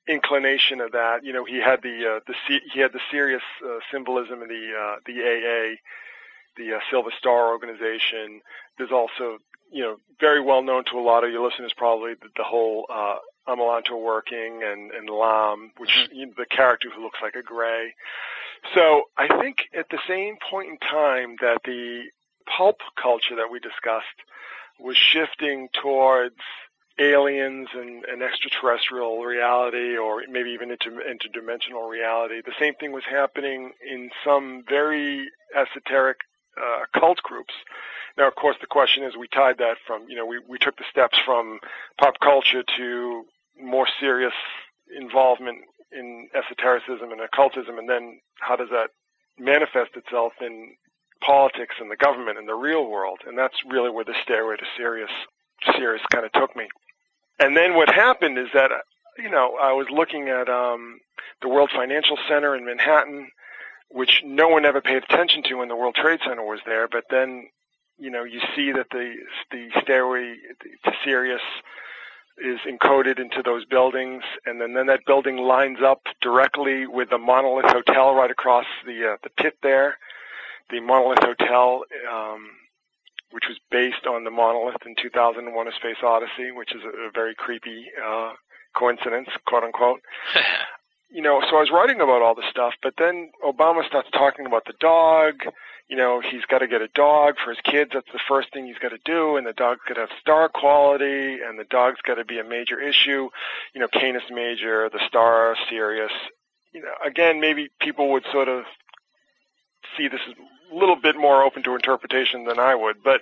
inclination 0.08 0.82
of 0.82 0.92
that. 0.92 1.24
You 1.24 1.34
know, 1.34 1.46
he 1.46 1.58
had 1.58 1.82
the 1.82 2.18
uh, 2.18 2.20
the 2.28 2.60
he 2.72 2.80
had 2.80 2.94
the 2.94 3.02
Sirius 3.10 3.44
uh, 3.66 3.80
symbolism 3.92 4.44
in 4.44 4.50
the 4.50 4.72
uh, 4.80 4.96
the 5.08 5.20
AA, 5.20 5.76
the 6.58 6.74
uh, 6.74 6.80
Silver 6.90 7.12
Star 7.18 7.50
organization. 7.50 8.42
There's 8.78 8.92
also, 8.92 9.40
you 9.72 9.84
know, 9.84 9.98
very 10.20 10.42
well 10.42 10.64
known 10.64 10.84
to 10.92 11.00
a 11.00 11.02
lot 11.02 11.24
of 11.24 11.32
your 11.32 11.48
listeners 11.48 11.74
probably 11.76 12.14
the, 12.14 12.30
the 12.38 12.44
whole 12.44 12.86
uh, 12.90 13.18
Amalantrah 13.48 14.02
working 14.02 14.62
and 14.64 14.92
and 14.92 15.10
Lam, 15.10 15.72
which 15.78 16.10
you 16.12 16.28
know, 16.28 16.34
the 16.38 16.46
character 16.46 16.90
who 16.94 17.04
looks 17.04 17.20
like 17.22 17.36
a 17.36 17.44
gray. 17.44 17.94
So 18.74 19.04
I 19.18 19.28
think 19.42 19.58
at 19.78 19.90
the 19.90 20.00
same 20.08 20.38
point 20.50 20.70
in 20.70 20.78
time 20.78 21.36
that 21.42 21.60
the 21.66 22.04
pulp 22.46 22.78
culture 23.02 23.36
that 23.36 23.52
we 23.52 23.60
discussed 23.60 24.06
was 24.80 24.98
shifting 24.98 25.70
towards 25.82 26.36
aliens 27.00 27.70
and, 27.74 28.06
and 28.06 28.22
extraterrestrial 28.22 29.24
reality 29.24 29.98
or 29.98 30.22
maybe 30.30 30.52
even 30.52 30.72
inter, 30.72 30.92
interdimensional 30.92 31.90
reality. 31.90 32.42
The 32.46 32.54
same 32.60 32.76
thing 32.76 32.92
was 32.92 33.04
happening 33.10 33.72
in 33.88 34.12
some 34.24 34.64
very 34.68 35.30
esoteric 35.56 36.20
uh, 36.58 37.00
cult 37.00 37.22
groups. 37.24 37.54
Now, 38.18 38.28
of 38.28 38.36
course, 38.36 38.58
the 38.62 38.68
question 38.68 39.04
is 39.04 39.18
we 39.18 39.28
tied 39.28 39.58
that 39.58 39.78
from, 39.88 40.06
you 40.08 40.16
know, 40.16 40.26
we, 40.26 40.40
we 40.48 40.58
took 40.60 40.78
the 40.78 40.84
steps 40.90 41.18
from 41.26 41.60
pop 41.98 42.20
culture 42.20 42.64
to 42.78 43.26
more 43.60 43.88
serious 44.00 44.34
involvement 44.96 45.60
in 45.92 46.30
esotericism 46.34 47.12
and 47.12 47.22
occultism, 47.22 47.78
and 47.78 47.90
then 47.90 48.20
how 48.40 48.56
does 48.56 48.70
that 48.70 48.90
manifest 49.40 49.92
itself 49.96 50.34
in 50.42 50.76
politics 51.22 51.76
and 51.80 51.90
the 51.90 51.96
government 51.96 52.38
and 52.38 52.48
the 52.48 52.54
real 52.56 52.90
world? 52.90 53.20
And 53.26 53.38
that's 53.38 53.56
really 53.68 53.90
where 53.90 54.06
the 54.06 54.16
stairway 54.24 54.58
to 54.58 54.66
Sirius, 54.78 55.12
Sirius 55.76 56.02
kind 56.12 56.26
of 56.26 56.32
took 56.34 56.56
me. 56.56 56.68
And 57.40 57.56
then 57.58 57.76
what 57.76 57.90
happened 57.90 58.38
is 58.38 58.48
that, 58.54 58.72
you 59.18 59.30
know, 59.30 59.58
I 59.62 59.74
was 59.74 59.88
looking 59.92 60.30
at 60.30 60.50
um, 60.50 61.00
the 61.42 61.50
World 61.50 61.72
Financial 61.76 62.18
Center 62.28 62.56
in 62.56 62.66
Manhattan, 62.66 63.30
which 63.94 64.22
no 64.26 64.48
one 64.48 64.66
ever 64.66 64.82
paid 64.82 65.04
attention 65.04 65.44
to 65.44 65.56
when 65.56 65.68
the 65.68 65.76
World 65.76 65.96
Trade 65.96 66.20
Center 66.28 66.44
was 66.44 66.60
there. 66.66 66.88
But 66.88 67.06
then, 67.12 67.48
you 68.00 68.10
know, 68.10 68.24
you 68.24 68.42
see 68.56 68.72
that 68.72 68.88
the 68.92 69.14
the 69.52 69.70
stairway 69.82 70.36
to 70.84 70.92
Sirius 71.06 71.42
is 72.40 72.60
encoded 72.68 73.20
into 73.20 73.44
those 73.44 73.64
buildings, 73.66 74.24
and 74.48 74.60
then, 74.60 74.74
then 74.74 74.88
that 74.88 75.06
building 75.06 75.38
lines 75.38 75.78
up 75.86 76.02
directly 76.22 76.88
with 76.88 77.12
the 77.12 77.20
Monolith 77.20 77.68
Hotel 77.68 78.16
right 78.16 78.32
across 78.32 78.66
the 78.86 79.14
uh, 79.14 79.18
the 79.24 79.30
pit 79.30 79.58
there. 79.62 79.98
The 80.72 80.80
Monolith 80.80 81.22
Hotel, 81.22 81.84
um, 82.12 82.50
which 83.30 83.44
was 83.48 83.60
based 83.70 84.08
on 84.08 84.24
the 84.24 84.32
Monolith 84.32 84.88
in 84.88 84.96
2001: 85.00 85.68
A 85.68 85.72
Space 85.74 86.04
Odyssey, 86.04 86.52
which 86.52 86.74
is 86.74 86.82
a, 86.84 87.08
a 87.08 87.12
very 87.14 87.36
creepy 87.36 87.86
uh, 88.04 88.34
coincidence, 88.76 89.30
quote 89.46 89.64
unquote 89.64 90.02
you 91.14 91.22
know, 91.22 91.42
so 91.48 91.58
I 91.58 91.60
was 91.60 91.70
writing 91.72 92.02
about 92.02 92.24
all 92.24 92.34
this 92.34 92.50
stuff, 92.50 92.74
but 92.82 92.96
then 92.98 93.30
Obama 93.46 93.86
starts 93.86 94.10
talking 94.12 94.48
about 94.48 94.66
the 94.66 94.74
dog. 94.80 95.44
You 95.88 95.96
know, 95.96 96.22
he's 96.22 96.44
got 96.46 96.60
to 96.60 96.68
get 96.68 96.82
a 96.82 96.88
dog 96.88 97.36
for 97.44 97.52
his 97.52 97.60
kids. 97.64 97.92
That's 97.94 98.12
the 98.12 98.20
first 98.28 98.52
thing 98.52 98.66
he's 98.66 98.80
got 98.80 98.90
to 98.90 98.98
do, 99.06 99.38
and 99.38 99.46
the 99.46 99.54
dog's 99.54 99.82
got 99.88 99.94
to 99.94 100.00
have 100.02 100.10
star 100.20 100.50
quality, 100.50 101.38
and 101.40 101.60
the 101.60 101.66
dog's 101.66 102.02
got 102.02 102.16
to 102.16 102.26
be 102.26 102.40
a 102.40 102.44
major 102.44 102.82
issue. 102.82 103.30
You 103.76 103.82
know, 103.82 103.88
Canis 103.94 104.24
Major, 104.32 104.90
the 104.92 105.02
star, 105.08 105.56
Sirius. 105.70 106.12
You 106.74 106.82
know, 106.82 106.94
again, 107.06 107.40
maybe 107.40 107.70
people 107.80 108.12
would 108.14 108.26
sort 108.32 108.48
of 108.48 108.64
see 109.96 110.08
this 110.08 110.22
as 110.28 110.34
little 110.74 110.96
bit 110.96 111.16
more 111.16 111.44
open 111.44 111.64
to 111.64 111.76
interpretation 111.76 112.46
than 112.46 112.60
I 112.60 112.76
would, 112.76 113.04
but 113.04 113.22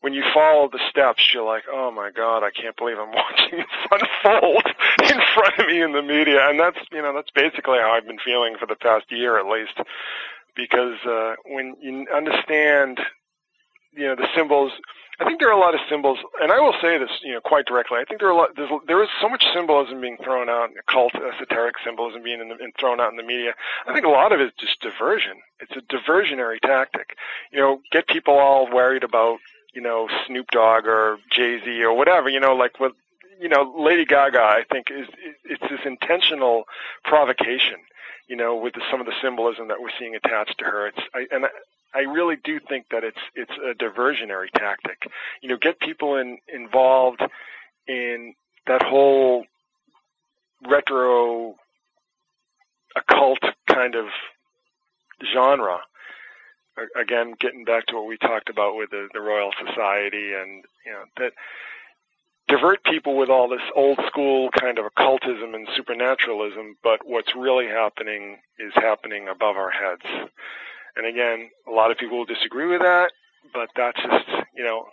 when 0.00 0.14
you 0.14 0.24
follow 0.32 0.68
the 0.68 0.80
steps, 0.88 1.32
you're 1.32 1.44
like, 1.44 1.64
oh 1.70 1.90
my 1.90 2.10
god, 2.10 2.42
I 2.42 2.50
can't 2.50 2.76
believe 2.76 2.98
I'm 2.98 3.12
watching 3.14 3.58
this 3.58 3.66
unfold 3.90 4.66
in 5.02 5.20
front 5.34 5.58
of 5.58 5.66
me 5.66 5.82
in 5.82 5.92
the 5.92 6.02
media, 6.02 6.48
and 6.48 6.58
that's 6.58 6.78
you 6.92 7.02
know 7.02 7.12
that's 7.14 7.30
basically 7.30 7.78
how 7.78 7.92
I've 7.92 8.06
been 8.06 8.18
feeling 8.24 8.56
for 8.58 8.66
the 8.66 8.76
past 8.76 9.10
year 9.10 9.38
at 9.38 9.46
least, 9.46 9.78
because 10.56 10.98
uh, 11.06 11.34
when 11.46 11.76
you 11.80 12.06
understand, 12.14 13.00
you 13.92 14.06
know, 14.06 14.16
the 14.16 14.28
symbols. 14.34 14.72
I 15.20 15.24
think 15.24 15.38
there 15.38 15.50
are 15.50 15.56
a 15.56 15.60
lot 15.60 15.74
of 15.74 15.80
symbols, 15.88 16.18
and 16.40 16.50
I 16.50 16.60
will 16.60 16.74
say 16.80 16.96
this, 16.96 17.10
you 17.22 17.34
know, 17.34 17.40
quite 17.40 17.66
directly. 17.66 17.98
I 17.98 18.04
think 18.04 18.20
there 18.20 18.28
are 18.28 18.32
a 18.32 18.36
lot. 18.36 18.56
There's, 18.56 18.70
there 18.86 19.02
is 19.02 19.10
so 19.20 19.28
much 19.28 19.44
symbolism 19.54 20.00
being 20.00 20.16
thrown 20.24 20.48
out, 20.48 20.70
occult, 20.78 21.12
esoteric 21.14 21.76
symbolism 21.84 22.22
being 22.22 22.40
in 22.40 22.48
the, 22.48 22.56
and 22.56 22.72
thrown 22.80 23.00
out 23.00 23.10
in 23.10 23.16
the 23.16 23.22
media. 23.22 23.52
I 23.86 23.92
think 23.92 24.06
a 24.06 24.10
lot 24.10 24.32
of 24.32 24.40
it 24.40 24.46
is 24.46 24.52
just 24.58 24.80
diversion. 24.80 25.36
It's 25.60 25.76
a 25.76 25.82
diversionary 25.94 26.58
tactic. 26.60 27.16
You 27.52 27.60
know, 27.60 27.80
get 27.92 28.08
people 28.08 28.34
all 28.34 28.70
worried 28.72 29.04
about 29.04 29.38
you 29.74 29.80
know, 29.80 30.08
Snoop 30.26 30.50
Dogg 30.50 30.86
or 30.86 31.18
Jay 31.30 31.60
Z 31.64 31.82
or 31.82 31.96
whatever, 31.96 32.28
you 32.28 32.40
know, 32.40 32.54
like 32.54 32.80
with, 32.80 32.92
you 33.40 33.48
know, 33.48 33.74
Lady 33.78 34.04
Gaga, 34.04 34.40
I 34.40 34.64
think 34.70 34.88
is, 34.90 35.06
it's 35.44 35.62
this 35.62 35.80
intentional 35.84 36.64
provocation, 37.04 37.78
you 38.28 38.36
know, 38.36 38.56
with 38.56 38.74
the, 38.74 38.82
some 38.90 39.00
of 39.00 39.06
the 39.06 39.14
symbolism 39.22 39.68
that 39.68 39.80
we're 39.80 39.90
seeing 39.98 40.14
attached 40.14 40.58
to 40.58 40.64
her. 40.64 40.88
It's, 40.88 40.98
I, 41.14 41.26
and 41.30 41.46
I, 41.46 41.48
I 41.94 42.00
really 42.00 42.36
do 42.44 42.60
think 42.68 42.86
that 42.90 43.04
it's, 43.04 43.18
it's 43.34 43.52
a 43.52 43.74
diversionary 43.74 44.50
tactic. 44.54 45.10
You 45.42 45.48
know, 45.48 45.56
get 45.56 45.80
people 45.80 46.16
in, 46.16 46.38
involved 46.52 47.22
in 47.88 48.34
that 48.66 48.82
whole 48.82 49.44
retro 50.68 51.56
occult 52.96 53.40
kind 53.66 53.94
of 53.94 54.06
genre 55.34 55.80
again, 56.96 57.34
getting 57.40 57.64
back 57.64 57.86
to 57.86 57.96
what 57.96 58.06
we 58.06 58.16
talked 58.16 58.48
about 58.48 58.76
with 58.76 58.90
the, 58.90 59.08
the 59.12 59.20
Royal 59.20 59.50
Society, 59.66 60.32
and 60.32 60.64
you 60.84 60.92
know 60.92 61.04
that 61.18 61.32
divert 62.48 62.82
people 62.84 63.16
with 63.16 63.28
all 63.28 63.48
this 63.48 63.60
old 63.76 63.98
school 64.06 64.50
kind 64.58 64.78
of 64.78 64.86
occultism 64.86 65.54
and 65.54 65.68
supernaturalism, 65.76 66.76
but 66.82 67.00
what's 67.04 67.34
really 67.36 67.66
happening 67.66 68.38
is 68.58 68.72
happening 68.74 69.28
above 69.28 69.56
our 69.56 69.70
heads. 69.70 70.30
And 71.00 71.08
again, 71.08 71.48
a 71.66 71.70
lot 71.70 71.90
of 71.90 71.96
people 71.96 72.18
will 72.18 72.26
disagree 72.26 72.66
with 72.66 72.82
that, 72.82 73.10
but 73.54 73.70
that's 73.74 73.96
just 73.96 74.28
you 74.54 74.62
know 74.62 74.84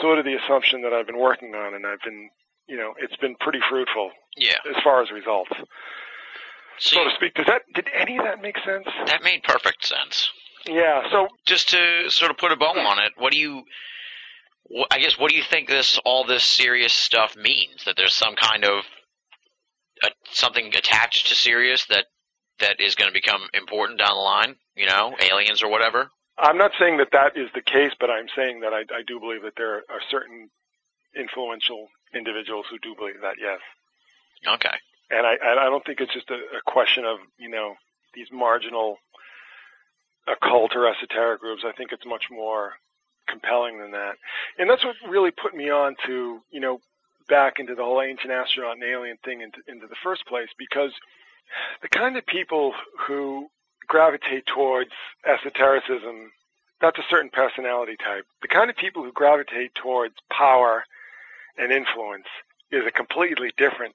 sort 0.00 0.18
of 0.18 0.24
the 0.24 0.34
assumption 0.34 0.82
that 0.82 0.92
I've 0.92 1.06
been 1.06 1.20
working 1.20 1.54
on, 1.54 1.74
and 1.74 1.86
I've 1.86 2.02
been 2.04 2.28
you 2.66 2.76
know 2.76 2.94
it's 2.98 3.14
been 3.18 3.36
pretty 3.38 3.60
fruitful 3.70 4.10
yeah. 4.36 4.58
as 4.68 4.82
far 4.82 5.02
as 5.02 5.12
results, 5.12 5.52
See, 6.78 6.96
so 6.96 7.04
to 7.04 7.10
speak. 7.14 7.34
Does 7.34 7.46
that 7.46 7.62
did 7.72 7.86
any 7.94 8.18
of 8.18 8.24
that 8.24 8.42
make 8.42 8.56
sense? 8.58 8.88
that 9.06 9.22
made 9.22 9.44
perfect 9.44 9.86
sense. 9.86 10.30
Yeah. 10.66 11.08
So 11.12 11.28
Just 11.46 11.68
to 11.68 12.10
sort 12.10 12.32
of 12.32 12.38
put 12.38 12.50
a 12.50 12.56
bow 12.56 12.74
on 12.76 12.98
it, 12.98 13.12
what 13.16 13.32
do 13.32 13.38
you? 13.38 13.62
I 14.90 14.98
guess 14.98 15.16
what 15.16 15.30
do 15.30 15.36
you 15.36 15.44
think 15.44 15.68
this 15.68 16.00
all 16.04 16.24
this 16.24 16.42
Sirius 16.42 16.92
stuff 16.92 17.36
means? 17.36 17.84
That 17.84 17.96
there's 17.96 18.16
some 18.16 18.34
kind 18.34 18.64
of 18.64 18.82
uh, 20.02 20.08
something 20.32 20.74
attached 20.74 21.28
to 21.28 21.36
Sirius 21.36 21.86
that 21.86 22.06
that 22.60 22.80
is 22.80 22.94
going 22.94 23.08
to 23.08 23.12
become 23.12 23.42
important 23.54 23.98
down 23.98 24.14
the 24.14 24.20
line. 24.20 24.56
You 24.74 24.86
know, 24.86 25.14
aliens 25.20 25.62
or 25.62 25.70
whatever. 25.70 26.10
I'm 26.38 26.58
not 26.58 26.72
saying 26.78 26.98
that 26.98 27.12
that 27.12 27.36
is 27.36 27.48
the 27.54 27.62
case, 27.62 27.92
but 27.98 28.10
I'm 28.10 28.26
saying 28.36 28.60
that 28.60 28.72
I, 28.74 28.80
I 28.94 29.02
do 29.06 29.18
believe 29.18 29.42
that 29.42 29.54
there 29.56 29.76
are 29.88 30.00
certain 30.10 30.50
influential 31.16 31.88
individuals 32.14 32.66
who 32.70 32.78
do 32.78 32.94
believe 32.94 33.20
that. 33.22 33.36
Yes. 33.40 33.60
Okay. 34.46 34.76
and 35.10 35.26
I 35.26 35.36
I 35.42 35.64
don't 35.64 35.84
think 35.84 36.00
it's 36.00 36.12
just 36.12 36.30
a, 36.30 36.34
a 36.34 36.60
question 36.66 37.04
of 37.04 37.18
you 37.38 37.48
know 37.48 37.74
these 38.14 38.28
marginal 38.32 38.98
uh, 40.28 40.32
occult 40.32 40.76
or 40.76 40.86
esoteric 40.86 41.40
groups. 41.40 41.62
I 41.66 41.72
think 41.72 41.92
it's 41.92 42.06
much 42.06 42.24
more 42.30 42.74
compelling 43.28 43.78
than 43.78 43.92
that, 43.92 44.16
and 44.58 44.68
that's 44.68 44.84
what 44.84 44.96
really 45.08 45.30
put 45.30 45.54
me 45.54 45.70
on 45.70 45.96
to 46.06 46.40
you 46.50 46.60
know 46.60 46.80
back 47.28 47.58
into 47.58 47.74
the 47.74 47.82
whole 47.82 48.02
ancient 48.02 48.32
astronaut 48.32 48.74
and 48.74 48.84
alien 48.84 49.16
thing 49.24 49.40
into 49.40 49.58
into 49.68 49.86
the 49.86 49.96
first 50.02 50.26
place 50.26 50.48
because 50.58 50.92
the 51.82 51.88
kind 51.88 52.16
of 52.16 52.26
people 52.26 52.72
who 53.06 53.48
gravitate 53.88 54.46
towards 54.46 54.90
esotericism 55.24 56.32
that's 56.80 56.98
a 56.98 57.04
certain 57.08 57.30
personality 57.30 57.96
type. 57.96 58.26
The 58.42 58.48
kind 58.48 58.68
of 58.70 58.76
people 58.76 59.02
who 59.02 59.12
gravitate 59.12 59.74
towards 59.74 60.14
power 60.30 60.84
and 61.56 61.72
influence 61.72 62.26
is 62.70 62.84
a 62.86 62.90
completely 62.90 63.52
different 63.56 63.94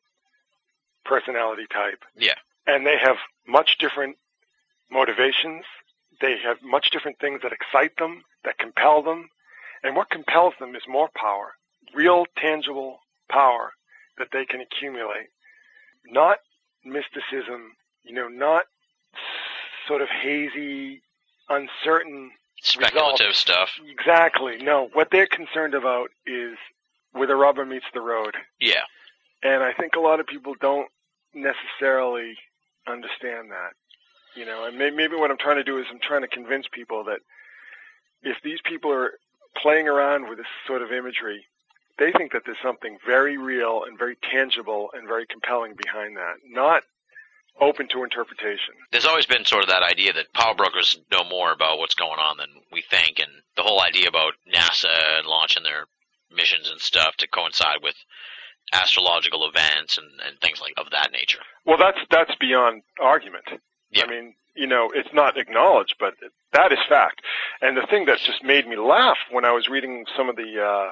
personality 1.05 1.67
type. 1.71 2.03
Yeah. 2.17 2.33
And 2.65 2.85
they 2.85 2.97
have 2.97 3.17
much 3.47 3.77
different 3.77 4.17
motivations. 4.89 5.63
They 6.21 6.37
have 6.43 6.57
much 6.63 6.89
different 6.91 7.19
things 7.19 7.41
that 7.43 7.51
excite 7.51 7.97
them, 7.97 8.23
that 8.45 8.57
compel 8.57 9.01
them. 9.03 9.29
And 9.83 9.95
what 9.95 10.09
compels 10.09 10.53
them 10.59 10.75
is 10.75 10.83
more 10.87 11.09
power, 11.15 11.53
real, 11.93 12.25
tangible 12.37 12.99
power 13.29 13.73
that 14.17 14.29
they 14.31 14.45
can 14.45 14.61
accumulate. 14.61 15.29
Not 16.05 16.39
mysticism, 16.85 17.73
you 18.03 18.13
know, 18.13 18.27
not 18.27 18.63
sort 19.87 20.01
of 20.01 20.07
hazy, 20.09 21.01
uncertain 21.49 22.31
Speculative 22.61 23.19
results. 23.27 23.39
stuff. 23.39 23.69
Exactly. 23.89 24.57
No, 24.61 24.89
what 24.93 25.09
they're 25.11 25.27
concerned 25.27 25.73
about 25.73 26.09
is 26.27 26.57
where 27.13 27.27
the 27.27 27.35
rubber 27.35 27.65
meets 27.65 27.85
the 27.93 28.01
road. 28.01 28.35
Yeah. 28.59 28.83
And 29.43 29.63
I 29.63 29.73
think 29.73 29.95
a 29.95 29.99
lot 29.99 30.19
of 30.19 30.27
people 30.27 30.53
don't 30.61 30.87
necessarily 31.33 32.35
understand 32.87 33.49
that. 33.51 33.73
You 34.35 34.45
know, 34.45 34.65
and 34.65 34.77
may- 34.77 34.91
maybe 34.91 35.15
what 35.15 35.31
I'm 35.31 35.37
trying 35.37 35.57
to 35.57 35.63
do 35.63 35.79
is 35.79 35.85
I'm 35.91 35.99
trying 35.99 36.21
to 36.21 36.27
convince 36.27 36.67
people 36.71 37.03
that 37.05 37.19
if 38.21 38.37
these 38.43 38.59
people 38.63 38.91
are 38.93 39.13
playing 39.57 39.87
around 39.87 40.29
with 40.29 40.37
this 40.37 40.47
sort 40.67 40.81
of 40.83 40.91
imagery, 40.91 41.43
they 41.97 42.11
think 42.11 42.31
that 42.33 42.43
there's 42.45 42.57
something 42.63 42.97
very 43.05 43.37
real 43.37 43.83
and 43.87 43.97
very 43.97 44.17
tangible 44.31 44.89
and 44.93 45.07
very 45.07 45.25
compelling 45.25 45.75
behind 45.75 46.17
that, 46.17 46.35
not 46.47 46.83
open 47.59 47.87
to 47.89 48.03
interpretation. 48.03 48.73
There's 48.91 49.05
always 49.05 49.25
been 49.25 49.45
sort 49.45 49.63
of 49.63 49.69
that 49.69 49.83
idea 49.83 50.13
that 50.13 50.33
power 50.33 50.55
brokers 50.55 50.99
know 51.11 51.23
more 51.23 51.51
about 51.51 51.77
what's 51.77 51.95
going 51.95 52.19
on 52.19 52.37
than 52.37 52.49
we 52.71 52.81
think, 52.81 53.19
and 53.19 53.29
the 53.55 53.63
whole 53.63 53.81
idea 53.81 54.07
about 54.07 54.33
NASA 54.51 55.19
and 55.19 55.27
launching 55.27 55.63
their 55.63 55.85
missions 56.35 56.69
and 56.71 56.79
stuff 56.79 57.15
to 57.17 57.27
coincide 57.27 57.77
with 57.83 57.95
astrological 58.73 59.47
events 59.47 59.97
and, 59.97 60.07
and 60.25 60.39
things 60.39 60.61
like 60.61 60.73
of 60.77 60.89
that 60.91 61.11
nature. 61.11 61.39
Well, 61.65 61.77
that's 61.77 61.99
that's 62.09 62.33
beyond 62.39 62.83
argument. 62.99 63.45
Yeah. 63.91 64.03
I 64.05 64.09
mean, 64.09 64.33
you 64.55 64.67
know, 64.67 64.89
it's 64.93 65.13
not 65.13 65.37
acknowledged, 65.37 65.95
but 65.99 66.13
that 66.53 66.71
is 66.71 66.79
fact. 66.87 67.21
And 67.61 67.75
the 67.75 67.85
thing 67.89 68.05
that 68.05 68.19
just 68.19 68.43
made 68.43 68.67
me 68.67 68.77
laugh 68.77 69.17
when 69.29 69.45
I 69.45 69.51
was 69.51 69.67
reading 69.67 70.05
some 70.15 70.29
of 70.29 70.35
the 70.35 70.63
uh, 70.63 70.91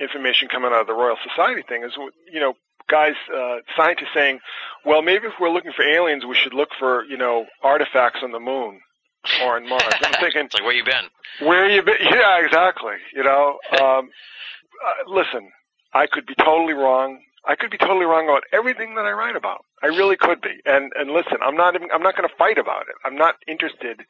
information 0.00 0.48
coming 0.48 0.72
out 0.72 0.82
of 0.82 0.86
the 0.86 0.94
Royal 0.94 1.16
Society 1.28 1.62
thing 1.68 1.82
is, 1.84 1.92
you 2.32 2.40
know, 2.40 2.54
guys, 2.88 3.14
uh, 3.34 3.56
scientists 3.76 4.14
saying, 4.14 4.40
well, 4.84 5.02
maybe 5.02 5.26
if 5.26 5.34
we're 5.40 5.50
looking 5.50 5.72
for 5.72 5.82
aliens, 5.84 6.24
we 6.26 6.34
should 6.34 6.54
look 6.54 6.70
for, 6.78 7.04
you 7.04 7.16
know, 7.16 7.46
artifacts 7.62 8.20
on 8.22 8.32
the 8.32 8.40
moon 8.40 8.80
or 9.42 9.56
on 9.56 9.68
Mars. 9.68 9.82
I'm 10.02 10.12
thinking, 10.20 10.46
It's 10.46 10.54
like 10.54 10.64
where 10.64 10.74
you 10.74 10.84
been? 10.84 11.46
where 11.46 11.68
you 11.68 11.82
been? 11.82 11.96
Yeah, 12.00 12.44
exactly. 12.44 12.94
You 13.14 13.24
know, 13.24 13.58
um, 13.80 14.10
uh, 14.86 15.10
listen, 15.10 15.50
I 15.92 16.06
could 16.06 16.26
be 16.26 16.34
totally 16.36 16.74
wrong. 16.74 17.20
I 17.44 17.54
could 17.56 17.70
be 17.70 17.78
totally 17.78 18.04
wrong 18.04 18.28
about 18.28 18.44
everything 18.52 18.94
that 18.96 19.06
I 19.06 19.12
write 19.12 19.36
about. 19.36 19.64
I 19.82 19.86
really 19.86 20.16
could 20.16 20.40
be. 20.40 20.60
And 20.66 20.92
and 20.98 21.10
listen, 21.10 21.38
I'm 21.42 21.56
not 21.56 21.74
even, 21.74 21.88
I'm 21.92 22.02
not 22.02 22.16
going 22.16 22.28
to 22.28 22.34
fight 22.36 22.58
about 22.58 22.82
it. 22.82 22.94
I'm 23.04 23.16
not 23.16 23.36
interested 23.46 24.02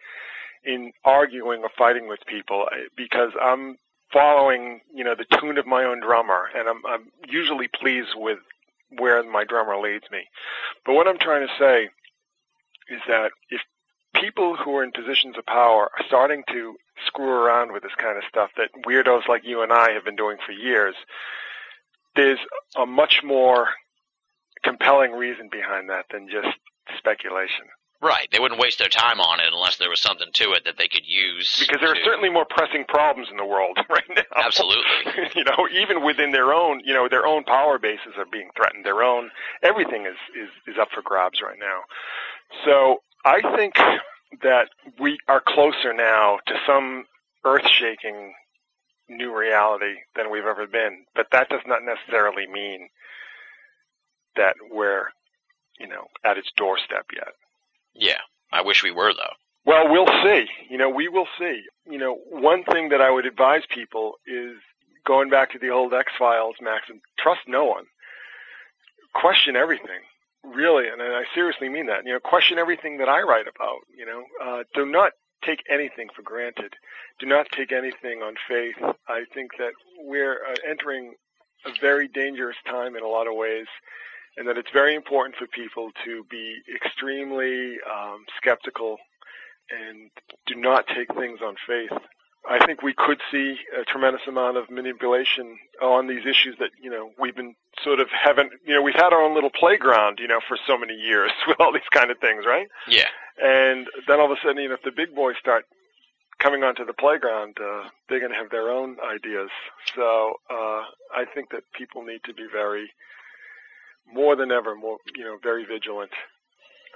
in 0.65 0.93
arguing 1.05 1.61
or 1.63 1.71
fighting 1.77 2.09
with 2.09 2.19
people 2.27 2.67
uh, 2.71 2.77
because 2.97 3.31
I'm 3.41 3.77
following, 4.13 4.81
you 4.95 5.05
know, 5.05 5.15
the 5.15 5.39
tune 5.39 5.59
of 5.59 5.67
my 5.67 5.85
own 5.85 6.01
drummer, 6.01 6.49
and 6.57 6.69
I'm 6.69 6.85
I'm 6.87 7.13
usually 7.29 7.69
pleased 7.69 8.11
with 8.17 8.39
where 8.99 9.23
my 9.23 9.45
drummer 9.45 9.79
leads 9.79 10.11
me. 10.11 10.25
But 10.85 10.95
what 10.95 11.09
I'm 11.09 11.19
trying 11.19 11.47
to 11.47 11.53
say 11.59 11.89
is 12.89 13.01
that 13.07 13.33
if 13.51 13.61
people 14.15 14.57
who 14.57 14.77
are 14.77 14.85
in 14.85 14.93
positions 14.93 15.37
of 15.37 15.45
power 15.47 15.91
are 15.97 16.07
starting 16.07 16.43
to 16.51 16.77
screw 17.07 17.31
around 17.31 17.73
with 17.73 17.83
this 17.83 17.95
kind 17.97 18.17
of 18.17 18.25
stuff 18.29 18.51
that 18.57 18.71
weirdos 18.87 19.29
like 19.29 19.45
you 19.45 19.63
and 19.63 19.73
I 19.73 19.93
have 19.93 20.05
been 20.05 20.17
doing 20.17 20.39
for 20.45 20.53
years, 20.53 20.95
there's 22.17 22.39
a 22.77 22.87
much 22.87 23.23
more 23.23 23.69
compelling 24.63 25.13
reason 25.13 25.49
behind 25.51 25.91
that 25.91 26.07
than 26.11 26.29
just 26.29 26.57
speculation. 26.97 27.67
Right. 28.01 28.29
They 28.31 28.39
wouldn't 28.39 28.61
waste 28.61 28.79
their 28.79 28.89
time 28.89 29.21
on 29.21 29.41
it 29.41 29.53
unless 29.53 29.77
there 29.77 29.91
was 29.91 30.01
something 30.01 30.29
to 30.35 30.53
it 30.53 30.65
that 30.65 30.79
they 30.79 30.87
could 30.87 31.05
use. 31.05 31.57
Because 31.59 31.81
there 31.81 31.91
are 31.91 32.05
certainly 32.05 32.31
more 32.31 32.47
pressing 32.49 32.85
problems 32.87 33.29
in 33.31 33.37
the 33.37 33.45
world 33.45 33.77
right 33.89 34.09
now. 34.09 34.23
Absolutely. 34.37 34.85
you 35.35 35.45
know, 35.45 35.69
even 35.73 36.05
within 36.05 36.31
their 36.31 36.53
own, 36.53 36.81
you 36.85 36.95
know, 36.95 37.09
their 37.09 37.27
own 37.27 37.43
power 37.43 37.79
bases 37.79 38.15
are 38.17 38.27
being 38.31 38.51
threatened. 38.57 38.87
Their 38.87 39.03
own 39.03 39.31
everything 39.63 40.07
is 40.07 40.17
is 40.37 40.49
is 40.73 40.79
up 40.81 40.89
for 40.95 41.03
grabs 41.03 41.43
right 41.43 41.59
now. 41.59 41.81
So 42.65 43.03
I 43.25 43.41
think 43.57 43.75
that 44.43 44.69
we 45.01 45.19
are 45.27 45.43
closer 45.45 45.93
now 45.93 46.39
to 46.47 46.55
some 46.67 47.05
earth-shaking 47.45 48.35
new 49.09 49.37
reality 49.37 49.95
than 50.15 50.31
we've 50.31 50.45
ever 50.45 50.67
been. 50.67 51.05
But 51.15 51.29
that 51.33 51.49
does 51.49 51.63
not 51.67 51.81
necessarily 51.83 52.47
mean 52.47 52.89
that 54.37 54.55
we're, 54.71 55.07
you 55.81 55.89
know, 55.89 56.07
at 56.25 56.37
its 56.39 56.51
doorstep 56.57 57.07
yet. 57.15 57.35
Yeah. 57.99 58.21
I 58.53 58.63
wish 58.63 58.83
we 58.83 58.91
were 58.91 59.13
though. 59.13 59.35
Well, 59.65 59.91
we'll 59.91 60.07
see. 60.25 60.47
You 60.71 60.79
know, 60.79 60.89
we 60.89 61.09
will 61.09 61.29
see. 61.39 61.63
You 61.87 61.99
know, 61.99 62.19
one 62.31 62.65
thing 62.65 62.89
that 62.89 63.01
I 63.01 63.11
would 63.11 63.27
advise 63.27 63.63
people 63.69 64.15
is 64.27 64.57
going 65.07 65.29
back 65.31 65.53
to 65.53 65.59
the 65.59 65.69
old 65.69 65.93
X 65.93 66.13
Files 66.19 66.57
maxim: 66.61 67.01
trust 67.19 67.41
no 67.47 67.65
one, 67.65 67.85
question 69.15 69.57
everything. 69.57 70.01
Really, 70.45 70.89
and 70.89 71.03
I 71.03 71.25
seriously 71.35 71.69
mean 71.69 71.87
that. 71.87 72.07
You 72.07 72.13
know, 72.15 72.21
question 72.21 72.59
everything 72.59 72.99
that 72.99 73.09
I 73.09 73.21
write 73.23 73.47
about. 73.49 73.81
You 73.95 74.07
know, 74.07 74.23
uh, 74.43 74.63
do 74.75 74.87
not 74.87 75.13
take 75.45 75.63
anything 75.71 76.09
for 76.15 76.23
granted. 76.23 76.75
Do 77.19 77.27
not 77.27 77.47
take 77.55 77.73
anything 77.73 78.23
on 78.23 78.35
faith. 78.49 78.77
I 79.09 79.25
think 79.35 79.51
that 79.59 79.73
we're 79.99 80.41
uh, 80.51 80.55
entering 80.67 81.15
a 81.67 81.71
very 81.81 82.09
dangerous 82.09 82.57
time 82.67 82.97
in 82.97 83.03
a 83.03 83.09
lot 83.09 83.27
of 83.27 83.35
ways 83.35 83.67
and 84.39 84.47
that 84.47 84.57
it's 84.57 84.71
very 84.73 84.95
important 84.95 85.35
for 85.37 85.47
people 85.47 85.91
to 86.05 86.25
be 86.31 86.59
extremely 86.75 87.77
um, 87.93 88.25
skeptical 88.37 88.99
and 89.71 90.11
do 90.47 90.55
not 90.55 90.87
take 90.87 91.13
things 91.15 91.41
on 91.45 91.57
faith. 91.67 91.91
I 92.49 92.65
think 92.65 92.83
we 92.83 92.95
could 92.95 93.21
see 93.31 93.57
a 93.79 93.85
tremendous 93.85 94.23
amount 94.27 94.57
of 94.57 94.71
manipulation 94.71 95.59
on 95.83 96.07
these 96.07 96.25
issues 96.25 96.57
that 96.61 96.71
you 96.81 96.89
know 96.89 97.11
we've 97.19 97.37
been 97.37 97.55
sort 97.83 98.01
of 98.01 98.09
having. 98.11 98.49
You 98.65 98.75
know, 98.75 98.83
we've 98.83 98.95
had 98.95 99.13
our 99.13 99.21
own 99.21 99.35
little 99.35 99.51
playground, 99.51 100.19
you 100.21 100.29
know, 100.29 100.41
for 100.47 100.57
so 100.67 100.79
many 100.79 100.95
years 100.95 101.33
with 101.49 101.61
all 101.61 101.73
these 101.73 101.91
kind 101.93 102.11
of 102.11 102.19
things, 102.19 102.45
right? 102.47 102.69
Yeah. 102.87 103.09
And 103.43 103.87
then 104.07 104.21
all 104.21 104.33
of 104.33 104.39
a 104.39 104.41
sudden, 104.43 104.63
you 104.63 104.69
know, 104.69 104.75
if 104.75 104.83
the 104.83 104.93
big 104.93 105.15
boys 105.15 105.37
start 105.39 105.67
coming 106.39 106.63
onto 106.63 106.85
the 106.87 106.93
playground, 106.93 107.57
uh, 107.61 107.89
they're 108.09 108.21
going 108.21 108.33
to 108.33 108.39
have 108.39 108.51
their 108.51 108.71
own 108.71 108.97
ideas. 109.01 109.51
So 109.95 110.35
uh, 110.49 110.83
I 111.15 111.25
think 111.35 111.51
that 111.51 111.65
people 111.73 112.05
need 112.05 112.21
to 112.25 112.33
be 112.33 112.47
very 112.51 112.91
more 114.13 114.37
than 114.37 114.51
ever, 114.51 114.75
more 114.75 114.99
you 115.15 115.25
know, 115.25 115.39
very 115.43 115.65
vigilant 115.65 116.11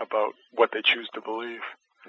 about 0.01 0.33
what 0.53 0.71
they 0.73 0.83
choose 0.83 1.09
to 1.15 1.21
believe. 1.21 1.61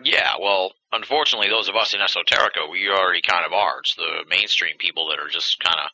Yeah, 0.03 0.33
well, 0.41 0.71
unfortunately, 0.91 1.49
those 1.49 1.69
of 1.69 1.75
us 1.75 1.93
in 1.93 1.99
Esoterica, 1.99 2.69
we 2.71 2.89
already 2.89 3.21
kind 3.21 3.45
of 3.45 3.53
are. 3.53 3.79
It's 3.79 3.95
the 3.95 4.25
mainstream 4.27 4.77
people 4.79 5.09
that 5.09 5.19
are 5.19 5.29
just 5.29 5.59
kind 5.59 5.77
of, 5.79 5.91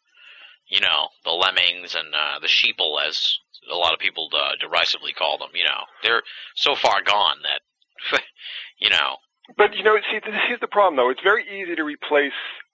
you 0.68 0.80
know, 0.80 1.10
the 1.26 1.32
lemmings 1.32 1.95
and 1.95 2.14
uh, 2.14 2.39
the 2.39 2.47
sheeple, 2.47 3.05
as 3.05 3.38
a 3.70 3.76
lot 3.76 3.93
of 3.93 3.99
people 3.99 4.30
uh, 4.34 4.51
derisively 4.62 5.12
call 5.12 5.38
them. 5.38 5.49
You 5.53 5.66
know, 5.66 5.84
they're 6.03 6.24
so 6.55 6.76
far 6.76 7.03
gone 7.03 7.38
that, 7.43 8.22
you 8.80 8.89
know, 8.89 9.18
But 9.57 9.76
you 9.76 9.84
know, 9.84 9.97
see, 10.10 10.20
this 10.20 10.34
here's 10.47 10.62
the 10.62 10.68
problem, 10.68 10.95
though. 10.95 11.10
It's 11.10 11.22
very 11.22 11.43
easy 11.43 11.76
to 11.76 11.84
replace 11.84 12.32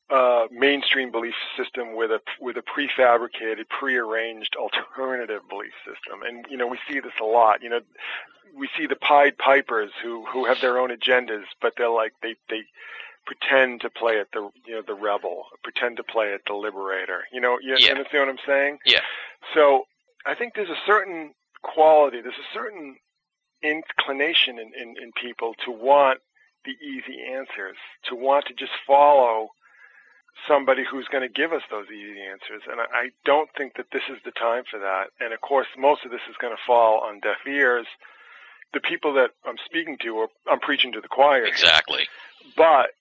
uh, 0.10 0.46
mainstream 0.52 1.12
belief 1.12 1.34
system 1.58 1.96
with 1.96 2.12
a 2.12 2.20
with 2.40 2.58
a 2.58 2.62
prefabricated, 2.62 3.68
prearranged 3.70 4.56
alternative 4.56 5.42
belief 5.50 5.74
system, 5.86 6.22
and 6.24 6.46
you 6.50 6.58
know, 6.58 6.68
we 6.68 6.80
see 6.90 7.00
this 7.00 7.14
a 7.22 7.26
lot. 7.26 7.64
You 7.64 7.70
know, 7.70 7.80
we 8.56 8.70
see 8.78 8.86
the 8.86 8.96
Pied 8.96 9.38
Pipers 9.38 9.92
who 10.04 10.26
who 10.26 10.46
have 10.46 10.62
their 10.62 10.78
own 10.78 10.90
agendas, 10.92 11.44
but 11.62 11.74
they're 11.78 11.90
like 11.90 12.14
they 12.22 12.36
they 12.50 12.62
pretend 13.26 13.82
to 13.82 13.90
play 13.90 14.20
at 14.20 14.28
the 14.34 14.50
you 14.66 14.76
know 14.76 14.84
the 14.86 14.94
rebel, 14.94 15.46
pretend 15.64 15.98
to 15.98 16.04
play 16.04 16.34
at 16.34 16.42
the 16.46 16.54
liberator. 16.54 17.24
You 17.34 17.42
know, 17.42 17.58
you 17.60 17.76
Yeah. 17.80 17.92
understand 17.92 18.28
what 18.28 18.30
I'm 18.30 18.46
saying? 18.46 18.80
Yeah. 18.86 19.02
So 19.56 19.88
I 20.26 20.36
think 20.36 20.54
there's 20.56 20.70
a 20.70 20.82
certain 20.86 21.34
quality, 21.64 22.22
there's 22.22 22.36
a 22.36 22.54
certain 22.54 22.98
inclination 23.64 24.60
in, 24.60 24.72
in, 24.80 24.96
in 25.02 25.12
people 25.14 25.56
to 25.66 25.72
want 25.72 26.20
the 26.66 26.72
easy 26.86 27.22
answers, 27.32 27.78
to 28.10 28.16
want 28.16 28.46
to 28.48 28.54
just 28.54 28.72
follow 28.86 29.50
somebody 30.48 30.84
who's 30.90 31.08
going 31.12 31.24
to 31.24 31.34
give 31.34 31.54
us 31.54 31.62
those 31.72 31.88
easy 31.88 32.22
answers. 32.22 32.64
And 32.70 32.80
I, 32.82 33.10
don't 33.26 33.50
think 33.58 33.76
that 33.78 33.88
this 33.92 34.04
is 34.10 34.18
the 34.26 34.32
time 34.32 34.64
for 34.70 34.80
that. 34.80 35.06
And 35.20 35.34
of 35.34 35.42
course, 35.42 35.68
most 35.78 36.06
of 36.06 36.12
this 36.12 36.22
is 36.30 36.36
going 36.40 36.54
to 36.54 36.62
fall 36.68 37.02
on 37.02 37.20
deaf 37.20 37.38
ears. 37.48 37.88
The 38.74 38.80
people 38.80 39.14
that 39.14 39.32
I'm 39.46 39.58
speaking 39.66 39.98
to, 40.04 40.18
are, 40.20 40.28
I'm 40.50 40.60
preaching 40.60 40.92
to 40.94 41.02
the 41.02 41.08
choir. 41.08 41.46
Exactly. 41.46 42.08
But 42.56 42.92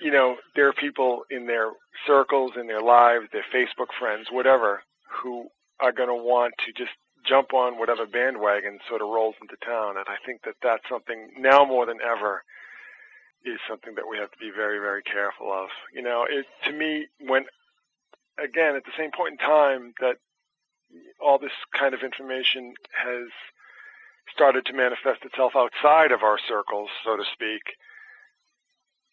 you 0.00 0.10
know, 0.10 0.36
there 0.54 0.68
are 0.68 0.72
people 0.72 1.24
in 1.30 1.46
their 1.46 1.70
circles, 2.06 2.52
in 2.60 2.66
their 2.66 2.82
lives, 2.82 3.26
their 3.32 3.44
Facebook 3.54 3.88
friends, 3.98 4.28
whatever, 4.30 4.82
who 5.08 5.48
are 5.80 5.92
going 5.92 6.08
to 6.08 6.14
want 6.14 6.54
to 6.66 6.72
just 6.72 6.92
jump 7.26 7.54
on 7.54 7.78
whatever 7.78 8.06
bandwagon 8.06 8.78
sort 8.88 9.00
of 9.00 9.08
rolls 9.08 9.34
into 9.40 9.56
town. 9.64 9.96
And 9.96 10.06
I 10.08 10.16
think 10.26 10.42
that 10.44 10.54
that's 10.62 10.82
something 10.88 11.30
now 11.38 11.64
more 11.64 11.86
than 11.86 11.98
ever 12.02 12.44
is 13.44 13.60
something 13.68 13.94
that 13.96 14.08
we 14.08 14.18
have 14.18 14.30
to 14.30 14.38
be 14.38 14.50
very, 14.54 14.78
very 14.78 15.02
careful 15.02 15.52
of. 15.52 15.68
You 15.92 16.02
know, 16.02 16.26
it 16.28 16.46
to 16.64 16.72
me 16.72 17.06
when 17.20 17.44
again 18.42 18.76
at 18.76 18.84
the 18.84 18.96
same 18.96 19.10
point 19.10 19.32
in 19.32 19.38
time 19.38 19.94
that 20.00 20.16
all 21.20 21.38
this 21.38 21.52
kind 21.78 21.94
of 21.94 22.02
information 22.02 22.74
has 22.92 23.28
started 24.32 24.64
to 24.66 24.72
manifest 24.72 25.24
itself 25.24 25.52
outside 25.56 26.12
of 26.12 26.22
our 26.22 26.38
circles, 26.48 26.88
so 27.04 27.16
to 27.16 27.24
speak, 27.32 27.62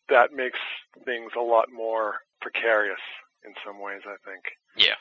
that 0.09 0.33
makes 0.33 0.59
things 1.05 1.31
a 1.37 1.41
lot 1.41 1.67
more 1.71 2.15
precarious 2.41 3.01
in 3.45 3.53
some 3.65 3.79
ways, 3.79 4.01
I 4.05 4.15
think. 4.25 4.43
Yeah. 4.77 4.95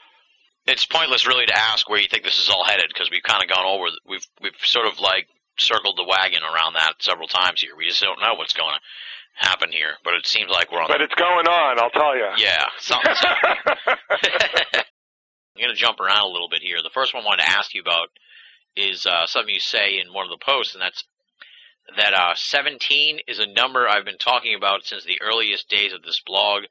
It's 0.67 0.87
pointless 0.87 1.27
really 1.27 1.47
to 1.47 1.59
ask 1.59 1.89
where 1.89 2.01
you 2.01 2.09
think 2.09 2.25
this 2.25 2.39
is 2.39 2.49
all 2.49 2.65
headed 2.65 2.89
because 2.89 3.11
we've 3.11 3.23
kind 3.23 3.43
of 3.43 3.49
gone 3.49 3.65
over 3.65 3.87
we've 4.07 4.27
we've 4.43 4.53
sort 4.63 4.87
of 4.87 5.01
like 5.01 5.27
circled 5.59 5.97
the 5.97 6.05
wagon 6.05 6.43
around 6.43 6.75
that 6.75 6.95
several 7.01 7.29
times 7.29 7.61
here. 7.61 7.77
We 7.77 7.89
just 7.89 8.01
don't 8.01 8.21
know 8.21 8.35
what's 8.35 8.53
going 8.53 8.75
to 8.75 8.81
happen 9.35 9.73
here, 9.73 9.95
but 10.05 10.15
it 10.15 10.27
seems 10.27 10.51
like 10.51 10.71
we're 10.71 10.81
on 10.81 10.89
But 10.89 10.99
the 10.99 11.05
it's 11.05 11.15
going 11.15 11.47
on, 11.47 11.79
I'll 11.79 11.91
tell 11.91 12.17
you. 12.17 12.29
Yeah, 12.37 12.67
something's 12.79 13.19
I'm 15.61 15.61
going 15.61 15.75
to 15.75 15.81
jump 15.81 16.01
around 16.01 16.23
a 16.23 16.33
little 16.33 16.49
bit 16.49 16.63
here. 16.63 16.79
The 16.83 16.91
first 16.93 17.13
one 17.13 17.23
I 17.23 17.27
wanted 17.27 17.43
to 17.43 17.51
ask 17.51 17.75
you 17.75 17.83
about 17.83 18.09
is 18.77 19.05
uh, 19.05 19.27
something 19.27 19.53
you 19.53 19.61
say 19.61 19.99
in 19.99 20.13
one 20.13 20.25
of 20.25 20.31
the 20.31 20.45
posts, 20.45 20.75
and 20.75 20.83
that's 20.83 21.05
that 21.97 22.15
uh, 22.15 22.35
17 22.37 23.21
is 23.27 23.39
a 23.39 23.47
number 23.47 23.89
I've 23.89 24.05
been 24.05 24.19
talking 24.19 24.55
about 24.55 24.85
since 24.85 25.05
the 25.05 25.21
earliest 25.21 25.69
days 25.69 25.93
of 25.93 26.03
this 26.03 26.21
blog, 26.25 26.63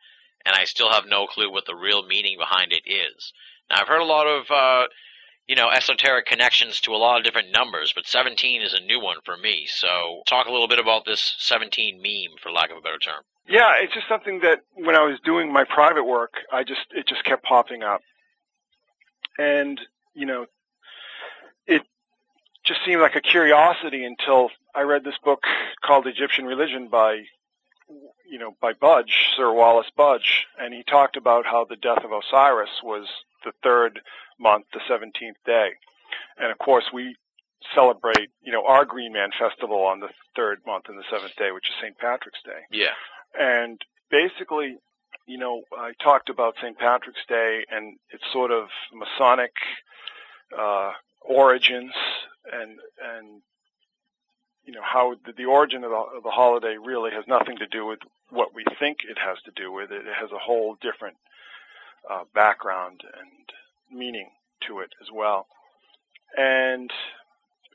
and 0.46 0.56
I 0.56 0.64
still 0.64 0.92
have 0.92 1.04
no 1.08 1.28
clue 1.28 1.52
what 1.52 1.66
the 1.66 1.76
real 1.76 2.06
meaning 2.06 2.38
behind 2.40 2.72
it 2.72 2.90
is. 2.90 3.34
Now, 3.70 3.82
I've 3.82 3.88
heard 3.88 4.02
a 4.02 4.06
lot 4.06 4.28
of, 4.28 4.50
uh, 4.50 4.88
you 5.50 5.56
know, 5.56 5.72
esoteric 5.72 6.28
connections 6.28 6.80
to 6.80 6.94
a 6.94 6.98
lot 6.98 7.18
of 7.18 7.24
different 7.24 7.52
numbers, 7.52 7.92
but 7.92 8.06
17 8.06 8.62
is 8.62 8.76
a 8.76 8.82
new 8.82 9.02
one 9.02 9.18
for 9.26 9.36
me. 9.36 9.66
So, 9.68 10.22
talk 10.28 10.46
a 10.46 10.52
little 10.52 10.68
bit 10.68 10.78
about 10.78 11.06
this 11.06 11.34
17 11.40 12.00
meme, 12.00 12.38
for 12.40 12.52
lack 12.52 12.70
of 12.70 12.78
a 12.78 12.82
better 12.82 13.00
term. 13.00 13.24
Yeah, 13.48 13.74
it's 13.80 13.96
just 13.96 14.08
something 14.08 14.42
that 14.42 14.60
when 14.76 14.96
I 14.96 15.04
was 15.04 15.18
doing 15.26 15.52
my 15.52 15.64
private 15.64 16.04
work, 16.04 16.34
I 16.54 16.64
just 16.64 16.82
it 16.92 17.08
just 17.08 17.24
kept 17.24 17.44
popping 17.44 17.82
up, 17.82 18.02
and 19.40 19.82
you 20.14 20.28
know, 20.28 20.46
it 21.66 21.82
just 22.64 22.82
seemed 22.86 23.02
like 23.02 23.16
a 23.16 23.22
curiosity 23.22 24.06
until 24.06 24.52
I 24.76 24.82
read 24.84 25.04
this 25.04 25.18
book 25.24 25.46
called 25.84 26.06
Egyptian 26.06 26.46
Religion 26.46 26.90
by, 26.90 27.24
you 28.30 28.38
know, 28.38 28.56
by 28.62 28.74
Budge, 28.74 29.30
Sir 29.36 29.52
Wallis 29.52 29.90
Budge, 29.98 30.46
and 30.60 30.76
he 30.76 30.84
talked 30.84 31.18
about 31.18 31.48
how 31.48 31.66
the 31.66 31.76
death 31.76 32.04
of 32.04 32.12
Osiris 32.12 32.84
was 32.84 33.08
the 33.44 33.52
third 33.64 34.02
month, 34.40 34.66
the 34.74 34.80
17th 34.90 35.38
day, 35.46 35.72
and 36.38 36.52
of 36.52 36.58
course 36.58 36.86
we 36.94 37.16
celebrate, 37.76 38.30
you 38.42 38.52
know, 38.52 38.66
our 38.66 38.86
Green 38.86 39.14
Man 39.14 39.30
Festival 39.38 39.82
on 39.84 40.00
the 40.00 40.10
third 40.36 40.60
month 40.66 40.86
and 40.88 40.98
the 40.98 41.04
seventh 41.12 41.36
day, 41.36 41.52
which 41.52 41.68
is 41.68 41.76
St. 41.82 41.98
Patrick's 41.98 42.42
Day. 42.44 42.62
Yeah. 42.72 42.94
And 43.40 43.82
basically, 44.10 44.78
you 45.26 45.38
know, 45.38 45.64
I 45.78 45.92
talked 46.02 46.30
about 46.30 46.56
St. 46.62 46.78
Patrick's 46.78 47.26
Day 47.28 47.66
and 47.70 47.98
its 48.12 48.24
sort 48.32 48.52
of 48.52 48.70
Masonic 48.94 49.52
uh, 50.58 50.94
origins 51.22 51.94
and 52.52 52.80
and 53.04 53.42
you 54.66 54.74
know 54.74 54.82
how 54.84 55.16
the, 55.26 55.34
the 55.34 55.46
origin 55.46 55.84
of 55.84 55.92
the, 55.92 56.18
of 56.18 56.24
the 56.24 56.32
holiday 56.32 56.78
really 56.84 57.12
has 57.12 57.26
nothing 57.28 57.58
to 57.58 57.68
do 57.68 57.86
with 57.86 58.00
what 58.30 58.54
we 58.54 58.64
think 58.80 59.00
it 59.08 59.18
has 59.18 59.38
to 59.44 59.52
do 59.56 59.72
with 59.72 59.92
it. 59.92 60.08
It 60.08 60.14
has 60.20 60.32
a 60.32 60.40
whole 60.40 60.78
different 60.82 61.18
uh, 62.10 62.24
background 62.34 63.02
and 63.04 63.52
meaning 63.92 64.30
to 64.68 64.80
it 64.80 64.92
as 65.02 65.08
well. 65.14 65.48
And 66.38 66.92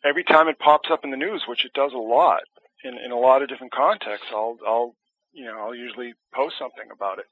every 0.05 0.25
time 0.25 0.49
it 0.49 0.59
pops 0.59 0.91
up 0.91 1.05
in 1.05 1.11
the 1.11 1.17
news, 1.17 1.45
which 1.49 1.65
it 1.65 1.73
does 1.73 1.93
a 1.93 1.99
lot 1.99 2.43
in, 2.85 2.97
in 2.99 3.11
a 3.11 3.19
lot 3.19 3.43
of 3.43 3.49
different 3.49 3.73
contexts, 3.73 4.29
I'll 4.33 4.59
I'll 4.67 4.95
you 5.33 5.45
know 5.45 5.59
I'll 5.59 5.75
usually 5.75 6.15
post 6.35 6.57
something 6.59 6.91
about 6.93 7.19
it. 7.19 7.27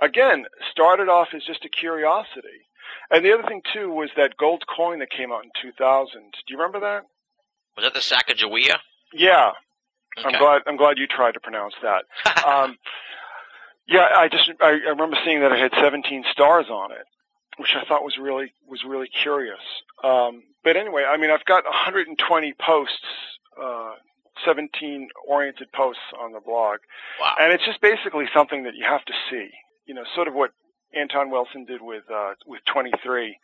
Again, 0.00 0.44
started 0.70 1.08
off 1.08 1.28
as 1.34 1.42
just 1.44 1.64
a 1.64 1.68
curiosity. 1.68 2.60
And 3.10 3.24
the 3.24 3.32
other 3.32 3.48
thing 3.48 3.62
too 3.72 3.90
was 3.90 4.10
that 4.16 4.36
gold 4.36 4.64
coin 4.68 4.98
that 5.00 5.10
came 5.10 5.32
out 5.32 5.42
in 5.44 5.50
2000. 5.62 6.12
Do 6.12 6.20
you 6.48 6.56
remember 6.58 6.80
that? 6.80 7.02
Was 7.76 7.84
that 7.84 7.94
the 7.94 8.00
Sacagawea? 8.00 8.76
Yeah, 9.12 9.52
Okay. 10.18 10.28
I'm 10.34 10.38
glad. 10.38 10.62
I'm 10.66 10.76
glad 10.76 10.96
you 10.98 11.06
tried 11.06 11.32
to 11.32 11.40
pronounce 11.40 11.74
that. 11.82 12.04
Um, 12.46 12.76
yeah, 13.88 14.06
I 14.16 14.28
just 14.28 14.50
I, 14.60 14.68
I 14.86 14.90
remember 14.90 15.16
seeing 15.24 15.40
that 15.40 15.52
it 15.52 15.58
had 15.58 15.72
17 15.80 16.24
stars 16.32 16.66
on 16.70 16.90
it, 16.92 17.04
which 17.58 17.70
I 17.74 17.84
thought 17.86 18.04
was 18.04 18.18
really 18.18 18.52
was 18.68 18.84
really 18.84 19.08
curious. 19.22 19.60
Um, 20.02 20.42
but 20.64 20.76
anyway, 20.76 21.04
I 21.08 21.16
mean, 21.16 21.30
I've 21.30 21.44
got 21.44 21.64
120 21.64 22.54
posts, 22.54 22.94
uh, 23.60 23.94
17 24.44 25.08
oriented 25.26 25.72
posts 25.72 26.02
on 26.20 26.32
the 26.32 26.40
blog, 26.40 26.80
wow. 27.20 27.34
and 27.40 27.52
it's 27.52 27.64
just 27.64 27.80
basically 27.80 28.26
something 28.34 28.64
that 28.64 28.74
you 28.74 28.84
have 28.84 29.04
to 29.04 29.12
see. 29.30 29.50
You 29.86 29.94
know, 29.94 30.04
sort 30.14 30.28
of 30.28 30.34
what 30.34 30.50
Anton 30.94 31.30
Wilson 31.30 31.64
did 31.64 31.82
with 31.82 32.04
uh, 32.12 32.34
with 32.46 32.60
23. 32.66 33.38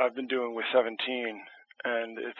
I've 0.00 0.14
been 0.14 0.28
doing 0.28 0.54
with 0.54 0.66
17, 0.72 0.96
and 1.84 2.18
it's 2.18 2.38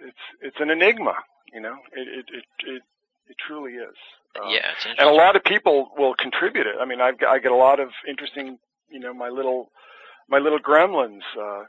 it's 0.00 0.24
it's 0.42 0.56
an 0.60 0.70
enigma. 0.70 1.14
You 1.52 1.60
know, 1.60 1.76
it 1.92 2.08
it 2.08 2.26
it 2.32 2.44
it, 2.66 2.82
it 3.28 3.36
truly 3.46 3.72
is. 3.72 3.96
Uh, 4.36 4.48
yeah, 4.48 4.70
and 4.98 5.08
a 5.08 5.12
lot 5.12 5.36
of 5.36 5.44
people 5.44 5.90
will 5.96 6.14
contribute 6.14 6.66
it. 6.66 6.76
I 6.80 6.84
mean, 6.84 7.00
I've, 7.00 7.14
I 7.26 7.38
get 7.38 7.52
a 7.52 7.56
lot 7.56 7.80
of 7.80 7.88
interesting, 8.06 8.58
you 8.90 9.00
know, 9.00 9.14
my 9.14 9.28
little, 9.28 9.70
my 10.28 10.38
little 10.38 10.58
gremlins, 10.58 11.22
uh, 11.38 11.64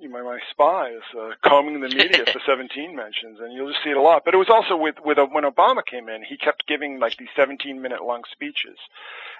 you 0.00 0.08
know, 0.08 0.24
my 0.24 0.38
spies, 0.50 1.02
uh, 1.18 1.30
combing 1.42 1.80
the 1.80 1.88
media 1.88 2.24
for 2.32 2.40
17 2.46 2.96
mentions, 2.96 3.38
and 3.40 3.52
you'll 3.52 3.70
just 3.70 3.84
see 3.84 3.90
it 3.90 3.96
a 3.96 4.02
lot. 4.02 4.24
But 4.24 4.34
it 4.34 4.38
was 4.38 4.48
also 4.48 4.76
with, 4.76 4.96
with 5.04 5.18
uh 5.18 5.26
when 5.26 5.44
Obama 5.44 5.84
came 5.84 6.08
in, 6.08 6.22
he 6.22 6.36
kept 6.36 6.66
giving 6.66 6.98
like 6.98 7.16
these 7.18 7.28
17 7.36 7.80
minute 7.80 8.02
long 8.04 8.22
speeches, 8.32 8.78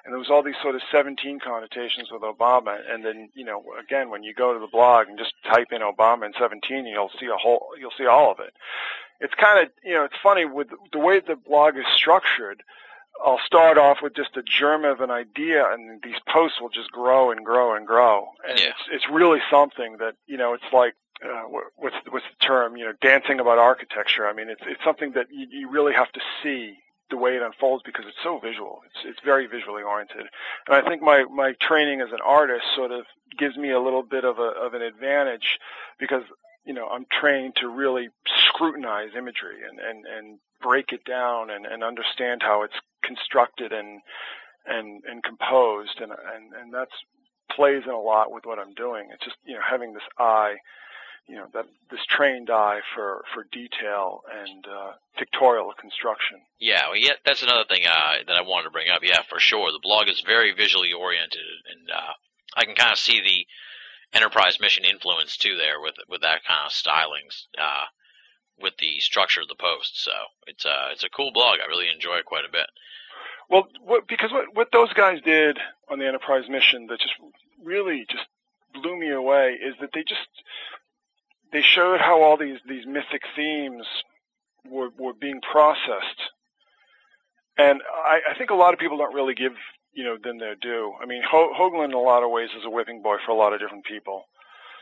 and 0.04 0.12
there 0.12 0.18
was 0.18 0.30
all 0.30 0.42
these 0.42 0.60
sort 0.62 0.74
of 0.74 0.82
17 0.90 1.40
connotations 1.40 2.10
with 2.10 2.22
Obama. 2.22 2.78
And 2.88 3.04
then, 3.04 3.30
you 3.34 3.44
know, 3.44 3.62
again, 3.82 4.10
when 4.10 4.22
you 4.22 4.34
go 4.34 4.52
to 4.52 4.60
the 4.60 4.66
blog 4.66 5.08
and 5.08 5.18
just 5.18 5.32
type 5.44 5.68
in 5.72 5.80
Obama 5.80 6.26
and 6.26 6.34
17, 6.38 6.86
you'll 6.86 7.10
see 7.18 7.26
a 7.26 7.36
whole, 7.36 7.68
you'll 7.78 7.92
see 7.96 8.06
all 8.06 8.30
of 8.30 8.40
it 8.40 8.52
it's 9.20 9.34
kind 9.34 9.64
of 9.64 9.72
you 9.84 9.92
know 9.94 10.04
it's 10.04 10.16
funny 10.22 10.44
with 10.44 10.68
the 10.92 10.98
way 10.98 11.20
the 11.20 11.36
blog 11.36 11.76
is 11.76 11.84
structured. 11.94 12.62
I'll 13.24 13.40
start 13.44 13.76
off 13.76 13.98
with 14.02 14.14
just 14.14 14.36
a 14.36 14.42
germ 14.42 14.84
of 14.84 15.00
an 15.00 15.10
idea, 15.10 15.70
and 15.72 16.02
these 16.02 16.18
posts 16.28 16.60
will 16.60 16.70
just 16.70 16.90
grow 16.90 17.30
and 17.30 17.44
grow 17.44 17.74
and 17.74 17.86
grow. 17.86 18.28
And 18.48 18.58
Yeah. 18.58 18.68
it's 18.68 18.82
it's 18.92 19.08
really 19.10 19.40
something 19.50 19.98
that 19.98 20.14
you 20.26 20.36
know 20.38 20.54
it's 20.54 20.72
like 20.72 20.94
uh, 21.22 21.42
what- 21.42 21.66
what's 21.76 21.96
the, 22.04 22.10
what's 22.10 22.24
the 22.26 22.46
term? 22.46 22.76
You 22.78 22.86
know, 22.86 22.92
dancing 23.02 23.40
about 23.40 23.58
architecture. 23.58 24.26
I 24.26 24.32
mean, 24.32 24.48
it's 24.48 24.62
it's 24.66 24.82
something 24.82 25.12
that 25.12 25.26
you, 25.30 25.46
you 25.50 25.68
really 25.68 25.92
have 25.92 26.10
to 26.12 26.20
see 26.42 26.78
the 27.10 27.16
way 27.18 27.36
it 27.36 27.42
unfolds 27.42 27.82
because 27.84 28.06
it's 28.06 28.22
so 28.22 28.38
visual. 28.38 28.80
It's 28.86 29.04
it's 29.04 29.20
very 29.24 29.46
visually 29.46 29.82
oriented, 29.82 30.26
and 30.66 30.74
I 30.76 30.80
think 30.80 31.02
my 31.02 31.24
my 31.24 31.52
training 31.60 32.00
as 32.00 32.12
an 32.12 32.20
artist 32.24 32.64
sort 32.74 32.90
of 32.92 33.04
gives 33.36 33.56
me 33.56 33.70
a 33.70 33.80
little 33.80 34.02
bit 34.02 34.24
of 34.24 34.38
a 34.38 34.50
of 34.66 34.72
an 34.74 34.80
advantage 34.82 35.58
because 35.98 36.22
you 36.64 36.74
know, 36.74 36.88
I'm 36.88 37.06
trained 37.10 37.56
to 37.56 37.68
really 37.68 38.10
scrutinize 38.48 39.10
imagery 39.16 39.56
and, 39.68 39.78
and, 39.80 40.04
and 40.06 40.38
break 40.60 40.92
it 40.92 41.04
down 41.04 41.50
and, 41.50 41.66
and 41.66 41.82
understand 41.82 42.42
how 42.42 42.62
it's 42.62 42.74
constructed 43.02 43.72
and, 43.72 44.00
and, 44.66 45.02
and 45.04 45.22
composed. 45.22 46.00
And, 46.00 46.12
and, 46.12 46.52
and 46.60 46.74
that's 46.74 46.92
plays 47.54 47.82
in 47.84 47.92
a 47.92 48.00
lot 48.00 48.30
with 48.30 48.44
what 48.46 48.58
I'm 48.58 48.74
doing. 48.74 49.08
It's 49.12 49.24
just, 49.24 49.36
you 49.44 49.54
know, 49.54 49.60
having 49.68 49.92
this 49.92 50.02
eye, 50.18 50.56
you 51.26 51.36
know, 51.36 51.46
that 51.52 51.66
this 51.90 52.00
trained 52.08 52.50
eye 52.50 52.80
for, 52.94 53.24
for 53.34 53.44
detail 53.50 54.22
and, 54.32 54.64
uh, 54.66 54.92
pictorial 55.18 55.72
construction. 55.78 56.38
Yeah, 56.58 56.88
well, 56.88 56.96
yeah, 56.96 57.14
that's 57.24 57.42
another 57.42 57.64
thing 57.68 57.82
uh, 57.86 58.14
that 58.26 58.36
I 58.36 58.42
wanted 58.42 58.64
to 58.64 58.70
bring 58.70 58.88
up. 58.88 59.02
Yeah, 59.02 59.22
for 59.28 59.38
sure. 59.38 59.72
The 59.72 59.80
blog 59.82 60.08
is 60.08 60.20
very 60.20 60.52
visually 60.52 60.92
oriented, 60.92 61.40
and 61.70 61.90
uh, 61.90 62.12
I 62.56 62.64
can 62.64 62.74
kind 62.74 62.92
of 62.92 62.98
see 62.98 63.20
the 63.20 63.46
enterprise 64.12 64.58
mission 64.60 64.84
influence 64.84 65.36
too 65.36 65.56
there 65.56 65.80
with 65.80 65.94
with 66.08 66.22
that 66.22 66.44
kind 66.44 66.66
of 66.66 66.72
stylings, 66.72 67.46
uh, 67.58 67.84
with 68.60 68.74
the 68.78 69.00
structure 69.00 69.40
of 69.40 69.48
the 69.48 69.54
post. 69.54 70.02
So 70.04 70.12
it's 70.46 70.64
uh, 70.66 70.88
it's 70.92 71.04
a 71.04 71.08
cool 71.08 71.32
blog. 71.32 71.58
I 71.62 71.66
really 71.68 71.88
enjoy 71.92 72.16
it 72.16 72.24
quite 72.26 72.44
a 72.48 72.52
bit. 72.52 72.66
Well, 73.48 73.66
what, 73.82 74.06
because 74.06 74.30
what, 74.30 74.54
what 74.54 74.68
those 74.72 74.92
guys 74.92 75.20
did 75.22 75.58
on 75.90 75.98
the 75.98 76.06
Enterprise 76.06 76.48
mission 76.48 76.86
that 76.86 77.00
just 77.00 77.14
really 77.62 78.06
just 78.08 78.24
blew 78.72 78.96
me 78.96 79.10
away 79.10 79.58
is 79.60 79.74
that 79.80 79.90
they 79.92 80.02
just 80.04 80.28
they 81.52 81.62
showed 81.62 82.00
how 82.00 82.22
all 82.22 82.36
these 82.36 82.58
these 82.68 82.86
mythic 82.86 83.22
themes 83.34 83.86
were 84.68 84.90
were 84.98 85.12
being 85.14 85.40
processed, 85.40 86.20
and 87.58 87.80
I, 88.04 88.20
I 88.30 88.34
think 88.38 88.50
a 88.50 88.54
lot 88.54 88.72
of 88.72 88.78
people 88.80 88.98
don't 88.98 89.14
really 89.14 89.34
give 89.34 89.52
you 89.92 90.04
know, 90.04 90.16
than 90.22 90.38
they're 90.38 90.54
due. 90.54 90.94
I 91.02 91.06
mean, 91.06 91.20
Ho- 91.28 91.52
Hoagland 91.58 91.86
in 91.86 91.94
a 91.94 91.98
lot 91.98 92.22
of 92.22 92.30
ways 92.30 92.50
is 92.56 92.64
a 92.64 92.70
whipping 92.70 93.02
boy 93.02 93.16
for 93.26 93.32
a 93.32 93.34
lot 93.34 93.52
of 93.52 93.58
different 93.58 93.84
people, 93.84 94.24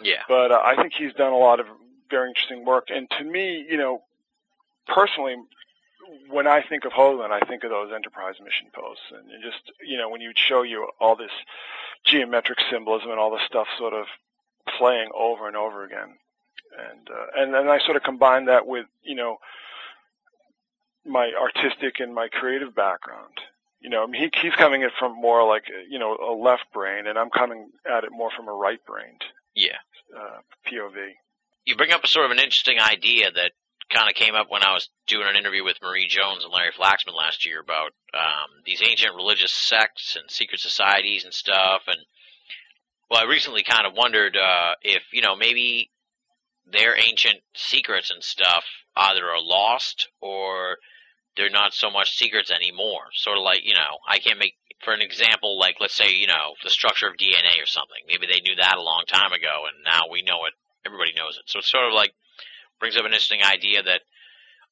Yeah. 0.03 0.21
but 0.29 0.53
uh, 0.53 0.61
I 0.63 0.77
think 0.77 0.93
he's 0.93 1.15
done 1.15 1.33
a 1.33 1.37
lot 1.39 1.61
of 1.61 1.67
very 2.11 2.29
interesting 2.29 2.65
work. 2.65 2.89
And 2.91 3.09
to 3.19 3.25
me, 3.25 3.67
you 3.69 3.77
know, 3.77 4.03
personally, 4.87 5.37
when 6.31 6.47
I 6.47 6.63
think 6.63 6.85
of 6.85 6.93
Hoagland, 6.93 7.31
I 7.31 7.41
think 7.47 7.65
of 7.65 7.71
those 7.71 7.93
Enterprise 7.95 8.37
mission 8.43 8.69
posts, 8.73 9.05
and 9.13 9.31
just 9.43 9.73
you 9.87 9.99
know, 9.99 10.09
when 10.09 10.21
you'd 10.21 10.39
show 10.39 10.63
you 10.63 10.89
all 11.01 11.17
this 11.17 11.31
geometric 12.05 12.59
symbolism 12.71 13.11
and 13.11 13.19
all 13.21 13.31
this 13.31 13.43
stuff 13.47 13.67
sort 13.79 13.93
of 13.93 14.07
playing 14.79 15.11
over 15.15 15.47
and 15.47 15.57
over 15.57 15.85
again, 15.85 16.15
and 16.91 17.09
uh, 17.11 17.27
and 17.43 17.53
then 17.55 17.69
I 17.69 17.79
sort 17.85 17.97
of 17.97 18.03
combine 18.03 18.47
that 18.47 18.67
with 18.67 18.87
you 19.03 19.15
know 19.15 19.39
my 21.05 21.33
artistic 21.41 22.01
and 22.01 22.15
my 22.15 22.29
creative 22.29 22.75
background. 22.75 23.35
You 23.81 23.91
know, 23.91 24.03
I 24.03 24.07
mean, 24.07 24.23
he, 24.23 24.41
he's 24.43 24.55
coming 24.55 24.83
at 24.83 24.89
it 24.89 24.93
from 24.99 25.13
more 25.21 25.47
like 25.47 25.65
you 25.89 25.99
know 25.99 26.17
a 26.17 26.33
left 26.35 26.65
brain, 26.73 27.07
and 27.07 27.19
I'm 27.19 27.31
coming 27.31 27.71
at 27.91 28.05
it 28.05 28.11
more 28.13 28.31
from 28.35 28.49
a 28.49 28.53
right 28.53 28.85
brained 28.87 29.23
Yeah. 29.55 29.77
uh, 30.17 30.39
POV. 30.67 31.13
You 31.69 31.77
bring 31.77 31.93
up 31.93 32.03
a 32.03 32.09
sort 32.09 32.25
of 32.25 32.33
an 32.33 32.39
interesting 32.39 32.81
idea 32.81 33.31
that 33.31 33.53
kind 33.93 34.09
of 34.09 34.15
came 34.15 34.35
up 34.35 34.47
when 34.49 34.63
I 34.63 34.73
was 34.73 34.89
doing 35.07 35.27
an 35.29 35.37
interview 35.37 35.63
with 35.63 35.77
Marie 35.83 36.09
Jones 36.09 36.43
and 36.43 36.51
Larry 36.51 36.73
Flaxman 36.73 37.15
last 37.15 37.45
year 37.45 37.61
about 37.61 37.93
um, 38.15 38.65
these 38.65 38.81
ancient 38.83 39.15
religious 39.15 39.53
sects 39.53 40.17
and 40.19 40.31
secret 40.31 40.61
societies 40.61 41.25
and 41.25 41.35
stuff. 41.35 41.83
And 41.87 41.99
well, 43.11 43.21
I 43.21 43.29
recently 43.29 43.65
kind 43.65 43.87
of 43.87 43.93
wondered 43.93 44.35
uh, 44.35 44.77
if 44.81 45.03
you 45.13 45.21
know 45.21 45.37
maybe 45.37 45.91
their 46.73 46.97
ancient 46.97 47.41
secrets 47.55 48.11
and 48.11 48.25
stuff 48.25 48.65
either 48.97 49.27
are 49.27 49.41
lost 49.41 50.09
or 50.23 50.79
they're 51.37 51.51
not 51.51 51.75
so 51.75 51.91
much 51.91 52.17
secrets 52.17 52.51
anymore. 52.51 53.13
Sort 53.13 53.37
of 53.37 53.45
like 53.45 53.61
you 53.63 53.75
know, 53.75 54.01
I 54.09 54.21
can't 54.21 54.39
make 54.39 54.55
for 54.83 54.95
an 54.95 55.03
example, 55.03 55.59
like 55.59 55.77
let's 55.81 55.95
say 55.95 56.15
you 56.15 56.29
know 56.29 56.55
the 56.65 56.71
structure 56.71 57.09
of 57.09 57.17
DNA 57.21 57.61
or 57.63 57.67
something. 57.67 58.01
Maybe 58.07 58.27
they 58.27 58.41
knew 58.41 58.57
that 58.57 58.79
a 58.79 58.83
long 58.83 59.05
time 59.07 59.33
ago, 59.33 59.69
and 59.69 59.85
now 59.85 60.11
we 60.11 60.23
know 60.23 60.47
it. 60.47 60.55
Everybody 60.87 61.13
knows 61.17 61.37
it. 61.39 61.45
So 61.47 61.59
it's 61.59 61.71
sort 61.71 61.87
of 61.87 61.95
like 61.95 62.13
brings 62.81 62.97
up 62.97 63.05
an 63.05 63.13
interesting 63.13 63.43
idea 63.43 63.83
that 63.83 64.03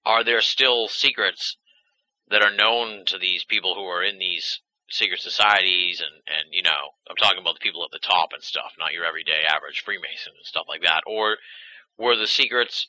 are 0.05 0.23
there 0.25 0.41
still 0.41 0.89
secrets 0.89 1.57
that 2.31 2.43
are 2.43 2.55
known 2.55 3.05
to 3.07 3.19
these 3.19 3.45
people 3.45 3.75
who 3.75 3.85
are 3.85 4.03
in 4.03 4.19
these 4.19 4.61
secret 4.89 5.21
societies 5.21 6.01
and 6.01 6.23
and 6.27 6.53
you 6.53 6.63
know 6.63 6.95
I'm 7.11 7.17
talking 7.17 7.41
about 7.41 7.55
the 7.55 7.65
people 7.65 7.85
at 7.85 7.91
the 7.91 8.07
top 8.07 8.31
and 8.33 8.43
stuff, 8.43 8.73
not 8.79 8.93
your 8.93 9.05
everyday 9.05 9.43
average 9.49 9.83
Freemason 9.85 10.33
and 10.37 10.47
stuff 10.47 10.67
like 10.69 10.83
that, 10.83 11.03
or 11.07 11.37
were 11.99 12.17
the 12.17 12.27
secrets 12.27 12.87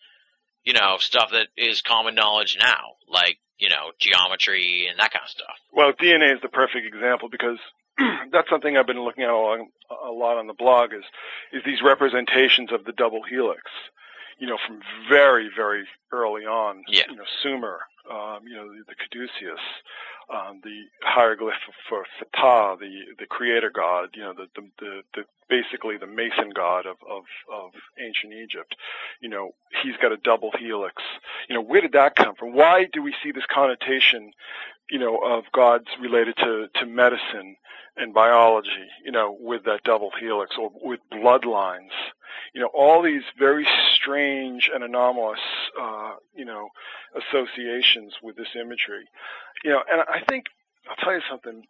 you 0.64 0.74
know 0.74 0.98
stuff 1.00 1.32
that 1.32 1.48
is 1.58 1.82
common 1.82 2.14
knowledge 2.14 2.58
now, 2.60 2.98
like 3.08 3.38
you 3.58 3.70
know 3.70 3.92
geometry 4.00 4.88
and 4.90 5.00
that 5.00 5.12
kind 5.12 5.24
of 5.24 5.30
stuff. 5.30 5.58
Well, 5.74 5.94
DNA 5.94 6.36
is 6.36 6.42
the 6.42 6.50
perfect 6.50 6.86
example 6.86 7.30
because 7.30 7.58
that's 8.32 8.50
something 8.50 8.78
I've 8.78 8.88
been 8.88 9.04
looking 9.04 9.24
at 9.24 9.30
a 9.30 9.38
lot, 9.38 9.60
a 10.06 10.12
lot 10.12 10.38
on 10.38 10.48
the 10.48 10.54
blog 10.54 10.94
is 10.94 11.04
is 11.52 11.64
these 11.66 11.82
representations 11.82 12.72
of 12.72 12.86
the 12.86 12.92
double 12.92 13.24
helix. 13.24 13.64
You 14.40 14.48
know, 14.48 14.58
from 14.66 14.82
very 15.10 15.50
very 15.56 15.86
early 16.12 16.46
on. 16.46 16.84
Yeah. 16.88 17.04
You 17.10 17.18
know, 17.18 17.26
Sumer. 17.42 17.80
Um, 18.10 18.48
you 18.48 18.56
know, 18.56 18.70
the, 18.72 18.84
the 18.88 18.96
Caduceus, 18.96 19.60
um, 20.34 20.62
the 20.64 20.84
hieroglyph 21.02 21.56
for 21.90 22.06
Ptah, 22.34 22.80
the 22.80 23.02
the 23.20 23.26
creator 23.26 23.70
god. 23.70 24.10
You 24.14 24.24
know, 24.24 24.34
the 24.34 24.48
the, 24.56 24.70
the, 24.80 25.02
the 25.14 25.24
basically 25.50 25.98
the 25.98 26.08
Mason 26.08 26.52
god 26.56 26.86
of, 26.86 26.98
of 27.10 27.24
of 27.54 27.72
ancient 28.00 28.34
Egypt. 28.34 28.76
You 29.20 29.30
know, 29.30 29.52
he's 29.84 29.98
got 30.02 30.12
a 30.12 30.18
double 30.18 30.52
helix. 30.58 31.04
You 31.50 31.56
know, 31.56 31.62
where 31.62 31.82
did 31.82 31.94
that 31.94 32.16
come 32.16 32.36
from? 32.36 32.54
Why 32.54 32.88
do 32.92 33.02
we 33.02 33.14
see 33.24 33.32
this 33.32 33.46
connotation? 33.54 34.32
You 34.90 35.00
know, 35.00 35.18
of 35.18 35.44
gods 35.54 35.88
related 36.00 36.36
to 36.38 36.68
to 36.76 36.86
medicine 36.86 37.56
and 37.98 38.14
biology, 38.14 38.88
you 39.04 39.12
know, 39.12 39.36
with 39.40 39.64
that 39.66 39.84
double 39.84 40.12
helix 40.20 40.56
or 40.58 40.72
with 40.82 41.00
bloodlines. 41.12 41.90
You 42.54 42.62
know, 42.62 42.70
all 42.74 43.02
these 43.02 43.24
very 43.38 43.68
strange 43.96 44.70
and 44.74 44.84
anomalous, 44.84 45.40
uh, 45.80 46.14
you 46.36 46.46
know, 46.46 46.70
associations 47.16 48.14
with 48.22 48.36
this 48.36 48.50
imagery. 48.56 49.06
You 49.64 49.72
know, 49.72 49.84
and 49.92 50.02
I 50.02 50.22
think, 50.30 50.46
I'll 50.90 50.96
tell 50.98 51.14
you 51.14 51.22
something, 51.30 51.64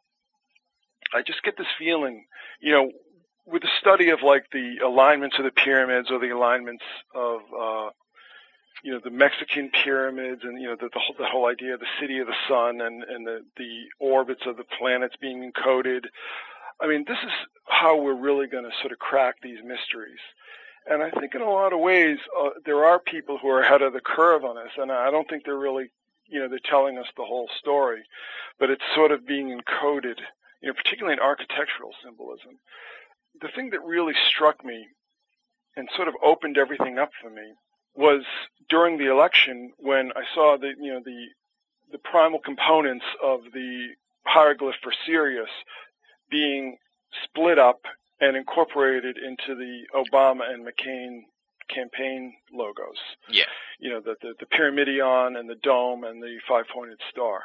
I 1.14 1.22
just 1.22 1.42
get 1.44 1.58
this 1.58 1.68
feeling, 1.80 2.26
you 2.60 2.74
know, 2.74 2.92
with 3.46 3.62
the 3.62 3.70
study 3.80 4.10
of 4.10 4.22
like 4.22 4.48
the 4.52 4.80
alignments 4.86 5.38
of 5.40 5.46
the 5.46 5.52
pyramids 5.52 6.12
or 6.12 6.20
the 6.20 6.32
alignments 6.32 6.84
of, 7.16 7.40
uh, 7.58 7.90
you 8.84 8.92
know 8.92 9.00
the 9.04 9.10
Mexican 9.10 9.70
pyramids 9.70 10.42
and 10.44 10.62
you 10.62 10.68
know 10.68 10.76
the, 10.76 10.90
the, 10.94 11.00
whole, 11.00 11.16
the 11.18 11.26
whole 11.26 11.48
idea 11.48 11.74
of 11.74 11.80
the 11.80 11.88
city 12.00 12.20
of 12.20 12.28
the 12.28 12.36
sun 12.48 12.82
and 12.82 13.04
and 13.04 13.26
the 13.26 13.44
the 13.58 13.86
orbits 14.00 14.44
of 14.46 14.58
the 14.58 14.64
planets 14.64 15.16
being 15.20 15.52
encoded. 15.52 16.06
I 16.80 16.88
mean, 16.88 17.06
this 17.08 17.18
is 17.24 17.32
how 17.68 18.00
we're 18.00 18.14
really 18.14 18.48
going 18.48 18.66
to 18.66 18.72
sort 18.82 18.92
of 18.92 19.00
crack 19.00 19.38
these 19.42 19.60
mysteries. 19.64 20.20
And 20.90 21.04
I 21.04 21.10
think 21.10 21.36
in 21.36 21.42
a 21.42 21.50
lot 21.50 21.74
of 21.74 21.80
ways 21.80 22.20
uh, 22.40 22.52
there 22.66 22.86
are 22.86 23.00
people 23.00 23.38
who 23.38 23.50
are 23.50 23.62
ahead 23.62 23.82
of 23.82 23.94
the 23.94 24.00
curve 24.00 24.46
on 24.46 24.56
this, 24.56 24.72
and 24.78 24.92
I 24.92 25.12
don't 25.12 25.28
think 25.28 25.44
they're 25.44 25.58
really, 25.58 25.90
you 26.28 26.40
know, 26.40 26.48
they're 26.48 26.60
telling 26.60 26.98
us 26.98 27.08
the 27.18 27.26
whole 27.26 27.50
story, 27.60 28.04
but 28.60 28.70
it's 28.70 28.84
sort 28.96 29.12
of 29.12 29.28
being 29.28 29.48
encoded, 29.50 30.20
you 30.62 30.70
know, 30.70 30.74
particularly 30.74 31.14
in 31.14 31.20
architectural 31.20 31.92
symbolism. 32.04 32.60
The 33.42 33.50
thing 33.50 33.72
that 33.72 33.84
really 33.84 34.14
struck 34.30 34.64
me 34.64 34.88
and 35.76 35.90
sort 35.96 36.08
of 36.08 36.14
opened 36.24 36.58
everything 36.58 37.00
up 37.00 37.12
for 37.22 37.30
me 37.30 37.54
was 37.98 38.24
during 38.70 38.98
the 38.98 39.12
election 39.12 39.74
when 39.78 40.12
I 40.16 40.24
saw 40.34 40.58
the 40.58 40.74
you 40.80 40.94
know 40.94 41.02
the 41.04 41.28
the 41.92 41.98
primal 41.98 42.40
components 42.40 43.06
of 43.24 43.42
the 43.54 43.90
hieroglyph 44.24 44.76
for 44.84 44.94
Sirius 45.06 45.50
being 46.30 46.78
split 47.24 47.58
up 47.58 47.82
and 48.20 48.36
incorporated 48.36 49.18
into 49.18 49.56
the 49.56 49.84
Obama 49.96 50.52
and 50.52 50.66
McCain 50.66 51.22
campaign 51.70 52.34
logos. 52.54 52.98
Yeah. 53.30 53.46
You 53.80 53.92
know, 53.92 54.00
the, 54.02 54.16
the, 54.22 54.34
the 54.40 54.46
pyramidion 54.46 55.38
and 55.38 55.50
the 55.50 55.56
dome 55.56 56.04
and 56.04 56.22
the 56.22 56.38
five-pointed 56.48 57.00
star. 57.12 57.44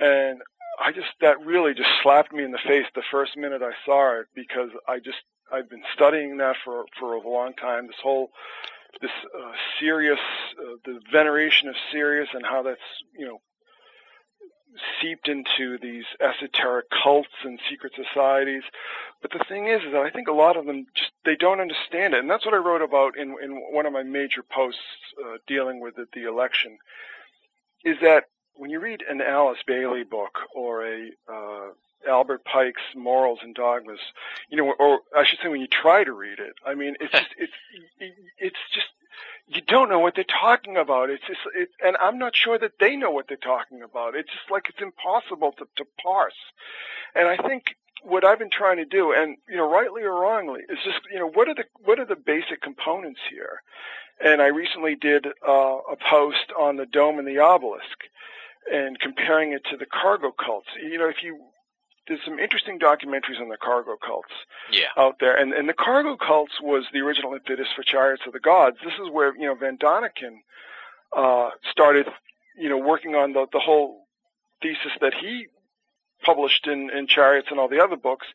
And 0.00 0.42
I 0.80 0.92
just, 0.92 1.08
that 1.20 1.44
really 1.44 1.74
just 1.74 1.88
slapped 2.02 2.32
me 2.32 2.44
in 2.44 2.52
the 2.52 2.58
face 2.58 2.86
the 2.94 3.02
first 3.10 3.36
minute 3.36 3.62
I 3.62 3.72
saw 3.84 4.20
it 4.20 4.26
because 4.34 4.70
I 4.86 4.98
just, 4.98 5.18
I've 5.50 5.70
been 5.70 5.84
studying 5.94 6.36
that 6.38 6.56
for, 6.64 6.84
for 6.98 7.14
a 7.14 7.28
long 7.28 7.54
time. 7.54 7.86
This 7.86 7.96
whole, 8.02 8.30
this 9.00 9.10
uh, 9.34 9.52
Sirius, 9.78 10.18
uh, 10.58 10.76
the 10.84 11.00
veneration 11.12 11.68
of 11.68 11.74
Sirius 11.92 12.28
and 12.32 12.44
how 12.44 12.62
that's, 12.62 12.80
you 13.18 13.26
know, 13.26 13.40
seeped 15.00 15.28
into 15.28 15.78
these 15.78 16.04
esoteric 16.20 16.86
cults 16.90 17.32
and 17.44 17.58
secret 17.70 17.92
societies. 17.94 18.62
But 19.22 19.32
the 19.32 19.44
thing 19.48 19.68
is, 19.68 19.82
is 19.82 19.92
that 19.92 20.02
I 20.02 20.10
think 20.10 20.28
a 20.28 20.32
lot 20.32 20.56
of 20.56 20.66
them 20.66 20.86
just 20.94 21.10
they 21.24 21.36
don't 21.36 21.60
understand 21.60 22.14
it, 22.14 22.20
and 22.20 22.30
that's 22.30 22.44
what 22.44 22.54
I 22.54 22.58
wrote 22.58 22.82
about 22.82 23.16
in 23.16 23.34
in 23.42 23.52
one 23.72 23.86
of 23.86 23.92
my 23.92 24.02
major 24.02 24.42
posts 24.42 24.80
uh, 25.24 25.38
dealing 25.46 25.80
with 25.80 25.96
the, 25.96 26.06
the 26.12 26.24
election. 26.28 26.78
Is 27.84 27.96
that 28.02 28.24
when 28.54 28.70
you 28.70 28.80
read 28.80 29.02
an 29.08 29.20
Alice 29.20 29.58
Bailey 29.66 30.04
book 30.04 30.38
or 30.54 30.86
a 30.86 31.10
uh, 31.28 31.68
Albert 32.06 32.44
Pike's 32.44 32.82
Morals 32.94 33.40
and 33.42 33.54
Dogmas, 33.54 34.00
you 34.50 34.56
know, 34.56 34.72
or 34.78 35.00
I 35.16 35.24
should 35.24 35.38
say 35.42 35.48
when 35.48 35.60
you 35.60 35.66
try 35.66 36.04
to 36.04 36.12
read 36.12 36.38
it, 36.38 36.54
I 36.64 36.74
mean, 36.74 36.94
it's 37.00 37.12
just, 37.12 37.34
it's 37.38 37.52
it's 38.38 38.56
just 38.72 38.86
you 39.48 39.60
don't 39.60 39.88
know 39.88 40.00
what 40.00 40.14
they're 40.14 40.24
talking 40.24 40.76
about. 40.76 41.08
It's 41.08 41.24
just, 41.26 41.40
it, 41.54 41.68
and 41.84 41.96
I'm 41.98 42.18
not 42.18 42.34
sure 42.34 42.58
that 42.58 42.78
they 42.80 42.96
know 42.96 43.10
what 43.10 43.28
they're 43.28 43.36
talking 43.36 43.82
about. 43.82 44.16
It's 44.16 44.30
just 44.30 44.50
like 44.50 44.68
it's 44.68 44.82
impossible 44.82 45.52
to, 45.58 45.66
to 45.76 45.84
parse. 46.02 46.34
And 47.14 47.28
I 47.28 47.36
think 47.36 47.76
what 48.02 48.24
I've 48.24 48.38
been 48.38 48.50
trying 48.50 48.78
to 48.78 48.84
do, 48.84 49.12
and 49.12 49.36
you 49.48 49.56
know, 49.56 49.70
rightly 49.70 50.02
or 50.02 50.20
wrongly, 50.20 50.62
is 50.68 50.78
just 50.84 51.00
you 51.12 51.18
know, 51.18 51.28
what 51.28 51.48
are 51.48 51.54
the 51.54 51.64
what 51.84 52.00
are 52.00 52.04
the 52.04 52.16
basic 52.16 52.60
components 52.60 53.20
here? 53.30 53.62
And 54.22 54.40
I 54.40 54.46
recently 54.46 54.94
did 54.94 55.26
uh, 55.46 55.78
a 55.92 55.96
post 55.96 56.52
on 56.58 56.76
the 56.76 56.86
dome 56.86 57.18
and 57.18 57.28
the 57.28 57.38
obelisk, 57.38 58.04
and 58.72 58.98
comparing 58.98 59.52
it 59.52 59.62
to 59.70 59.76
the 59.76 59.86
cargo 59.86 60.32
cults. 60.32 60.68
You 60.82 60.98
know, 60.98 61.08
if 61.08 61.22
you 61.22 61.38
there's 62.08 62.20
some 62.24 62.38
interesting 62.38 62.78
documentaries 62.78 63.40
on 63.40 63.48
the 63.48 63.56
cargo 63.56 63.96
cults 63.96 64.32
Yeah. 64.70 64.88
out 64.96 65.16
there, 65.20 65.34
and 65.36 65.52
and 65.52 65.68
the 65.68 65.74
cargo 65.74 66.16
cults 66.16 66.60
was 66.60 66.84
the 66.92 67.00
original 67.00 67.34
impetus 67.34 67.68
for 67.74 67.82
Chariots 67.82 68.22
of 68.26 68.32
the 68.32 68.40
Gods. 68.40 68.76
This 68.84 68.94
is 68.94 69.10
where 69.10 69.34
you 69.36 69.46
know 69.46 69.54
Van 69.54 69.76
Daniken 69.78 70.38
uh, 71.12 71.50
started, 71.70 72.06
you 72.56 72.68
know, 72.68 72.78
working 72.78 73.14
on 73.14 73.32
the 73.32 73.46
the 73.52 73.60
whole 73.60 74.06
thesis 74.62 74.92
that 75.00 75.14
he 75.14 75.46
published 76.26 76.66
in 76.66 76.90
in 76.90 77.06
Chariots 77.06 77.48
and 77.50 77.58
all 77.60 77.68
the 77.68 77.82
other 77.82 77.96
books, 77.96 78.26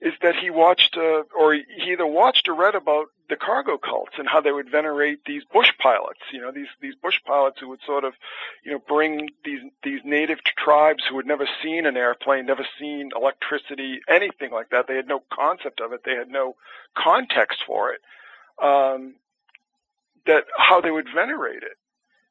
is 0.00 0.14
that 0.22 0.36
he 0.36 0.50
watched 0.50 0.96
uh, 0.96 1.22
or 1.36 1.54
he 1.54 1.92
either 1.92 2.06
watched 2.06 2.48
or 2.48 2.54
read 2.54 2.74
about 2.74 3.06
the 3.30 3.36
cargo 3.36 3.78
cults 3.78 4.12
and 4.18 4.28
how 4.28 4.40
they 4.40 4.52
would 4.52 4.70
venerate 4.70 5.20
these 5.24 5.44
bush 5.52 5.70
pilots. 5.78 6.20
You 6.32 6.40
know, 6.42 6.50
these 6.50 6.68
these 6.80 6.94
bush 6.94 7.18
pilots 7.24 7.58
who 7.60 7.68
would 7.68 7.80
sort 7.86 8.04
of, 8.04 8.12
you 8.64 8.72
know, 8.72 8.80
bring 8.86 9.30
these 9.44 9.62
these 9.82 10.00
native 10.04 10.40
tribes 10.44 11.02
who 11.08 11.16
had 11.16 11.26
never 11.26 11.48
seen 11.62 11.86
an 11.86 11.96
airplane, 11.96 12.44
never 12.44 12.66
seen 12.78 13.10
electricity, 13.16 14.00
anything 14.08 14.50
like 14.50 14.70
that. 14.70 14.86
They 14.86 14.96
had 14.96 15.08
no 15.08 15.22
concept 15.32 15.80
of 15.80 15.92
it. 15.92 16.02
They 16.04 16.14
had 16.14 16.28
no 16.28 16.56
context 16.94 17.60
for 17.66 17.92
it. 17.92 18.00
Um, 18.62 19.14
that 20.26 20.44
how 20.56 20.80
they 20.82 20.90
would 20.90 21.08
venerate 21.14 21.62
it. 21.62 21.78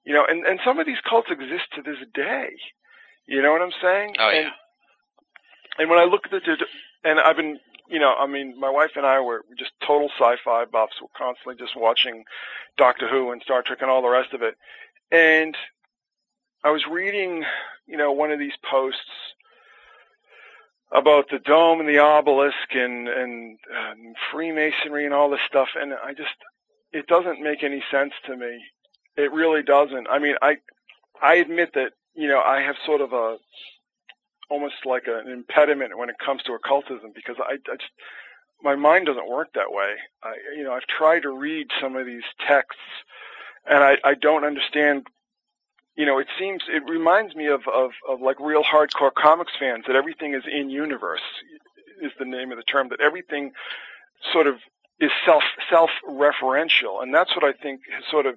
You 0.06 0.14
know, 0.14 0.26
and 0.28 0.46
and 0.46 0.60
some 0.64 0.80
of 0.80 0.86
these 0.86 1.02
cults 1.08 1.32
exist 1.32 1.66
to 1.76 1.82
this 1.82 1.98
day. 2.14 2.52
You 3.26 3.42
know 3.42 3.52
what 3.52 3.62
I'm 3.62 3.80
saying? 3.82 4.16
Oh 4.20 4.30
yeah. 4.30 4.40
And 4.40 4.52
when 5.88 6.00
I 6.00 6.06
look 6.06 6.26
at 6.26 6.32
the, 6.32 6.66
and 7.04 7.20
I've 7.20 7.38
been, 7.38 7.60
you 7.88 8.00
know, 8.00 8.16
I 8.18 8.28
mean, 8.28 8.60
my 8.60 8.70
wife 8.70 8.92
and 8.96 9.06
I 9.06 9.20
were 9.20 9.46
just 9.58 9.72
total 9.86 10.10
sci-fi 10.18 10.66
buffs. 10.66 11.02
We're 11.02 11.08
constantly 11.16 11.56
just 11.56 11.78
watching 11.78 12.24
Doctor 12.78 13.08
Who 13.08 13.32
and 13.32 13.42
Star 13.42 13.62
Trek 13.62 13.80
and 13.82 13.90
all 13.90 14.02
the 14.02 14.10
rest 14.10 14.34
of 14.34 14.42
it. 14.42 14.56
And 15.12 15.56
I 16.64 16.72
was 16.72 16.86
reading, 16.90 17.46
you 17.88 17.98
know, 17.98 18.12
one 18.12 18.32
of 18.32 18.40
these 18.40 18.58
posts 18.70 19.00
about 20.92 21.30
the 21.30 21.40
dome 21.40 21.80
and 21.80 21.88
the 21.88 22.00
obelisk 22.00 22.74
and 22.74 23.08
and 23.08 23.60
um, 23.78 24.14
Freemasonry 24.32 25.06
and 25.06 25.14
all 25.14 25.30
this 25.30 25.40
stuff, 25.48 25.70
and 25.76 25.94
I 25.94 26.14
just 26.14 26.36
it 26.92 27.08
doesn't 27.08 27.42
make 27.42 27.64
any 27.64 27.84
sense 27.92 28.14
to 28.26 28.36
me. 28.36 28.60
It 29.16 29.32
really 29.32 29.64
doesn't. 29.64 30.08
I 30.10 30.20
mean, 30.20 30.36
I 30.42 30.58
I 31.22 31.36
admit 31.36 31.74
that 31.74 31.94
you 32.16 32.28
know 32.28 32.42
I 32.42 32.62
have 32.62 32.76
sort 32.86 33.02
of 33.02 33.14
a 33.14 33.38
almost 34.50 34.86
like 34.86 35.04
an 35.08 35.32
impediment 35.32 35.98
when 35.98 36.10
it 36.10 36.16
comes 36.24 36.44
to 36.44 36.54
occultism 36.54 37.12
because 37.14 37.38
I, 37.40 37.54
I 37.54 37.76
just 37.78 37.92
my 38.62 38.76
mind 38.76 39.06
doesn't 39.06 39.30
work 39.30 39.54
that 39.54 39.72
way. 39.72 39.96
I 40.24 40.34
you 40.56 40.64
know 40.64 40.74
I've 40.74 40.88
tried 40.88 41.22
to 41.22 41.30
read 41.30 41.68
some 41.82 41.96
of 41.96 42.06
these 42.06 42.24
texts 42.48 42.82
and 43.70 43.84
I 43.84 43.98
I 44.04 44.16
don't 44.16 44.44
understand 44.44 45.08
you 46.00 46.06
know, 46.06 46.18
it 46.18 46.28
seems 46.40 46.64
it 46.70 46.84
reminds 46.90 47.36
me 47.36 47.48
of, 47.48 47.68
of 47.68 47.92
of 48.08 48.22
like 48.22 48.40
real 48.40 48.64
hardcore 48.64 49.14
comics 49.14 49.52
fans 49.60 49.84
that 49.86 49.98
everything 49.98 50.34
is 50.34 50.44
in 50.50 50.70
universe 50.70 51.20
is 52.02 52.14
the 52.18 52.24
name 52.24 52.52
of 52.52 52.58
the 52.58 52.64
term 52.64 52.88
that 52.88 53.02
everything 53.02 53.52
sort 54.32 54.48
of 54.48 54.56
is 55.02 55.12
self 55.26 55.44
self 55.70 55.90
referential, 56.08 57.04
and 57.04 57.14
that's 57.14 57.36
what 57.36 57.44
I 57.44 57.52
think 57.52 57.82
has 57.94 58.06
sort 58.10 58.26
of 58.28 58.36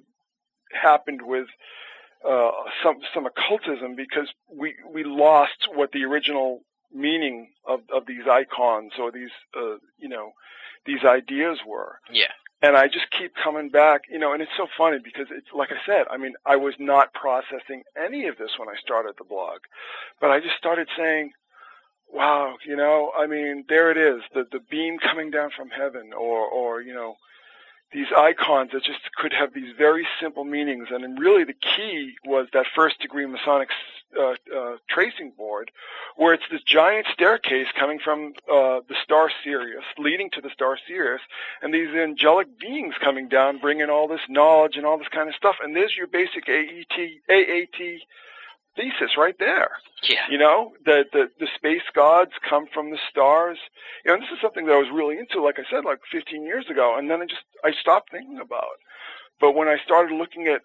happened 0.73 1.21
with 1.21 1.47
uh, 2.27 2.51
some 2.83 2.99
some 3.13 3.25
occultism 3.25 3.95
because 3.95 4.27
we 4.49 4.75
we 4.91 5.03
lost 5.03 5.67
what 5.73 5.91
the 5.91 6.03
original 6.03 6.61
meaning 6.93 7.49
of 7.65 7.81
of 7.93 8.05
these 8.05 8.27
icons 8.29 8.93
or 8.99 9.11
these 9.11 9.31
uh, 9.57 9.75
you 9.97 10.09
know 10.09 10.31
these 10.85 11.03
ideas 11.03 11.59
were. 11.65 11.99
Yeah 12.11 12.31
and 12.63 12.77
I 12.77 12.87
just 12.87 13.11
keep 13.11 13.33
coming 13.35 13.69
back, 13.69 14.03
you 14.09 14.17
know, 14.17 14.31
and 14.31 14.41
it's 14.41 14.55
so 14.55 14.67
funny 14.77 14.97
because 15.03 15.27
it's 15.29 15.51
like 15.53 15.69
I 15.71 15.85
said, 15.85 16.05
I 16.09 16.15
mean, 16.15 16.33
I 16.45 16.55
was 16.55 16.73
not 16.79 17.13
processing 17.13 17.83
any 18.01 18.27
of 18.27 18.37
this 18.37 18.51
when 18.57 18.69
I 18.69 18.79
started 18.81 19.15
the 19.17 19.25
blog, 19.25 19.59
but 20.21 20.31
I 20.31 20.39
just 20.39 20.55
started 20.57 20.87
saying, 20.97 21.33
wow, 22.11 22.55
you 22.65 22.77
know, 22.77 23.11
I 23.19 23.27
mean, 23.27 23.65
there 23.67 23.91
it 23.91 23.97
is, 23.97 24.21
the 24.33 24.47
the 24.49 24.61
beam 24.71 24.97
coming 24.97 25.29
down 25.29 25.51
from 25.55 25.69
heaven, 25.69 26.13
or 26.13 26.47
or 26.47 26.81
you 26.81 26.93
know, 26.93 27.15
these 27.93 28.07
icons 28.15 28.71
that 28.71 28.83
just 28.83 28.99
could 29.15 29.33
have 29.33 29.53
these 29.53 29.73
very 29.77 30.07
simple 30.19 30.43
meanings. 30.43 30.87
And 30.91 31.19
really 31.19 31.43
the 31.43 31.53
key 31.53 32.15
was 32.25 32.47
that 32.53 32.65
first 32.75 32.99
degree 32.99 33.25
Masonic 33.25 33.69
uh, 34.17 34.35
uh, 34.55 34.77
tracing 34.89 35.31
board, 35.31 35.71
where 36.17 36.33
it's 36.33 36.43
this 36.51 36.61
giant 36.63 37.07
staircase 37.11 37.67
coming 37.77 37.99
from 37.99 38.33
uh, 38.51 38.81
the 38.87 38.95
star 39.03 39.31
Sirius, 39.43 39.83
leading 39.97 40.29
to 40.31 40.41
the 40.41 40.49
star 40.49 40.77
Sirius, 40.87 41.21
and 41.61 41.73
these 41.73 41.89
angelic 41.89 42.59
beings 42.59 42.95
coming 43.01 43.27
down, 43.27 43.59
bringing 43.59 43.89
all 43.89 44.07
this 44.07 44.21
knowledge 44.29 44.75
and 44.75 44.85
all 44.85 44.97
this 44.97 45.07
kind 45.07 45.29
of 45.29 45.35
stuff. 45.35 45.55
And 45.63 45.75
there's 45.75 45.95
your 45.95 46.07
basic 46.07 46.47
AET, 46.47 46.97
AAT 47.29 48.01
thesis 48.75 49.17
right 49.17 49.35
there. 49.39 49.71
Yeah. 50.07 50.25
You 50.29 50.37
know, 50.37 50.73
the, 50.85 51.05
the, 51.11 51.29
the 51.39 51.47
space 51.55 51.83
gods 51.93 52.31
come 52.47 52.67
from 52.73 52.91
the 52.91 52.99
stars. 53.09 53.57
You 54.03 54.09
know, 54.09 54.15
and 54.15 54.23
this 54.23 54.31
is 54.31 54.41
something 54.41 54.65
that 54.65 54.73
I 54.73 54.79
was 54.79 54.89
really 54.93 55.17
into, 55.17 55.41
like 55.41 55.59
I 55.59 55.63
said, 55.69 55.85
like 55.85 55.99
15 56.11 56.43
years 56.43 56.69
ago, 56.69 56.97
and 56.97 57.09
then 57.09 57.21
I 57.21 57.25
just, 57.25 57.43
I 57.63 57.71
stopped 57.71 58.11
thinking 58.11 58.39
about. 58.39 58.63
it. 58.63 58.79
But 59.39 59.55
when 59.55 59.67
I 59.67 59.77
started 59.83 60.15
looking 60.15 60.47
at 60.47 60.61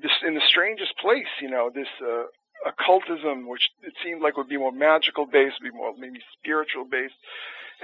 this 0.00 0.12
in 0.26 0.34
the 0.34 0.40
strangest 0.46 0.96
place, 0.98 1.28
you 1.40 1.50
know, 1.50 1.70
this, 1.74 1.88
uh, 2.02 2.24
occultism, 2.66 3.48
which 3.48 3.70
it 3.82 3.94
seemed 4.04 4.22
like 4.22 4.36
would 4.36 4.48
be 4.48 4.56
more 4.56 4.72
magical 4.72 5.26
based, 5.26 5.62
be 5.62 5.70
more 5.70 5.94
maybe 5.98 6.20
spiritual 6.38 6.84
based, 6.84 7.14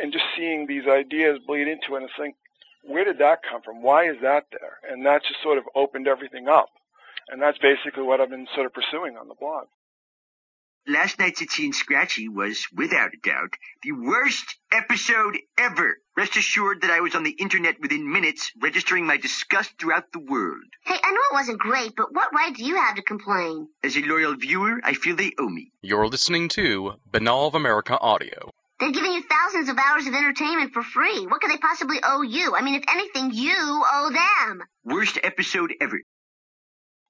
and 0.01 0.13
just 0.13 0.25
seeing 0.37 0.67
these 0.67 0.87
ideas 0.87 1.39
bleed 1.47 1.69
into 1.69 1.97
it 1.97 2.03
and 2.03 2.11
think, 2.19 2.37
where 2.83 3.05
did 3.05 3.19
that 3.19 3.41
come 3.43 3.63
from? 3.63 3.83
Why 3.83 4.09
is 4.09 4.17
that 4.23 4.45
there? 4.53 4.79
And 4.89 5.05
that 5.07 5.23
just 5.25 5.43
sort 5.43 5.59
of 5.59 5.65
opened 5.75 6.07
everything 6.07 6.49
up. 6.49 6.69
And 7.29 7.43
that's 7.43 7.59
basically 7.59 8.03
what 8.05 8.21
I've 8.21 8.31
been 8.31 8.47
sort 8.55 8.67
of 8.67 8.73
pursuing 8.73 9.17
on 9.17 9.29
the 9.29 9.35
blog. 9.35 9.67
Last 10.89 11.19
night's 11.19 11.43
Itchy 11.43 11.65
and 11.65 11.75
Scratchy 11.75 12.29
was, 12.29 12.65
without 12.73 13.11
a 13.13 13.17
doubt, 13.29 13.55
the 13.83 13.91
worst 13.91 14.55
episode 14.71 15.37
ever. 15.59 15.99
Rest 16.17 16.37
assured 16.37 16.83
that 16.83 16.93
I 16.93 17.01
was 17.01 17.17
on 17.17 17.25
the 17.25 17.33
internet 17.33 17.81
within 17.81 18.13
minutes, 18.13 18.53
registering 18.63 19.05
my 19.05 19.17
disgust 19.17 19.73
throughout 19.81 20.13
the 20.13 20.21
world. 20.21 20.63
Hey, 20.85 20.95
I 21.03 21.11
know 21.11 21.21
it 21.33 21.35
wasn't 21.35 21.59
great, 21.59 21.97
but 21.97 22.15
what 22.15 22.33
right 22.33 22.55
do 22.55 22.65
you 22.65 22.77
have 22.77 22.95
to 22.95 23.03
complain? 23.03 23.67
As 23.83 23.97
a 23.97 24.03
loyal 24.03 24.37
viewer, 24.37 24.81
I 24.85 24.95
feel 24.95 25.17
they 25.17 25.33
owe 25.41 25.49
me. 25.49 25.73
You're 25.83 26.07
listening 26.07 26.49
to 26.51 26.93
Binnall 27.11 27.49
of 27.49 27.57
America 27.57 27.99
Audio. 27.99 28.53
They're 28.79 28.93
giving 28.93 29.11
you 29.11 29.25
thousands 29.29 29.69
of 29.69 29.79
hours 29.79 30.07
of 30.07 30.15
entertainment 30.15 30.73
for 30.73 30.85
free. 30.85 31.27
What 31.27 31.41
could 31.41 31.51
they 31.51 31.59
possibly 31.59 31.97
owe 32.05 32.23
you? 32.23 32.55
I 32.55 32.63
mean, 32.63 32.77
if 32.77 32.85
anything, 32.89 33.33
you 33.33 33.57
owe 33.59 34.11
them. 34.13 34.63
Worst 34.85 35.19
episode 35.25 35.75
ever. 35.81 36.01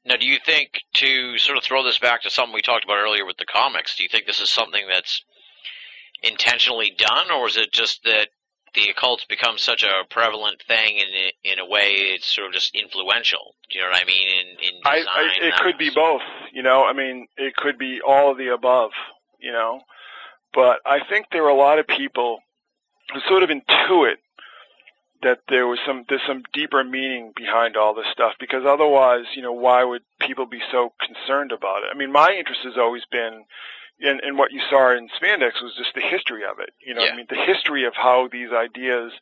Now, 0.06 0.16
do 0.16 0.26
you 0.26 0.38
think 0.44 0.82
to 0.94 1.36
sort 1.36 1.58
of 1.58 1.64
throw 1.64 1.82
this 1.82 1.98
back 1.98 2.22
to 2.22 2.30
something 2.30 2.54
we 2.54 2.62
talked 2.62 2.84
about 2.84 2.98
earlier 2.98 3.26
with 3.26 3.38
the 3.38 3.44
comics? 3.44 3.96
Do 3.96 4.04
you 4.04 4.08
think 4.08 4.26
this 4.26 4.40
is 4.40 4.48
something 4.48 4.86
that's 4.88 5.22
intentionally 6.22 6.94
done, 6.96 7.30
or 7.32 7.48
is 7.48 7.56
it 7.56 7.72
just 7.72 8.04
that 8.04 8.28
the 8.74 8.90
occult's 8.90 9.24
become 9.24 9.58
such 9.58 9.82
a 9.82 10.04
prevalent 10.08 10.62
thing 10.62 10.98
in 10.98 11.08
in 11.42 11.58
a 11.58 11.66
way 11.66 11.88
it's 12.14 12.32
sort 12.32 12.46
of 12.46 12.52
just 12.52 12.74
influential? 12.74 13.54
Do 13.70 13.78
you 13.78 13.84
know 13.84 13.90
what 13.90 14.02
I 14.02 14.04
mean? 14.04 14.28
In 14.28 14.74
in 14.74 14.80
I, 14.84 14.98
design, 14.98 15.12
I, 15.16 15.46
it 15.46 15.50
that 15.50 15.60
could 15.60 15.78
be 15.78 15.90
both. 15.90 16.22
You 16.52 16.62
know, 16.62 16.84
I 16.84 16.92
mean, 16.92 17.26
it 17.36 17.56
could 17.56 17.76
be 17.76 18.00
all 18.06 18.30
of 18.30 18.38
the 18.38 18.52
above. 18.54 18.92
You 19.40 19.52
know, 19.52 19.80
but 20.54 20.80
I 20.86 21.00
think 21.08 21.26
there 21.32 21.44
are 21.44 21.50
a 21.50 21.54
lot 21.54 21.80
of 21.80 21.86
people 21.88 22.38
who 23.12 23.20
sort 23.28 23.42
of 23.42 23.50
intuit 23.50 24.16
that 25.22 25.40
there 25.48 25.66
was 25.66 25.78
some 25.86 26.04
there's 26.08 26.26
some 26.26 26.42
deeper 26.52 26.82
meaning 26.84 27.32
behind 27.34 27.76
all 27.76 27.94
this 27.94 28.06
stuff 28.12 28.34
because 28.38 28.64
otherwise, 28.66 29.24
you 29.34 29.42
know, 29.42 29.52
why 29.52 29.84
would 29.84 30.02
people 30.20 30.46
be 30.46 30.60
so 30.70 30.92
concerned 31.00 31.52
about 31.52 31.82
it? 31.82 31.90
I 31.92 31.96
mean, 31.96 32.12
my 32.12 32.34
interest 32.38 32.60
has 32.64 32.76
always 32.76 33.04
been 33.10 33.44
and, 34.00 34.20
and 34.20 34.36
what 34.36 34.52
you 34.52 34.60
saw 34.68 34.92
in 34.92 35.08
spandex 35.08 35.62
was 35.62 35.74
just 35.76 35.94
the 35.94 36.02
history 36.02 36.42
of 36.44 36.58
it. 36.60 36.70
You 36.86 36.94
know, 36.94 37.02
Yeah. 37.02 37.12
I 37.12 37.16
mean, 37.16 37.26
the 37.28 37.36
history 37.36 37.86
of 37.86 37.94
how 37.94 38.28
these 38.30 38.50
ideas 38.52 39.12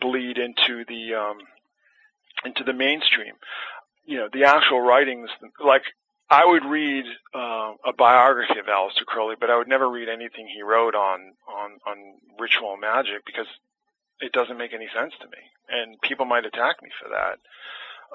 bleed 0.00 0.38
into 0.38 0.84
the 0.84 1.14
um, 1.14 1.38
into 2.44 2.64
the 2.64 2.72
mainstream. 2.72 3.34
You 4.04 4.18
know, 4.18 4.28
the 4.32 4.44
actual 4.44 4.80
writings, 4.80 5.30
like 5.64 5.82
I 6.28 6.44
would 6.44 6.64
read 6.64 7.04
uh, 7.34 7.74
a 7.84 7.92
biography 7.96 8.58
of 8.58 8.66
Aleister 8.66 9.04
Crowley, 9.06 9.36
but 9.38 9.50
I 9.50 9.56
would 9.56 9.68
never 9.68 9.88
read 9.88 10.08
anything 10.08 10.48
he 10.48 10.62
wrote 10.62 10.94
on 10.94 11.34
on 11.46 11.78
on 11.86 11.96
ritual 12.40 12.76
magic 12.76 13.24
because 13.24 13.46
it 14.22 14.32
doesn't 14.32 14.56
make 14.58 14.72
any 14.72 14.88
sense 14.94 15.12
to 15.20 15.26
me, 15.26 15.42
and 15.68 16.00
people 16.00 16.24
might 16.24 16.46
attack 16.46 16.80
me 16.82 16.90
for 17.02 17.10
that. 17.10 17.42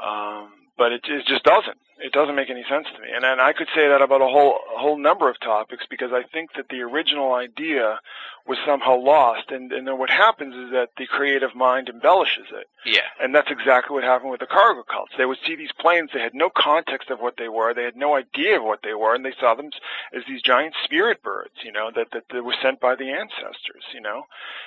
Um, 0.03 0.51
but 0.77 0.91
it, 0.91 1.01
it 1.07 1.25
just 1.25 1.43
doesn't. 1.43 1.77
It 1.99 2.11
doesn't 2.11 2.35
make 2.35 2.51
any 2.51 2.63
sense 2.69 2.85
to 2.95 3.01
me, 3.01 3.07
and 3.15 3.25
and 3.25 3.41
I 3.41 3.53
could 3.53 3.67
say 3.73 3.87
that 3.87 4.03
about 4.03 4.21
a 4.21 4.27
whole 4.27 4.59
a 4.75 4.79
whole 4.79 4.99
number 4.99 5.27
of 5.30 5.39
topics 5.39 5.85
because 5.89 6.11
I 6.13 6.22
think 6.31 6.51
that 6.55 6.69
the 6.69 6.81
original 6.81 7.34
idea 7.34 7.99
was 8.45 8.59
somehow 8.67 8.97
lost, 8.97 9.49
and 9.49 9.73
and 9.73 9.88
then 9.88 9.97
what 9.97 10.11
happens 10.11 10.53
is 10.53 10.72
that 10.73 10.89
the 10.97 11.07
creative 11.07 11.55
mind 11.55 11.89
embellishes 11.89 12.45
it. 12.53 12.67
Yeah. 12.85 13.01
And 13.19 13.34
that's 13.34 13.49
exactly 13.49 13.95
what 13.95 14.03
happened 14.03 14.30
with 14.30 14.39
the 14.41 14.45
cargo 14.45 14.84
cults. 14.84 15.13
They 15.17 15.26
would 15.26 15.39
see 15.45 15.55
these 15.55 15.72
planes, 15.80 16.11
they 16.13 16.22
had 16.22 16.35
no 16.35 16.51
context 16.55 17.09
of 17.09 17.19
what 17.19 17.38
they 17.38 17.49
were, 17.49 17.73
they 17.73 17.84
had 17.84 17.95
no 17.95 18.15
idea 18.15 18.57
of 18.57 18.63
what 18.63 18.81
they 18.84 18.93
were, 18.93 19.15
and 19.15 19.26
they 19.26 19.34
saw 19.39 19.55
them 19.55 19.72
as 20.13 20.23
these 20.27 20.43
giant 20.43 20.76
spirit 20.84 21.23
birds, 21.23 21.55
you 21.63 21.72
know, 21.72 21.89
that, 21.95 22.11
that, 22.13 22.26
that 22.31 22.45
were 22.45 22.55
sent 22.61 22.80
by 22.80 22.95
the 22.95 23.09
ancestors, 23.09 23.84
you 23.93 24.01
know. 24.01 24.23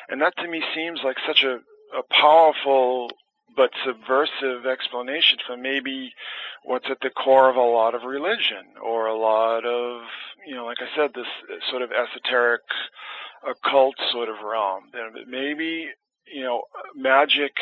And 0.08 0.20
that 0.20 0.36
to 0.38 0.48
me 0.48 0.62
seems 0.74 1.00
like 1.04 1.16
such 1.26 1.44
a, 1.44 1.60
a 1.96 2.02
powerful 2.10 3.12
but 3.56 3.70
subversive 3.84 4.66
explanation 4.66 5.38
for 5.46 5.56
maybe 5.56 6.12
what's 6.64 6.90
at 6.90 7.00
the 7.00 7.10
core 7.10 7.48
of 7.48 7.56
a 7.56 7.60
lot 7.60 7.94
of 7.94 8.02
religion 8.02 8.64
or 8.82 9.06
a 9.06 9.16
lot 9.16 9.64
of, 9.64 10.02
you 10.46 10.54
know, 10.54 10.64
like 10.66 10.78
I 10.80 10.96
said, 10.96 11.12
this 11.14 11.26
sort 11.70 11.82
of 11.82 11.90
esoteric 11.90 12.62
occult 13.48 13.96
sort 14.12 14.28
of 14.28 14.36
realm. 14.44 14.84
Maybe, 15.26 15.88
you 16.32 16.42
know, 16.42 16.62
magic 16.94 17.52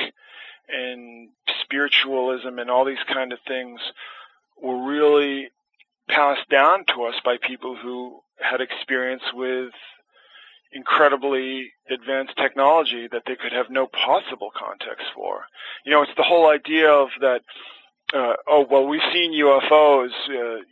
and 0.68 1.28
spiritualism 1.62 2.58
and 2.58 2.70
all 2.70 2.84
these 2.84 2.98
kind 3.12 3.32
of 3.32 3.38
things 3.46 3.80
were 4.60 4.86
really 4.86 5.48
passed 6.08 6.48
down 6.50 6.84
to 6.86 7.04
us 7.04 7.14
by 7.24 7.36
people 7.36 7.76
who 7.76 8.20
had 8.40 8.60
experience 8.60 9.22
with 9.32 9.72
incredibly 10.72 11.72
advanced 11.90 12.36
technology 12.36 13.08
that 13.10 13.22
they 13.26 13.36
could 13.36 13.52
have 13.52 13.70
no 13.70 13.86
possible 13.86 14.50
context 14.56 15.06
for. 15.14 15.44
You 15.84 15.92
know, 15.92 16.02
it's 16.02 16.14
the 16.16 16.22
whole 16.22 16.50
idea 16.50 16.90
of 16.90 17.08
that, 17.20 17.42
uh, 18.12 18.34
oh, 18.46 18.66
well, 18.70 18.86
we've 18.86 19.00
seen 19.12 19.32
UFOs, 19.32 20.10
uh, 20.28 20.62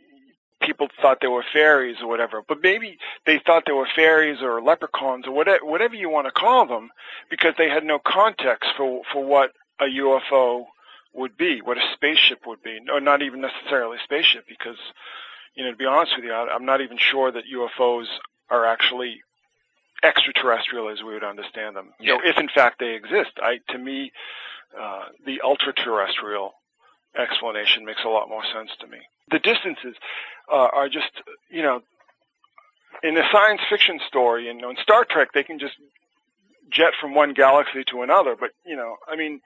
people 0.61 0.87
thought 1.01 1.19
they 1.21 1.27
were 1.27 1.45
fairies 1.53 1.97
or 2.01 2.07
whatever, 2.07 2.41
but 2.47 2.61
maybe 2.61 2.97
they 3.25 3.39
thought 3.45 3.63
they 3.65 3.73
were 3.73 3.87
fairies 3.95 4.41
or 4.41 4.61
leprechauns 4.61 5.27
or 5.27 5.31
whatever, 5.31 5.65
whatever 5.65 5.95
you 5.95 6.09
want 6.09 6.25
to 6.25 6.31
call 6.31 6.65
them 6.65 6.89
because 7.29 7.53
they 7.57 7.69
had 7.69 7.83
no 7.83 7.99
context 7.99 8.69
for, 8.75 9.01
for 9.11 9.23
what 9.23 9.51
a 9.79 9.85
UFO 9.85 10.65
would 11.13 11.37
be, 11.37 11.61
what 11.61 11.77
a 11.77 11.93
spaceship 11.93 12.39
would 12.45 12.61
be, 12.63 12.77
or 12.91 12.99
not 12.99 13.21
even 13.21 13.41
necessarily 13.41 13.97
a 13.97 14.03
spaceship 14.03 14.45
because, 14.47 14.77
you 15.55 15.63
know, 15.63 15.71
to 15.71 15.77
be 15.77 15.85
honest 15.85 16.13
with 16.15 16.25
you, 16.25 16.33
I'm 16.33 16.65
not 16.65 16.81
even 16.81 16.97
sure 16.97 17.31
that 17.31 17.43
UFOs 17.53 18.05
are 18.49 18.65
actually 18.65 19.21
extraterrestrial 20.03 20.89
as 20.89 21.01
we 21.01 21.13
would 21.13 21.23
understand 21.23 21.75
them. 21.75 21.93
You 21.99 22.13
know, 22.13 22.21
if 22.23 22.37
in 22.37 22.49
fact 22.49 22.79
they 22.79 22.93
exist. 22.95 23.31
I, 23.41 23.59
to 23.69 23.77
me, 23.77 24.11
uh, 24.79 25.05
the 25.25 25.41
ultra-terrestrial 25.41 26.53
explanation 27.17 27.85
makes 27.85 28.03
a 28.05 28.09
lot 28.09 28.29
more 28.29 28.43
sense 28.53 28.71
to 28.79 28.87
me. 28.87 28.99
The 29.31 29.39
distances 29.39 29.95
uh, 30.51 30.69
are 30.73 30.87
just, 30.87 31.11
you 31.49 31.63
know, 31.63 31.81
in 33.03 33.17
a 33.17 33.23
science 33.31 33.61
fiction 33.69 33.99
story, 34.07 34.47
you 34.47 34.53
know, 34.53 34.69
in 34.69 34.77
Star 34.77 35.05
Trek, 35.05 35.29
they 35.33 35.43
can 35.43 35.59
just 35.59 35.75
jet 36.69 36.93
from 36.99 37.13
one 37.13 37.33
galaxy 37.33 37.83
to 37.85 38.01
another. 38.01 38.35
But 38.35 38.51
you 38.65 38.75
know, 38.75 38.97
I 39.07 39.15
mean, 39.15 39.41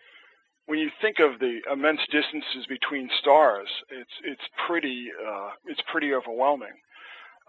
when 0.65 0.79
you 0.79 0.89
think 1.01 1.19
of 1.19 1.39
the 1.39 1.61
immense 1.71 2.01
distances 2.11 2.65
between 2.67 3.09
stars, 3.19 3.67
it's 3.89 4.11
it's 4.23 4.41
pretty 4.67 5.11
uh, 5.25 5.51
it's 5.65 5.81
pretty 5.91 6.13
overwhelming. 6.13 6.73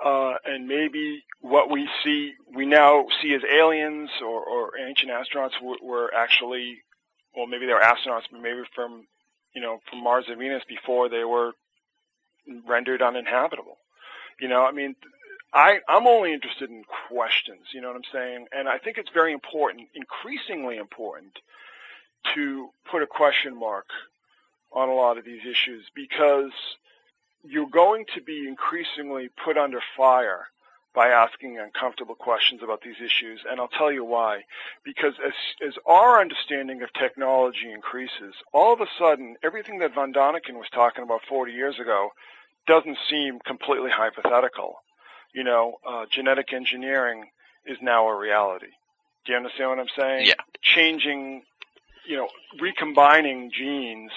Uh, 0.04 0.34
and 0.44 0.66
maybe 0.66 1.22
what 1.40 1.70
we 1.70 1.88
see, 2.02 2.32
we 2.52 2.66
now 2.66 3.06
see 3.20 3.34
as 3.34 3.42
aliens 3.44 4.10
or, 4.20 4.42
or 4.42 4.78
ancient 4.78 5.12
astronauts 5.12 5.60
were, 5.62 5.76
were 5.82 6.12
actually, 6.14 6.78
well, 7.36 7.46
maybe 7.46 7.66
they 7.66 7.72
were 7.72 7.80
astronauts, 7.80 8.24
but 8.30 8.40
maybe 8.40 8.62
from, 8.74 9.06
you 9.54 9.60
know, 9.60 9.80
from 9.88 10.02
Mars 10.02 10.24
and 10.28 10.38
Venus 10.38 10.64
before 10.68 11.08
they 11.08 11.24
were 11.24 11.52
rendered 12.66 13.00
uninhabitable. 13.00 13.78
You 14.40 14.48
know, 14.48 14.64
I 14.64 14.72
mean, 14.72 14.96
I, 15.52 15.78
I'm 15.88 16.06
only 16.06 16.32
interested 16.32 16.70
in 16.70 16.82
questions, 17.08 17.60
you 17.72 17.80
know 17.80 17.88
what 17.88 17.96
I'm 17.96 18.12
saying? 18.12 18.46
And 18.52 18.68
I 18.68 18.78
think 18.78 18.98
it's 18.98 19.10
very 19.10 19.32
important, 19.32 19.88
increasingly 19.94 20.78
important, 20.78 21.38
to 22.34 22.70
put 22.90 23.02
a 23.02 23.06
question 23.06 23.58
mark 23.58 23.86
on 24.72 24.88
a 24.88 24.94
lot 24.94 25.18
of 25.18 25.24
these 25.24 25.42
issues 25.44 25.84
because 25.94 26.52
you're 27.44 27.68
going 27.68 28.04
to 28.14 28.20
be 28.22 28.46
increasingly 28.46 29.30
put 29.44 29.56
under 29.56 29.80
fire 29.96 30.46
by 30.94 31.08
asking 31.08 31.58
uncomfortable 31.58 32.14
questions 32.14 32.62
about 32.62 32.82
these 32.82 33.00
issues, 33.02 33.40
and 33.48 33.58
I'll 33.58 33.68
tell 33.68 33.90
you 33.90 34.04
why. 34.04 34.42
Because 34.84 35.14
as, 35.24 35.32
as 35.66 35.74
our 35.86 36.20
understanding 36.20 36.82
of 36.82 36.92
technology 36.92 37.72
increases, 37.72 38.34
all 38.52 38.74
of 38.74 38.80
a 38.80 38.86
sudden, 38.98 39.36
everything 39.42 39.78
that 39.78 39.94
von 39.94 40.12
Daniken 40.12 40.54
was 40.54 40.68
talking 40.70 41.02
about 41.02 41.22
40 41.26 41.52
years 41.52 41.78
ago 41.80 42.10
doesn't 42.66 42.98
seem 43.08 43.40
completely 43.40 43.90
hypothetical 43.90 44.76
you 45.32 45.44
know, 45.44 45.78
uh, 45.86 46.06
genetic 46.10 46.52
engineering 46.52 47.30
is 47.66 47.78
now 47.80 48.08
a 48.08 48.16
reality. 48.16 48.72
Do 49.24 49.32
you 49.32 49.38
understand 49.38 49.70
what 49.70 49.78
I'm 49.78 49.86
saying? 49.96 50.26
Yeah. 50.26 50.34
Changing, 50.60 51.42
you 52.06 52.16
know, 52.16 52.28
recombining 52.60 53.50
genes 53.50 54.12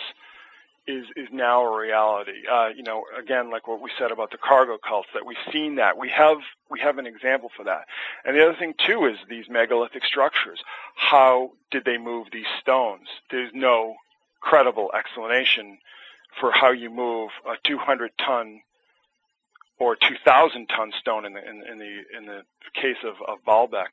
is 0.87 1.05
is 1.15 1.27
now 1.31 1.63
a 1.63 1.77
reality. 1.79 2.47
Uh, 2.51 2.69
you 2.75 2.83
know, 2.83 3.05
again, 3.17 3.49
like 3.49 3.67
what 3.67 3.81
we 3.81 3.91
said 3.97 4.11
about 4.11 4.31
the 4.31 4.37
cargo 4.37 4.77
cults, 4.77 5.09
that 5.13 5.25
we've 5.25 5.37
seen 5.51 5.75
that. 5.75 5.97
We 5.97 6.09
have 6.09 6.37
we 6.69 6.79
have 6.79 6.97
an 6.97 7.07
example 7.07 7.51
for 7.55 7.63
that. 7.63 7.85
And 8.23 8.35
the 8.35 8.43
other 8.43 8.57
thing 8.57 8.73
too 8.77 9.05
is 9.05 9.17
these 9.27 9.49
megalithic 9.49 10.05
structures. 10.05 10.59
How 10.95 11.51
did 11.71 11.85
they 11.85 11.97
move 11.97 12.27
these 12.31 12.45
stones? 12.61 13.07
There's 13.31 13.51
no 13.53 13.95
credible 14.41 14.91
explanation 14.93 15.79
for 16.39 16.51
how 16.51 16.71
you 16.71 16.89
move 16.89 17.31
a 17.47 17.55
200 17.63 18.11
ton 18.17 18.61
or 19.79 19.95
2,000 19.95 20.67
ton 20.67 20.91
stone 20.99 21.25
in 21.25 21.33
the 21.33 21.49
in, 21.49 21.63
in 21.63 21.77
the 21.79 22.17
in 22.17 22.25
the 22.25 22.43
case 22.73 22.97
of 23.03 23.15
of 23.27 23.43
Baalbek. 23.45 23.89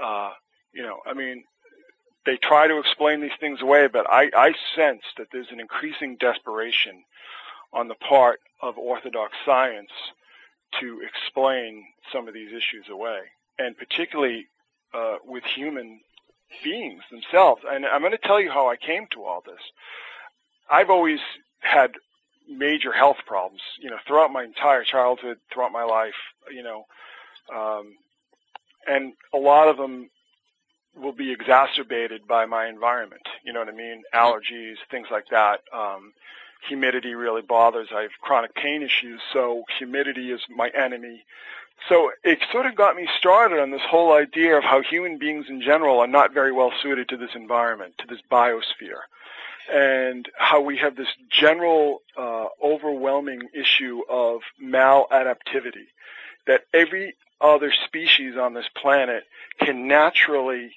Uh, 0.00 0.32
you 0.72 0.82
know, 0.82 1.00
I 1.04 1.14
mean, 1.14 1.44
they 2.24 2.36
try 2.36 2.68
to 2.68 2.78
explain 2.78 3.20
these 3.20 3.30
things 3.40 3.60
away, 3.60 3.88
but 3.88 4.06
I, 4.10 4.30
I 4.36 4.54
sense 4.76 5.02
that 5.16 5.28
there's 5.32 5.50
an 5.50 5.60
increasing 5.60 6.16
desperation 6.16 7.04
on 7.72 7.88
the 7.88 7.94
part 7.94 8.40
of 8.60 8.78
Orthodox 8.78 9.32
science 9.44 9.90
to 10.80 11.00
explain 11.00 11.84
some 12.12 12.28
of 12.28 12.34
these 12.34 12.52
issues 12.52 12.88
away, 12.90 13.20
and 13.58 13.76
particularly 13.76 14.46
uh, 14.94 15.16
with 15.24 15.44
human 15.44 16.00
beings 16.62 17.02
themselves. 17.10 17.62
And 17.68 17.86
I'm 17.86 18.00
going 18.00 18.12
to 18.12 18.18
tell 18.18 18.40
you 18.40 18.50
how 18.50 18.68
I 18.68 18.76
came 18.76 19.06
to 19.12 19.24
all 19.24 19.42
this. 19.44 19.60
I've 20.70 20.90
always 20.90 21.20
had 21.60 21.92
major 22.48 22.92
health 22.92 23.18
problems, 23.26 23.62
you 23.80 23.90
know, 23.90 23.98
throughout 24.06 24.32
my 24.32 24.44
entire 24.44 24.84
childhood, 24.84 25.38
throughout 25.52 25.72
my 25.72 25.84
life, 25.84 26.14
you 26.50 26.62
know, 26.62 26.84
um, 27.54 27.94
and 28.86 29.12
a 29.32 29.38
lot 29.38 29.68
of 29.68 29.76
them 29.76 30.10
will 30.96 31.12
be 31.12 31.32
exacerbated 31.32 32.26
by 32.26 32.46
my 32.46 32.66
environment. 32.66 33.22
You 33.44 33.52
know 33.52 33.60
what 33.60 33.68
I 33.68 33.72
mean? 33.72 34.02
Allergies, 34.14 34.76
things 34.90 35.08
like 35.10 35.28
that. 35.30 35.60
Um, 35.72 36.12
humidity 36.68 37.14
really 37.14 37.42
bothers. 37.42 37.88
I 37.94 38.02
have 38.02 38.12
chronic 38.20 38.54
pain 38.54 38.82
issues, 38.82 39.20
so 39.32 39.64
humidity 39.78 40.30
is 40.30 40.40
my 40.48 40.68
enemy. 40.68 41.24
So 41.88 42.12
it 42.22 42.38
sort 42.52 42.66
of 42.66 42.76
got 42.76 42.94
me 42.94 43.08
started 43.18 43.60
on 43.60 43.70
this 43.70 43.82
whole 43.88 44.12
idea 44.12 44.56
of 44.56 44.62
how 44.62 44.82
human 44.82 45.18
beings 45.18 45.46
in 45.48 45.60
general 45.60 45.98
are 45.98 46.06
not 46.06 46.32
very 46.32 46.52
well 46.52 46.72
suited 46.82 47.08
to 47.08 47.16
this 47.16 47.34
environment, 47.34 47.94
to 47.98 48.06
this 48.06 48.20
biosphere 48.30 49.02
and 49.72 50.28
how 50.36 50.60
we 50.60 50.76
have 50.78 50.96
this 50.96 51.08
general 51.30 52.02
uh, 52.16 52.46
overwhelming 52.62 53.48
issue 53.54 54.02
of 54.08 54.40
maladaptivity, 54.62 55.86
that 56.46 56.64
every 56.74 57.14
other 57.42 57.72
species 57.86 58.36
on 58.36 58.54
this 58.54 58.68
planet 58.80 59.24
can 59.58 59.88
naturally 59.88 60.72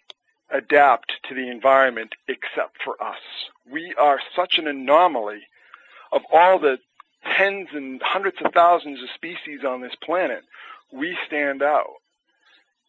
adapt 0.50 1.14
to 1.28 1.36
the 1.36 1.50
environment 1.50 2.14
except 2.28 2.78
for 2.84 3.02
us. 3.04 3.20
We 3.72 3.94
are 3.96 4.20
such 4.36 4.58
an 4.58 4.68
anomaly 4.68 5.42
of 6.12 6.22
all 6.32 6.60
the 6.60 6.78
tens 7.38 7.70
and 7.74 8.02
hundreds 8.04 8.38
of 8.44 8.54
thousands 8.54 9.02
of 9.02 9.10
species 9.16 9.64
on 9.68 9.82
this 9.82 9.96
planet. 10.04 10.44
We 10.92 11.18
stand 11.28 11.64
out. 11.64 11.90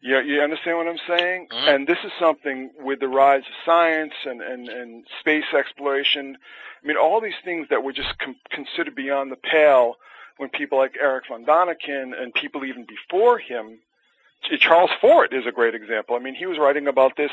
You, 0.02 0.20
you 0.20 0.42
understand 0.42 0.76
what 0.76 0.86
I'm 0.86 0.98
saying? 1.08 1.48
Mhm. 1.50 1.74
And 1.74 1.86
this 1.86 1.98
is 2.04 2.12
something 2.20 2.70
with 2.78 3.00
the 3.00 3.08
rise 3.08 3.40
of 3.40 3.54
science 3.64 4.12
and, 4.26 4.42
and, 4.42 4.68
and 4.68 5.06
space 5.20 5.46
exploration. 5.56 6.36
I 6.82 6.86
mean, 6.86 6.96
all 6.98 7.20
these 7.20 7.40
things 7.44 7.68
that 7.70 7.82
were 7.82 7.92
just 7.94 8.18
com- 8.18 8.36
considered 8.50 8.94
beyond 8.94 9.32
the 9.32 9.36
pale 9.36 9.96
when 10.36 10.48
people 10.50 10.78
like 10.78 10.96
Eric 11.00 11.24
von 11.28 11.44
Daniken 11.44 12.12
and 12.20 12.32
people 12.34 12.64
even 12.64 12.84
before 12.84 13.38
him, 13.38 13.78
Charles 14.58 14.90
Fort 15.00 15.32
is 15.32 15.46
a 15.46 15.52
great 15.52 15.74
example. 15.74 16.16
I 16.16 16.18
mean, 16.18 16.34
he 16.34 16.46
was 16.46 16.58
writing 16.58 16.86
about 16.86 17.16
this, 17.16 17.30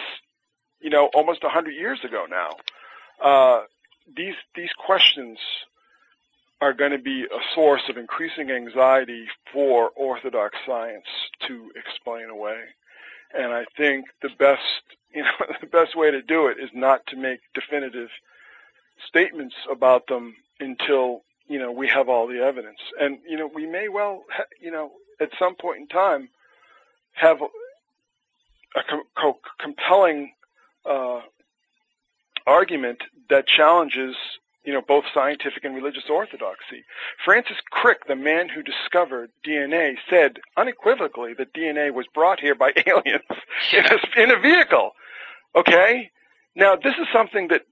you 0.81 0.89
know, 0.89 1.09
almost 1.13 1.43
hundred 1.43 1.75
years 1.75 1.99
ago 2.03 2.25
now. 2.30 2.55
Uh, 3.21 3.63
these 4.15 4.35
these 4.55 4.71
questions 4.77 5.38
are 6.63 6.73
going 6.73 6.91
to 6.91 6.97
be 6.97 7.23
a 7.23 7.39
source 7.53 7.81
of 7.89 7.97
increasing 7.97 8.49
anxiety 8.49 9.25
for 9.51 9.89
orthodox 9.97 10.57
science 10.65 11.05
to 11.45 11.69
explain 11.75 12.30
away. 12.30 12.57
And 13.38 13.51
I 13.51 13.65
think 13.75 14.05
the 14.21 14.30
best, 14.39 14.61
you 15.13 15.23
know, 15.23 15.45
the 15.59 15.67
best 15.67 15.95
way 15.95 16.09
to 16.09 16.21
do 16.21 16.47
it 16.47 16.57
is 16.59 16.69
not 16.73 17.05
to 17.07 17.17
make 17.17 17.41
definitive 17.53 18.09
statements 19.07 19.55
about 19.69 20.07
them 20.07 20.35
until, 20.59 21.23
you 21.53 21.59
know, 21.59 21.71
we 21.71 21.88
have 21.88 22.09
all 22.09 22.25
the 22.25 22.39
evidence. 22.39 22.80
And, 22.99 23.19
you 23.30 23.38
know, 23.38 23.45
we 23.45 23.67
may 23.67 23.88
well, 23.88 24.23
you 24.59 24.71
know, 24.71 24.89
at 25.21 25.30
some 25.38 25.53
point 25.53 25.81
in 25.81 25.88
time 25.88 26.30
have 27.11 27.43
a 27.43 28.81
co- 29.15 29.39
compelling 29.59 30.34
uh, 30.84 31.19
argument 32.47 33.03
that 33.30 33.45
challenges 33.45 34.15
you 34.65 34.71
know, 34.71 34.81
both 34.81 35.03
scientific 35.13 35.65
and 35.65 35.75
religious 35.75 36.05
orthodoxy. 36.09 36.85
Francis 37.25 37.57
Crick, 37.69 38.07
the 38.07 38.15
man 38.15 38.47
who 38.47 38.63
discovered 38.63 39.30
DNA, 39.45 39.97
said 40.09 40.39
unequivocally 40.55 41.34
that 41.38 41.53
DNA 41.53 41.93
was 41.93 42.05
brought 42.13 42.39
here 42.39 42.55
by 42.55 42.71
aliens 42.88 43.25
in, 43.73 43.85
a, 43.85 44.23
in 44.23 44.31
a 44.31 44.39
vehicle. 44.39 44.91
Okay? 45.53 46.09
Now, 46.55 46.77
this 46.77 46.93
is 46.93 47.07
something 47.11 47.49
that 47.49 47.63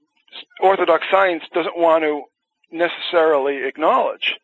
orthodox 0.60 1.06
science 1.10 1.44
doesn't 1.54 1.78
want 1.78 2.04
to 2.04 2.24
necessarily 2.72 3.64
acknowledge. 3.64 4.36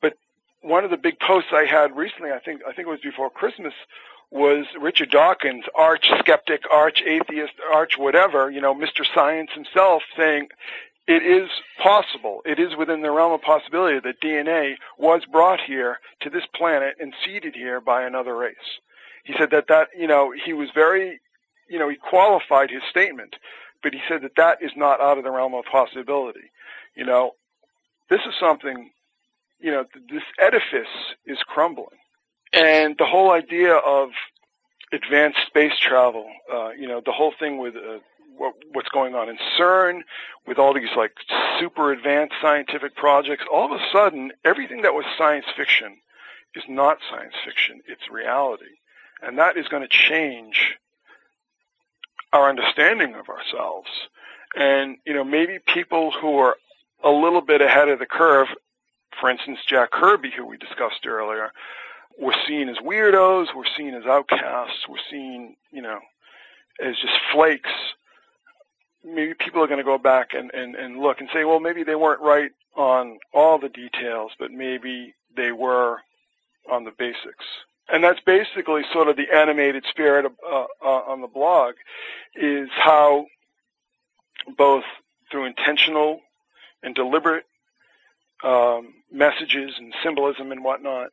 But 0.00 0.14
one 0.62 0.84
of 0.84 0.90
the 0.90 0.96
big 0.96 1.18
posts 1.20 1.50
I 1.52 1.64
had 1.64 1.96
recently, 1.96 2.30
I 2.32 2.38
think, 2.38 2.62
I 2.66 2.72
think 2.72 2.88
it 2.88 2.90
was 2.90 3.00
before 3.00 3.30
Christmas, 3.30 3.74
was 4.30 4.66
Richard 4.78 5.10
Dawkins, 5.10 5.64
arch 5.74 6.10
skeptic, 6.18 6.62
arch 6.70 7.02
atheist, 7.06 7.54
arch 7.72 7.96
whatever, 7.96 8.50
you 8.50 8.60
know, 8.60 8.74
Mr. 8.74 9.04
Science 9.14 9.50
himself 9.54 10.02
saying, 10.16 10.48
it 11.06 11.22
is 11.22 11.48
possible, 11.82 12.42
it 12.44 12.58
is 12.58 12.76
within 12.76 13.00
the 13.00 13.10
realm 13.10 13.32
of 13.32 13.40
possibility 13.40 13.98
that 14.00 14.20
DNA 14.20 14.74
was 14.98 15.24
brought 15.24 15.60
here 15.60 15.98
to 16.20 16.28
this 16.28 16.44
planet 16.54 16.96
and 17.00 17.14
seeded 17.24 17.54
here 17.54 17.80
by 17.80 18.02
another 18.02 18.36
race. 18.36 18.56
He 19.24 19.32
said 19.38 19.50
that 19.52 19.68
that, 19.68 19.88
you 19.98 20.06
know, 20.06 20.32
he 20.44 20.52
was 20.52 20.68
very, 20.74 21.18
you 21.68 21.78
know, 21.78 21.88
he 21.88 21.96
qualified 21.96 22.70
his 22.70 22.82
statement, 22.90 23.36
but 23.82 23.94
he 23.94 24.00
said 24.06 24.20
that 24.22 24.36
that 24.36 24.58
is 24.62 24.72
not 24.76 25.00
out 25.00 25.16
of 25.16 25.24
the 25.24 25.30
realm 25.30 25.54
of 25.54 25.64
possibility. 25.64 26.50
You 26.94 27.06
know, 27.06 27.32
this 28.10 28.20
is 28.26 28.34
something, 28.38 28.90
you 29.60 29.70
know, 29.70 29.84
this 30.10 30.22
edifice 30.38 30.94
is 31.26 31.38
crumbling. 31.46 31.98
And 32.52 32.96
the 32.98 33.06
whole 33.06 33.30
idea 33.30 33.74
of 33.74 34.10
advanced 34.92 35.38
space 35.46 35.78
travel, 35.78 36.26
uh, 36.52 36.70
you 36.70 36.88
know, 36.88 37.02
the 37.04 37.12
whole 37.12 37.32
thing 37.38 37.58
with 37.58 37.76
uh, 37.76 37.98
what, 38.36 38.54
what's 38.72 38.88
going 38.88 39.14
on 39.14 39.28
in 39.28 39.36
CERN, 39.58 40.02
with 40.46 40.58
all 40.58 40.72
these 40.72 40.94
like 40.96 41.12
super 41.60 41.92
advanced 41.92 42.34
scientific 42.40 42.94
projects, 42.96 43.44
all 43.52 43.72
of 43.72 43.80
a 43.80 43.84
sudden, 43.92 44.32
everything 44.44 44.82
that 44.82 44.94
was 44.94 45.04
science 45.18 45.46
fiction 45.56 45.98
is 46.54 46.64
not 46.68 46.98
science 47.10 47.34
fiction, 47.44 47.80
it's 47.86 48.10
reality. 48.10 48.76
and 49.22 49.38
that 49.38 49.56
is 49.56 49.68
going 49.68 49.82
to 49.82 49.88
change 49.88 50.76
our 52.32 52.48
understanding 52.48 53.14
of 53.14 53.28
ourselves. 53.28 53.88
And 54.56 54.96
you 55.04 55.14
know, 55.14 55.24
maybe 55.24 55.58
people 55.58 56.10
who 56.10 56.38
are 56.38 56.56
a 57.02 57.10
little 57.10 57.40
bit 57.40 57.60
ahead 57.60 57.88
of 57.88 57.98
the 57.98 58.06
curve, 58.06 58.48
for 59.20 59.30
instance, 59.30 59.60
Jack 59.66 59.90
Kirby, 59.90 60.30
who 60.30 60.46
we 60.46 60.56
discussed 60.56 61.06
earlier, 61.06 61.52
were 62.18 62.34
seen 62.46 62.68
as 62.68 62.76
weirdos, 62.78 63.54
were 63.54 63.66
seen 63.76 63.94
as 63.94 64.04
outcasts, 64.04 64.88
were 64.88 65.00
seen, 65.10 65.56
you 65.70 65.82
know, 65.82 66.00
as 66.80 66.96
just 66.96 67.14
flakes. 67.32 67.70
Maybe 69.04 69.34
people 69.34 69.62
are 69.62 69.68
going 69.68 69.78
to 69.78 69.84
go 69.84 69.98
back 69.98 70.34
and, 70.34 70.52
and, 70.52 70.74
and 70.74 70.98
look 70.98 71.20
and 71.20 71.28
say, 71.32 71.44
well, 71.44 71.60
maybe 71.60 71.84
they 71.84 71.94
weren't 71.94 72.20
right 72.20 72.50
on 72.74 73.18
all 73.32 73.58
the 73.58 73.68
details, 73.68 74.32
but 74.38 74.50
maybe 74.50 75.14
they 75.36 75.52
were 75.52 76.00
on 76.70 76.84
the 76.84 76.90
basics. 76.90 77.44
And 77.88 78.04
that's 78.04 78.20
basically 78.20 78.82
sort 78.92 79.08
of 79.08 79.16
the 79.16 79.34
animated 79.34 79.84
spirit 79.88 80.26
of, 80.26 80.32
uh, 80.46 80.66
uh, 80.82 81.02
on 81.06 81.20
the 81.20 81.26
blog, 81.26 81.76
is 82.34 82.68
how 82.72 83.26
both 84.56 84.84
through 85.30 85.46
intentional 85.46 86.20
and 86.82 86.94
deliberate 86.94 87.44
um, 88.44 88.94
messages 89.12 89.74
and 89.78 89.94
symbolism 90.02 90.52
and 90.52 90.62
whatnot, 90.62 91.08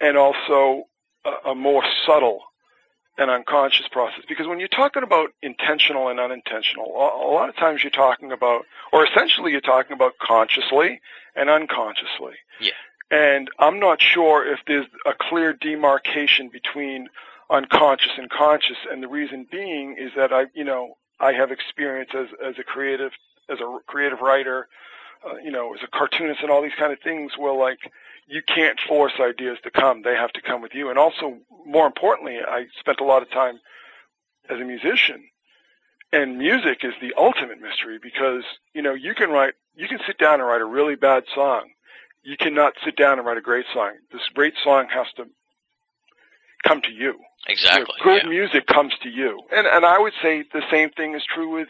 and 0.00 0.16
also 0.16 0.84
a, 1.24 1.50
a 1.50 1.54
more 1.54 1.82
subtle 2.06 2.40
and 3.18 3.30
unconscious 3.30 3.88
process. 3.88 4.24
Because 4.28 4.46
when 4.46 4.58
you're 4.58 4.68
talking 4.68 5.02
about 5.02 5.30
intentional 5.42 6.08
and 6.08 6.20
unintentional, 6.20 6.92
a, 6.96 7.26
a 7.26 7.32
lot 7.32 7.48
of 7.48 7.56
times 7.56 7.82
you're 7.82 7.90
talking 7.90 8.30
about, 8.32 8.66
or 8.92 9.06
essentially 9.06 9.52
you're 9.52 9.60
talking 9.60 9.94
about 9.94 10.18
consciously 10.18 11.00
and 11.34 11.48
unconsciously. 11.48 12.34
Yeah. 12.60 12.72
And 13.10 13.48
I'm 13.58 13.78
not 13.78 14.02
sure 14.02 14.46
if 14.46 14.60
there's 14.66 14.86
a 15.06 15.12
clear 15.18 15.52
demarcation 15.52 16.48
between 16.48 17.08
unconscious 17.48 18.12
and 18.18 18.28
conscious. 18.28 18.76
And 18.90 19.02
the 19.02 19.08
reason 19.08 19.46
being 19.50 19.96
is 19.98 20.10
that 20.16 20.32
I, 20.32 20.46
you 20.54 20.64
know, 20.64 20.96
I 21.20 21.32
have 21.32 21.50
experience 21.50 22.10
as, 22.14 22.26
as 22.44 22.58
a 22.58 22.64
creative, 22.64 23.12
as 23.48 23.60
a 23.60 23.78
creative 23.86 24.20
writer, 24.20 24.68
uh, 25.26 25.36
you 25.42 25.50
know, 25.50 25.74
as 25.74 25.80
a 25.82 25.88
cartoonist 25.88 26.40
and 26.42 26.50
all 26.50 26.62
these 26.62 26.78
kind 26.78 26.92
of 26.92 27.00
things 27.00 27.32
Well, 27.38 27.58
like, 27.58 27.78
you 28.28 28.42
can't 28.42 28.78
force 28.88 29.12
ideas 29.20 29.58
to 29.62 29.70
come. 29.70 30.02
They 30.02 30.14
have 30.14 30.32
to 30.32 30.42
come 30.42 30.60
with 30.60 30.74
you. 30.74 30.90
And 30.90 30.98
also, 30.98 31.38
more 31.64 31.86
importantly, 31.86 32.38
I 32.46 32.66
spent 32.78 33.00
a 33.00 33.04
lot 33.04 33.22
of 33.22 33.30
time 33.30 33.60
as 34.50 34.60
a 34.60 34.64
musician. 34.64 35.24
And 36.12 36.38
music 36.38 36.78
is 36.82 36.94
the 37.00 37.14
ultimate 37.16 37.60
mystery 37.60 37.98
because, 38.02 38.42
you 38.74 38.82
know, 38.82 38.94
you 38.94 39.14
can 39.14 39.30
write, 39.30 39.54
you 39.74 39.86
can 39.88 39.98
sit 40.06 40.18
down 40.18 40.40
and 40.40 40.48
write 40.48 40.60
a 40.60 40.66
really 40.66 40.96
bad 40.96 41.24
song. 41.34 41.70
You 42.22 42.36
cannot 42.36 42.74
sit 42.84 42.96
down 42.96 43.18
and 43.18 43.26
write 43.26 43.38
a 43.38 43.42
great 43.42 43.66
song. 43.72 43.92
This 44.12 44.22
great 44.34 44.54
song 44.64 44.88
has 44.90 45.06
to 45.16 45.26
come 46.66 46.80
to 46.82 46.90
you. 46.90 47.14
Exactly. 47.48 47.80
You 47.80 48.06
know, 48.06 48.12
good 48.12 48.22
yeah. 48.24 48.28
music 48.28 48.66
comes 48.66 48.92
to 49.02 49.08
you. 49.08 49.40
And, 49.52 49.66
and 49.66 49.84
I 49.84 49.98
would 49.98 50.14
say 50.20 50.44
the 50.52 50.62
same 50.70 50.90
thing 50.90 51.14
is 51.14 51.22
true 51.32 51.54
with 51.54 51.68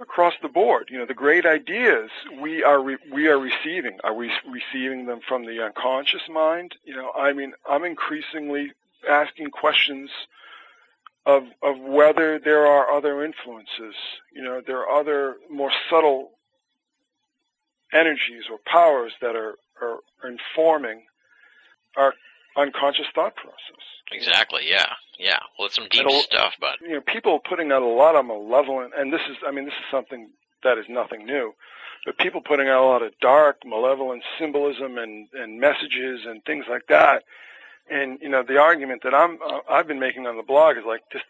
across 0.00 0.34
the 0.42 0.48
board. 0.48 0.88
You 0.90 0.98
know, 0.98 1.06
the 1.06 1.14
great 1.14 1.46
ideas 1.46 2.10
we 2.40 2.62
are 2.62 2.80
re- 2.82 2.98
we 3.12 3.28
are 3.28 3.38
receiving. 3.38 3.98
Are 4.04 4.14
we 4.14 4.30
receiving 4.48 5.06
them 5.06 5.20
from 5.26 5.44
the 5.44 5.64
unconscious 5.64 6.28
mind? 6.28 6.74
You 6.84 6.96
know, 6.96 7.12
I 7.16 7.32
mean, 7.32 7.54
I'm 7.68 7.84
increasingly 7.84 8.72
asking 9.08 9.50
questions 9.50 10.10
of 11.26 11.44
of 11.62 11.78
whether 11.78 12.38
there 12.38 12.66
are 12.66 12.90
other 12.90 13.24
influences. 13.24 13.94
You 14.32 14.42
know, 14.42 14.62
there 14.66 14.78
are 14.78 15.00
other 15.00 15.36
more 15.50 15.72
subtle 15.90 16.30
energies 17.92 18.44
or 18.50 18.58
powers 18.64 19.12
that 19.20 19.36
are 19.36 19.56
are 19.80 19.98
informing 20.24 21.02
our 21.96 22.14
unconscious 22.58 23.06
thought 23.14 23.36
process. 23.36 23.84
Exactly. 24.12 24.62
Yeah. 24.68 24.92
Yeah. 25.18 25.38
Well, 25.58 25.66
it's 25.66 25.74
some 25.76 25.88
deep 25.90 26.00
It'll- 26.00 26.20
stuff, 26.22 26.54
but 26.60 26.80
you 26.80 26.94
know, 26.94 27.00
people 27.00 27.38
putting 27.40 27.72
out 27.72 27.82
a 27.82 27.86
lot 27.86 28.16
of 28.16 28.26
malevolent, 28.26 28.92
and 28.96 29.12
this 29.12 29.20
is, 29.30 29.36
I 29.46 29.50
mean, 29.50 29.64
this 29.64 29.74
is 29.74 29.84
something 29.90 30.30
that 30.64 30.78
is 30.78 30.86
nothing 30.88 31.24
new, 31.26 31.54
but 32.04 32.18
people 32.18 32.40
putting 32.40 32.68
out 32.68 32.82
a 32.82 32.86
lot 32.86 33.02
of 33.02 33.12
dark, 33.20 33.58
malevolent 33.64 34.22
symbolism 34.38 34.98
and, 34.98 35.28
and 35.34 35.60
messages 35.60 36.20
and 36.26 36.44
things 36.44 36.64
like 36.68 36.86
that. 36.88 37.22
And, 37.90 38.18
you 38.20 38.28
know, 38.28 38.42
the 38.42 38.58
argument 38.58 39.02
that 39.04 39.14
I'm, 39.14 39.38
uh, 39.42 39.60
I've 39.70 39.86
been 39.86 40.00
making 40.00 40.26
on 40.26 40.36
the 40.36 40.42
blog 40.42 40.76
is 40.76 40.84
like, 40.86 41.02
just 41.12 41.24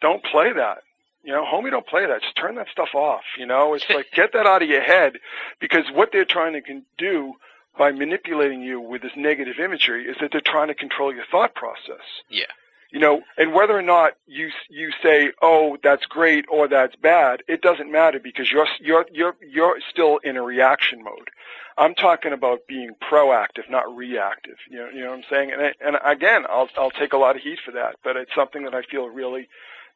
don't 0.00 0.22
play 0.24 0.52
that. 0.52 0.78
You 1.22 1.32
know, 1.32 1.44
homie, 1.44 1.70
don't 1.70 1.86
play 1.86 2.06
that. 2.06 2.22
Just 2.22 2.36
turn 2.36 2.54
that 2.56 2.68
stuff 2.72 2.94
off. 2.94 3.22
You 3.38 3.46
know, 3.46 3.74
it's 3.74 3.88
like, 3.94 4.06
get 4.14 4.32
that 4.32 4.46
out 4.46 4.62
of 4.62 4.68
your 4.68 4.82
head 4.82 5.18
because 5.60 5.84
what 5.92 6.10
they're 6.12 6.24
trying 6.24 6.54
to 6.54 6.80
do 6.98 7.34
by 7.78 7.92
manipulating 7.92 8.60
you 8.62 8.80
with 8.80 9.02
this 9.02 9.12
negative 9.16 9.58
imagery 9.58 10.04
is 10.06 10.16
that 10.20 10.32
they're 10.32 10.40
trying 10.40 10.68
to 10.68 10.74
control 10.74 11.14
your 11.14 11.24
thought 11.30 11.54
process 11.54 12.04
yeah. 12.28 12.44
you 12.90 12.98
know, 12.98 13.22
and 13.38 13.52
whether 13.52 13.76
or 13.76 13.82
not 13.82 14.14
you 14.26 14.50
you 14.68 14.90
say, 15.02 15.30
"Oh, 15.42 15.76
that's 15.82 16.04
great" 16.06 16.44
or 16.50 16.66
"That's 16.68 16.96
bad," 16.96 17.42
it 17.48 17.62
doesn't 17.62 17.90
matter 17.90 18.18
because 18.18 18.50
you're 18.50 18.66
you're 18.80 19.06
you're 19.12 19.36
you're 19.40 19.78
still 19.88 20.18
in 20.18 20.36
a 20.36 20.42
reaction 20.42 21.02
mode. 21.04 21.30
I'm 21.78 21.94
talking 21.94 22.32
about 22.32 22.66
being 22.66 22.90
proactive, 23.00 23.70
not 23.70 23.94
reactive. 23.96 24.56
You 24.68 24.78
know, 24.78 24.88
you 24.90 25.00
know 25.00 25.10
what 25.10 25.18
I'm 25.18 25.24
saying? 25.30 25.52
And 25.52 25.62
I, 25.62 25.72
and 25.80 25.96
again, 26.04 26.44
I'll 26.50 26.68
I'll 26.76 26.90
take 26.90 27.12
a 27.12 27.16
lot 27.18 27.36
of 27.36 27.42
heat 27.42 27.60
for 27.64 27.72
that, 27.72 27.96
but 28.02 28.16
it's 28.16 28.34
something 28.34 28.64
that 28.64 28.74
I 28.74 28.82
feel 28.82 29.06
really, 29.08 29.48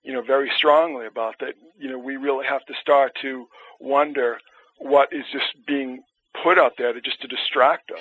you 0.02 0.12
know, 0.12 0.22
very 0.22 0.50
strongly 0.56 1.06
about. 1.06 1.40
That 1.40 1.54
you 1.78 1.90
know, 1.90 1.98
we 1.98 2.16
really 2.16 2.46
have 2.46 2.64
to 2.66 2.74
start 2.80 3.16
to 3.22 3.48
wonder 3.80 4.38
what 4.78 5.12
is 5.12 5.24
just 5.32 5.66
being 5.66 6.02
put 6.42 6.58
out 6.58 6.74
there 6.78 6.98
just 7.00 7.20
to 7.22 7.28
distract 7.28 7.90
us. 7.90 7.98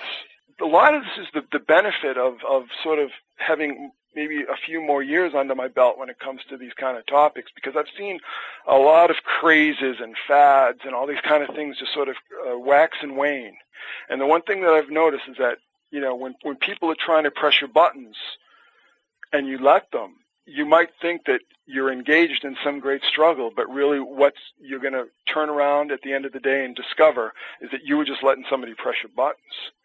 A 0.61 0.65
lot 0.65 0.93
of 0.93 1.03
this 1.03 1.25
is 1.25 1.27
the, 1.33 1.43
the 1.51 1.63
benefit 1.63 2.17
of, 2.17 2.37
of 2.47 2.65
sort 2.83 2.99
of 2.99 3.09
having 3.37 3.91
maybe 4.15 4.43
a 4.43 4.55
few 4.65 4.81
more 4.81 5.01
years 5.01 5.33
under 5.33 5.55
my 5.55 5.67
belt 5.67 5.97
when 5.97 6.09
it 6.09 6.19
comes 6.19 6.41
to 6.49 6.57
these 6.57 6.73
kind 6.73 6.97
of 6.97 7.05
topics 7.05 7.51
because 7.55 7.75
I've 7.75 7.91
seen 7.97 8.19
a 8.67 8.77
lot 8.77 9.09
of 9.09 9.17
crazes 9.23 9.97
and 9.99 10.15
fads 10.27 10.79
and 10.85 10.93
all 10.93 11.07
these 11.07 11.21
kind 11.23 11.43
of 11.43 11.55
things 11.55 11.79
just 11.79 11.93
sort 11.93 12.09
of 12.09 12.15
uh, 12.47 12.57
wax 12.57 12.97
and 13.01 13.17
wane. 13.17 13.57
And 14.09 14.21
the 14.21 14.25
one 14.25 14.41
thing 14.43 14.61
that 14.61 14.73
I've 14.73 14.89
noticed 14.89 15.23
is 15.27 15.37
that, 15.37 15.57
you 15.91 15.99
know, 15.99 16.15
when, 16.15 16.35
when 16.43 16.55
people 16.55 16.91
are 16.91 16.97
trying 16.97 17.23
to 17.23 17.31
press 17.31 17.59
your 17.59 17.69
buttons 17.69 18.15
and 19.31 19.47
you 19.47 19.57
let 19.57 19.91
them, 19.91 20.15
you 20.45 20.65
might 20.65 20.89
think 21.01 21.25
that 21.25 21.41
you're 21.65 21.91
engaged 21.91 22.43
in 22.43 22.57
some 22.63 22.79
great 22.79 23.01
struggle, 23.03 23.51
but 23.55 23.69
really 23.69 23.99
what's 23.99 24.39
you're 24.59 24.79
going 24.79 24.93
to 24.93 25.05
turn 25.31 25.49
around 25.49 25.91
at 25.91 26.01
the 26.01 26.11
end 26.11 26.25
of 26.25 26.33
the 26.33 26.39
day 26.39 26.65
and 26.65 26.75
discover 26.75 27.33
is 27.61 27.71
that 27.71 27.85
you 27.85 27.95
were 27.95 28.03
just 28.03 28.21
letting 28.21 28.43
somebody 28.49 28.73
press 28.73 28.95
your 29.01 29.11
buttons. 29.15 29.37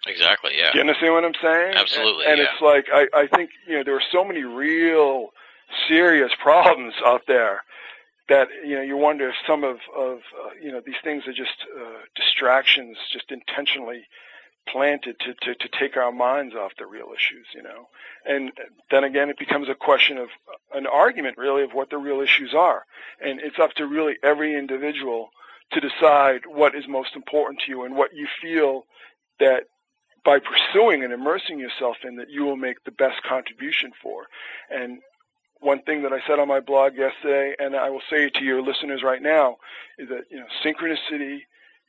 Exactly. 0.06 0.52
Yeah. 0.56 0.72
Do 0.72 0.78
you 0.78 0.80
understand 0.80 1.14
what 1.14 1.24
I'm 1.24 1.35
saying? 1.40 1.74
Absolutely, 1.76 2.24
And, 2.24 2.32
and 2.32 2.40
yeah. 2.40 2.47
it's 2.52 2.62
like 2.62 2.86
I, 2.93 3.06
I 3.14 3.26
think 3.28 3.51
you 3.66 3.76
know 3.76 3.85
there 3.85 3.97
are 3.97 4.02
so 4.10 4.24
many 4.24 4.43
real 4.43 5.28
serious 5.86 6.32
problems 6.40 6.94
out 7.05 7.22
there 7.28 7.62
that 8.28 8.48
you 8.64 8.74
know 8.74 8.82
you 8.82 8.97
wonder 8.97 9.28
if 9.28 9.36
some 9.47 9.62
of 9.62 9.78
of 9.97 10.18
uh, 10.18 10.51
you 10.60 10.72
know 10.72 10.80
these 10.85 11.01
things 11.05 11.26
are 11.28 11.32
just 11.32 11.64
uh, 11.78 12.01
distractions, 12.16 12.97
just 13.12 13.30
intentionally 13.30 14.06
planted 14.73 15.19
to, 15.20 15.35
to 15.35 15.55
to 15.55 15.69
take 15.78 15.97
our 15.97 16.12
minds 16.12 16.55
off 16.55 16.73
the 16.78 16.86
real 16.86 17.09
issues. 17.15 17.47
You 17.55 17.62
know, 17.62 17.89
and 18.27 18.53
then 18.90 19.05
again 19.05 19.31
it 19.31 19.39
becomes 19.39 19.69
a 19.69 19.74
question 19.74 20.19
of 20.19 20.28
an 20.73 20.86
argument 20.86 21.39
really 21.39 21.62
of 21.62 21.73
what 21.73 21.90
the 21.90 21.99
real 21.99 22.20
issues 22.20 22.55
are, 22.55 22.85
and 23.20 23.40
it's 23.40 23.59
up 23.59 23.74
to 23.74 23.86
really 23.86 24.16
every 24.23 24.57
individual 24.57 25.31
to 25.73 25.81
decide 25.81 26.43
what 26.47 26.74
is 26.74 26.89
most 26.89 27.15
important 27.15 27.61
to 27.61 27.70
you 27.70 27.85
and 27.85 27.95
what 27.95 28.15
you 28.15 28.27
feel 28.40 28.85
that 29.39 29.65
by 30.24 30.39
pursuing 30.39 31.05
and 31.05 31.12
immersing 31.12 31.59
yourself 31.59 31.97
in 32.05 32.16
that 32.16 32.31
you 32.31 32.45
will 32.45 32.57
make 32.57 32.85
the 32.85 32.90
best 32.90 33.23
contribution 33.23 33.93
for. 34.03 34.27
And 34.70 34.99
one 35.61 35.81
thing 35.82 36.03
that 36.03 36.12
I 36.12 36.20
said 36.27 36.39
on 36.39 36.49
my 36.49 36.61
blog 36.61 36.97
yesterday, 36.97 37.55
and 37.59 37.74
I 37.74 37.90
will 37.90 38.03
say 38.11 38.28
to 38.28 38.45
your 38.45 38.62
listeners 38.62 39.03
right 39.03 39.23
now, 39.23 39.57
is 39.99 40.09
that 40.09 40.24
you 40.31 40.39
know 40.39 40.47
synchronicity 40.65 41.40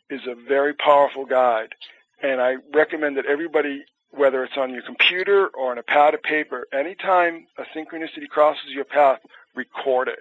is 0.09 0.21
a 0.27 0.35
very 0.35 0.73
powerful 0.73 1.25
guide, 1.25 1.75
and 2.21 2.41
I 2.41 2.55
recommend 2.73 3.17
that 3.17 3.25
everybody, 3.25 3.83
whether 4.11 4.43
it's 4.43 4.57
on 4.57 4.73
your 4.73 4.81
computer 4.81 5.47
or 5.47 5.71
on 5.71 5.77
a 5.77 5.83
pad 5.83 6.13
of 6.13 6.23
paper, 6.23 6.67
anytime 6.73 7.47
a 7.57 7.63
synchronicity 7.77 8.27
crosses 8.29 8.69
your 8.69 8.85
path, 8.85 9.19
record 9.55 10.07
it. 10.07 10.19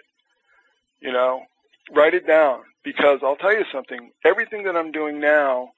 You 1.01 1.13
know, 1.13 1.43
write 1.95 2.15
it 2.15 2.27
down 2.27 2.61
because 2.83 3.21
I'll 3.23 3.37
tell 3.37 3.53
you 3.53 3.65
something. 3.73 4.11
Everything 4.25 4.65
that 4.65 4.77
I'm 4.77 4.93
doing 4.93 5.21
now, 5.21 5.71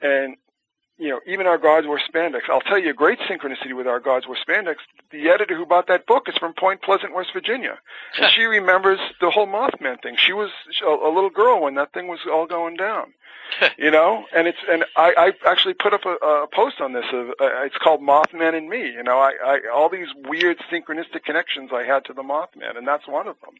and 0.00 0.36
you 0.98 1.08
know, 1.08 1.20
even 1.26 1.46
our 1.46 1.58
gods 1.58 1.86
wear 1.86 2.00
spandex. 2.00 2.42
I'll 2.48 2.60
tell 2.60 2.78
you 2.78 2.90
a 2.90 2.94
great 2.94 3.18
synchronicity 3.20 3.74
with 3.74 3.86
our 3.86 4.00
gods 4.00 4.26
wear 4.26 4.36
spandex. 4.36 4.76
The 5.10 5.28
editor 5.30 5.56
who 5.56 5.66
bought 5.66 5.88
that 5.88 6.06
book 6.06 6.28
is 6.28 6.36
from 6.36 6.52
Point 6.54 6.82
Pleasant, 6.82 7.14
West 7.14 7.32
Virginia, 7.32 7.78
and 8.18 8.30
she 8.32 8.42
remembers 8.44 9.00
the 9.20 9.30
whole 9.30 9.46
Mothman 9.46 10.00
thing. 10.02 10.16
She 10.16 10.32
was 10.32 10.50
a, 10.86 11.08
little 11.08 11.30
girl 11.30 11.62
when 11.62 11.74
that 11.74 11.92
thing 11.92 12.08
was 12.08 12.20
all 12.30 12.46
going 12.46 12.76
down. 12.76 13.12
you 13.78 13.90
know, 13.90 14.24
and 14.34 14.46
it's 14.48 14.58
and 14.70 14.84
I, 14.96 15.12
I 15.44 15.50
actually 15.50 15.74
put 15.74 15.92
up 15.92 16.06
a, 16.06 16.14
a 16.24 16.46
post 16.46 16.80
on 16.80 16.92
this. 16.92 17.04
Of, 17.12 17.30
uh, 17.30 17.64
it's 17.64 17.76
called 17.76 18.00
Mothman 18.00 18.56
and 18.56 18.68
Me. 18.68 18.90
You 18.90 19.02
know, 19.02 19.18
I, 19.18 19.32
I 19.44 19.60
all 19.74 19.90
these 19.90 20.08
weird 20.26 20.58
synchronistic 20.70 21.24
connections 21.24 21.70
I 21.72 21.82
had 21.82 22.04
to 22.06 22.14
the 22.14 22.22
Mothman, 22.22 22.76
and 22.76 22.88
that's 22.88 23.06
one 23.06 23.26
of 23.26 23.36
them. 23.40 23.54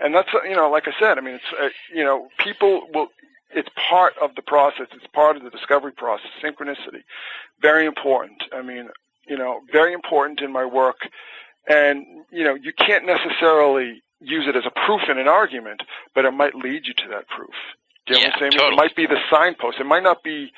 And 0.00 0.14
that's 0.14 0.28
you 0.44 0.54
know, 0.54 0.70
like 0.70 0.86
I 0.86 0.92
said, 0.98 1.16
I 1.16 1.22
mean, 1.22 1.34
it's 1.34 1.44
uh, 1.58 1.68
you 1.94 2.04
know, 2.04 2.28
people 2.38 2.88
will 2.92 3.08
it's 3.50 3.68
part 3.90 4.14
of 4.20 4.34
the 4.34 4.42
process. 4.42 4.86
It's 4.92 5.06
part 5.08 5.36
of 5.36 5.42
the 5.44 5.50
discovery 5.50 5.92
process. 5.92 6.30
Synchronicity, 6.42 7.02
very 7.60 7.86
important. 7.86 8.42
I 8.52 8.62
mean, 8.62 8.88
you 9.26 9.36
know, 9.38 9.60
very 9.72 9.92
important 9.92 10.40
in 10.40 10.52
my 10.52 10.64
work 10.64 10.98
and 11.68 12.04
you 12.30 12.44
know 12.44 12.54
you 12.54 12.72
can't 12.72 13.06
necessarily 13.06 14.02
use 14.20 14.46
it 14.48 14.56
as 14.56 14.64
a 14.66 14.70
proof 14.86 15.02
in 15.08 15.18
an 15.18 15.28
argument, 15.28 15.82
but 16.14 16.24
it 16.24 16.32
might 16.32 16.54
lead 16.54 16.86
you 16.86 16.94
to 16.94 17.08
that 17.10 17.28
proof. 17.28 17.50
Do 18.06 18.14
you 18.14 18.20
know 18.20 18.26
Yeah, 18.26 18.28
what 18.28 18.34
I'm 18.34 18.40
saying? 18.40 18.52
totally. 18.52 18.72
It 18.72 18.76
might 18.76 18.96
be 18.96 19.06
the 19.06 19.18
signpost. 19.30 19.78
It 19.78 19.84
might 19.86 20.02
not 20.02 20.22
be 20.22 20.52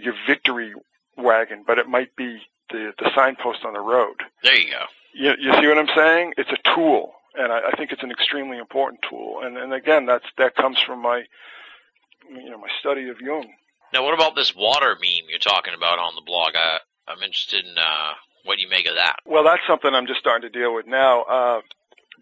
your 0.00 0.14
victory 0.26 0.72
wagon, 1.16 1.64
but 1.66 1.78
it 1.78 1.88
might 1.88 2.14
be 2.16 2.40
the 2.70 2.92
the 2.98 3.10
signpost 3.14 3.64
on 3.64 3.74
the 3.74 3.80
road. 3.80 4.16
There 4.42 4.56
you 4.58 4.70
go. 4.70 4.84
You, 5.12 5.34
you 5.38 5.52
see 5.60 5.66
what 5.68 5.78
I'm 5.78 5.88
saying? 5.94 6.34
It's 6.36 6.50
a 6.50 6.74
tool, 6.74 7.12
and 7.38 7.52
I, 7.52 7.68
I 7.68 7.76
think 7.76 7.92
it's 7.92 8.02
an 8.02 8.10
extremely 8.10 8.58
important 8.58 9.00
tool. 9.08 9.40
And 9.42 9.56
and 9.56 9.72
again, 9.72 10.06
that's 10.06 10.26
that 10.38 10.54
comes 10.56 10.78
from 10.80 11.00
my 11.02 11.24
you 12.28 12.50
know 12.50 12.58
my 12.58 12.68
study 12.80 13.08
of 13.08 13.20
Jung. 13.20 13.46
Now, 13.92 14.04
what 14.04 14.14
about 14.14 14.34
this 14.34 14.54
water 14.56 14.96
meme 15.00 15.28
you're 15.28 15.38
talking 15.38 15.74
about 15.74 15.98
on 15.98 16.14
the 16.16 16.22
blog? 16.22 16.54
I, 16.56 16.78
I'm 17.06 17.22
interested 17.22 17.64
in 17.64 17.78
uh, 17.78 18.12
what 18.44 18.58
you 18.58 18.68
make 18.68 18.86
of 18.88 18.96
that. 18.96 19.16
Well, 19.24 19.44
that's 19.44 19.62
something 19.68 19.94
I'm 19.94 20.06
just 20.06 20.20
starting 20.20 20.50
to 20.50 20.58
deal 20.58 20.74
with 20.74 20.86
now. 20.86 21.22
Uh, 21.22 21.60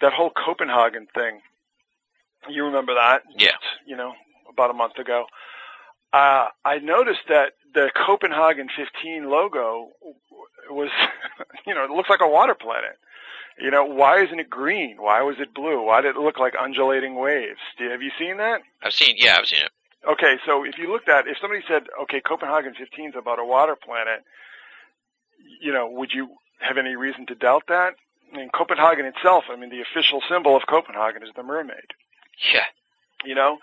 that 0.01 0.13
whole 0.13 0.31
Copenhagen 0.31 1.07
thing. 1.15 1.41
You 2.49 2.65
remember 2.65 2.95
that? 2.95 3.23
Yeah. 3.39 3.53
You 3.87 3.97
know, 3.97 4.13
about 4.51 4.71
a 4.71 4.75
month 4.75 4.99
ago. 4.99 5.27
Uh, 6.13 6.49
I 6.65 6.79
noticed 6.79 7.23
that 7.29 7.55
the 7.73 7.91
Copenhagen 8.07 8.69
15 8.77 9.31
logo 9.31 9.89
was, 10.69 10.91
you 11.67 11.75
know, 11.75 11.85
it 11.85 11.91
looks 11.91 12.11
like 12.11 12.21
a 12.21 12.29
water 12.29 12.55
planet. 12.55 12.99
You 13.59 13.71
know, 13.71 13.85
why 13.85 14.23
isn't 14.23 14.41
it 14.41 14.51
green? 14.51 14.97
Why 14.99 15.23
was 15.23 15.37
it 15.39 15.55
blue? 15.55 15.83
Why 15.83 16.01
did 16.01 16.17
it 16.17 16.21
look 16.21 16.39
like 16.39 16.55
undulating 16.61 17.15
waves? 17.15 17.61
Have 17.79 18.03
you 18.03 18.11
seen 18.19 18.39
that? 18.39 18.63
I've 18.83 18.93
seen, 18.93 19.15
yeah, 19.19 19.37
I've 19.39 19.47
seen 19.47 19.61
it. 19.61 19.71
Okay, 20.09 20.37
so 20.45 20.65
if 20.65 20.79
you 20.79 20.91
looked 20.91 21.09
at, 21.09 21.29
if 21.29 21.39
somebody 21.41 21.63
said, 21.69 21.85
okay, 22.03 22.21
Copenhagen 22.21 22.75
15 22.75 23.11
is 23.11 23.15
about 23.17 23.39
a 23.39 23.45
water 23.45 23.77
planet, 23.77 24.25
you 25.61 25.73
know, 25.73 25.89
would 25.89 26.13
you 26.13 26.29
have 26.61 26.77
any 26.77 26.97
reason 26.97 27.27
to 27.27 27.35
doubt 27.35 27.65
that? 27.69 27.95
I 28.33 28.37
mean, 28.37 28.51
Copenhagen 28.53 29.05
itself, 29.07 29.45
I 29.51 29.57
mean, 29.57 29.71
the 29.71 29.81
official 29.83 30.21
symbol 30.29 30.57
of 30.57 30.63
Copenhagen 30.67 31.23
is 31.23 31.31
the 31.37 31.43
mermaid, 31.43 31.93
Yeah. 32.53 32.65
you 33.25 33.35
know? 33.35 33.59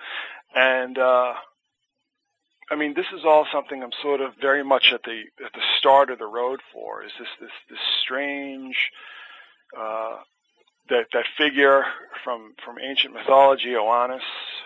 And, 0.56 0.98
uh, 0.98 1.34
I 2.72 2.76
mean, 2.76 2.94
this 2.94 3.08
is 3.14 3.26
all 3.26 3.48
something 3.52 3.82
I'm 3.84 3.92
sort 4.02 4.22
of 4.22 4.36
very 4.40 4.64
much 4.64 4.92
at 4.94 5.04
the, 5.04 5.24
at 5.44 5.54
the 5.54 5.62
start 5.78 6.10
of 6.12 6.20
the 6.20 6.28
road 6.28 6.62
for, 6.72 7.04
is 7.04 7.12
this, 7.20 7.28
this, 7.42 7.52
this 7.70 7.80
strange, 8.04 8.92
uh, 9.78 10.18
that, 10.90 11.08
that 11.14 11.26
figure 11.38 11.86
from, 12.24 12.54
from 12.64 12.78
ancient 12.80 13.14
mythology, 13.14 13.70
Oannes, 13.70 14.22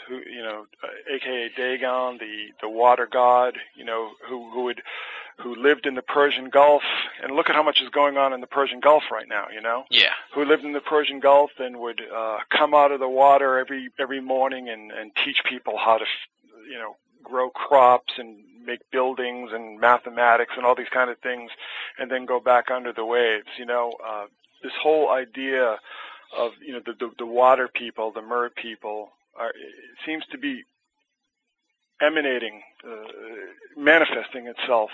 who, 0.07 0.17
you 0.17 0.41
know, 0.41 0.65
uh, 0.83 1.13
aka 1.13 1.49
Dagon, 1.55 2.17
the, 2.17 2.47
the 2.61 2.69
water 2.69 3.07
god, 3.11 3.57
you 3.75 3.85
know, 3.85 4.11
who, 4.27 4.49
who 4.51 4.63
would, 4.65 4.81
who 5.37 5.55
lived 5.55 5.85
in 5.85 5.95
the 5.95 6.01
Persian 6.01 6.49
Gulf, 6.49 6.83
and 7.21 7.35
look 7.35 7.49
at 7.49 7.55
how 7.55 7.63
much 7.63 7.81
is 7.81 7.89
going 7.89 8.17
on 8.17 8.33
in 8.33 8.41
the 8.41 8.47
Persian 8.47 8.79
Gulf 8.79 9.03
right 9.11 9.27
now, 9.27 9.47
you 9.53 9.61
know? 9.61 9.85
Yeah. 9.89 10.13
who 10.33 10.45
lived 10.45 10.63
in 10.63 10.73
the 10.73 10.81
Persian 10.81 11.19
Gulf 11.19 11.51
and 11.59 11.79
would 11.79 12.01
uh, 12.15 12.39
come 12.49 12.73
out 12.73 12.91
of 12.91 12.99
the 12.99 13.09
water 13.09 13.57
every 13.57 13.89
every 13.99 14.21
morning 14.21 14.69
and 14.69 14.91
and 14.91 15.11
teach 15.23 15.43
people 15.47 15.77
how 15.77 15.97
to, 15.97 16.05
you 16.69 16.77
know, 16.77 16.95
grow 17.23 17.49
crops 17.49 18.13
and 18.17 18.37
make 18.65 18.79
buildings 18.91 19.51
and 19.53 19.79
mathematics 19.79 20.53
and 20.55 20.65
all 20.65 20.75
these 20.75 20.93
kind 20.93 21.09
of 21.09 21.17
things, 21.19 21.51
and 21.97 22.09
then 22.11 22.25
go 22.25 22.39
back 22.39 22.71
under 22.71 22.93
the 22.93 23.05
waves. 23.05 23.47
You 23.57 23.65
know, 23.65 23.93
uh, 24.05 24.25
this 24.61 24.73
whole 24.81 25.09
idea 25.09 25.77
of 26.37 26.51
you 26.65 26.73
know 26.73 26.81
the 26.85 26.93
the, 26.93 27.11
the 27.19 27.25
water 27.25 27.67
people, 27.67 28.11
the 28.11 28.21
mer 28.21 28.49
people, 28.49 29.09
are, 29.37 29.49
it 29.49 29.97
seems 30.05 30.23
to 30.31 30.37
be 30.37 30.63
emanating, 32.01 32.61
uh, 32.85 33.05
manifesting 33.77 34.47
itself, 34.47 34.89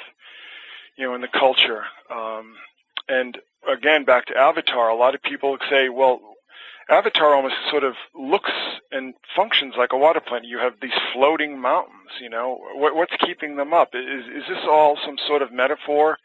you 0.95 1.05
know, 1.05 1.15
in 1.15 1.21
the 1.21 1.27
culture. 1.27 1.83
Um, 2.11 2.55
and 3.07 3.37
again, 3.67 4.05
back 4.05 4.25
to 4.27 4.37
Avatar, 4.37 4.89
a 4.89 4.95
lot 4.95 5.15
of 5.15 5.21
people 5.21 5.57
say, 5.69 5.89
well, 5.89 6.19
Avatar 6.89 7.35
almost 7.35 7.55
sort 7.69 7.83
of 7.83 7.93
looks 8.15 8.51
and 8.91 9.13
functions 9.35 9.75
like 9.77 9.93
a 9.93 9.97
water 9.97 10.19
planet. 10.19 10.47
You 10.47 10.57
have 10.59 10.73
these 10.81 10.97
floating 11.13 11.59
mountains, 11.59 12.09
you 12.19 12.29
know. 12.29 12.59
What, 12.73 12.95
what's 12.95 13.15
keeping 13.23 13.57
them 13.57 13.73
up? 13.73 13.89
Is, 13.93 14.25
is 14.25 14.43
this 14.49 14.63
all 14.63 14.97
some 15.05 15.17
sort 15.27 15.41
of 15.41 15.51
metaphor, 15.51 16.17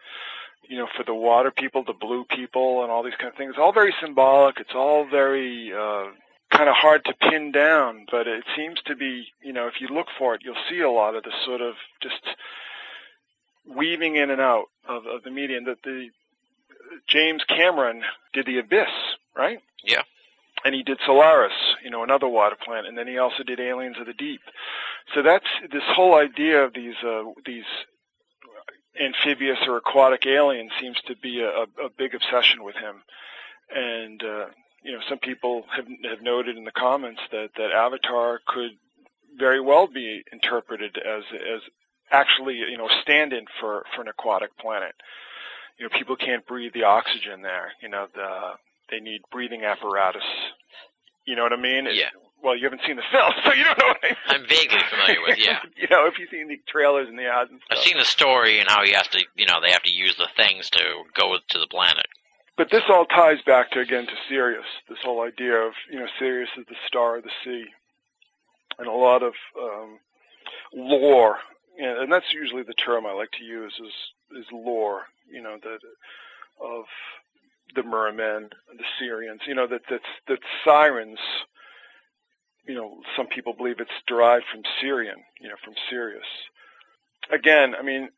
you 0.69 0.79
know, 0.79 0.89
for 0.97 1.05
the 1.05 1.15
water 1.15 1.51
people, 1.51 1.85
the 1.85 1.93
blue 1.93 2.25
people, 2.25 2.83
and 2.83 2.91
all 2.91 3.03
these 3.03 3.15
kind 3.19 3.29
of 3.29 3.37
things? 3.37 3.51
It's 3.51 3.59
all 3.59 3.73
very 3.73 3.95
symbolic. 4.01 4.61
It's 4.61 4.75
all 4.75 5.05
very 5.05 5.73
uh, 5.73 6.07
kind 6.51 6.69
of 6.69 6.75
hard 6.77 7.05
to 7.05 7.15
pin 7.15 7.53
down, 7.53 8.07
but 8.11 8.27
it 8.27 8.45
seems 8.57 8.81
to 8.87 8.95
be, 8.95 9.27
you 9.43 9.53
know, 9.53 9.67
if 9.67 9.81
you 9.81 9.89
look 9.89 10.07
for 10.19 10.35
it, 10.35 10.43
you'll 10.45 10.55
see 10.71 10.81
a 10.81 10.91
lot 10.91 11.15
of 11.15 11.25
this 11.25 11.35
sort 11.45 11.61
of 11.61 11.75
just 12.01 12.23
weaving 13.67 14.17
in 14.17 14.31
and 14.31 14.41
out 14.41 14.67
of, 14.89 15.07
of 15.07 15.23
the 15.23 15.31
media. 15.31 15.57
And 15.59 15.67
that 15.67 15.83
the 15.83 16.11
James 17.09 17.43
Cameron 17.45 18.03
did 18.33 18.47
The 18.47 18.59
Abyss, 18.59 18.89
right? 19.37 19.59
Yeah. 19.83 20.03
And 20.65 20.75
he 20.75 20.83
did 20.83 20.99
Solaris, 21.05 21.53
you 21.83 21.91
know, 21.91 22.03
another 22.03 22.29
water 22.29 22.57
planet, 22.63 22.87
and 22.87 22.97
then 22.97 23.07
he 23.07 23.19
also 23.19 23.43
did 23.43 23.61
Aliens 23.61 23.97
of 23.99 24.07
the 24.07 24.15
Deep. 24.15 24.41
So 25.15 25.23
that's 25.23 25.47
this 25.71 25.83
whole 25.87 26.15
idea 26.15 26.65
of 26.65 26.73
these 26.73 26.95
uh, 27.05 27.25
these 27.45 27.65
amphibious 29.01 29.59
or 29.67 29.77
aquatic 29.77 30.27
aliens 30.27 30.71
seems 30.81 30.97
to 31.07 31.17
be 31.17 31.41
a, 31.41 31.63
a 31.85 31.89
big 31.97 32.15
obsession 32.15 32.63
with 32.65 32.77
him. 32.77 33.03
And 33.75 34.23
uh, 34.23 34.47
you 34.83 34.93
know, 34.93 35.01
some 35.09 35.19
people 35.19 35.65
have 35.75 35.87
have 36.09 36.23
noted 36.23 36.57
in 36.57 36.65
the 36.65 36.71
comments 36.73 37.21
that 37.33 37.51
that 37.57 37.73
Avatar 37.73 38.41
could 38.47 38.73
very 39.37 39.61
well 39.61 39.87
be 39.87 40.23
interpreted 40.33 40.97
as 40.99 41.25
as 41.33 41.61
actually 42.11 42.55
you 42.57 42.77
know 42.79 42.89
stand-in 43.03 43.47
for 43.61 43.85
for 43.95 44.03
an 44.03 44.09
aquatic 44.09 44.57
planet. 44.59 44.95
You 45.79 45.87
know, 45.89 45.99
people 45.99 46.15
can't 46.17 46.47
breathe 46.47 46.73
the 46.73 46.85
oxygen 46.85 47.43
there. 47.43 47.73
You 47.83 47.89
know, 47.89 48.07
the 48.15 48.53
they 48.91 49.01
need 49.01 49.23
breathing 49.33 49.65
apparatus. 49.65 50.23
You 51.27 51.37
know 51.37 51.43
what 51.43 51.53
I 51.53 51.57
mean? 51.61 51.87
It- 51.87 51.97
Yeah. 51.97 52.11
Well, 52.45 52.55
you 52.55 52.65
haven't 52.65 52.83
seen 52.87 52.97
the 52.97 53.09
film, 53.11 53.33
so 53.45 53.55
you 53.55 53.65
don't 53.65 53.79
know 53.79 53.89
I 53.89 54.07
mean. 54.07 54.17
I'm 54.29 54.47
vaguely 54.47 54.79
familiar 54.91 55.23
with, 55.27 55.39
yeah. 55.39 55.61
you 55.77 55.89
know, 55.91 56.07
if 56.07 56.19
you've 56.19 56.29
seen 56.29 56.49
the 56.49 56.61
trailers 56.69 57.09
and 57.09 57.19
the 57.19 57.25
ads 57.25 57.51
and 57.51 57.61
I've 57.71 57.79
seen 57.79 57.97
the 57.97 58.05
story 58.05 58.61
and 58.61 58.69
how 58.69 58.85
he 58.85 58.93
has 58.93 59.09
to, 59.09 59.25
you 59.35 59.47
know, 59.47 59.61
they 59.63 59.71
have 59.71 59.83
to 59.83 59.93
use 59.93 60.15
the 60.17 60.29
things 60.37 60.69
to 60.71 60.83
go 61.19 61.39
to 61.49 61.59
the 61.59 61.67
planet. 61.67 62.07
But 62.57 62.71
this 62.71 62.85
all 62.89 63.07
ties 63.07 63.41
back 63.45 63.71
to 63.73 63.81
again 63.81 64.07
to 64.07 64.13
Sirius. 64.29 64.67
This 64.89 64.99
whole 65.03 65.23
idea 65.23 65.55
of 65.55 65.73
you 65.91 65.99
know 65.99 66.07
Sirius 66.19 66.51
is 66.57 66.65
the 66.69 66.77
star 66.87 67.17
of 67.17 67.25
the 67.25 67.31
sea, 67.43 67.65
and 68.79 68.87
a 68.87 68.93
lot 68.93 69.25
of 69.25 69.33
um, 69.61 69.99
lore, 70.73 71.39
and 71.79 71.99
and 71.99 72.13
that's 72.13 72.33
usually 72.33 72.63
the 72.63 72.75
term 72.75 73.07
I 73.07 73.13
like 73.13 73.33
to 73.39 73.45
use 73.45 73.75
is 73.85 74.39
is 74.39 74.47
lore. 74.53 75.03
You 75.29 75.43
know 75.43 75.57
that 75.65 75.81
of 76.65 76.85
the 77.75 77.83
mermen, 77.83 78.51
the 78.77 78.85
Syrians. 79.01 79.41
You 79.49 79.57
know 79.57 79.67
that 79.67 79.83
that's 79.91 80.05
that 80.29 80.39
sirens. 80.65 81.19
You 82.67 82.75
know, 82.75 82.99
some 83.17 83.27
people 83.27 83.53
believe 83.53 83.81
it's 83.81 83.91
derived 84.07 84.45
from 84.51 84.63
Syrian. 84.81 85.23
You 85.41 85.49
know, 85.49 85.57
from 85.63 85.75
Sirius. 85.91 86.27
Again, 87.31 87.75
I 87.75 87.83
mean, 87.83 88.09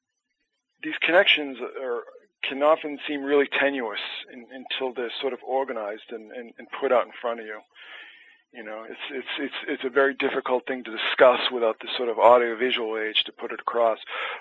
these 0.82 0.96
connections 1.00 1.58
are 1.60 2.02
can 2.42 2.62
often 2.62 2.98
seem 3.08 3.22
really 3.22 3.48
tenuous 3.58 4.00
in, 4.32 4.46
until 4.52 4.92
they're 4.92 5.10
sort 5.20 5.32
of 5.32 5.40
organized 5.46 6.10
and, 6.10 6.30
and, 6.30 6.52
and 6.58 6.68
put 6.80 6.92
out 6.92 7.06
in 7.06 7.12
front 7.20 7.40
of 7.40 7.46
you. 7.46 7.60
You 8.52 8.62
know, 8.62 8.86
it's 8.88 9.00
it's 9.10 9.28
it's 9.38 9.54
it's 9.68 9.84
a 9.84 9.90
very 9.90 10.14
difficult 10.14 10.66
thing 10.66 10.84
to 10.84 10.90
discuss 10.90 11.40
without 11.52 11.80
the 11.80 11.88
sort 11.96 12.08
of 12.08 12.18
audio-visual 12.18 12.96
age 12.98 13.24
to 13.24 13.32
put 13.32 13.52
it 13.52 13.60
across. 13.60 13.98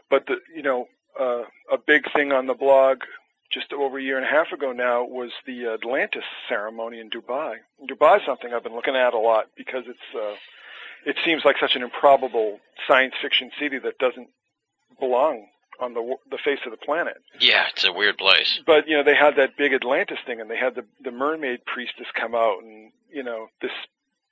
But 0.09 0.27
the 0.27 0.37
you 0.55 0.61
know 0.61 0.87
uh, 1.19 1.43
a 1.71 1.77
big 1.77 2.11
thing 2.13 2.31
on 2.31 2.45
the 2.47 2.53
blog 2.53 2.99
just 3.51 3.73
over 3.73 3.97
a 3.97 4.01
year 4.01 4.17
and 4.17 4.25
a 4.25 4.29
half 4.29 4.51
ago 4.51 4.71
now 4.71 5.03
was 5.03 5.31
the 5.45 5.67
Atlantis 5.67 6.23
ceremony 6.49 6.99
in 6.99 7.09
Dubai. 7.09 7.57
Dubai 7.87 8.17
is 8.17 8.25
something 8.25 8.53
I've 8.53 8.63
been 8.63 8.75
looking 8.75 8.95
at 8.95 9.13
a 9.13 9.19
lot 9.19 9.49
because 9.55 9.83
it's 9.87 10.15
uh, 10.15 10.35
it 11.05 11.17
seems 11.23 11.45
like 11.45 11.57
such 11.59 11.75
an 11.75 11.83
improbable 11.83 12.59
science 12.87 13.13
fiction 13.21 13.51
city 13.59 13.79
that 13.79 13.97
doesn't 13.99 14.29
belong 14.99 15.47
on 15.79 15.93
the 15.93 16.15
the 16.29 16.37
face 16.37 16.59
of 16.65 16.71
the 16.71 16.77
planet. 16.77 17.17
Yeah, 17.39 17.67
it's 17.71 17.85
a 17.85 17.93
weird 17.93 18.17
place. 18.17 18.59
But 18.65 18.87
you 18.87 18.97
know, 18.97 19.03
they 19.03 19.15
had 19.15 19.35
that 19.37 19.57
big 19.57 19.73
Atlantis 19.73 20.19
thing, 20.25 20.41
and 20.41 20.49
they 20.49 20.57
had 20.57 20.75
the 20.75 20.85
the 21.03 21.11
mermaid 21.11 21.65
priestess 21.65 22.07
come 22.13 22.35
out, 22.35 22.63
and 22.63 22.91
you 23.11 23.23
know, 23.23 23.47
this 23.61 23.71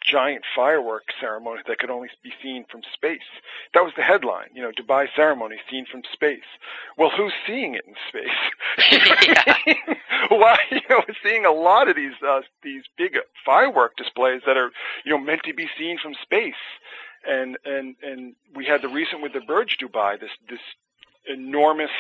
giant 0.03 0.43
firework 0.55 1.03
ceremony 1.19 1.61
that 1.67 1.80
could 1.80 1.89
only 1.89 2.09
be 2.23 2.31
seen 2.41 2.65
from 2.69 2.81
space. 2.93 3.19
That 3.73 3.84
was 3.84 3.93
the 3.95 4.03
headline. 4.03 4.49
You 4.53 4.61
know, 4.61 4.71
Dubai 4.71 5.07
ceremony 5.15 5.57
seen 5.69 5.85
from 5.89 6.01
space. 6.11 6.39
Well, 6.97 7.09
who's 7.09 7.34
seeing 7.47 7.75
it 7.75 7.85
in 7.88 7.95
space? 8.07 9.75
Why? 10.30 10.57
You 10.71 10.81
know, 10.89 11.03
we're 11.07 11.15
seeing 11.23 11.45
a 11.45 11.51
lot 11.51 11.88
of 11.88 11.95
these 11.95 12.13
uh, 12.27 12.41
these 12.63 12.84
big 12.97 13.17
firework 13.45 13.95
displays 13.95 14.41
that 14.45 14.57
are 14.57 14.71
you 15.05 15.11
know 15.11 15.17
meant 15.17 15.41
to 15.43 15.53
be 15.53 15.67
seen 15.77 15.97
from 15.97 16.13
space. 16.21 16.53
And 17.27 17.57
and 17.65 17.95
and 18.03 18.35
we 18.55 18.65
had 18.65 18.81
the 18.81 18.89
recent 18.89 19.21
with 19.21 19.34
the 19.34 19.41
Burj 19.41 19.77
Dubai, 19.77 20.19
this 20.19 20.31
this 20.49 20.59
enormous 21.27 21.91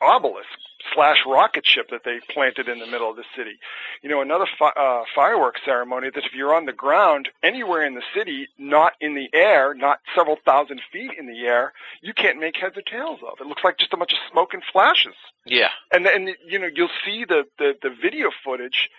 obelisk 0.00 0.48
slash 0.94 1.18
rocket 1.26 1.66
ship 1.66 1.88
that 1.90 2.02
they 2.04 2.20
planted 2.32 2.68
in 2.68 2.78
the 2.78 2.86
middle 2.86 3.10
of 3.10 3.16
the 3.16 3.24
city. 3.36 3.58
You 4.02 4.08
know, 4.08 4.20
another 4.20 4.46
fi- 4.58 4.72
uh, 4.76 5.04
fireworks 5.14 5.60
ceremony 5.64 6.10
that 6.14 6.24
if 6.24 6.34
you're 6.34 6.54
on 6.54 6.66
the 6.66 6.72
ground 6.72 7.28
anywhere 7.42 7.84
in 7.84 7.94
the 7.94 8.02
city, 8.14 8.48
not 8.58 8.94
in 9.00 9.14
the 9.14 9.28
air, 9.32 9.74
not 9.74 10.00
several 10.14 10.36
thousand 10.44 10.80
feet 10.92 11.12
in 11.18 11.26
the 11.26 11.40
air, 11.46 11.72
you 12.00 12.14
can't 12.14 12.40
make 12.40 12.56
heads 12.56 12.76
or 12.76 12.82
tails 12.82 13.20
of. 13.26 13.40
It 13.40 13.46
looks 13.46 13.64
like 13.64 13.78
just 13.78 13.92
a 13.92 13.96
bunch 13.96 14.12
of 14.12 14.18
smoke 14.30 14.54
and 14.54 14.62
flashes. 14.72 15.14
Yeah. 15.46 15.70
And 15.92 16.06
and 16.06 16.30
you 16.46 16.58
know, 16.58 16.68
you'll 16.72 16.88
see 17.04 17.24
the 17.24 17.44
the, 17.58 17.74
the 17.82 17.90
video 17.90 18.30
footage 18.44 18.90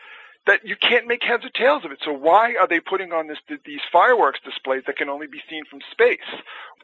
that 0.46 0.66
you 0.66 0.76
can't 0.76 1.08
make 1.08 1.24
heads 1.24 1.46
or 1.46 1.50
tails 1.50 1.86
of 1.86 1.92
it. 1.92 2.00
So 2.04 2.12
why 2.12 2.56
are 2.60 2.68
they 2.68 2.80
putting 2.80 3.14
on 3.14 3.28
this 3.28 3.38
these 3.66 3.80
fireworks 3.92 4.40
displays 4.44 4.84
that 4.88 4.98
can 4.98 5.10
only 5.10 5.28
be 5.28 5.42
seen 5.50 5.64
from 5.70 5.80
space? 5.92 6.20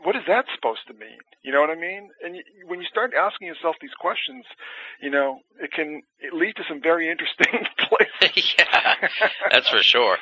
What 0.03 0.15
is 0.15 0.23
that 0.27 0.45
supposed 0.56 0.88
to 0.88 0.94
mean? 0.94 1.18
You 1.44 1.52
know 1.52 1.61
what 1.61 1.69
I 1.69 1.76
mean? 1.76 2.10
And 2.23 2.38
when 2.68 2.80
you 2.80 2.88
start 2.88 3.14
asking 3.14 3.48
yourself 3.48 3.76
these 3.81 3.94
questions, 3.99 4.45
you 5.02 5.10
know, 5.10 5.40
it 5.61 5.72
can 5.72 6.02
it 6.19 6.34
lead 6.34 6.56
to 6.57 6.64
some 6.69 6.81
very 6.81 7.10
interesting 7.10 7.48
places. 7.77 8.53
yeah, 8.60 8.95
that's 9.52 9.69
for 9.69 9.84
sure. 9.84 10.18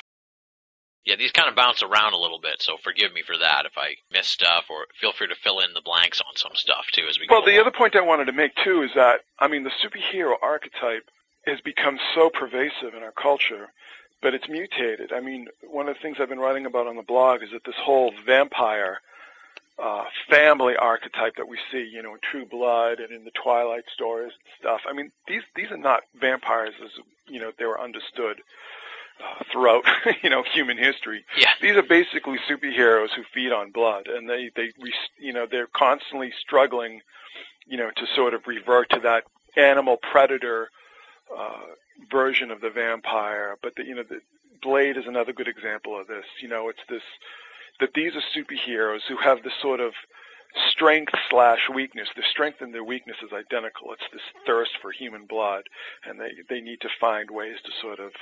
Yeah, 1.04 1.16
these 1.16 1.32
kind 1.32 1.48
of 1.48 1.54
bounce 1.56 1.82
around 1.82 2.12
a 2.12 2.18
little 2.18 2.40
bit, 2.40 2.60
so 2.60 2.76
forgive 2.82 3.14
me 3.14 3.22
for 3.26 3.38
that 3.38 3.64
if 3.64 3.72
I 3.78 3.94
miss 4.12 4.26
stuff, 4.26 4.64
or 4.68 4.86
feel 5.00 5.12
free 5.12 5.28
to 5.28 5.34
fill 5.42 5.60
in 5.60 5.72
the 5.72 5.80
blanks 5.80 6.20
on 6.20 6.36
some 6.36 6.52
stuff 6.54 6.86
too 6.92 7.06
as 7.08 7.18
we 7.18 7.26
Well, 7.30 7.40
go. 7.40 7.46
Well, 7.46 7.46
the 7.46 7.56
along. 7.56 7.68
other 7.68 7.76
point 7.78 7.96
I 7.96 8.02
wanted 8.02 8.26
to 8.26 8.32
make 8.32 8.52
too 8.64 8.82
is 8.82 8.90
that 8.94 9.20
I 9.38 9.48
mean 9.48 9.62
the 9.64 9.70
superhero 9.82 10.34
archetype 10.42 11.08
has 11.48 11.60
become 11.60 11.98
so 12.14 12.30
pervasive 12.30 12.94
in 12.96 13.02
our 13.02 13.12
culture, 13.12 13.68
but 14.20 14.34
it's 14.34 14.48
mutated. 14.48 15.12
I 15.12 15.20
mean, 15.20 15.48
one 15.68 15.88
of 15.88 15.96
the 15.96 16.00
things 16.00 16.18
I've 16.20 16.28
been 16.28 16.40
writing 16.40 16.66
about 16.66 16.86
on 16.86 16.96
the 16.96 17.02
blog 17.02 17.42
is 17.42 17.50
that 17.52 17.64
this 17.64 17.76
whole 17.76 18.12
vampire 18.26 19.00
uh, 19.78 20.04
family 20.28 20.76
archetype 20.76 21.36
that 21.36 21.48
we 21.48 21.58
see, 21.70 21.88
you 21.92 22.02
know, 22.02 22.14
in 22.14 22.20
True 22.20 22.44
Blood 22.44 22.98
and 22.98 23.12
in 23.12 23.24
the 23.24 23.30
Twilight 23.30 23.84
stories 23.94 24.32
and 24.32 24.52
stuff. 24.58 24.80
I 24.88 24.92
mean, 24.92 25.12
these 25.28 25.42
these 25.54 25.70
are 25.70 25.76
not 25.76 26.00
vampires 26.20 26.74
as 26.84 26.90
you 27.28 27.40
know 27.40 27.52
they 27.58 27.64
were 27.64 27.80
understood 27.80 28.40
uh, 29.22 29.44
throughout 29.52 29.84
you 30.22 30.30
know 30.30 30.42
human 30.42 30.78
history. 30.78 31.24
Yeah. 31.36 31.50
These 31.62 31.76
are 31.76 31.82
basically 31.82 32.38
superheroes 32.50 33.10
who 33.14 33.22
feed 33.32 33.52
on 33.52 33.70
blood, 33.70 34.08
and 34.08 34.28
they 34.28 34.50
they 34.56 34.72
you 35.18 35.32
know 35.32 35.46
they're 35.48 35.68
constantly 35.68 36.32
struggling, 36.40 37.00
you 37.66 37.76
know, 37.76 37.90
to 37.94 38.06
sort 38.16 38.34
of 38.34 38.48
revert 38.48 38.90
to 38.90 39.00
that 39.00 39.24
animal 39.56 39.96
predator 39.96 40.70
uh, 41.36 41.74
version 42.10 42.50
of 42.50 42.60
the 42.60 42.70
vampire. 42.70 43.56
But 43.62 43.74
the, 43.76 43.84
you 43.84 43.94
know, 43.94 44.04
the 44.08 44.20
Blade 44.62 44.96
is 44.96 45.06
another 45.06 45.32
good 45.32 45.48
example 45.48 45.98
of 45.98 46.06
this. 46.06 46.24
You 46.42 46.48
know, 46.48 46.68
it's 46.68 46.80
this 46.88 47.02
that 47.80 47.94
these 47.94 48.12
are 48.16 48.22
superheroes 48.36 49.00
who 49.08 49.16
have 49.16 49.42
this 49.42 49.52
sort 49.62 49.80
of 49.80 49.92
strength 50.70 51.12
slash 51.30 51.68
weakness. 51.72 52.08
Their 52.14 52.24
strength 52.30 52.60
and 52.60 52.74
their 52.74 52.84
weakness 52.84 53.16
is 53.22 53.32
identical. 53.32 53.92
It's 53.92 54.12
this 54.12 54.22
thirst 54.46 54.72
for 54.82 54.90
human 54.90 55.26
blood, 55.26 55.64
and 56.04 56.20
they 56.20 56.30
they 56.48 56.60
need 56.60 56.80
to 56.80 56.88
find 57.00 57.30
ways 57.30 57.56
to 57.64 57.70
sort 57.80 58.00
of 58.00 58.12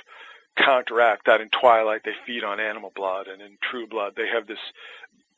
counteract 0.57 1.25
that. 1.25 1.41
In 1.41 1.49
Twilight, 1.49 2.01
they 2.03 2.13
feed 2.25 2.43
on 2.43 2.59
animal 2.59 2.91
blood, 2.95 3.27
and 3.27 3.41
in 3.41 3.57
True 3.61 3.87
Blood, 3.87 4.13
they 4.15 4.27
have 4.27 4.47
this 4.47 4.59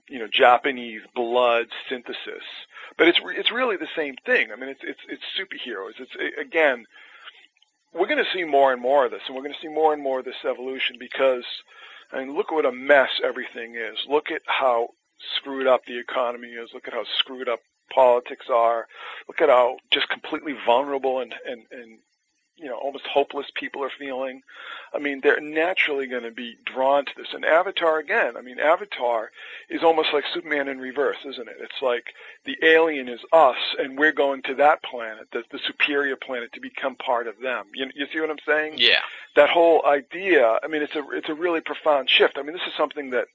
you 0.08 0.20
know 0.20 0.28
Japanese 0.28 1.02
blood 1.16 1.68
synthesis. 1.90 2.44
But 2.98 3.08
it's 3.08 3.20
it's 3.24 3.52
really 3.52 3.78
the 3.78 3.88
same 3.96 4.16
thing. 4.26 4.52
I 4.52 4.56
mean, 4.56 4.70
it's 4.70 4.82
it's 4.84 5.00
it's 5.08 5.24
superheroes. 5.38 6.00
It's 6.00 6.40
again, 6.40 6.86
we're 7.94 8.08
going 8.08 8.24
to 8.24 8.32
see 8.38 8.44
more 8.44 8.72
and 8.72 8.82
more 8.82 9.06
of 9.06 9.12
this, 9.12 9.22
and 9.28 9.36
we're 9.36 9.42
going 9.44 9.54
to 9.54 9.60
see 9.62 9.74
more 9.74 9.94
and 9.94 10.02
more 10.02 10.20
of 10.20 10.26
this 10.26 10.46
evolution 10.46 10.98
because 11.00 11.46
I 12.12 12.20
mean, 12.20 12.36
look 12.36 12.52
what 12.52 12.66
a 12.66 12.72
mess 12.72 13.10
everything 13.24 13.76
is. 13.76 13.98
Look 14.08 14.32
at 14.32 14.42
how 14.46 14.90
screwed 15.38 15.68
up 15.68 15.86
the 15.86 16.00
economy 16.00 16.50
is. 16.50 16.72
Look 16.74 16.88
at 16.88 16.94
how 16.94 17.04
screwed 17.18 17.50
up 17.50 17.60
politics 17.94 18.48
are. 18.52 18.88
Look 19.28 19.42
at 19.42 19.50
how 19.50 19.78
just 19.92 20.10
completely 20.10 20.56
vulnerable 20.66 21.20
and 21.20 21.34
and 21.46 21.64
and 21.72 22.00
you 22.60 22.68
know 22.68 22.78
almost 22.78 23.06
hopeless 23.08 23.48
people 23.54 23.84
are 23.84 23.92
feeling. 23.98 24.42
I 24.94 25.00
mean, 25.00 25.22
they're 25.22 25.40
naturally 25.40 26.08
going 26.08 26.24
to 26.24 26.32
be 26.32 26.58
drawn 26.66 27.06
to 27.06 27.12
this. 27.16 27.28
And 27.34 27.46
Avatar 27.46 28.00
again. 28.00 28.36
I 28.38 28.42
mean, 28.42 28.60
Avatar 28.60 29.32
is 29.70 29.84
almost 29.84 30.10
like 30.14 30.24
Superman 30.34 30.68
in 30.68 30.80
reverse, 30.80 31.18
isn't 31.26 31.48
it? 31.48 31.58
It's 31.60 31.82
like 31.82 32.14
the 32.46 32.58
alien 32.64 33.08
is 33.08 33.20
us, 33.32 33.58
and 33.78 33.98
we're 33.98 34.12
going 34.12 34.42
to 34.44 34.56
that 34.56 34.82
planet, 34.84 35.28
the, 35.32 35.44
the 35.52 35.60
superior 35.66 36.16
planet, 36.16 36.52
to 36.54 36.60
become 36.60 36.96
part 36.96 37.28
of 37.28 37.40
them. 37.40 37.68
You, 37.76 37.90
you 37.96 38.08
see 38.12 38.20
what 38.20 38.32
I'm 38.32 38.38
saying? 38.46 38.76
yeah, 38.78 39.02
that 39.36 39.50
whole 39.50 39.86
idea. 39.86 40.60
I 40.64 40.68
mean, 40.68 40.82
it's 40.82 40.96
a 40.96 41.04
it's 41.12 41.30
a 41.30 41.36
really 41.36 41.62
profound 41.62 42.10
shift. 42.10 42.38
I 42.38 42.42
mean, 42.42 42.54
this 42.54 42.68
is 42.68 42.74
something 42.76 43.12
that 43.12 43.28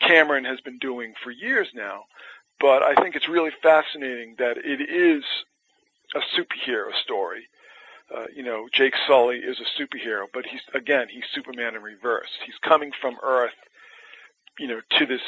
Cameron 0.00 0.44
has 0.44 0.60
been 0.60 0.78
doing 0.78 1.14
for 1.22 1.30
years 1.30 1.68
now, 1.74 2.04
but 2.60 2.82
I 2.82 2.94
think 2.94 3.16
it's 3.16 3.28
really 3.28 3.52
fascinating 3.62 4.36
that 4.38 4.58
it 4.58 4.80
is 4.80 5.24
a 6.14 6.20
superhero 6.36 6.94
story. 7.02 7.48
Uh, 8.14 8.24
you 8.34 8.42
know, 8.42 8.68
Jake 8.72 8.94
Sully 9.06 9.36
is 9.38 9.58
a 9.60 9.80
superhero, 9.82 10.24
but 10.32 10.44
he's 10.46 10.62
again 10.74 11.08
he's 11.10 11.24
Superman 11.34 11.76
in 11.76 11.82
reverse. 11.82 12.28
He's 12.46 12.56
coming 12.62 12.90
from 13.00 13.16
Earth, 13.22 13.52
you 14.58 14.66
know, 14.66 14.80
to 14.98 15.06
this 15.06 15.20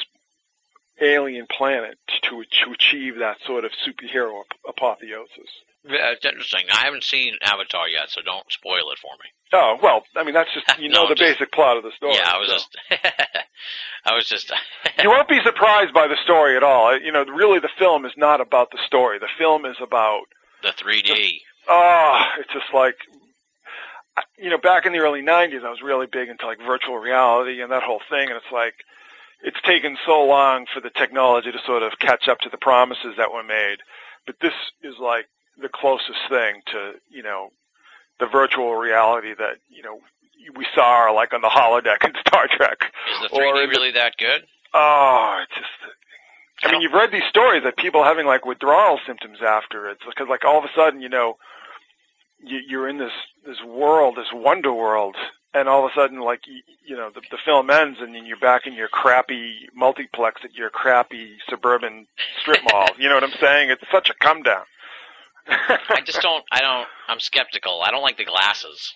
alien 1.01 1.47
planet 1.47 1.99
to 2.23 2.43
to 2.65 2.73
achieve 2.73 3.19
that 3.19 3.37
sort 3.47 3.65
of 3.65 3.71
superhero 3.87 4.41
ap- 4.41 4.59
apotheosis. 4.77 5.51
Yeah, 5.83 6.13
it's 6.13 6.25
interesting. 6.27 6.65
I 6.71 6.85
haven't 6.85 7.05
seen 7.05 7.37
Avatar 7.43 7.89
yet, 7.89 8.11
so 8.11 8.21
don't 8.23 8.51
spoil 8.53 8.91
it 8.93 8.99
for 8.99 9.13
me. 9.23 9.31
Oh 9.53 9.79
well, 9.83 10.03
I 10.17 10.25
mean 10.25 10.35
that's 10.35 10.53
just 10.55 10.67
you 10.79 10.89
No, 10.89 11.03
know 11.03 11.09
the 11.09 11.15
just- 11.15 11.39
basic 11.39 11.53
plot 11.53 11.77
of 11.77 11.83
the 11.83 11.93
story. 11.97 12.15
yeah, 12.15 12.31
I 12.35 12.39
was 12.39 12.49
so. 12.49 12.55
just, 12.55 12.77
I 14.07 14.15
was 14.15 14.27
just. 14.29 14.53
you 15.03 15.09
won't 15.11 15.29
be 15.29 15.41
surprised 15.45 15.93
by 15.93 16.07
the 16.07 16.17
story 16.25 16.57
at 16.57 16.63
all. 16.63 16.99
You 16.99 17.13
know, 17.13 17.25
really, 17.25 17.59
the 17.61 17.71
film 17.79 18.05
is 18.07 18.13
not 18.17 18.41
about 18.41 18.71
the 18.71 18.79
story. 18.87 19.19
The 19.19 19.29
film 19.39 19.65
is 19.67 19.77
about, 19.83 20.23
the 20.63 20.71
3D. 20.71 21.41
Oh, 21.71 22.21
it's 22.41 22.53
just 22.53 22.75
like, 22.75 22.97
you 24.39 24.51
know, 24.51 24.59
back 24.59 24.85
in 24.87 24.93
the 24.93 24.99
early 24.99 25.23
'90s, 25.23 25.65
I 25.65 25.71
was 25.71 25.83
really 25.83 26.07
big 26.07 26.29
into 26.29 26.47
like 26.47 26.59
virtual 26.59 26.99
reality 26.99 27.63
and 27.63 27.71
that 27.73 27.83
whole 27.83 28.01
thing, 28.11 28.29
and 28.29 28.37
it's 28.37 28.53
like, 28.53 28.75
it's 29.43 29.61
taken 29.63 29.97
so 30.05 30.25
long 30.25 30.67
for 30.73 30.81
the 30.81 30.91
technology 30.91 31.51
to 31.53 31.59
sort 31.65 31.83
of 31.83 31.99
catch 31.99 32.29
up 32.29 32.41
to 32.41 32.51
the 32.51 32.59
promises 32.59 33.15
that 33.17 33.33
were 33.33 33.43
made, 33.45 33.79
but 34.27 34.37
this 34.43 34.53
is 34.83 34.95
like 35.01 35.27
the 35.61 35.69
closest 35.69 36.19
thing 36.29 36.61
to, 36.67 36.93
you 37.09 37.23
know, 37.23 37.51
the 38.19 38.27
virtual 38.27 38.75
reality 38.77 39.33
that 39.39 39.57
you 39.71 39.83
know 39.83 40.01
we 40.57 40.67
saw 40.75 41.11
like 41.11 41.33
on 41.33 41.41
the 41.41 41.49
holodeck 41.49 42.05
in 42.05 42.13
Star 42.27 42.47
Trek. 42.55 42.93
Is 43.15 43.31
the 43.31 43.37
3D 43.37 43.65
is 43.65 43.65
it- 43.65 43.69
really 43.71 43.91
that 43.93 44.17
good? 44.19 44.43
Oh, 44.75 45.43
it's 45.43 45.55
just. 45.55 45.95
I 46.63 46.71
mean, 46.73 46.83
you've 46.83 46.93
read 46.93 47.11
these 47.11 47.25
stories 47.31 47.63
that 47.65 47.79
people 47.79 48.05
having 48.05 48.27
like 48.27 48.45
withdrawal 48.45 49.01
symptoms 49.07 49.39
after 49.41 49.89
it's 49.89 50.03
because 50.05 50.29
like 50.29 50.45
all 50.45 50.59
of 50.59 50.65
a 50.65 50.69
sudden, 50.77 51.01
you 51.01 51.09
know, 51.09 51.39
you, 52.45 52.61
you're 52.69 52.89
in 52.89 52.99
this 52.99 53.13
this 53.47 53.63
world, 53.67 54.17
this 54.17 54.33
wonder 54.33 54.73
world, 54.73 55.17
and 55.55 55.69
all 55.69 55.85
of 55.85 55.91
a 55.91 55.95
sudden, 55.95 56.21
like 56.21 56.47
you, 56.47 56.63
you 56.85 56.97
know, 56.97 57.11
the, 57.15 57.23
the 57.31 57.39
film 57.45 57.71
ends, 57.71 57.99
and 58.01 58.15
then 58.15 58.27
you're 58.27 58.39
back 58.39 58.67
in 58.67 58.75
your 58.75 58.89
crappy 58.89 59.69
multiplex 59.75 60.41
at 60.45 60.55
your 60.55 60.71
crappy 60.71 61.37
suburban 61.49 62.07
strip 62.41 62.61
mall. 62.71 62.89
You 62.99 63.09
know 63.09 63.15
what 63.15 63.25
I'm 63.25 63.39
saying? 63.41 63.71
It's 63.71 63.83
such 63.91 64.11
a 64.11 64.15
come 64.15 64.43
down. 64.43 64.65
I 65.49 66.01
just 66.05 66.21
don't. 66.21 66.45
I 66.53 66.61
don't. 66.61 66.87
I'm 67.09 67.21
skeptical. 67.21 67.83
I 67.83 67.91
don't 67.91 68.03
like 68.03 68.19
the 68.19 68.25
glasses. 68.25 68.95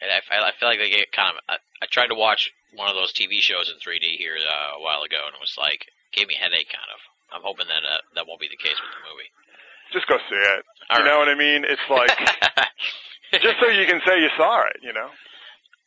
And 0.00 0.10
I, 0.10 0.48
I 0.48 0.50
feel 0.58 0.68
like 0.68 0.78
they 0.78 0.90
get 0.90 1.12
kind 1.12 1.36
of. 1.36 1.42
I, 1.48 1.56
I 1.82 1.86
tried 1.86 2.08
to 2.08 2.18
watch 2.18 2.50
one 2.74 2.88
of 2.88 2.96
those 2.96 3.12
TV 3.12 3.38
shows 3.38 3.70
in 3.70 3.78
3D 3.78 4.18
here 4.18 4.34
uh, 4.34 4.78
a 4.78 4.82
while 4.82 5.02
ago, 5.02 5.22
and 5.26 5.34
it 5.34 5.40
was 5.40 5.54
like 5.58 5.86
gave 6.12 6.26
me 6.26 6.34
a 6.34 6.42
headache. 6.42 6.72
Kind 6.72 6.90
of. 6.90 7.00
I'm 7.32 7.44
hoping 7.46 7.68
that 7.68 7.84
uh, 7.86 8.02
that 8.14 8.26
won't 8.26 8.40
be 8.40 8.50
the 8.50 8.60
case 8.60 8.76
with 8.76 8.90
the 8.90 9.06
movie. 9.06 9.30
Just 9.92 10.06
go 10.06 10.16
see 10.28 10.36
it. 10.36 10.64
All 10.90 10.98
you 10.98 11.04
right. 11.04 11.10
know 11.10 11.18
what 11.18 11.28
I 11.28 11.34
mean? 11.34 11.64
It's 11.64 11.80
like 11.90 12.10
just 13.42 13.60
so 13.60 13.68
you 13.68 13.86
can 13.86 14.00
say 14.06 14.20
you 14.20 14.30
saw 14.36 14.62
it. 14.66 14.76
You 14.82 14.92
know. 14.92 15.08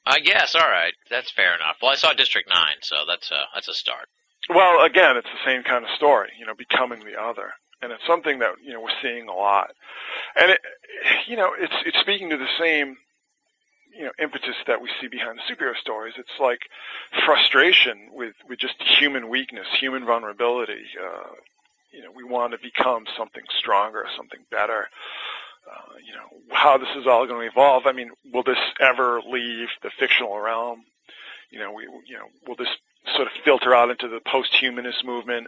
I 0.06 0.20
guess. 0.20 0.54
All 0.54 0.70
right. 0.70 0.94
That's 1.10 1.32
fair 1.32 1.56
enough. 1.56 1.78
Well, 1.82 1.92
I 1.92 1.96
saw 1.96 2.14
District 2.14 2.48
Nine, 2.48 2.78
so 2.82 2.96
that's 3.08 3.32
a 3.32 3.42
that's 3.54 3.68
a 3.68 3.74
start. 3.74 4.08
Well, 4.50 4.84
again, 4.86 5.18
it's 5.18 5.28
the 5.28 5.50
same 5.50 5.64
kind 5.64 5.84
of 5.84 5.90
story, 5.98 6.30
you 6.40 6.46
know, 6.46 6.54
becoming 6.54 7.04
the 7.04 7.20
other, 7.20 7.54
and 7.82 7.92
it's 7.92 8.06
something 8.06 8.40
that 8.40 8.52
you 8.64 8.74
know 8.74 8.82
we're 8.82 9.02
seeing 9.02 9.28
a 9.28 9.34
lot, 9.34 9.72
and 10.36 10.52
it, 10.52 10.62
you 11.28 11.36
know, 11.36 11.52
it's 11.58 11.74
it's 11.86 11.98
speaking 12.00 12.30
to 12.30 12.38
the 12.38 12.48
same, 12.60 12.98
you 13.98 14.06
know, 14.06 14.12
impetus 14.20 14.56
that 14.68 14.82
we 14.82 14.90
see 15.02 15.08
behind 15.08 15.40
the 15.40 15.54
superhero 15.54 15.76
stories. 15.78 16.14
It's 16.18 16.40
like 16.40 16.60
frustration 17.26 18.10
with 18.14 18.36
with 18.48 18.60
just 18.60 18.76
human 19.00 19.30
weakness, 19.30 19.66
human 19.80 20.06
vulnerability. 20.06 20.86
Uh, 21.04 21.34
you 21.96 22.04
know, 22.04 22.12
we 22.14 22.24
want 22.24 22.52
to 22.52 22.60
become 22.60 23.06
something 23.18 23.44
stronger, 23.58 24.06
something 24.18 24.42
better. 24.52 24.88
Uh, 25.70 25.96
you 26.06 26.14
know, 26.14 26.56
how 26.56 26.78
this 26.78 26.90
is 26.96 27.08
all 27.08 27.26
going 27.26 27.42
to 27.42 27.52
evolve. 27.52 27.84
I 27.88 27.92
mean, 27.92 28.12
will 28.32 28.44
this 28.44 28.60
ever 28.80 29.22
leave 29.28 29.70
the 29.82 29.90
fictional 30.00 30.38
realm? 30.38 30.84
You 31.50 31.60
know, 31.60 31.72
we, 31.72 31.84
you 32.06 32.16
know, 32.18 32.28
will 32.48 32.56
this 32.56 32.70
sort 33.16 33.28
of 33.28 33.34
filter 33.44 33.74
out 33.74 33.90
into 33.90 34.08
the 34.08 34.20
post-humanist 34.20 35.04
movement? 35.06 35.48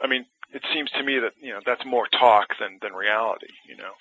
I 0.00 0.06
mean, 0.06 0.26
it 0.52 0.62
seems 0.72 0.90
to 0.92 1.02
me 1.02 1.18
that 1.18 1.32
you 1.40 1.52
know 1.52 1.60
that's 1.64 1.84
more 1.84 2.06
talk 2.06 2.58
than 2.60 2.78
than 2.82 2.92
reality. 2.92 3.52
You 3.68 3.76
know, 3.76 3.92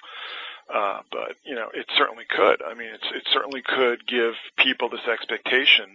uh, 0.73 0.99
but 1.11 1.35
you 1.43 1.55
know, 1.55 1.69
it 1.73 1.87
certainly 1.97 2.25
could. 2.29 2.61
I 2.61 2.73
mean, 2.73 2.89
it's 2.93 3.07
it 3.13 3.23
certainly 3.31 3.61
could 3.61 4.05
give 4.07 4.33
people 4.57 4.89
this 4.89 5.07
expectation. 5.11 5.85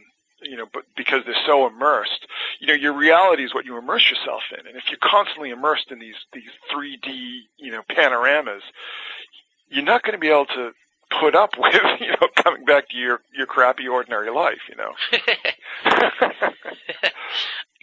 You 0.42 0.56
know, 0.56 0.66
but 0.72 0.84
because 0.96 1.22
they're 1.26 1.34
so 1.46 1.66
immersed, 1.66 2.26
you 2.60 2.66
know, 2.66 2.74
your 2.74 2.94
reality 2.94 3.44
is 3.44 3.54
what 3.54 3.66
you 3.66 3.76
immerse 3.76 4.10
yourself 4.10 4.42
in, 4.58 4.66
and 4.66 4.76
if 4.76 4.84
you're 4.88 4.98
constantly 5.02 5.50
immersed 5.50 5.90
in 5.90 5.98
these 5.98 6.16
these 6.32 6.50
3D, 6.72 7.40
you 7.58 7.70
know, 7.72 7.82
panoramas, 7.88 8.62
you're 9.68 9.84
not 9.84 10.02
going 10.02 10.14
to 10.14 10.18
be 10.18 10.28
able 10.28 10.46
to 10.46 10.72
put 11.20 11.34
up 11.34 11.50
with, 11.58 11.74
you 12.00 12.08
know, 12.08 12.28
coming 12.36 12.64
back 12.64 12.88
to 12.90 12.96
your 12.96 13.20
your 13.36 13.46
crappy 13.46 13.88
ordinary 13.88 14.30
life. 14.30 14.60
You 14.68 14.76
know. 14.76 14.92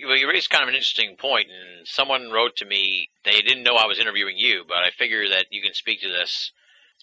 well, 0.05 0.17
you 0.17 0.29
raised 0.29 0.49
kind 0.49 0.63
of 0.63 0.69
an 0.69 0.75
interesting 0.75 1.15
point, 1.17 1.47
and 1.49 1.88
someone 1.88 2.31
wrote 2.31 2.55
to 2.57 2.65
me. 2.65 3.09
They 3.25 3.41
didn't 3.41 3.63
know 3.63 3.75
I 3.75 3.88
was 3.88 3.99
interviewing 3.99 4.38
you, 4.38 4.63
but 4.67 4.77
I 4.77 4.89
figure 4.91 5.29
that 5.29 5.47
you 5.51 5.61
can 5.61 5.73
speak 5.73 6.01
to 6.01 6.09
this 6.09 6.51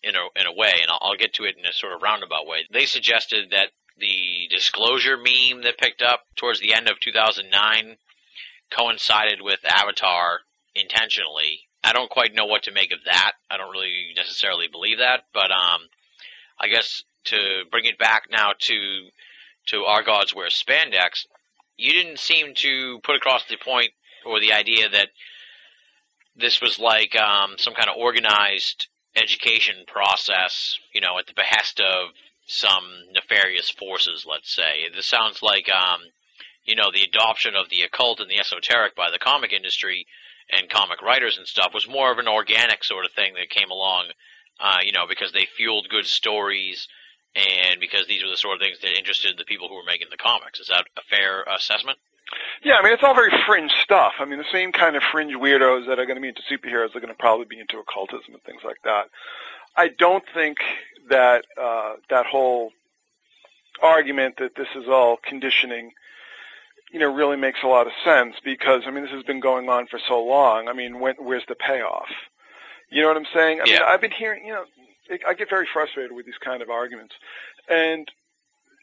in 0.02 0.14
a 0.14 0.40
in 0.40 0.46
a 0.46 0.52
way, 0.52 0.78
and 0.80 0.90
I'll, 0.90 0.98
I'll 1.00 1.16
get 1.16 1.34
to 1.34 1.44
it 1.44 1.56
in 1.58 1.66
a 1.66 1.72
sort 1.72 1.92
of 1.92 2.02
roundabout 2.02 2.46
way. 2.46 2.66
They 2.70 2.86
suggested 2.86 3.50
that 3.50 3.70
the 3.98 4.48
disclosure 4.50 5.16
meme 5.16 5.62
that 5.62 5.78
picked 5.78 6.02
up 6.02 6.24
towards 6.36 6.60
the 6.60 6.74
end 6.74 6.88
of 6.88 7.00
2009 7.00 7.96
coincided 8.70 9.40
with 9.40 9.60
Avatar 9.64 10.40
intentionally. 10.74 11.60
I 11.82 11.92
don't 11.92 12.10
quite 12.10 12.34
know 12.34 12.46
what 12.46 12.64
to 12.64 12.72
make 12.72 12.92
of 12.92 13.00
that. 13.04 13.32
I 13.50 13.56
don't 13.56 13.70
really 13.70 14.12
necessarily 14.16 14.68
believe 14.68 14.98
that, 14.98 15.24
but 15.32 15.50
um, 15.50 15.82
I 16.58 16.68
guess 16.68 17.04
to 17.24 17.64
bring 17.70 17.84
it 17.84 17.98
back 17.98 18.24
now 18.30 18.52
to 18.58 19.08
to 19.66 19.84
Our 19.84 20.02
Gods 20.02 20.34
Wear 20.34 20.48
Spandex, 20.48 21.26
you 21.76 21.92
didn't 21.92 22.18
seem 22.18 22.54
to 22.56 23.00
put 23.02 23.16
across 23.16 23.44
the 23.44 23.56
point 23.56 23.90
or 24.26 24.38
the 24.38 24.52
idea 24.52 24.88
that 24.90 25.08
this 26.36 26.60
was 26.60 26.78
like 26.78 27.16
um, 27.16 27.54
some 27.56 27.74
kind 27.74 27.88
of 27.88 27.96
organized 27.96 28.88
education 29.16 29.76
process, 29.86 30.78
you 30.92 31.00
know, 31.00 31.18
at 31.18 31.26
the 31.26 31.34
behest 31.34 31.80
of 31.80 32.10
some 32.46 32.84
nefarious 33.12 33.70
forces, 33.70 34.26
let's 34.28 34.54
say. 34.54 34.88
This 34.94 35.06
sounds 35.06 35.42
like, 35.42 35.68
um, 35.70 36.00
you 36.64 36.74
know, 36.74 36.90
the 36.92 37.02
adoption 37.02 37.54
of 37.56 37.68
the 37.68 37.82
occult 37.82 38.20
and 38.20 38.30
the 38.30 38.38
esoteric 38.38 38.94
by 38.94 39.10
the 39.10 39.18
comic 39.18 39.52
industry 39.52 40.06
and 40.50 40.68
comic 40.68 41.00
writers 41.02 41.38
and 41.38 41.46
stuff 41.46 41.72
was 41.72 41.88
more 41.88 42.12
of 42.12 42.18
an 42.18 42.28
organic 42.28 42.84
sort 42.84 43.04
of 43.04 43.12
thing 43.12 43.34
that 43.34 43.48
came 43.48 43.70
along, 43.70 44.06
uh, 44.60 44.78
you 44.84 44.92
know, 44.92 45.06
because 45.08 45.32
they 45.32 45.46
fueled 45.56 45.88
good 45.88 46.06
stories 46.06 46.86
and 47.34 47.80
because 47.80 48.06
these 48.06 48.22
were 48.22 48.30
the 48.30 48.36
sort 48.36 48.54
of 48.54 48.60
things 48.60 48.78
that 48.80 48.96
interested 48.96 49.36
the 49.36 49.44
people 49.44 49.68
who 49.68 49.74
were 49.74 49.86
making 49.86 50.08
the 50.10 50.16
comics. 50.16 50.60
Is 50.60 50.68
that 50.68 50.84
a 50.96 51.02
fair 51.10 51.42
assessment? 51.44 51.98
Yeah, 52.62 52.74
I 52.76 52.82
mean, 52.82 52.92
it's 52.92 53.02
all 53.02 53.14
very 53.14 53.32
fringe 53.46 53.72
stuff. 53.82 54.14
I 54.18 54.24
mean, 54.24 54.38
the 54.38 54.52
same 54.52 54.72
kind 54.72 54.96
of 54.96 55.02
fringe 55.02 55.34
weirdos 55.34 55.86
that 55.86 55.98
are 55.98 56.06
going 56.06 56.16
to 56.16 56.22
be 56.22 56.28
into 56.28 56.42
superheroes 56.50 56.94
are 56.94 57.00
going 57.00 57.12
to 57.12 57.18
probably 57.18 57.46
be 57.46 57.60
into 57.60 57.78
occultism 57.78 58.32
and 58.32 58.42
things 58.42 58.62
like 58.64 58.80
that. 58.84 59.10
I 59.76 59.88
don't 59.88 60.24
think 60.32 60.58
that 61.08 61.44
uh, 61.60 61.94
that 62.10 62.26
whole 62.26 62.72
argument 63.82 64.36
that 64.38 64.54
this 64.56 64.68
is 64.74 64.88
all 64.88 65.18
conditioning, 65.22 65.92
you 66.92 67.00
know, 67.00 67.12
really 67.12 67.36
makes 67.36 67.62
a 67.62 67.66
lot 67.66 67.86
of 67.86 67.92
sense 68.04 68.36
because 68.44 68.82
I 68.86 68.90
mean, 68.90 69.04
this 69.04 69.12
has 69.12 69.24
been 69.24 69.40
going 69.40 69.68
on 69.68 69.86
for 69.86 69.98
so 70.08 70.22
long. 70.22 70.68
I 70.68 70.72
mean, 70.72 71.00
when, 71.00 71.16
where's 71.18 71.44
the 71.48 71.54
payoff? 71.56 72.08
You 72.90 73.02
know 73.02 73.08
what 73.08 73.16
I'm 73.16 73.26
saying? 73.34 73.60
I 73.60 73.66
Yeah. 73.66 73.72
mean, 73.72 73.82
I've 73.88 74.00
been 74.00 74.10
hearing, 74.12 74.46
you 74.46 74.52
know, 74.52 74.64
it, 75.08 75.20
I 75.26 75.34
get 75.34 75.50
very 75.50 75.66
frustrated 75.72 76.12
with 76.12 76.26
these 76.26 76.38
kind 76.38 76.62
of 76.62 76.70
arguments, 76.70 77.14
and 77.68 78.10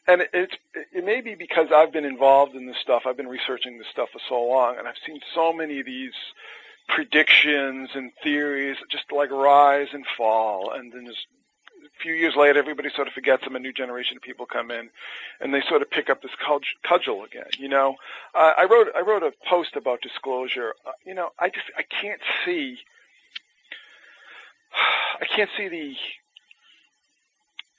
and 0.06 0.22
it, 0.22 0.30
it's 0.32 0.54
it 0.92 1.04
may 1.04 1.20
be 1.20 1.34
because 1.34 1.68
I've 1.74 1.92
been 1.92 2.04
involved 2.04 2.54
in 2.54 2.66
this 2.66 2.76
stuff. 2.82 3.02
I've 3.06 3.16
been 3.16 3.28
researching 3.28 3.78
this 3.78 3.86
stuff 3.88 4.10
for 4.12 4.20
so 4.28 4.42
long, 4.42 4.78
and 4.78 4.86
I've 4.86 4.98
seen 5.06 5.20
so 5.34 5.52
many 5.52 5.80
of 5.80 5.86
these 5.86 6.12
predictions 6.88 7.90
and 7.94 8.12
theories 8.22 8.76
just 8.90 9.04
like 9.12 9.30
rise 9.30 9.88
and 9.92 10.04
fall, 10.16 10.72
and 10.72 10.92
then 10.92 11.06
just 11.06 11.26
few 12.00 12.14
years 12.14 12.34
later, 12.36 12.58
everybody 12.58 12.90
sort 12.94 13.08
of 13.08 13.14
forgets 13.14 13.44
them. 13.44 13.56
A 13.56 13.58
new 13.58 13.72
generation 13.72 14.16
of 14.16 14.22
people 14.22 14.46
come 14.46 14.70
in, 14.70 14.90
and 15.40 15.52
they 15.52 15.62
sort 15.68 15.82
of 15.82 15.90
pick 15.90 16.10
up 16.10 16.22
this 16.22 16.32
cudgel 16.82 17.24
again. 17.24 17.50
You 17.58 17.68
know, 17.68 17.96
uh, 18.34 18.52
I 18.56 18.64
wrote 18.64 18.88
I 18.96 19.00
wrote 19.00 19.22
a 19.22 19.32
post 19.48 19.76
about 19.76 20.00
disclosure. 20.00 20.74
Uh, 20.86 20.92
you 21.04 21.14
know, 21.14 21.30
I 21.38 21.48
just 21.48 21.66
I 21.76 21.82
can't 21.82 22.20
see. 22.44 22.78
I 25.20 25.24
can't 25.24 25.50
see 25.56 25.68
the 25.68 25.96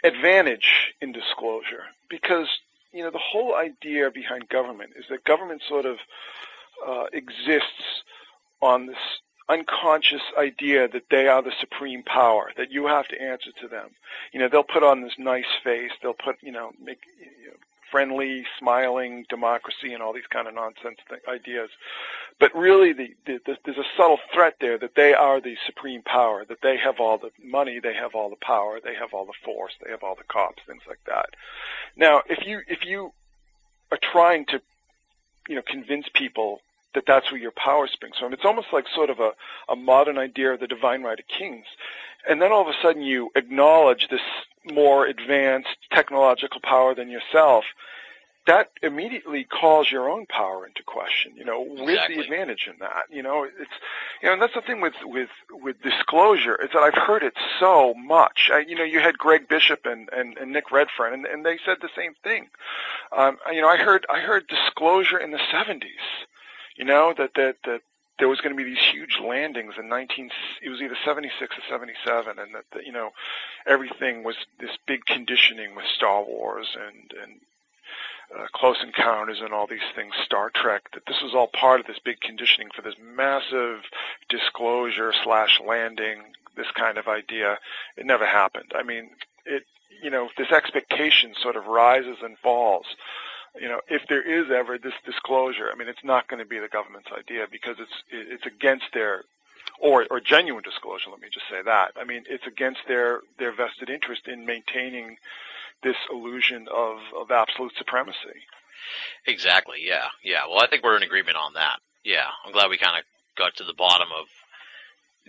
advantage 0.03 0.93
in 1.01 1.11
disclosure 1.11 1.85
because 2.09 2.47
you 2.91 3.03
know 3.03 3.09
the 3.09 3.19
whole 3.19 3.55
idea 3.55 4.11
behind 4.11 4.49
government 4.49 4.91
is 4.97 5.05
that 5.09 5.23
government 5.23 5.61
sort 5.67 5.85
of 5.85 5.97
uh, 6.85 7.05
exists 7.13 8.03
on 8.61 8.87
this 8.87 8.97
unconscious 9.49 10.21
idea 10.37 10.87
that 10.87 11.09
they 11.09 11.27
are 11.27 11.41
the 11.41 11.53
supreme 11.59 12.03
power 12.03 12.51
that 12.57 12.71
you 12.71 12.87
have 12.87 13.07
to 13.09 13.21
answer 13.21 13.51
to 13.61 13.67
them. 13.67 13.89
You 14.31 14.39
know 14.39 14.47
they'll 14.47 14.63
put 14.63 14.83
on 14.83 15.01
this 15.01 15.13
nice 15.17 15.51
face. 15.63 15.91
They'll 16.01 16.13
put 16.13 16.37
you 16.41 16.51
know 16.51 16.71
make 16.81 16.99
you 17.19 17.47
know, 17.47 17.57
friendly 17.91 18.45
smiling 18.57 19.25
democracy 19.29 19.93
and 19.93 20.01
all 20.01 20.13
these 20.13 20.27
kind 20.31 20.47
of 20.47 20.55
nonsense 20.55 20.97
th- 21.07 21.21
ideas. 21.27 21.69
But 22.39 22.55
really 22.55 22.91
the, 22.91 23.13
the, 23.27 23.39
the, 23.45 23.57
there's 23.63 23.77
a 23.77 23.85
subtle 23.95 24.17
threat 24.33 24.55
there 24.59 24.79
that 24.79 24.95
they 24.95 25.13
are 25.13 25.39
the 25.39 25.55
supreme 25.67 26.01
power 26.01 26.43
that 26.45 26.61
they 26.61 26.75
have 26.77 26.99
all 26.99 27.19
the 27.19 27.29
money 27.43 27.79
they 27.79 27.93
have 27.93 28.15
all 28.15 28.31
the 28.31 28.35
power 28.37 28.79
they 28.83 28.95
have 28.95 29.13
all 29.13 29.25
the 29.25 29.39
force 29.45 29.73
they 29.83 29.91
have 29.91 30.01
all 30.01 30.15
the 30.15 30.23
cops 30.23 30.63
things 30.65 30.81
like 30.87 31.03
that. 31.05 31.29
Now 31.95 32.23
if 32.27 32.47
you 32.47 32.61
if 32.67 32.85
you 32.85 33.11
are 33.91 33.99
trying 34.01 34.45
to 34.47 34.61
you 35.47 35.55
know 35.55 35.61
convince 35.61 36.07
people 36.13 36.61
that 36.93 37.05
that's 37.05 37.31
where 37.31 37.41
your 37.41 37.51
power 37.51 37.87
springs 37.87 38.17
from 38.17 38.33
it's 38.33 38.45
almost 38.45 38.67
like 38.73 38.85
sort 38.93 39.09
of 39.09 39.19
a, 39.19 39.31
a 39.69 39.75
modern 39.75 40.17
idea 40.17 40.53
of 40.53 40.59
the 40.59 40.67
divine 40.67 41.03
right 41.03 41.19
of 41.19 41.27
kings 41.27 41.65
and 42.27 42.41
then 42.41 42.51
all 42.51 42.61
of 42.61 42.67
a 42.67 42.81
sudden 42.81 43.01
you 43.01 43.31
acknowledge 43.35 44.07
this 44.09 44.21
more 44.65 45.05
advanced 45.05 45.77
technological 45.91 46.59
power 46.61 46.95
than 46.95 47.09
yourself 47.09 47.65
that 48.45 48.71
immediately 48.81 49.45
calls 49.45 49.89
your 49.89 50.09
own 50.09 50.25
power 50.25 50.65
into 50.67 50.83
question. 50.83 51.31
You 51.37 51.45
know, 51.45 51.61
where's 51.61 51.91
Exactly. 51.91 52.15
the 52.17 52.21
advantage 52.23 52.67
in 52.67 52.77
that? 52.79 53.05
You 53.09 53.23
know, 53.23 53.43
it's 53.43 53.71
you 54.21 54.27
know, 54.27 54.33
and 54.33 54.41
that's 54.41 54.53
the 54.53 54.61
thing 54.61 54.81
with 54.81 54.95
with 55.03 55.29
with 55.49 55.81
disclosure 55.81 56.55
is 56.61 56.69
that 56.73 56.83
I've 56.83 57.01
heard 57.01 57.23
it 57.23 57.33
so 57.59 57.93
much. 57.93 58.49
I, 58.51 58.59
you 58.59 58.75
know, 58.75 58.83
you 58.83 58.99
had 58.99 59.17
Greg 59.17 59.47
Bishop 59.47 59.85
and 59.85 60.09
and, 60.11 60.37
and 60.37 60.51
Nick 60.51 60.71
Redfern, 60.71 61.13
and, 61.13 61.25
and 61.25 61.45
they 61.45 61.57
said 61.65 61.77
the 61.81 61.89
same 61.95 62.15
thing. 62.23 62.49
Um, 63.15 63.37
you 63.51 63.61
know, 63.61 63.69
I 63.69 63.77
heard 63.77 64.05
I 64.09 64.19
heard 64.19 64.47
disclosure 64.47 65.17
in 65.17 65.31
the 65.31 65.39
'70s. 65.51 66.25
You 66.75 66.85
know 66.85 67.13
that 67.17 67.33
that 67.35 67.57
that 67.65 67.81
there 68.19 68.29
was 68.29 68.41
going 68.41 68.55
to 68.55 68.63
be 68.63 68.69
these 68.69 68.83
huge 68.91 69.19
landings 69.19 69.73
in 69.77 69.89
19 69.89 70.29
it 70.61 70.69
was 70.69 70.81
either 70.81 70.95
76 71.03 71.57
or 71.57 71.61
77 71.67 72.37
and 72.37 72.53
that, 72.53 72.63
that 72.73 72.85
you 72.85 72.91
know 72.91 73.09
everything 73.65 74.23
was 74.23 74.35
this 74.59 74.77
big 74.85 75.05
conditioning 75.05 75.75
with 75.75 75.85
Star 75.85 76.23
Wars 76.23 76.75
and 76.75 77.11
and 77.21 77.39
uh, 78.37 78.47
Close 78.53 78.77
Encounters 78.83 79.41
and 79.41 79.53
all 79.53 79.67
these 79.67 79.79
things, 79.95 80.13
Star 80.25 80.49
Trek, 80.49 80.91
that 80.93 81.05
this 81.05 81.21
was 81.21 81.33
all 81.35 81.47
part 81.47 81.79
of 81.79 81.87
this 81.87 81.99
big 82.03 82.19
conditioning 82.21 82.69
for 82.75 82.81
this 82.81 82.95
massive 82.99 83.81
disclosure 84.29 85.13
slash 85.23 85.59
landing, 85.65 86.23
this 86.55 86.71
kind 86.75 86.97
of 86.97 87.07
idea. 87.07 87.59
It 87.97 88.05
never 88.05 88.25
happened. 88.25 88.71
I 88.75 88.83
mean, 88.83 89.11
it, 89.45 89.65
you 90.01 90.09
know, 90.09 90.29
this 90.37 90.51
expectation 90.51 91.33
sort 91.41 91.55
of 91.55 91.67
rises 91.67 92.17
and 92.23 92.37
falls. 92.39 92.85
You 93.59 93.69
know, 93.69 93.81
if 93.87 94.01
there 94.09 94.21
is 94.21 94.49
ever 94.51 94.77
this 94.77 94.93
disclosure, 95.05 95.69
I 95.71 95.75
mean, 95.77 95.87
it's 95.87 96.03
not 96.03 96.27
going 96.27 96.39
to 96.39 96.49
be 96.49 96.59
the 96.59 96.67
government's 96.67 97.09
idea 97.15 97.45
because 97.51 97.75
it's 97.79 98.03
it's 98.09 98.45
against 98.45 98.85
their 98.93 99.23
or 99.79 100.05
or 100.09 100.19
genuine 100.19 100.63
disclosure. 100.63 101.09
Let 101.11 101.21
me 101.21 101.27
just 101.31 101.47
say 101.49 101.61
that. 101.63 101.91
I 101.95 102.03
mean, 102.03 102.23
it's 102.29 102.47
against 102.47 102.81
their 102.87 103.21
their 103.37 103.55
vested 103.55 103.89
interest 103.89 104.27
in 104.27 104.45
maintaining 104.45 105.17
this 105.83 105.97
illusion 106.11 106.67
of, 106.73 106.97
of 107.15 107.29
absolute 107.29 107.73
supremacy. 107.77 108.47
Exactly. 109.27 109.79
Yeah. 109.81 110.07
Yeah. 110.23 110.47
Well, 110.49 110.63
I 110.63 110.67
think 110.67 110.83
we're 110.83 110.97
in 110.97 111.03
agreement 111.03 111.37
on 111.37 111.53
that. 111.53 111.79
Yeah. 112.03 112.27
I'm 112.45 112.53
glad 112.53 112.69
we 112.69 112.77
kind 112.77 112.97
of 112.97 113.03
got 113.37 113.55
to 113.57 113.63
the 113.63 113.73
bottom 113.73 114.07
of 114.17 114.27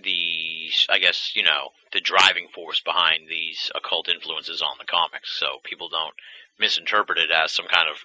the, 0.02 0.70
I 0.88 0.98
guess, 0.98 1.32
you 1.34 1.42
know, 1.42 1.70
the 1.92 2.00
driving 2.00 2.48
force 2.54 2.80
behind 2.80 3.28
these 3.28 3.70
occult 3.74 4.08
influences 4.08 4.62
on 4.62 4.76
the 4.78 4.86
comics, 4.86 5.38
so 5.38 5.46
people 5.62 5.88
don't 5.88 6.14
misinterpret 6.58 7.18
it 7.18 7.30
as 7.30 7.52
some 7.52 7.66
kind 7.66 7.88
of, 7.88 7.96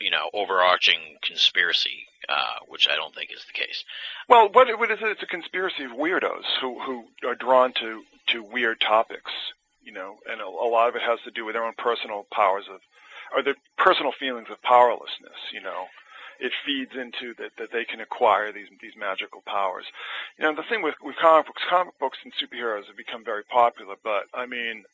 you 0.00 0.10
know, 0.10 0.30
overarching 0.32 1.18
conspiracy, 1.22 2.06
uh, 2.28 2.64
which 2.68 2.88
I 2.88 2.96
don't 2.96 3.14
think 3.14 3.30
is 3.32 3.44
the 3.46 3.52
case. 3.52 3.84
Well, 4.28 4.48
what, 4.52 4.66
what 4.78 4.90
is 4.90 4.98
it? 5.00 5.08
It's 5.08 5.22
a 5.22 5.26
conspiracy 5.26 5.84
of 5.84 5.92
weirdos 5.92 6.44
who, 6.60 6.80
who 6.80 7.04
are 7.28 7.34
drawn 7.34 7.72
to, 7.80 8.02
to 8.28 8.42
weird 8.42 8.80
topics, 8.80 9.32
you 9.82 9.92
know, 9.92 10.16
and 10.30 10.40
a, 10.40 10.44
a 10.44 10.68
lot 10.68 10.88
of 10.88 10.96
it 10.96 11.02
has 11.02 11.20
to 11.24 11.30
do 11.30 11.44
with 11.44 11.54
their 11.54 11.64
own 11.64 11.74
personal 11.76 12.26
powers 12.32 12.64
of, 12.72 12.80
or 13.34 13.42
their 13.42 13.56
personal 13.76 14.12
feelings 14.18 14.48
of 14.50 14.60
powerlessness, 14.62 15.38
you 15.52 15.60
know. 15.60 15.86
It 16.40 16.52
feeds 16.64 16.92
into 16.94 17.34
that, 17.34 17.50
that 17.58 17.72
they 17.72 17.84
can 17.84 18.00
acquire 18.00 18.52
these 18.52 18.68
these 18.80 18.94
magical 18.96 19.42
powers. 19.44 19.86
You 20.38 20.44
know, 20.44 20.54
the 20.54 20.62
thing 20.62 20.82
with, 20.82 20.94
with 21.02 21.16
comic 21.16 21.46
books, 21.46 21.62
comic 21.68 21.98
books 21.98 22.18
and 22.22 22.32
superheroes 22.32 22.86
have 22.86 22.96
become 22.96 23.24
very 23.24 23.42
popular, 23.42 23.96
but 24.04 24.30
I 24.32 24.46
mean, 24.46 24.84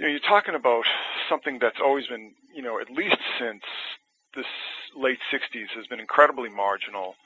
you 0.00 0.06
know, 0.06 0.12
you're 0.12 0.20
talking 0.28 0.56
about 0.56 0.84
something 1.28 1.60
that's 1.60 1.80
always 1.84 2.08
been, 2.08 2.32
you 2.56 2.62
know, 2.62 2.80
at 2.80 2.90
least 2.90 3.18
since 3.38 3.62
this 4.34 4.46
late 4.96 5.20
60s 5.32 5.68
has 5.76 5.86
been 5.88 6.00
incredibly 6.00 6.48
marginal, 6.48 7.16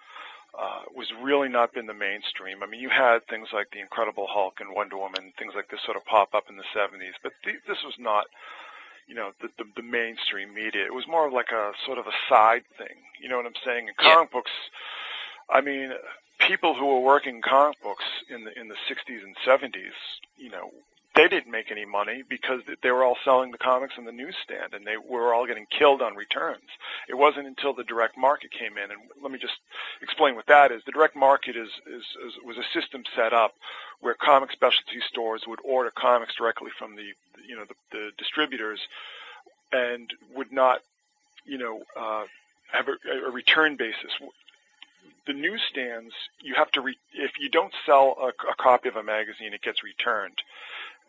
uh, 0.59 0.83
was 0.97 1.07
really 1.23 1.49
not 1.49 1.73
been 1.73 1.87
the 1.87 1.95
mainstream. 1.95 2.65
I 2.65 2.67
mean, 2.67 2.81
you 2.81 2.91
had 2.91 3.27
things 3.29 3.49
like 3.55 3.69
the 3.73 3.81
Incredible 3.81 4.27
Hulk 4.29 4.59
and 4.61 4.75
Wonder 4.75 4.99
Woman, 4.99 5.33
things 5.39 5.55
like 5.57 5.71
this 5.71 5.81
sort 5.85 5.97
of 5.97 6.05
pop 6.07 6.35
up 6.35 6.45
in 6.51 6.57
the 6.57 6.65
70s, 6.77 7.15
but 7.23 7.33
th- 7.45 7.63
this 7.69 7.79
was 7.85 7.95
not, 7.99 8.27
you 9.09 9.15
know, 9.15 9.33
the, 9.41 9.49
the, 9.59 9.65
the 9.77 9.83
mainstream 9.83 10.55
media. 10.55 10.85
It 10.85 10.95
was 10.95 11.07
more 11.09 11.27
of 11.29 11.33
like 11.33 11.53
a 11.53 11.73
sort 11.87 11.99
of 11.99 12.07
a 12.09 12.17
side 12.29 12.65
thing. 12.79 12.97
You 13.23 13.29
know 13.29 13.37
what 13.37 13.47
I'm 13.47 13.61
saying? 13.65 13.89
In 13.89 13.95
Yeah. 14.01 14.15
comic 14.15 14.33
books, 14.33 14.53
I 15.51 15.61
mean, 15.61 15.93
people 16.41 16.75
who 16.75 16.87
were 16.87 17.01
working 17.01 17.43
comic 17.43 17.81
books 17.83 18.05
in 18.31 18.45
the 18.45 18.59
in 18.59 18.69
the 18.69 18.77
60s 18.91 19.23
and 19.23 19.37
70s, 19.47 19.95
you 20.39 20.51
know, 20.51 20.71
they 21.15 21.29
didn't 21.29 21.51
make 21.51 21.71
any 21.71 21.85
money 21.85 22.25
because 22.29 22.63
they 22.83 22.91
were 22.91 23.05
all 23.05 23.17
selling 23.25 23.53
the 23.53 23.59
comics 23.59 23.95
in 23.99 24.05
the 24.05 24.13
newsstand 24.13 24.75
and 24.75 24.87
they 24.87 24.97
were 24.97 25.35
all 25.35 25.47
getting 25.47 25.67
killed 25.67 26.03
on 26.03 26.17
returns. 26.17 26.69
It 27.09 27.17
wasn't 27.17 27.47
until 27.47 27.75
the 27.75 27.85
direct 27.85 28.19
market 28.19 28.51
came 28.53 28.79
in, 28.79 28.91
and 28.91 29.01
let 29.23 29.33
me 29.33 29.39
just 29.39 29.55
explain 30.03 30.37
what 30.37 30.47
that 30.47 30.73
is. 30.73 30.83
The 30.85 30.93
direct 30.93 31.17
market 31.17 31.57
is, 31.57 31.71
is, 31.87 32.05
is 32.27 32.35
was 32.45 32.59
a 32.59 32.65
system 32.79 33.05
set 33.17 33.33
up 33.33 33.55
where 34.01 34.15
comic 34.15 34.53
specialty 34.53 35.01
stores 35.09 35.45
would 35.47 35.61
order 35.65 35.91
comics 35.91 36.35
directly 36.37 36.71
from 36.79 36.97
the 36.97 37.13
you 37.49 37.57
know 37.57 37.65
the, 37.65 37.75
the 37.93 38.11
distributors 38.19 38.81
and 39.73 40.13
would 40.35 40.53
not, 40.53 40.81
you 41.47 41.59
know, 41.59 41.83
uh, 41.97 42.25
have 42.73 42.89
a, 42.89 43.29
a 43.29 43.31
return 43.31 43.77
basis. 43.77 44.13
The 45.27 45.33
newsstands, 45.35 46.15
you 46.43 46.55
have 46.55 46.71
to 46.73 46.81
re- 46.81 46.99
if 47.15 47.33
you 47.41 47.49
don't 47.49 47.73
sell 47.87 48.17
a, 48.21 48.29
a 48.51 48.55
copy 48.57 48.89
of 48.89 48.97
a 48.97 49.03
magazine, 49.03 49.55
it 49.55 49.63
gets 49.63 49.83
returned, 49.85 50.39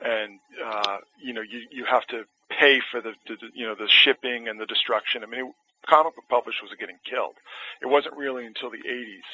and 0.04 0.40
uh, 0.64 0.98
you 1.22 1.34
know 1.34 1.42
you 1.42 1.68
you 1.72 1.86
have 1.86 2.06
to 2.08 2.26
pay 2.50 2.80
for 2.92 3.02
the, 3.02 3.14
the 3.28 3.38
you 3.54 3.66
know 3.66 3.76
the 3.76 3.88
shipping 3.88 4.48
and 4.48 4.60
the 4.60 4.66
destruction. 4.66 5.24
I 5.24 5.28
mean, 5.28 5.48
it, 5.48 5.54
comic 5.88 6.16
book 6.16 6.26
publishers 6.30 6.70
was 6.70 6.80
getting 6.80 6.98
killed. 7.10 7.36
It 7.82 7.88
wasn't 7.88 8.16
really 8.18 8.46
until 8.46 8.70
the 8.72 8.78
80s, 8.78 9.28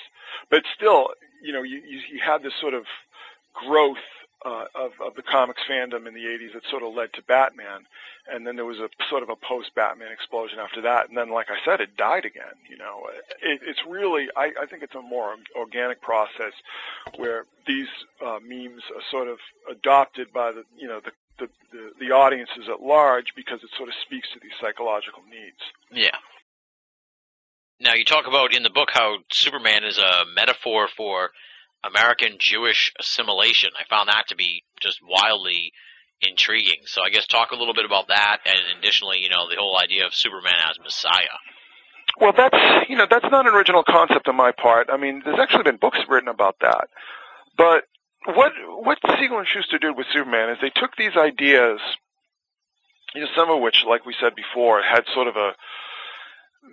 but 0.50 0.64
still, 0.76 1.10
you 1.42 1.54
know, 1.54 1.64
you 1.64 1.82
you, 1.88 2.00
you 2.14 2.20
had 2.24 2.44
this 2.44 2.54
sort 2.60 2.74
of 2.74 2.86
growth 3.54 3.98
uh, 4.46 4.66
of, 4.76 4.92
of 5.06 5.16
the 5.16 5.22
comics 5.22 5.62
fandom 5.70 6.08
in 6.08 6.14
the 6.14 6.26
80s 6.26 6.54
that 6.54 6.64
sort 6.70 6.84
of 6.84 6.94
led 6.94 7.14
to 7.14 7.22
Batman, 7.24 7.86
and 8.32 8.46
then 8.46 8.56
there 8.56 8.66
was 8.66 8.80
a 8.80 8.90
sort 9.10 9.24
of 9.24 9.30
a 9.30 9.36
post-Batman 9.36 10.12
explosion 10.12 10.60
after 10.60 10.82
that, 10.82 11.10
and 11.10 11.18
then, 11.18 11.30
like 11.30 11.48
I 11.50 11.64
said, 11.66 11.82
it 11.82 11.98
died 11.98 12.26
again. 12.26 12.56
You 12.70 12.78
know, 12.78 13.02
it, 13.42 13.62
it's 13.64 13.82
really, 13.88 14.28
I, 14.36 14.52
I 14.62 14.66
think 14.66 14.84
it's 14.84 14.96
a 14.96 15.02
more 15.02 15.36
organic 15.56 16.02
process 16.02 16.54
where 17.16 17.46
these 17.68 17.88
uh, 18.26 18.40
memes 18.44 18.84
are 18.96 19.04
sort 19.10 19.28
of 19.28 19.38
adopted 19.70 20.34
by 20.34 20.52
the, 20.52 20.64
you 20.78 20.88
know, 20.88 21.02
the, 21.04 21.12
the, 21.40 21.50
the, 21.72 22.06
the 22.08 22.12
audiences 22.12 22.70
at 22.70 22.82
large 22.82 23.34
because 23.36 23.64
it 23.64 23.70
sort 23.78 23.90
of 23.90 23.96
speaks 24.06 24.28
to 24.34 24.40
these 24.40 24.54
psychological 24.60 25.24
needs. 25.30 25.58
Yeah. 25.92 26.18
Now 27.80 27.96
you 27.96 28.06
talk 28.06 28.28
about 28.28 28.56
in 28.56 28.62
the 28.62 28.70
book 28.70 28.90
how 28.94 29.18
Superman 29.32 29.84
is 29.84 29.98
a 29.98 30.24
metaphor 30.36 30.88
for 30.96 31.32
American 31.84 32.38
Jewish 32.40 32.94
assimilation. 33.00 33.72
I 33.80 33.88
found 33.90 34.10
that 34.10 34.28
to 34.30 34.36
be 34.36 34.64
just 34.80 35.00
wildly 35.04 35.74
intriguing. 36.22 36.82
So 36.86 37.02
I 37.04 37.10
guess 37.10 37.26
talk 37.26 37.52
a 37.52 37.56
little 37.56 37.74
bit 37.74 37.86
about 37.86 38.08
that, 38.10 38.40
and 38.46 38.60
additionally, 38.78 39.20
you 39.20 39.30
know, 39.30 39.50
the 39.50 39.56
whole 39.58 39.78
idea 39.80 40.06
of 40.06 40.14
Superman 40.14 40.54
as 40.70 40.80
Messiah. 40.80 41.38
Well, 42.20 42.34
that's 42.36 42.90
you 42.90 42.98
know 42.98 43.08
that's 43.10 43.26
not 43.32 43.48
an 43.48 43.54
original 43.54 43.84
concept 43.84 44.28
on 44.28 44.36
my 44.36 44.52
part. 44.52 44.90
I 44.92 44.98
mean, 44.98 45.22
there's 45.24 45.40
actually 45.40 45.64
been 45.64 45.78
books 45.78 46.00
written 46.08 46.30
about 46.30 46.56
that. 46.62 46.88
But 47.58 47.84
what 48.26 48.52
what 48.84 49.00
Siegel 49.20 49.40
and 49.40 49.48
Shuster 49.48 49.80
did 49.80 49.96
with 49.96 50.08
Superman 50.12 50.50
is 50.50 50.58
they 50.62 50.72
took 50.76 50.96
these 50.98 51.16
ideas, 51.18 51.80
you 53.16 53.22
know, 53.22 53.28
some 53.36 53.50
of 53.50 53.62
which, 53.62 53.84
like 53.88 54.06
we 54.06 54.16
said 54.20 54.36
before, 54.36 54.82
had 54.82 55.04
sort 55.14 55.28
of 55.28 55.36
a 55.36 55.54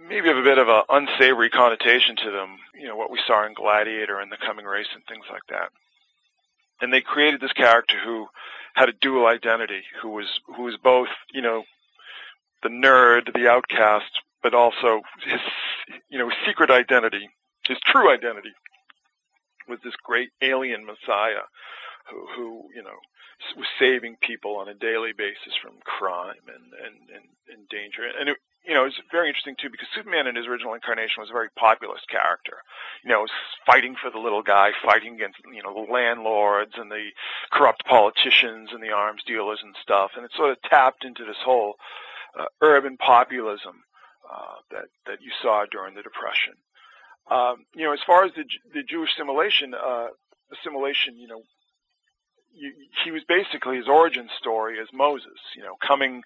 maybe 0.08 0.28
have 0.28 0.36
a 0.36 0.42
bit 0.42 0.58
of 0.58 0.68
an 0.68 0.82
unsavory 0.88 1.50
connotation 1.50 2.16
to 2.16 2.30
them. 2.30 2.58
You 2.74 2.88
know, 2.88 2.96
what 2.96 3.10
we 3.10 3.20
saw 3.26 3.46
in 3.46 3.54
Gladiator 3.54 4.20
and 4.20 4.30
The 4.30 4.36
Coming 4.44 4.66
Race 4.66 4.88
and 4.94 5.04
things 5.06 5.26
like 5.30 5.42
that. 5.48 5.70
And 6.80 6.92
they 6.92 7.00
created 7.00 7.40
this 7.40 7.52
character 7.52 7.96
who 8.02 8.28
had 8.74 8.88
a 8.88 8.92
dual 9.00 9.26
identity, 9.26 9.82
who 10.00 10.10
was 10.10 10.26
who 10.46 10.62
was 10.62 10.76
both, 10.82 11.08
you 11.32 11.42
know, 11.42 11.64
the 12.62 12.68
nerd, 12.68 13.32
the 13.34 13.48
outcast, 13.48 14.20
but 14.42 14.54
also 14.54 15.02
his, 15.24 15.40
you 16.08 16.18
know, 16.18 16.30
secret 16.46 16.70
identity, 16.70 17.28
his 17.66 17.78
true 17.84 18.12
identity, 18.12 18.52
was 19.68 19.78
this 19.82 19.94
great 20.04 20.30
alien 20.42 20.84
Messiah, 20.86 21.42
who, 22.10 22.26
who 22.36 22.68
you 22.74 22.82
know, 22.82 22.98
was 23.56 23.66
saving 23.78 24.16
people 24.20 24.56
on 24.56 24.68
a 24.68 24.74
daily 24.74 25.12
basis 25.12 25.54
from 25.60 25.72
crime 25.84 26.42
and 26.46 26.72
and 26.84 26.96
and, 27.14 27.24
and 27.52 27.68
danger. 27.68 28.02
And 28.18 28.28
it, 28.28 28.36
you 28.66 28.74
know, 28.74 28.84
it's 28.84 29.00
very 29.10 29.28
interesting 29.28 29.56
too 29.60 29.70
because 29.70 29.88
Superman 29.94 30.26
in 30.26 30.36
his 30.36 30.46
original 30.46 30.74
incarnation 30.74 31.20
was 31.20 31.30
a 31.30 31.32
very 31.32 31.48
populist 31.56 32.08
character. 32.08 32.58
You 33.04 33.10
know, 33.10 33.26
fighting 33.66 33.96
for 34.00 34.10
the 34.10 34.18
little 34.18 34.42
guy, 34.42 34.72
fighting 34.84 35.14
against 35.14 35.38
you 35.52 35.62
know 35.62 35.72
the 35.72 35.92
landlords 35.92 36.72
and 36.76 36.90
the 36.90 37.08
corrupt 37.50 37.84
politicians 37.86 38.70
and 38.72 38.82
the 38.82 38.92
arms 38.92 39.22
dealers 39.26 39.60
and 39.62 39.74
stuff, 39.82 40.12
and 40.16 40.24
it 40.24 40.32
sort 40.36 40.50
of 40.50 40.60
tapped 40.62 41.04
into 41.04 41.24
this 41.24 41.40
whole 41.44 41.74
uh, 42.38 42.46
urban 42.60 42.96
populism 42.96 43.82
uh, 44.30 44.56
that 44.70 44.86
that 45.06 45.22
you 45.22 45.30
saw 45.42 45.64
during 45.70 45.94
the 45.94 46.02
Depression. 46.02 46.54
Um, 47.30 47.64
you 47.74 47.84
know, 47.84 47.92
as 47.92 48.00
far 48.06 48.24
as 48.24 48.32
the 48.34 48.44
the 48.74 48.82
Jewish 48.82 49.10
assimilation, 49.14 49.74
uh, 49.74 50.08
assimilation, 50.52 51.18
you 51.18 51.28
know, 51.28 51.42
you, 52.54 52.72
he 53.04 53.10
was 53.10 53.22
basically 53.24 53.76
his 53.76 53.88
origin 53.88 54.28
story 54.38 54.80
as 54.80 54.88
Moses. 54.92 55.38
You 55.56 55.62
know, 55.62 55.76
coming, 55.86 56.22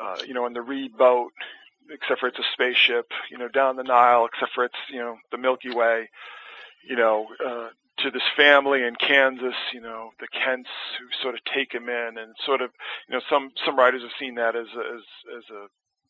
uh, 0.00 0.16
you 0.26 0.34
know, 0.34 0.46
in 0.46 0.52
the 0.52 0.62
reed 0.62 0.96
boat, 0.96 1.32
except 1.90 2.20
for 2.20 2.28
it's 2.28 2.38
a 2.38 2.44
spaceship, 2.52 3.10
you 3.30 3.38
know, 3.38 3.48
down 3.48 3.76
the 3.76 3.82
Nile, 3.82 4.26
except 4.26 4.52
for 4.54 4.64
it's, 4.64 4.78
you 4.90 4.98
know, 4.98 5.18
the 5.30 5.38
Milky 5.38 5.70
Way, 5.70 6.08
you 6.88 6.96
know, 6.96 7.26
uh, 7.44 7.68
to 7.98 8.10
this 8.10 8.22
family 8.36 8.82
in 8.82 8.96
Kansas, 8.96 9.54
you 9.72 9.80
know, 9.80 10.10
the 10.18 10.26
Kents 10.28 10.70
who 10.98 11.06
sort 11.22 11.34
of 11.34 11.44
take 11.44 11.72
him 11.72 11.88
in 11.88 12.18
and 12.18 12.34
sort 12.44 12.62
of, 12.62 12.70
you 13.08 13.14
know, 13.14 13.22
some, 13.28 13.50
some 13.64 13.76
writers 13.76 14.02
have 14.02 14.10
seen 14.18 14.36
that 14.36 14.56
as, 14.56 14.66
a, 14.76 14.80
as, 14.80 15.02
as 15.38 15.44
a 15.50 15.66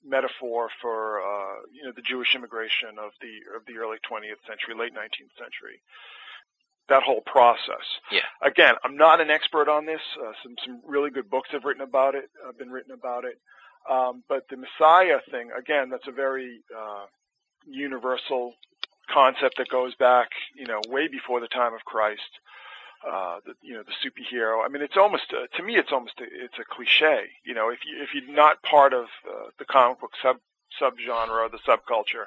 metaphor 0.08 0.68
for, 0.80 1.20
uh, 1.20 1.56
you 1.72 1.84
know, 1.84 1.92
the 1.94 2.02
Jewish 2.02 2.34
immigration 2.34 2.98
of 2.98 3.12
the, 3.20 3.56
of 3.56 3.66
the 3.66 3.78
early 3.78 3.98
20th 3.98 4.46
century, 4.46 4.74
late 4.78 4.94
19th 4.94 5.36
century. 5.36 5.80
That 6.88 7.02
whole 7.02 7.20
process. 7.20 7.86
Yeah. 8.10 8.26
Again, 8.42 8.74
I'm 8.84 8.96
not 8.96 9.20
an 9.20 9.30
expert 9.30 9.68
on 9.68 9.86
this. 9.86 10.00
Uh, 10.20 10.32
some, 10.42 10.56
some 10.64 10.80
really 10.86 11.10
good 11.10 11.30
books 11.30 11.50
have 11.52 11.64
written 11.64 11.82
about 11.82 12.14
it, 12.14 12.28
have 12.44 12.58
been 12.58 12.70
written 12.70 12.92
about 12.92 13.24
it. 13.24 13.38
Um, 13.90 14.22
but 14.28 14.48
the 14.48 14.56
Messiah 14.56 15.20
thing, 15.30 15.50
again, 15.56 15.90
that's 15.90 16.06
a 16.06 16.12
very 16.12 16.60
uh, 16.76 17.06
universal 17.66 18.54
concept 19.10 19.58
that 19.58 19.68
goes 19.68 19.94
back, 19.94 20.30
you 20.56 20.66
know, 20.66 20.80
way 20.88 21.08
before 21.08 21.40
the 21.40 21.48
time 21.48 21.74
of 21.74 21.84
Christ. 21.84 22.22
Uh, 23.04 23.40
the, 23.44 23.54
you 23.62 23.74
know, 23.74 23.82
the 23.82 23.92
superhero. 24.08 24.64
I 24.64 24.68
mean, 24.68 24.80
it's 24.80 24.96
almost 24.96 25.32
uh, 25.32 25.48
to 25.56 25.62
me, 25.64 25.74
it's 25.74 25.90
almost 25.90 26.20
a, 26.20 26.22
it's 26.22 26.54
a 26.60 26.64
cliche. 26.64 27.30
You 27.44 27.52
know, 27.52 27.68
if 27.68 27.80
you 27.84 28.00
if 28.00 28.10
you're 28.14 28.32
not 28.32 28.62
part 28.62 28.94
of 28.94 29.06
uh, 29.28 29.50
the 29.58 29.64
comic 29.64 30.00
book 30.00 30.12
sub 30.22 30.36
subgenre 30.80 31.28
or 31.28 31.48
the 31.48 31.58
subculture, 31.58 32.26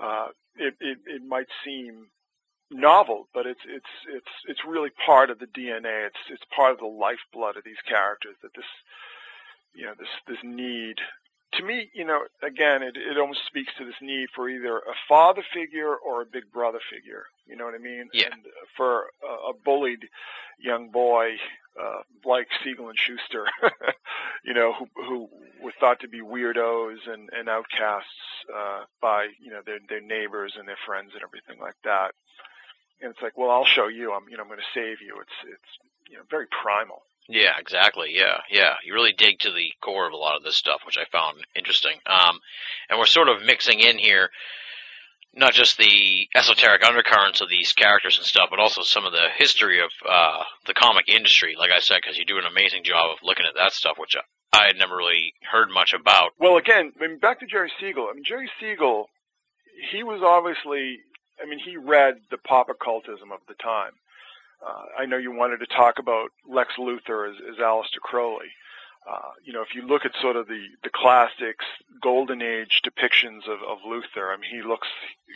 uh, 0.00 0.26
it, 0.56 0.74
it 0.80 0.98
it 1.06 1.22
might 1.24 1.46
seem 1.64 2.08
novel, 2.72 3.28
but 3.32 3.46
it's 3.46 3.60
it's 3.64 3.86
it's 4.08 4.32
it's 4.48 4.64
really 4.66 4.90
part 4.90 5.30
of 5.30 5.38
the 5.38 5.46
DNA. 5.46 6.06
It's 6.06 6.18
it's 6.30 6.42
part 6.54 6.72
of 6.72 6.78
the 6.78 6.86
lifeblood 6.86 7.56
of 7.56 7.64
these 7.64 7.80
characters. 7.86 8.34
That 8.42 8.54
this 8.54 8.64
you 9.74 9.86
know 9.86 9.94
this 9.98 10.08
this 10.26 10.38
need. 10.42 10.96
To 11.54 11.64
me 11.64 11.90
you 11.92 12.04
know 12.04 12.22
again 12.42 12.82
it 12.82 12.96
it 12.96 13.18
almost 13.18 13.44
speaks 13.46 13.72
to 13.78 13.84
this 13.84 14.00
need 14.00 14.28
for 14.34 14.48
either 14.48 14.78
a 14.78 14.94
father 15.08 15.42
figure 15.52 15.94
or 15.94 16.22
a 16.22 16.26
big 16.26 16.50
brother 16.52 16.80
figure. 16.90 17.24
You 17.46 17.56
know 17.56 17.64
what 17.66 17.74
i 17.74 17.78
mean? 17.78 18.08
Yeah. 18.12 18.28
and 18.32 18.42
for 18.76 19.06
a, 19.22 19.50
a 19.50 19.52
bullied 19.64 20.08
young 20.58 20.88
boy 20.90 21.36
uh 21.78 22.02
like 22.24 22.48
siegel 22.62 22.88
and 22.88 22.98
Shuster 22.98 23.46
you 24.44 24.54
know 24.54 24.72
who 24.72 24.86
who 24.94 25.28
were 25.62 25.72
thought 25.78 26.00
to 26.00 26.08
be 26.08 26.20
weirdos 26.20 27.06
and 27.06 27.28
and 27.32 27.48
outcasts 27.48 28.08
uh 28.54 28.84
by 29.00 29.28
you 29.38 29.50
know 29.50 29.60
their 29.66 29.78
their 29.88 30.00
neighbors 30.00 30.54
and 30.58 30.66
their 30.66 30.78
friends 30.86 31.10
and 31.14 31.22
everything 31.22 31.60
like 31.60 31.76
that. 31.84 32.14
And 33.02 33.10
it's 33.10 33.20
like 33.22 33.36
well 33.36 33.50
i'll 33.50 33.66
show 33.66 33.88
you. 33.88 34.12
I'm 34.12 34.28
you 34.30 34.36
know 34.36 34.42
i'm 34.42 34.48
going 34.48 34.60
to 34.60 34.72
save 34.80 35.02
you. 35.02 35.16
It's 35.20 35.52
it's 35.52 36.10
you 36.10 36.16
know 36.16 36.22
very 36.30 36.46
primal 36.46 37.02
Yeah, 37.28 37.52
exactly. 37.58 38.10
Yeah, 38.12 38.38
yeah. 38.50 38.74
You 38.84 38.94
really 38.94 39.12
dig 39.12 39.38
to 39.40 39.50
the 39.50 39.72
core 39.80 40.06
of 40.06 40.12
a 40.12 40.16
lot 40.16 40.36
of 40.36 40.42
this 40.42 40.56
stuff, 40.56 40.80
which 40.84 40.98
I 40.98 41.04
found 41.10 41.38
interesting. 41.54 41.96
Um, 42.06 42.40
and 42.90 42.98
we're 42.98 43.06
sort 43.06 43.28
of 43.28 43.42
mixing 43.42 43.80
in 43.80 43.98
here 43.98 44.30
not 45.34 45.54
just 45.54 45.78
the 45.78 46.28
esoteric 46.34 46.84
undercurrents 46.84 47.40
of 47.40 47.48
these 47.48 47.72
characters 47.72 48.18
and 48.18 48.26
stuff, 48.26 48.48
but 48.50 48.58
also 48.58 48.82
some 48.82 49.06
of 49.06 49.12
the 49.12 49.28
history 49.36 49.80
of 49.80 49.90
uh, 50.08 50.42
the 50.66 50.74
comic 50.74 51.08
industry. 51.08 51.56
Like 51.58 51.70
I 51.70 51.80
said, 51.80 52.00
because 52.02 52.18
you 52.18 52.24
do 52.24 52.38
an 52.38 52.44
amazing 52.44 52.84
job 52.84 53.10
of 53.10 53.18
looking 53.22 53.46
at 53.48 53.54
that 53.56 53.72
stuff, 53.72 53.96
which 53.98 54.16
I 54.52 54.66
had 54.66 54.76
never 54.76 54.96
really 54.96 55.32
heard 55.50 55.70
much 55.70 55.94
about. 55.94 56.32
Well, 56.38 56.56
again, 56.56 56.92
I 57.00 57.06
mean, 57.06 57.18
back 57.18 57.40
to 57.40 57.46
Jerry 57.46 57.72
Siegel. 57.80 58.08
I 58.10 58.14
mean, 58.14 58.24
Jerry 58.24 58.50
Siegel, 58.60 59.08
he 59.90 60.02
was 60.02 60.20
obviously, 60.22 60.98
I 61.42 61.48
mean, 61.48 61.58
he 61.58 61.76
read 61.78 62.20
the 62.30 62.36
pop 62.38 62.68
occultism 62.68 63.32
of 63.32 63.40
the 63.48 63.54
time. 63.54 63.92
Uh, 64.64 64.84
I 64.98 65.06
know 65.06 65.16
you 65.16 65.32
wanted 65.32 65.58
to 65.60 65.66
talk 65.66 65.98
about 65.98 66.30
Lex 66.48 66.74
Luthor 66.78 67.28
as, 67.28 67.36
as 67.50 67.56
Aleister 67.56 68.00
Crowley. 68.00 68.50
Uh, 69.10 69.30
you 69.44 69.52
know, 69.52 69.62
if 69.62 69.74
you 69.74 69.84
look 69.84 70.04
at 70.04 70.12
sort 70.20 70.36
of 70.36 70.46
the, 70.46 70.64
the 70.84 70.90
classics, 70.90 71.64
golden 72.00 72.40
age 72.40 72.82
depictions 72.86 73.48
of, 73.48 73.60
of 73.62 73.78
Luthor, 73.84 74.32
I 74.32 74.36
mean, 74.40 74.50
he 74.50 74.62
looks 74.62 74.86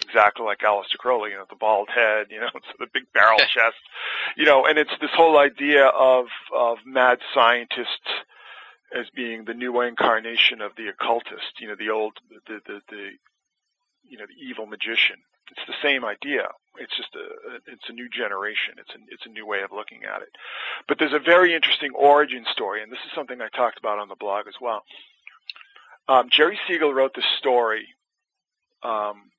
exactly 0.05 0.45
like 0.45 0.61
Aleister 0.61 0.99
Crowley, 0.99 1.31
you 1.31 1.37
know, 1.37 1.47
the 1.51 1.57
bald 1.57 1.89
head, 1.93 2.27
you 2.31 2.39
know, 2.39 2.51
the 2.79 2.87
big 2.93 3.13
barrel 3.13 3.39
chest, 3.39 3.77
you 4.37 4.45
know, 4.45 4.67
and 4.67 4.79
it's 4.79 4.97
this 5.01 5.11
whole 5.13 5.37
idea 5.39 5.87
of, 5.87 6.27
of 6.55 6.79
mad 6.87 7.19
scientists 7.35 8.09
as 8.97 9.07
being 9.11 9.45
the 9.45 9.55
new 9.55 9.81
incarnation 9.81 10.61
of 10.61 10.77
the 10.77 10.87
occultist, 10.87 11.59
you 11.59 11.67
know, 11.67 11.75
the 11.75 11.91
old, 11.91 12.13
the, 12.47 12.61
the, 12.67 12.81
the, 12.89 13.11
you 14.09 14.17
know, 14.17 14.27
the 14.27 14.47
evil 14.47 14.67
magician. 14.67 15.17
It's 15.51 15.67
the 15.67 15.75
same 15.83 16.05
idea. 16.05 16.49
It's 16.79 16.95
just 16.97 17.15
a, 17.15 17.73
it's 17.73 17.89
a 17.89 17.93
new 17.93 18.09
generation. 18.09 18.75
It's 18.79 18.91
a, 18.91 18.99
it's 19.11 19.27
a 19.27 19.31
new 19.31 19.47
way 19.47 19.63
of 19.63 19.73
looking 19.73 20.05
at 20.05 20.23
it. 20.23 20.29
But 20.89 20.99
there's 20.99 21.15
a 21.15 21.19
very 21.19 21.55
interesting 21.55 21.93
origin 21.95 22.45
story, 22.53 22.83
and 22.83 22.93
this 22.93 22.99
is 23.07 23.13
something 23.15 23.41
I 23.41 23.49
talked 23.49 23.79
about 23.79 23.99
on 23.99 24.09
the 24.09 24.15
blog 24.15 24.47
as 24.47 24.55
well. 24.61 24.85
Um, 26.09 26.29
Jerry 26.31 26.59
Siegel 26.69 26.93
wrote 26.93 27.15
this 27.15 27.25
story. 27.39 27.89
Um, 28.83 29.31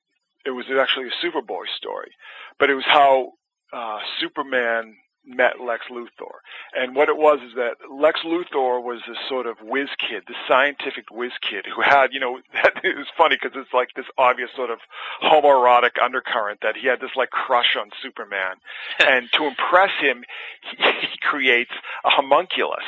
it 0.44 0.50
was 0.50 0.66
actually 0.70 1.08
a 1.08 1.26
Superboy 1.26 1.66
story, 1.76 2.10
but 2.58 2.70
it 2.70 2.74
was 2.74 2.84
how 2.84 3.32
uh, 3.72 4.00
Superman 4.20 4.96
met 5.28 5.60
Lex 5.60 5.84
Luthor. 5.90 6.40
And 6.74 6.96
what 6.96 7.08
it 7.08 7.16
was 7.16 7.40
is 7.46 7.54
that 7.54 7.76
Lex 7.90 8.20
Luthor 8.24 8.82
was 8.82 9.00
this 9.06 9.18
sort 9.28 9.46
of 9.46 9.56
whiz 9.62 9.88
kid, 9.98 10.24
this 10.26 10.36
scientific 10.48 11.10
whiz 11.10 11.32
kid 11.42 11.66
who 11.66 11.82
had, 11.82 12.12
you 12.12 12.20
know, 12.20 12.38
it 12.82 12.96
was 12.96 13.06
funny 13.16 13.36
because 13.40 13.56
it's 13.60 13.72
like 13.72 13.90
this 13.94 14.06
obvious 14.16 14.50
sort 14.56 14.70
of 14.70 14.78
homoerotic 15.22 16.02
undercurrent 16.02 16.60
that 16.62 16.76
he 16.76 16.86
had 16.86 17.00
this 17.00 17.14
like 17.16 17.30
crush 17.30 17.76
on 17.78 17.90
Superman. 18.02 18.56
and 19.06 19.28
to 19.32 19.44
impress 19.44 19.92
him, 20.00 20.24
he, 20.62 20.76
he 20.84 21.18
creates 21.20 21.72
a 22.04 22.10
homunculus. 22.10 22.84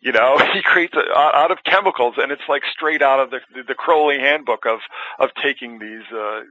You 0.00 0.12
know, 0.12 0.38
he 0.52 0.62
creates 0.62 0.94
a, 0.94 1.16
out 1.16 1.50
of 1.50 1.58
chemicals, 1.64 2.14
and 2.18 2.30
it's 2.30 2.48
like 2.48 2.62
straight 2.70 3.02
out 3.02 3.20
of 3.20 3.30
the 3.30 3.40
the 3.66 3.74
Crowley 3.74 4.18
Handbook 4.18 4.66
of 4.66 4.80
of 5.18 5.30
taking 5.42 5.78
these 5.78 6.04
uh, 6.12 6.42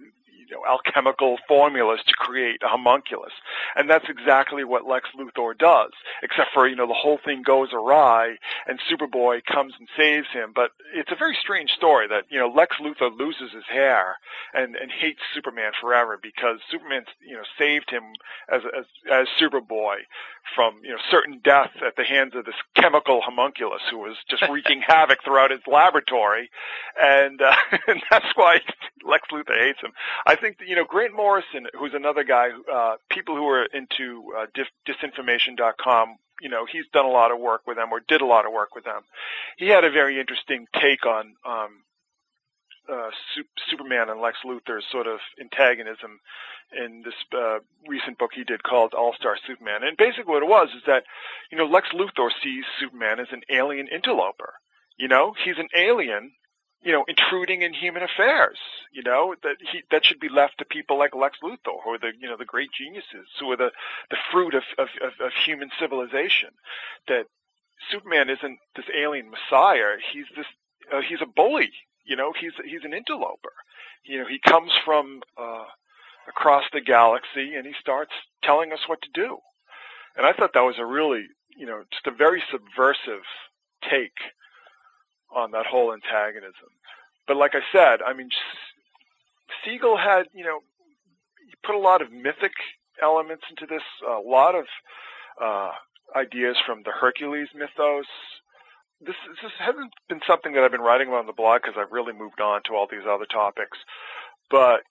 you 0.53 0.59
know, 0.59 0.65
alchemical 0.69 1.37
formulas 1.47 1.99
to 2.05 2.13
create 2.13 2.61
a 2.63 2.67
homunculus. 2.67 3.33
And 3.75 3.89
that's 3.89 4.05
exactly 4.07 4.63
what 4.63 4.85
Lex 4.85 5.09
Luthor 5.17 5.57
does, 5.57 5.91
except 6.21 6.49
for, 6.53 6.67
you 6.67 6.75
know, 6.75 6.87
the 6.87 6.93
whole 6.93 7.19
thing 7.23 7.41
goes 7.41 7.69
awry 7.73 8.35
and 8.67 8.79
Superboy 8.91 9.43
comes 9.45 9.73
and 9.79 9.87
saves 9.97 10.27
him. 10.31 10.51
But 10.53 10.71
it's 10.93 11.11
a 11.11 11.15
very 11.15 11.35
strange 11.41 11.71
story 11.71 12.07
that, 12.07 12.25
you 12.29 12.39
know, 12.39 12.49
Lex 12.49 12.75
Luthor 12.77 13.17
loses 13.17 13.51
his 13.51 13.65
hair 13.67 14.17
and, 14.53 14.75
and 14.75 14.91
hates 14.91 15.21
Superman 15.33 15.71
forever 15.81 16.19
because 16.21 16.59
Superman, 16.69 17.05
you 17.25 17.35
know, 17.35 17.43
saved 17.57 17.89
him 17.89 18.03
as, 18.51 18.61
as, 18.77 18.85
as 19.11 19.27
Superboy 19.41 19.95
from, 20.55 20.75
you 20.83 20.91
know, 20.91 20.97
certain 21.09 21.39
death 21.43 21.71
at 21.85 21.95
the 21.95 22.03
hands 22.03 22.33
of 22.35 22.45
this 22.45 22.55
chemical 22.75 23.21
homunculus 23.21 23.81
who 23.89 23.97
was 23.97 24.17
just 24.29 24.43
wreaking 24.49 24.81
havoc 24.87 25.23
throughout 25.23 25.51
his 25.51 25.61
laboratory. 25.65 26.49
And, 27.01 27.41
uh, 27.41 27.55
and 27.87 28.01
that's 28.11 28.35
why 28.35 28.59
Lex 29.03 29.27
Luthor 29.31 29.57
hates 29.59 29.81
him. 29.81 29.91
I 30.25 30.35
think 30.43 30.59
that, 30.59 30.67
you 30.67 30.75
know 30.75 30.83
Grant 30.83 31.15
Morrison, 31.15 31.67
who's 31.79 31.93
another 31.93 32.23
guy. 32.23 32.49
Uh, 32.71 32.95
people 33.09 33.35
who 33.35 33.47
are 33.47 33.63
into 33.63 34.33
uh, 34.37 34.45
dis- 34.53 34.67
disinformation.com, 34.85 36.17
you 36.41 36.49
know, 36.49 36.65
he's 36.65 36.85
done 36.91 37.05
a 37.05 37.09
lot 37.09 37.31
of 37.31 37.39
work 37.39 37.65
with 37.65 37.77
them 37.77 37.91
or 37.91 38.01
did 38.01 38.21
a 38.21 38.25
lot 38.25 38.45
of 38.45 38.51
work 38.51 38.75
with 38.75 38.83
them. 38.83 39.03
He 39.57 39.69
had 39.69 39.85
a 39.85 39.89
very 39.89 40.19
interesting 40.19 40.67
take 40.75 41.05
on 41.05 41.35
um, 41.45 41.69
uh, 42.89 43.11
Superman 43.69 44.09
and 44.09 44.19
Lex 44.19 44.39
Luthor's 44.45 44.83
sort 44.91 45.07
of 45.07 45.19
antagonism 45.39 46.19
in 46.77 47.03
this 47.03 47.13
uh, 47.33 47.59
recent 47.87 48.17
book 48.17 48.31
he 48.33 48.43
did 48.43 48.63
called 48.63 48.93
All 48.93 49.13
Star 49.13 49.37
Superman. 49.47 49.83
And 49.83 49.95
basically, 49.95 50.33
what 50.33 50.43
it 50.43 50.49
was 50.49 50.69
is 50.75 50.83
that, 50.87 51.05
you 51.51 51.57
know, 51.57 51.65
Lex 51.65 51.89
Luthor 51.93 52.29
sees 52.43 52.65
Superman 52.79 53.21
as 53.21 53.27
an 53.31 53.43
alien 53.49 53.87
interloper. 53.87 54.53
You 54.97 55.07
know, 55.07 55.33
he's 55.43 55.57
an 55.57 55.69
alien 55.75 56.33
you 56.83 56.91
know, 56.91 57.05
intruding 57.07 57.61
in 57.61 57.73
human 57.73 58.03
affairs. 58.03 58.57
You 58.91 59.03
know 59.03 59.35
that 59.43 59.57
he 59.71 59.83
that 59.91 60.05
should 60.05 60.19
be 60.19 60.29
left 60.29 60.57
to 60.59 60.65
people 60.65 60.97
like 60.97 61.15
Lex 61.15 61.37
Luthor, 61.43 61.81
who 61.83 61.91
are 61.91 61.97
the 61.97 62.11
you 62.19 62.27
know 62.27 62.37
the 62.37 62.45
great 62.45 62.71
geniuses, 62.71 63.27
who 63.39 63.51
are 63.51 63.57
the 63.57 63.71
the 64.09 64.17
fruit 64.31 64.53
of 64.53 64.63
of, 64.77 64.89
of, 65.01 65.13
of 65.19 65.31
human 65.45 65.69
civilization. 65.79 66.49
That 67.07 67.25
Superman 67.91 68.29
isn't 68.29 68.59
this 68.75 68.85
alien 68.95 69.31
messiah. 69.31 69.95
He's 70.11 70.25
this 70.35 70.45
uh, 70.91 71.01
he's 71.01 71.21
a 71.21 71.25
bully. 71.25 71.71
You 72.05 72.15
know, 72.15 72.33
he's 72.39 72.53
he's 72.65 72.83
an 72.83 72.93
interloper. 72.93 73.53
You 74.03 74.19
know, 74.19 74.27
he 74.27 74.39
comes 74.39 74.71
from 74.83 75.21
uh, 75.37 75.65
across 76.27 76.65
the 76.73 76.81
galaxy 76.81 77.55
and 77.55 77.65
he 77.65 77.73
starts 77.79 78.11
telling 78.43 78.73
us 78.73 78.87
what 78.87 79.01
to 79.01 79.09
do. 79.13 79.37
And 80.15 80.25
I 80.25 80.33
thought 80.33 80.53
that 80.53 80.61
was 80.61 80.79
a 80.79 80.85
really 80.85 81.25
you 81.57 81.65
know 81.65 81.83
just 81.91 82.07
a 82.07 82.11
very 82.11 82.43
subversive 82.51 83.23
take 83.89 84.17
on 85.33 85.51
that 85.51 85.65
whole 85.65 85.93
antagonism. 85.93 86.69
But 87.27 87.37
like 87.37 87.55
I 87.55 87.61
said, 87.71 88.01
I 88.01 88.13
mean, 88.13 88.29
Siegel 89.63 89.97
had, 89.97 90.27
you 90.33 90.43
know, 90.43 90.59
he 91.45 91.53
put 91.63 91.75
a 91.75 91.79
lot 91.79 92.01
of 92.01 92.11
mythic 92.11 92.53
elements 93.01 93.43
into 93.49 93.65
this, 93.65 93.83
a 94.07 94.19
lot 94.19 94.55
of 94.55 94.65
uh, 95.41 95.71
ideas 96.15 96.57
from 96.65 96.83
the 96.83 96.91
Hercules 96.91 97.49
mythos. 97.55 98.05
This, 99.01 99.15
this 99.41 99.51
hasn't 99.59 99.93
been 100.07 100.21
something 100.27 100.53
that 100.53 100.63
I've 100.63 100.71
been 100.71 100.81
writing 100.81 101.07
about 101.07 101.21
on 101.21 101.27
the 101.27 101.33
blog 101.33 101.61
because 101.61 101.77
I've 101.77 101.91
really 101.91 102.13
moved 102.13 102.39
on 102.39 102.61
to 102.63 102.75
all 102.75 102.87
these 102.89 103.05
other 103.07 103.25
topics. 103.25 103.77
But 104.49 104.81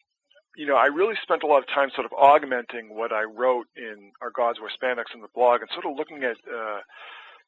you 0.57 0.67
know, 0.67 0.77
I 0.77 0.87
really 0.87 1.15
spent 1.23 1.43
a 1.43 1.47
lot 1.47 1.59
of 1.59 1.69
time 1.69 1.91
sort 1.95 2.05
of 2.05 2.13
augmenting 2.13 2.95
what 2.95 3.13
I 3.13 3.23
wrote 3.23 3.69
in 3.77 4.13
Our 4.21 4.31
Gods 4.31 4.59
Wear 4.61 4.71
Spandex 4.71 5.15
in 5.15 5.23
the 5.23 5.29
blog 5.35 5.63
and 5.63 5.71
sort 5.73 5.87
of 5.87 5.97
looking 5.97 6.25
at 6.25 6.37
uh, 6.47 6.81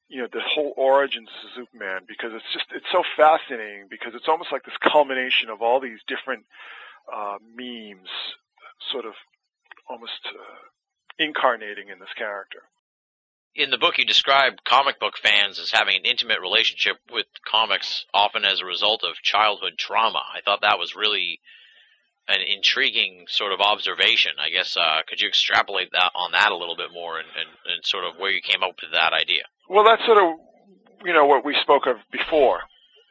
you 0.09 0.20
know 0.20 0.28
the 0.32 0.40
whole 0.40 0.74
origins 0.76 1.28
of 1.44 1.51
Superman 1.55 2.02
because 2.06 2.32
it's 2.35 2.52
just 2.52 2.66
it's 2.74 2.86
so 2.93 3.02
fascinating 3.16 3.86
because 3.89 4.14
it's 4.14 4.28
almost 4.28 4.52
like 4.52 4.64
this 4.64 4.76
culmination 4.82 5.48
of 5.48 5.62
all 5.62 5.81
these 5.81 6.01
different 6.06 6.44
uh, 7.12 7.36
memes, 7.56 8.09
sort 8.90 9.05
of 9.05 9.14
almost 9.89 10.20
uh, 10.26 10.43
incarnating 11.18 11.89
in 11.89 11.98
this 11.98 12.12
character. 12.16 12.62
In 13.55 13.70
the 13.70 13.78
book, 13.78 13.98
you 13.98 14.05
describe 14.05 14.64
comic 14.64 14.98
book 14.98 15.14
fans 15.16 15.60
as 15.60 15.70
having 15.70 15.94
an 15.97 16.05
intimate 16.05 16.40
relationship 16.40 16.97
with 17.12 17.26
comics, 17.47 18.05
often 18.12 18.44
as 18.44 18.60
a 18.60 18.64
result 18.64 19.05
of 19.05 19.22
childhood 19.22 19.74
trauma. 19.78 20.22
I 20.35 20.40
thought 20.40 20.62
that 20.62 20.78
was 20.78 20.97
really 20.97 21.39
an 22.28 22.40
intriguing 22.40 23.26
sort 23.28 23.52
of 23.52 23.60
observation. 23.60 24.32
I 24.38 24.51
guess 24.51 24.76
uh, 24.76 25.01
could 25.06 25.20
you 25.20 25.28
extrapolate 25.28 25.90
that 25.92 26.12
on 26.14 26.32
that 26.32 26.52
a 26.52 26.56
little 26.56 26.76
bit 26.76 26.92
more 26.92 27.18
and, 27.18 27.28
and, 27.38 27.48
and 27.72 27.84
sort 27.84 28.05
of 28.05 28.18
where 28.18 28.30
you 28.30 28.40
came 28.40 28.62
up 28.62 28.76
with 28.80 28.92
that 28.92 29.12
idea? 29.12 29.42
Well, 29.68 29.84
that's 29.84 30.05
sort 30.05 30.18
of 30.18 30.38
you 31.05 31.12
know 31.12 31.26
what 31.26 31.44
we 31.44 31.55
spoke 31.60 31.86
of 31.86 31.96
before. 32.10 32.60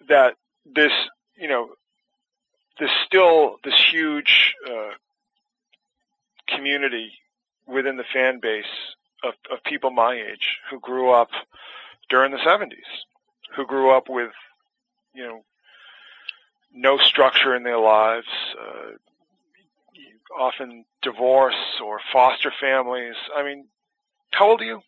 That 0.10 0.36
this 0.66 0.92
you 1.38 1.48
know 1.48 1.70
there's 2.80 2.92
still 3.06 3.58
this 3.64 3.80
huge 3.92 4.54
uh, 4.68 4.92
community 6.48 7.12
within 7.68 7.98
the 7.98 8.04
fan 8.14 8.40
base 8.40 8.66
of, 9.24 9.34
of 9.52 9.64
people 9.64 9.92
my 9.92 10.16
age 10.16 10.58
who 10.70 10.80
grew 10.80 11.12
up 11.12 11.30
during 12.10 12.32
the 12.32 12.38
70s, 12.38 12.72
who 13.56 13.66
grew 13.66 13.96
up 13.96 14.10
with 14.10 14.32
you 15.14 15.24
know 15.24 15.44
no 16.74 16.98
structure 16.98 17.56
in 17.56 17.64
their 17.64 17.80
lives, 17.80 18.28
uh, 18.60 18.92
often 20.38 20.86
divorce 21.02 21.80
or 21.84 22.00
foster 22.12 22.52
families. 22.60 23.16
I 23.36 23.44
mean, 23.44 23.66
how 24.32 24.50
old 24.50 24.62
are 24.62 24.66
you? 24.66 24.82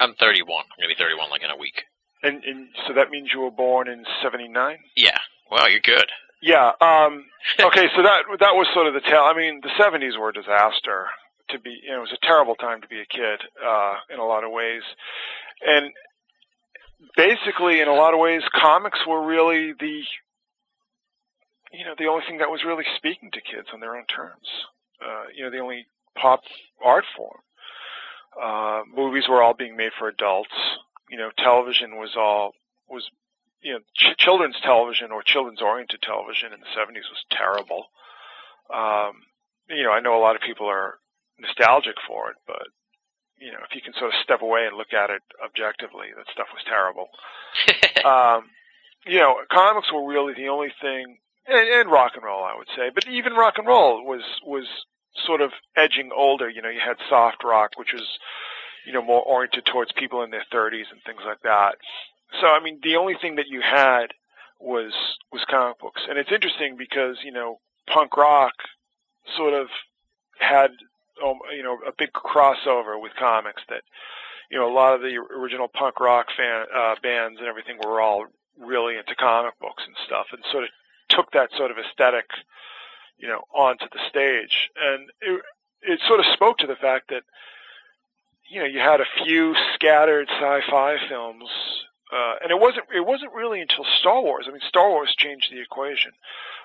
I'm 0.00 0.14
31. 0.14 0.64
I'm 0.64 0.68
gonna 0.78 0.88
be 0.88 0.94
31 0.94 1.30
like 1.30 1.42
in 1.42 1.50
a 1.50 1.56
week. 1.56 1.84
And, 2.22 2.42
and 2.44 2.68
so 2.86 2.94
that 2.94 3.10
means 3.10 3.30
you 3.32 3.40
were 3.40 3.50
born 3.50 3.88
in 3.88 4.04
'79. 4.22 4.78
Yeah. 4.96 5.18
Wow, 5.50 5.66
you're 5.66 5.80
good. 5.80 6.10
Yeah. 6.42 6.72
Um, 6.80 7.26
okay. 7.60 7.88
so 7.94 8.02
that 8.02 8.24
that 8.40 8.54
was 8.54 8.66
sort 8.74 8.86
of 8.86 8.94
the 8.94 9.00
tale. 9.00 9.22
I 9.22 9.34
mean, 9.36 9.60
the 9.62 9.70
'70s 9.70 10.18
were 10.18 10.30
a 10.30 10.32
disaster. 10.32 11.06
To 11.50 11.58
be, 11.58 11.80
you 11.82 11.90
know, 11.90 11.98
it 11.98 12.00
was 12.00 12.12
a 12.12 12.26
terrible 12.26 12.56
time 12.56 12.82
to 12.82 12.88
be 12.88 13.00
a 13.00 13.06
kid 13.06 13.40
uh, 13.64 13.94
in 14.12 14.18
a 14.18 14.24
lot 14.24 14.44
of 14.44 14.50
ways, 14.50 14.82
and 15.66 15.92
basically, 17.16 17.80
in 17.80 17.88
a 17.88 17.94
lot 17.94 18.12
of 18.12 18.20
ways, 18.20 18.42
comics 18.54 18.98
were 19.06 19.24
really 19.24 19.72
the 19.72 20.02
you 21.72 21.84
know, 21.84 21.94
the 21.98 22.06
only 22.06 22.24
thing 22.26 22.38
that 22.38 22.50
was 22.50 22.64
really 22.64 22.84
speaking 22.96 23.30
to 23.32 23.40
kids 23.40 23.68
on 23.72 23.80
their 23.80 23.96
own 23.96 24.06
terms. 24.06 24.46
Uh, 25.02 25.24
you 25.34 25.44
know, 25.44 25.50
the 25.50 25.58
only 25.58 25.86
pop 26.14 26.42
art 26.82 27.04
form. 27.16 27.40
Uh, 28.40 28.82
movies 28.94 29.24
were 29.28 29.42
all 29.42 29.54
being 29.54 29.76
made 29.76 29.92
for 29.98 30.08
adults. 30.08 30.54
You 31.10 31.18
know, 31.18 31.30
television 31.36 31.96
was 31.96 32.16
all 32.16 32.54
was 32.88 33.10
you 33.62 33.72
know 33.72 33.80
ch- 33.94 34.16
children's 34.16 34.56
television 34.62 35.10
or 35.10 35.22
children's 35.22 35.60
oriented 35.62 36.02
television 36.02 36.52
in 36.52 36.60
the 36.60 36.66
70s 36.66 37.08
was 37.10 37.24
terrible. 37.30 37.86
Um, 38.72 39.22
you 39.68 39.82
know, 39.82 39.92
I 39.92 40.00
know 40.00 40.18
a 40.18 40.22
lot 40.22 40.36
of 40.36 40.42
people 40.42 40.66
are 40.66 40.98
nostalgic 41.38 41.96
for 42.06 42.30
it, 42.30 42.36
but 42.46 42.68
you 43.38 43.52
know, 43.52 43.58
if 43.68 43.74
you 43.74 43.80
can 43.80 43.92
sort 43.94 44.12
of 44.12 44.20
step 44.22 44.42
away 44.42 44.66
and 44.66 44.76
look 44.76 44.92
at 44.92 45.10
it 45.10 45.22
objectively, 45.44 46.06
that 46.16 46.26
stuff 46.32 46.48
was 46.52 46.64
terrible. 46.66 47.08
um, 48.04 48.50
you 49.06 49.18
know, 49.18 49.36
comics 49.50 49.92
were 49.92 50.06
really 50.06 50.34
the 50.34 50.48
only 50.48 50.72
thing 50.80 51.18
and, 51.48 51.68
and 51.68 51.90
rock 51.90 52.12
and 52.14 52.24
roll, 52.24 52.44
I 52.44 52.56
would 52.56 52.68
say. 52.76 52.90
But 52.94 53.08
even 53.08 53.34
rock 53.34 53.58
and 53.58 53.66
roll 53.66 54.04
was 54.04 54.22
was 54.44 54.66
sort 55.26 55.40
of 55.40 55.52
edging 55.76 56.10
older. 56.14 56.48
You 56.48 56.62
know, 56.62 56.68
you 56.68 56.80
had 56.80 56.96
soft 57.08 57.44
rock, 57.44 57.72
which 57.76 57.92
was 57.92 58.18
you 58.86 58.92
know 58.92 59.02
more 59.02 59.22
oriented 59.22 59.66
towards 59.66 59.92
people 59.92 60.22
in 60.22 60.30
their 60.30 60.44
30s 60.52 60.90
and 60.90 61.02
things 61.04 61.20
like 61.26 61.40
that. 61.42 61.76
So 62.40 62.48
I 62.48 62.60
mean, 62.60 62.80
the 62.82 62.96
only 62.96 63.14
thing 63.20 63.36
that 63.36 63.48
you 63.48 63.60
had 63.60 64.08
was 64.60 64.92
was 65.32 65.44
comic 65.48 65.78
books, 65.78 66.02
and 66.08 66.18
it's 66.18 66.32
interesting 66.32 66.76
because 66.76 67.18
you 67.22 67.32
know 67.32 67.58
punk 67.86 68.16
rock 68.16 68.54
sort 69.36 69.54
of 69.54 69.68
had 70.38 70.70
um, 71.24 71.38
you 71.54 71.62
know 71.62 71.78
a 71.86 71.92
big 71.96 72.12
crossover 72.12 73.00
with 73.00 73.12
comics 73.18 73.62
that 73.68 73.82
you 74.50 74.58
know 74.58 74.70
a 74.70 74.74
lot 74.74 74.94
of 74.94 75.00
the 75.00 75.16
original 75.16 75.68
punk 75.68 76.00
rock 76.00 76.26
fan 76.36 76.66
uh, 76.74 76.94
bands 77.02 77.38
and 77.38 77.48
everything 77.48 77.78
were 77.78 78.00
all 78.00 78.26
really 78.58 78.96
into 78.96 79.14
comic 79.14 79.58
books 79.60 79.84
and 79.86 79.96
stuff, 80.06 80.26
and 80.32 80.42
sort 80.50 80.64
of 80.64 80.70
took 81.08 81.30
that 81.32 81.50
sort 81.56 81.70
of 81.70 81.78
aesthetic, 81.78 82.26
you 83.18 83.28
know, 83.28 83.42
onto 83.54 83.86
the 83.92 84.00
stage, 84.08 84.70
and 84.80 85.10
it, 85.20 85.42
it 85.82 86.00
sort 86.06 86.20
of 86.20 86.26
spoke 86.32 86.58
to 86.58 86.66
the 86.66 86.76
fact 86.76 87.08
that, 87.08 87.22
you 88.48 88.60
know, 88.60 88.66
you 88.66 88.78
had 88.78 89.00
a 89.00 89.24
few 89.24 89.54
scattered 89.74 90.28
sci-fi 90.28 90.96
films, 91.08 91.48
uh, 92.12 92.36
and 92.42 92.50
it 92.50 92.58
wasn't 92.58 92.84
it 92.94 93.04
wasn't 93.04 93.32
really 93.32 93.60
until 93.60 93.84
Star 94.00 94.20
Wars. 94.22 94.46
I 94.48 94.52
mean, 94.52 94.62
Star 94.66 94.88
Wars 94.88 95.14
changed 95.16 95.52
the 95.52 95.60
equation, 95.60 96.12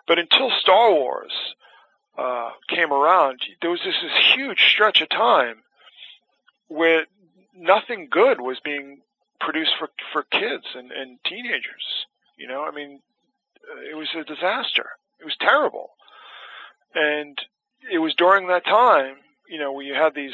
but 0.07 0.17
until 0.19 0.49
Star 0.51 0.91
Wars 0.91 1.33
uh, 2.17 2.51
came 2.69 2.93
around, 2.93 3.41
there 3.61 3.69
was 3.69 3.81
this, 3.83 3.95
this 4.01 4.33
huge 4.35 4.61
stretch 4.69 5.01
of 5.01 5.09
time 5.09 5.63
where 6.69 7.05
nothing 7.55 8.07
good 8.09 8.39
was 8.39 8.59
being 8.59 9.01
produced 9.39 9.73
for 9.77 9.89
for 10.11 10.23
kids 10.23 10.65
and 10.75 10.91
and 10.91 11.19
teenagers. 11.25 12.05
You 12.37 12.47
know, 12.47 12.63
I 12.63 12.71
mean, 12.71 13.01
Uh, 13.69 13.79
it 13.89 13.95
was 13.95 14.09
a 14.15 14.23
disaster. 14.23 14.89
It 15.19 15.25
was 15.25 15.35
terrible, 15.39 15.91
and 16.93 17.39
it 17.91 17.99
was 17.99 18.13
during 18.15 18.47
that 18.47 18.65
time, 18.65 19.15
you 19.49 19.59
know, 19.59 19.71
where 19.71 19.85
you 19.85 19.93
had 19.93 20.13
these 20.13 20.33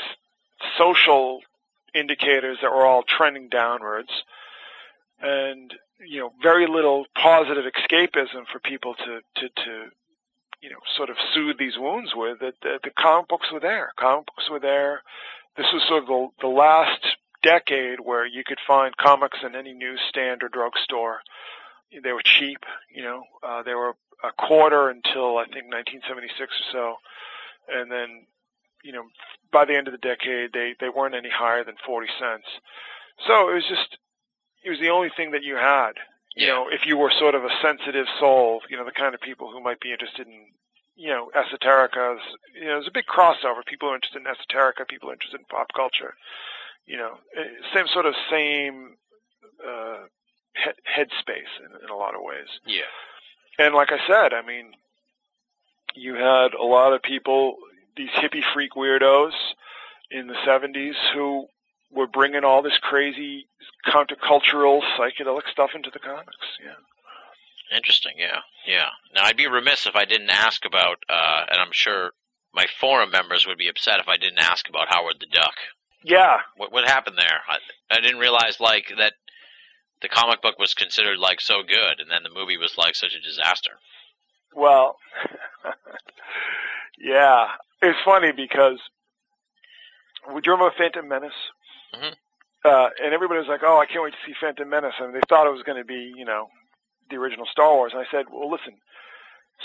social 0.77 1.41
indicators 1.93 2.57
that 2.61 2.71
were 2.71 2.85
all 2.85 3.03
trending 3.03 3.49
downwards, 3.49 4.09
and 5.21 5.73
you 6.05 6.19
know, 6.19 6.33
very 6.41 6.67
little 6.67 7.05
positive 7.15 7.65
escapism 7.65 8.47
for 8.51 8.59
people 8.59 8.95
to 8.95 9.21
to 9.35 9.49
to 9.49 9.85
you 10.61 10.69
know 10.69 10.79
sort 10.95 11.09
of 11.09 11.17
soothe 11.33 11.57
these 11.57 11.77
wounds 11.77 12.11
with. 12.15 12.39
That 12.39 12.55
the, 12.61 12.79
the 12.83 12.89
comic 12.91 13.27
books 13.27 13.51
were 13.51 13.59
there. 13.59 13.91
Comic 13.97 14.27
books 14.27 14.49
were 14.49 14.59
there. 14.59 15.03
This 15.57 15.67
was 15.73 15.83
sort 15.87 16.03
of 16.03 16.07
the, 16.07 16.27
the 16.41 16.47
last 16.47 17.05
decade 17.43 17.99
where 17.99 18.25
you 18.25 18.43
could 18.45 18.59
find 18.65 18.95
comics 18.95 19.39
in 19.43 19.55
any 19.55 19.73
newsstand 19.73 20.43
or 20.43 20.49
drugstore. 20.49 21.21
They 21.91 22.13
were 22.13 22.21
cheap, 22.23 22.59
you 22.93 23.03
know. 23.03 23.23
Uh, 23.43 23.63
they 23.63 23.73
were 23.75 23.95
a 24.23 24.31
quarter 24.33 24.89
until 24.89 25.37
I 25.37 25.45
think 25.45 25.71
1976 25.71 26.39
or 26.41 26.71
so, 26.71 26.95
and 27.69 27.91
then, 27.91 28.25
you 28.83 28.91
know, 28.91 29.05
by 29.51 29.65
the 29.65 29.75
end 29.75 29.87
of 29.87 29.93
the 29.93 29.97
decade, 29.99 30.53
they 30.53 30.75
they 30.79 30.89
weren't 30.89 31.15
any 31.15 31.29
higher 31.29 31.63
than 31.63 31.75
40 31.85 32.07
cents. 32.19 32.47
So 33.27 33.49
it 33.49 33.55
was 33.55 33.67
just, 33.67 33.97
it 34.63 34.69
was 34.69 34.79
the 34.79 34.89
only 34.89 35.09
thing 35.15 35.31
that 35.31 35.43
you 35.43 35.55
had. 35.55 35.93
You 36.35 36.47
Yeah. 36.47 36.53
know, 36.53 36.69
if 36.69 36.85
you 36.85 36.97
were 36.97 37.11
sort 37.11 37.35
of 37.35 37.43
a 37.45 37.49
sensitive 37.61 38.07
soul, 38.19 38.61
you 38.69 38.77
know, 38.77 38.85
the 38.85 38.91
kind 38.91 39.15
of 39.15 39.21
people 39.21 39.51
who 39.51 39.59
might 39.61 39.79
be 39.81 39.91
interested 39.91 40.27
in, 40.27 40.47
you 40.95 41.09
know, 41.09 41.31
esoterica. 41.35 42.19
You 42.55 42.65
know, 42.65 42.75
there's 42.75 42.87
a 42.87 42.91
big 42.91 43.07
crossover. 43.07 43.65
People 43.65 43.89
are 43.89 43.95
interested 43.95 44.21
in 44.21 44.27
esoterica. 44.27 44.87
People 44.87 45.09
are 45.09 45.13
interested 45.13 45.39
in 45.41 45.45
pop 45.47 45.73
culture 45.73 46.15
you 46.85 46.97
know, 46.97 47.17
eh, 47.37 47.43
same 47.73 47.87
sort 47.93 48.05
of 48.05 48.15
same 48.31 48.95
uh, 49.65 49.99
head, 50.53 50.75
headspace 50.85 51.51
in, 51.59 51.83
in 51.83 51.89
a 51.89 51.95
lot 51.95 52.15
of 52.15 52.21
ways. 52.21 52.47
Yeah. 52.65 52.81
And 53.57 53.75
like 53.75 53.91
I 53.91 53.99
said, 54.07 54.33
I 54.33 54.45
mean, 54.45 54.71
you 55.95 56.15
had 56.15 56.53
a 56.53 56.63
lot 56.63 56.93
of 56.93 57.01
people, 57.01 57.57
these 57.97 58.09
hippie 58.09 58.43
freak 58.53 58.73
weirdos 58.73 59.33
in 60.11 60.27
the 60.27 60.35
70s 60.47 60.95
who 61.13 61.47
were 61.91 62.07
bringing 62.07 62.43
all 62.43 62.61
this 62.61 62.77
crazy 62.81 63.47
countercultural 63.85 64.81
psychedelic 64.97 65.47
stuff 65.51 65.71
into 65.75 65.89
the 65.91 65.99
comics. 65.99 66.37
Yeah. 66.63 67.77
Interesting. 67.77 68.13
Yeah. 68.17 68.39
Yeah. 68.67 68.89
Now 69.13 69.23
I'd 69.25 69.37
be 69.37 69.47
remiss 69.47 69.85
if 69.85 69.95
I 69.95 70.05
didn't 70.05 70.29
ask 70.29 70.65
about, 70.65 71.03
uh, 71.07 71.45
and 71.51 71.59
I'm 71.59 71.71
sure 71.71 72.11
my 72.53 72.65
forum 72.79 73.11
members 73.11 73.45
would 73.45 73.57
be 73.57 73.67
upset 73.67 73.99
if 73.99 74.07
I 74.07 74.17
didn't 74.17 74.39
ask 74.39 74.67
about 74.69 74.87
Howard 74.89 75.17
the 75.19 75.27
Duck. 75.31 75.53
Yeah. 76.03 76.37
What 76.57 76.71
what 76.71 76.85
happened 76.87 77.17
there? 77.17 77.41
I, 77.47 77.57
I 77.91 78.01
didn't 78.01 78.19
realize 78.19 78.59
like 78.59 78.91
that 78.97 79.13
the 80.01 80.09
comic 80.09 80.41
book 80.41 80.57
was 80.59 80.73
considered 80.73 81.17
like 81.17 81.41
so 81.41 81.63
good, 81.63 81.99
and 81.99 82.09
then 82.09 82.23
the 82.23 82.29
movie 82.29 82.57
was 82.57 82.77
like 82.77 82.95
such 82.95 83.13
a 83.15 83.21
disaster. 83.21 83.71
Well, 84.55 84.97
yeah. 86.99 87.47
It's 87.81 87.99
funny 88.03 88.31
because 88.31 88.79
would 90.27 90.45
you 90.45 90.51
remember 90.51 90.73
Phantom 90.77 91.07
Menace? 91.07 91.31
Mhm. 91.93 92.15
Uh, 92.65 92.89
and 93.01 93.13
everybody 93.13 93.39
was 93.39 93.47
like, 93.47 93.61
"Oh, 93.63 93.79
I 93.79 93.85
can't 93.85 94.03
wait 94.03 94.13
to 94.13 94.19
see 94.25 94.33
Phantom 94.39 94.67
Menace," 94.69 94.95
and 94.99 95.15
they 95.15 95.21
thought 95.29 95.47
it 95.47 95.51
was 95.55 95.63
going 95.63 95.77
to 95.77 95.85
be, 95.85 96.13
you 96.15 96.25
know, 96.25 96.49
the 97.09 97.15
original 97.15 97.45
Star 97.45 97.73
Wars. 97.73 97.93
And 97.93 98.01
I 98.05 98.11
said, 98.11 98.25
"Well, 98.29 98.51
listen, 98.51 98.75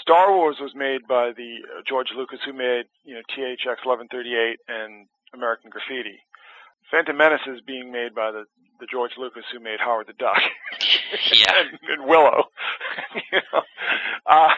Star 0.01 0.33
Wars 0.33 0.59
was 0.61 0.75
made 0.75 1.07
by 1.09 1.33
the 1.33 1.59
uh, 1.77 1.83
George 1.87 2.09
Lucas 2.17 2.39
who 2.45 2.53
made, 2.53 2.85
you 3.05 3.15
know, 3.15 3.23
THX 3.37 3.85
1138 3.85 4.61
and 4.69 5.07
American 5.33 5.71
Graffiti. 5.71 6.23
Phantom 6.91 7.17
Menace 7.17 7.47
is 7.47 7.61
being 7.67 7.91
made 7.93 8.15
by 8.15 8.31
the 8.31 8.45
the 8.81 8.87
George 8.87 9.13
Lucas 9.17 9.45
who 9.53 9.61
made 9.61 9.81
Howard 9.81 10.07
the 10.07 10.13
Duck." 10.15 10.41
Yeah. 11.33 11.61
and, 11.61 11.79
and 11.89 12.09
Willow. 12.09 12.45
you 13.33 13.41
know, 13.53 13.63
uh, 14.27 14.49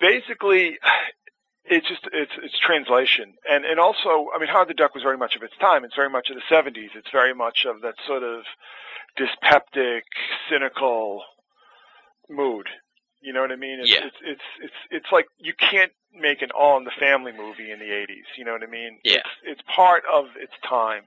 basically, 0.00 0.78
it's 1.64 1.88
just 1.88 2.02
it's 2.12 2.32
it's 2.42 2.58
translation, 2.64 3.34
and 3.50 3.64
and 3.64 3.80
also, 3.80 4.28
I 4.34 4.38
mean, 4.38 4.48
Howard 4.48 4.68
the 4.68 4.74
Duck 4.74 4.94
was 4.94 5.02
very 5.02 5.18
much 5.18 5.34
of 5.34 5.42
its 5.42 5.56
time. 5.60 5.84
It's 5.84 5.96
very 5.96 6.10
much 6.10 6.30
of 6.30 6.36
the 6.36 6.54
'70s. 6.54 6.90
It's 6.94 7.10
very 7.10 7.34
much 7.34 7.64
of 7.64 7.80
that 7.82 7.94
sort 8.06 8.22
of 8.22 8.44
dyspeptic, 9.16 10.04
cynical 10.48 11.22
mood. 12.28 12.68
You 13.20 13.32
know 13.32 13.40
what 13.40 13.52
I 13.52 13.56
mean? 13.56 13.80
It's, 13.80 13.90
Yeah. 13.90 14.06
It's 14.06 14.16
it's 14.22 14.42
it's 14.62 14.74
it's 14.90 15.12
like 15.12 15.26
you 15.38 15.54
can't 15.54 15.92
make 16.14 16.42
an 16.42 16.50
All 16.50 16.76
in 16.78 16.84
the 16.84 16.90
Family 16.98 17.32
movie 17.32 17.70
in 17.70 17.78
the 17.78 17.86
'80s. 17.86 18.24
You 18.36 18.44
know 18.44 18.52
what 18.52 18.62
I 18.62 18.66
mean? 18.66 18.98
Yeah. 19.04 19.16
It's, 19.16 19.28
it's 19.44 19.62
part 19.74 20.04
of 20.12 20.26
its 20.36 20.52
time, 20.66 21.04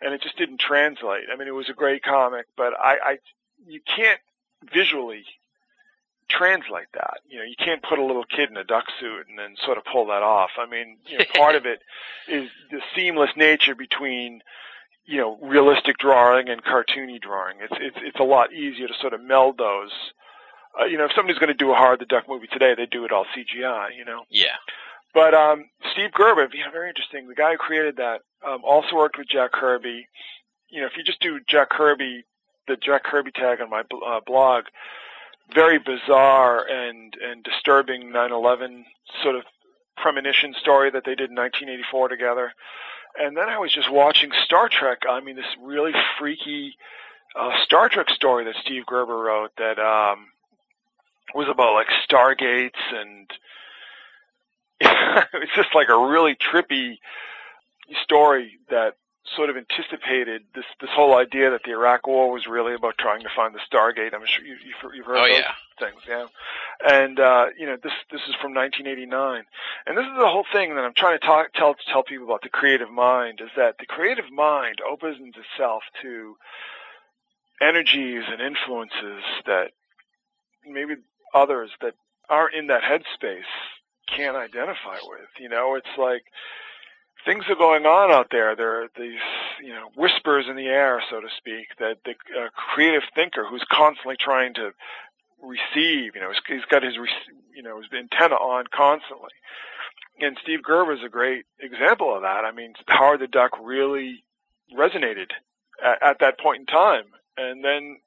and 0.00 0.12
it 0.14 0.22
just 0.22 0.36
didn't 0.36 0.58
translate. 0.60 1.24
I 1.32 1.36
mean, 1.36 1.48
it 1.48 1.54
was 1.54 1.68
a 1.68 1.74
great 1.74 2.02
comic, 2.02 2.46
but 2.56 2.72
I, 2.78 2.96
I 3.04 3.18
you 3.66 3.80
can't 3.84 4.20
visually 4.72 5.24
translate 6.28 6.86
that. 6.94 7.18
You 7.28 7.38
know, 7.38 7.44
you 7.44 7.56
can't 7.56 7.82
put 7.82 7.98
a 7.98 8.04
little 8.04 8.24
kid 8.24 8.50
in 8.50 8.56
a 8.56 8.64
duck 8.64 8.86
suit 8.98 9.26
and 9.28 9.38
then 9.38 9.54
sort 9.64 9.78
of 9.78 9.84
pull 9.84 10.06
that 10.06 10.22
off. 10.22 10.50
I 10.58 10.66
mean, 10.66 10.96
you 11.06 11.18
know, 11.18 11.24
part 11.34 11.54
of 11.54 11.66
it 11.66 11.80
is 12.28 12.50
the 12.70 12.80
seamless 12.94 13.30
nature 13.36 13.74
between 13.74 14.42
you 15.04 15.18
know 15.18 15.36
realistic 15.42 15.98
drawing 15.98 16.48
and 16.48 16.62
cartoony 16.64 17.20
drawing. 17.20 17.58
It's 17.60 17.74
it's 17.78 17.96
it's 18.00 18.20
a 18.20 18.24
lot 18.24 18.52
easier 18.52 18.88
to 18.88 18.94
sort 19.00 19.12
of 19.14 19.22
meld 19.22 19.58
those. 19.58 19.90
Uh, 20.80 20.84
you 20.84 20.96
know, 20.96 21.04
if 21.04 21.12
somebody's 21.14 21.38
going 21.38 21.48
to 21.48 21.54
do 21.54 21.70
a 21.72 21.74
Howard 21.74 22.00
the 22.00 22.06
Duck 22.06 22.28
movie 22.28 22.46
today, 22.46 22.74
they 22.76 22.86
do 22.86 23.04
it 23.04 23.12
all 23.12 23.26
CGI. 23.36 23.94
You 23.96 24.04
know, 24.04 24.24
Yeah. 24.30 24.56
but 25.14 25.34
um, 25.34 25.66
Steve 25.92 26.12
Gerber, 26.12 26.48
yeah, 26.54 26.70
very 26.70 26.88
interesting. 26.88 27.28
The 27.28 27.34
guy 27.34 27.52
who 27.52 27.58
created 27.58 27.96
that 27.96 28.22
um, 28.46 28.60
also 28.64 28.96
worked 28.96 29.18
with 29.18 29.28
Jack 29.28 29.52
Kirby. 29.52 30.06
You 30.70 30.80
know, 30.80 30.86
if 30.86 30.96
you 30.96 31.04
just 31.04 31.20
do 31.20 31.40
Jack 31.48 31.68
Kirby, 31.70 32.24
the 32.68 32.76
Jack 32.76 33.04
Kirby 33.04 33.32
tag 33.32 33.60
on 33.60 33.68
my 33.70 33.82
uh, 34.06 34.20
blog, 34.26 34.64
very 35.54 35.78
bizarre 35.78 36.66
and 36.66 37.14
and 37.22 37.42
disturbing 37.44 38.10
9/11 38.12 38.84
sort 39.22 39.34
of 39.36 39.42
premonition 39.98 40.54
story 40.58 40.90
that 40.90 41.04
they 41.04 41.14
did 41.14 41.28
in 41.30 41.36
1984 41.36 42.08
together. 42.08 42.52
And 43.20 43.36
then 43.36 43.50
I 43.50 43.58
was 43.58 43.70
just 43.70 43.90
watching 43.92 44.30
Star 44.44 44.70
Trek. 44.70 45.00
I 45.06 45.20
mean, 45.20 45.36
this 45.36 45.44
really 45.60 45.92
freaky 46.18 46.74
uh, 47.38 47.50
Star 47.62 47.90
Trek 47.90 48.08
story 48.08 48.44
that 48.44 48.54
Steve 48.62 48.86
Gerber 48.86 49.18
wrote 49.18 49.50
that 49.58 49.78
um, 49.78 50.28
was 51.34 51.48
about 51.48 51.74
like 51.74 51.88
stargates 52.08 52.80
and 52.92 53.30
it 54.80 55.28
was 55.32 55.48
just 55.54 55.74
like 55.74 55.88
a 55.88 55.96
really 55.98 56.34
trippy 56.34 56.98
story 58.02 58.58
that 58.70 58.94
sort 59.36 59.48
of 59.50 59.56
anticipated 59.56 60.42
this 60.54 60.64
this 60.80 60.90
whole 60.90 61.16
idea 61.16 61.50
that 61.50 61.62
the 61.64 61.70
Iraq 61.70 62.06
War 62.06 62.30
was 62.32 62.46
really 62.46 62.74
about 62.74 62.98
trying 62.98 63.22
to 63.22 63.28
find 63.34 63.54
the 63.54 63.60
Stargate. 63.70 64.14
I'm 64.14 64.26
sure 64.26 64.44
you, 64.44 64.56
you've, 64.64 64.94
you've 64.94 65.06
heard 65.06 65.16
Oh 65.18 65.26
those 65.26 65.38
yeah. 65.38 65.52
things, 65.78 66.00
yeah. 66.08 66.26
And 66.84 67.20
uh, 67.20 67.46
you 67.56 67.66
know, 67.66 67.76
this 67.82 67.92
this 68.10 68.20
is 68.28 68.34
from 68.40 68.54
1989, 68.54 69.44
and 69.86 69.96
this 69.96 70.04
is 70.04 70.18
the 70.18 70.28
whole 70.28 70.44
thing 70.52 70.74
that 70.74 70.84
I'm 70.84 70.94
trying 70.94 71.18
to 71.18 71.24
talk, 71.24 71.52
tell 71.54 71.76
tell 71.90 72.02
people 72.02 72.26
about 72.26 72.42
the 72.42 72.48
creative 72.48 72.90
mind 72.90 73.40
is 73.40 73.50
that 73.56 73.78
the 73.78 73.86
creative 73.86 74.30
mind 74.32 74.80
opens 74.88 75.34
itself 75.36 75.82
to 76.02 76.36
energies 77.60 78.24
and 78.28 78.40
influences 78.40 79.22
that 79.46 79.70
maybe 80.66 80.94
others 81.34 81.70
that 81.80 81.94
aren't 82.28 82.54
in 82.54 82.66
that 82.68 82.82
headspace 82.82 83.42
can't 84.06 84.36
identify 84.36 84.98
with. 85.04 85.28
You 85.38 85.48
know, 85.48 85.74
it's 85.74 85.96
like 85.98 86.24
things 87.24 87.44
are 87.48 87.54
going 87.54 87.86
on 87.86 88.10
out 88.10 88.28
there. 88.30 88.54
There 88.56 88.82
are 88.82 88.88
these, 88.98 89.20
you 89.62 89.72
know, 89.72 89.90
whispers 89.96 90.46
in 90.48 90.56
the 90.56 90.66
air, 90.66 91.02
so 91.10 91.20
to 91.20 91.28
speak, 91.36 91.68
that 91.78 91.98
the 92.04 92.14
uh, 92.38 92.48
creative 92.54 93.02
thinker 93.14 93.46
who's 93.46 93.64
constantly 93.70 94.16
trying 94.16 94.54
to 94.54 94.72
receive, 95.42 96.14
you 96.14 96.20
know, 96.20 96.32
he's- 96.46 96.64
got 96.68 96.82
his, 96.82 96.96
you 97.54 97.62
know, 97.62 97.80
his 97.80 97.92
antenna 97.92 98.36
on 98.36 98.66
constantly. 98.68 99.30
And 100.20 100.38
Steve 100.42 100.62
Gerber 100.62 100.92
is 100.92 101.02
a 101.02 101.08
great 101.08 101.46
example 101.58 102.14
of 102.14 102.22
that. 102.22 102.44
I 102.44 102.52
mean, 102.52 102.74
Howard 102.86 103.20
the 103.20 103.26
Duck 103.26 103.52
really 103.60 104.22
resonated 104.74 105.30
at, 105.82 106.02
at 106.02 106.18
that 106.20 106.38
point 106.38 106.60
in 106.60 106.66
time. 106.66 107.04
And 107.36 107.64
then, 107.64 107.98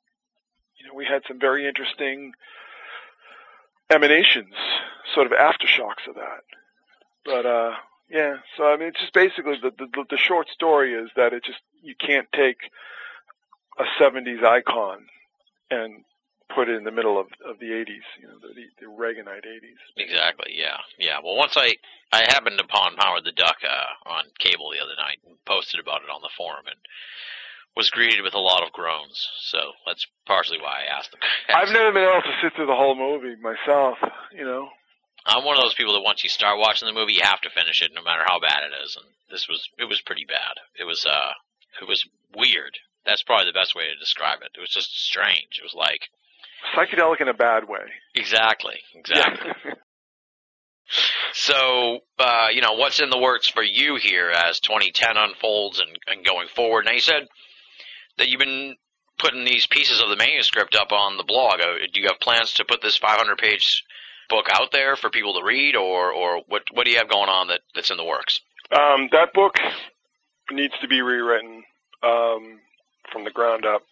you 0.78 0.88
know, 0.88 0.94
we 0.94 1.06
had 1.06 1.24
some 1.28 1.40
very 1.40 1.68
interesting 1.68 2.34
emanations, 3.90 4.53
sort 5.14 5.28
of 5.28 5.34
aftershocks 5.34 6.07
of 6.07 6.16
that. 6.16 6.44
But 7.24 7.45
uh 7.45 7.72
yeah, 8.10 8.36
so 8.56 8.66
I 8.66 8.78
mean, 8.78 8.90
it's 8.90 8.99
just 8.99 9.14
basically 9.14 9.57
the, 9.62 9.72
the 9.72 10.06
the 10.10 10.18
short 10.18 10.49
story 10.49 10.94
is 10.94 11.10
that 11.16 11.34
it 11.34 11.44
just 11.44 11.60
you 11.82 11.95
can't 11.95 12.28
take 12.34 12.57
a 13.80 13.84
'70s 13.99 14.44
icon 14.44 15.06
and 15.72 16.03
put 16.53 16.70
it 16.70 16.76
in 16.76 16.84
the 16.84 16.91
middle 16.91 17.20
of 17.20 17.28
of 17.44 17.57
the 17.60 17.72
'80s, 17.72 18.06
you 18.22 18.28
know, 18.28 18.38
the 18.41 18.53
the, 18.80 18.86
Reaganite 18.86 19.45
'80s. 19.45 19.82
Exactly. 19.98 20.53
Yeah. 20.56 20.78
Yeah. 20.99 21.18
Well, 21.24 21.36
once 21.36 21.57
I 21.57 21.76
I 22.12 22.22
happened 22.22 22.60
upon 22.60 22.95
Howard 22.98 23.24
the 23.24 23.32
Duck 23.32 23.57
uh, 23.68 24.10
on 24.10 24.26
cable 24.38 24.70
the 24.72 24.84
other 24.84 24.95
night 24.98 25.20
and 25.26 25.36
posted 25.45 25.80
about 25.80 26.03
it 26.03 26.10
on 26.10 26.22
the 26.22 26.30
forum 26.38 26.66
and 26.68 26.80
was 27.76 27.90
greeted 27.90 28.24
with 28.24 28.34
a 28.34 28.40
lot 28.40 28.64
of 28.64 28.72
groans. 28.72 29.28
So 29.42 29.60
that's 29.86 30.06
partially 30.26 30.60
why 30.60 30.84
I 30.84 30.98
asked 30.98 31.12
them. 31.12 31.20
I've 31.50 31.72
never 31.72 31.92
been 31.92 32.04
able 32.04 32.22
to 32.22 32.38
sit 32.42 32.54
through 32.56 32.68
the 32.68 32.76
whole 32.76 32.96
movie 32.96 33.36
myself, 33.42 33.98
you 34.34 34.46
know. 34.46 34.70
I'm 35.26 35.44
one 35.44 35.58
of 35.58 35.64
those 35.64 35.74
people 35.74 35.94
that 35.94 36.06
once 36.06 36.24
you 36.24 36.30
start 36.30 36.60
watching 36.60 36.88
the 36.88 36.94
movie, 36.94 37.14
you 37.14 37.22
have 37.24 37.42
to 37.42 37.50
finish 37.50 37.82
it, 37.82 37.92
no 37.96 38.04
matter 38.04 38.22
how 38.26 38.40
bad 38.40 38.62
it 38.64 38.86
is. 38.86 38.96
And 38.96 39.06
this 39.32 39.48
was 39.50 39.68
it 39.78 39.86
was 39.86 40.02
pretty 40.02 40.26
bad. 40.28 40.62
It 40.80 40.84
was 40.86 41.06
uh 41.06 41.34
It 41.82 41.88
was 41.88 42.08
weird. 42.36 42.78
That's 43.06 43.24
probably 43.24 43.46
the 43.48 43.60
best 43.60 43.76
way 43.76 43.86
to 43.86 44.00
describe 44.00 44.40
it. 44.42 44.52
It 44.56 44.62
was 44.62 44.70
just 44.70 44.96
strange. 45.06 45.60
It 45.60 45.64
was 45.64 45.74
like 45.76 46.02
Psychedelic 46.76 47.22
in 47.22 47.28
a 47.28 47.34
bad 47.34 47.68
way. 47.68 47.86
exactly, 48.16 48.80
exactly. 48.94 49.52
Yeah. 49.66 49.74
So, 51.34 52.00
uh, 52.20 52.48
you 52.54 52.62
know, 52.62 52.74
what's 52.74 53.00
in 53.00 53.10
the 53.10 53.18
works 53.18 53.50
for 53.50 53.64
you 53.64 53.96
here 53.96 54.30
as 54.30 54.60
2010 54.60 55.18
unfolds 55.18 55.80
and, 55.80 55.90
and 56.08 56.24
going 56.26 56.48
forward? 56.48 56.86
Now, 56.86 56.92
you 56.94 57.00
said 57.00 57.28
that 58.18 58.30
you've 58.30 58.40
been 58.40 58.76
putting 59.18 59.46
these 59.46 59.66
pieces 59.68 60.02
of 60.02 60.10
the 60.10 60.16
manuscript 60.16 60.76
up 60.76 60.92
on 60.92 61.18
the 61.18 61.24
blog. 61.24 61.62
Uh, 61.62 61.76
Do 61.92 62.02
you 62.02 62.08
have 62.08 62.20
plans 62.20 62.54
to 62.54 62.66
put 62.66 62.82
this 62.82 62.98
500 62.98 63.38
page 63.38 63.84
book 64.30 64.48
out 64.52 64.72
there 64.72 64.96
for 64.96 65.10
people 65.10 65.34
to 65.40 65.46
read, 65.46 65.76
or, 65.76 66.12
or 66.12 66.42
what, 66.48 66.64
what 66.72 66.86
do 66.86 66.92
you 66.92 66.98
have 66.98 67.10
going 67.10 67.30
on 67.30 67.48
that, 67.48 67.62
that's 67.76 67.92
in 67.92 67.98
the 67.98 68.04
works? 68.04 68.40
Um, 68.72 69.10
that 69.12 69.34
book 69.34 69.56
needs 70.52 70.74
to 70.82 70.88
be 70.88 71.02
rewritten 71.02 71.64
um, 72.04 72.60
from 73.12 73.24
the 73.24 73.32
ground 73.32 73.66
up, 73.66 73.84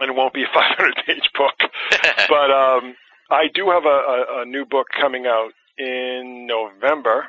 and 0.00 0.10
it 0.10 0.14
won't 0.14 0.34
be 0.34 0.42
a 0.42 0.46
500-page 0.56 1.30
book. 1.36 1.54
but 2.28 2.50
um, 2.50 2.94
I 3.30 3.48
do 3.54 3.70
have 3.70 3.84
a, 3.84 3.88
a, 3.88 4.42
a 4.42 4.44
new 4.46 4.64
book 4.64 4.86
coming 4.98 5.26
out 5.26 5.52
in 5.78 6.46
November, 6.46 7.26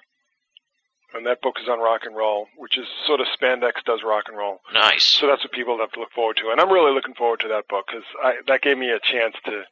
and 1.13 1.25
that 1.25 1.41
book 1.41 1.55
is 1.61 1.67
on 1.69 1.79
rock 1.79 2.01
and 2.05 2.15
roll, 2.15 2.47
which 2.57 2.77
is 2.77 2.85
sort 3.05 3.19
of 3.19 3.27
spandex 3.27 3.83
does 3.85 4.01
rock 4.03 4.25
and 4.27 4.37
roll. 4.37 4.59
nice. 4.73 5.03
So 5.03 5.27
that's 5.27 5.43
what 5.43 5.51
people 5.51 5.77
have 5.79 5.91
to 5.93 5.99
look 5.99 6.11
forward 6.13 6.37
to, 6.37 6.49
and 6.51 6.59
I'm 6.61 6.71
really 6.71 6.93
looking 6.93 7.13
forward 7.15 7.39
to 7.41 7.47
that 7.49 7.67
book 7.67 7.85
because 7.87 8.03
that 8.47 8.61
gave 8.61 8.77
me 8.77 8.89
a 8.91 8.99
chance 8.99 9.35
to, 9.45 9.63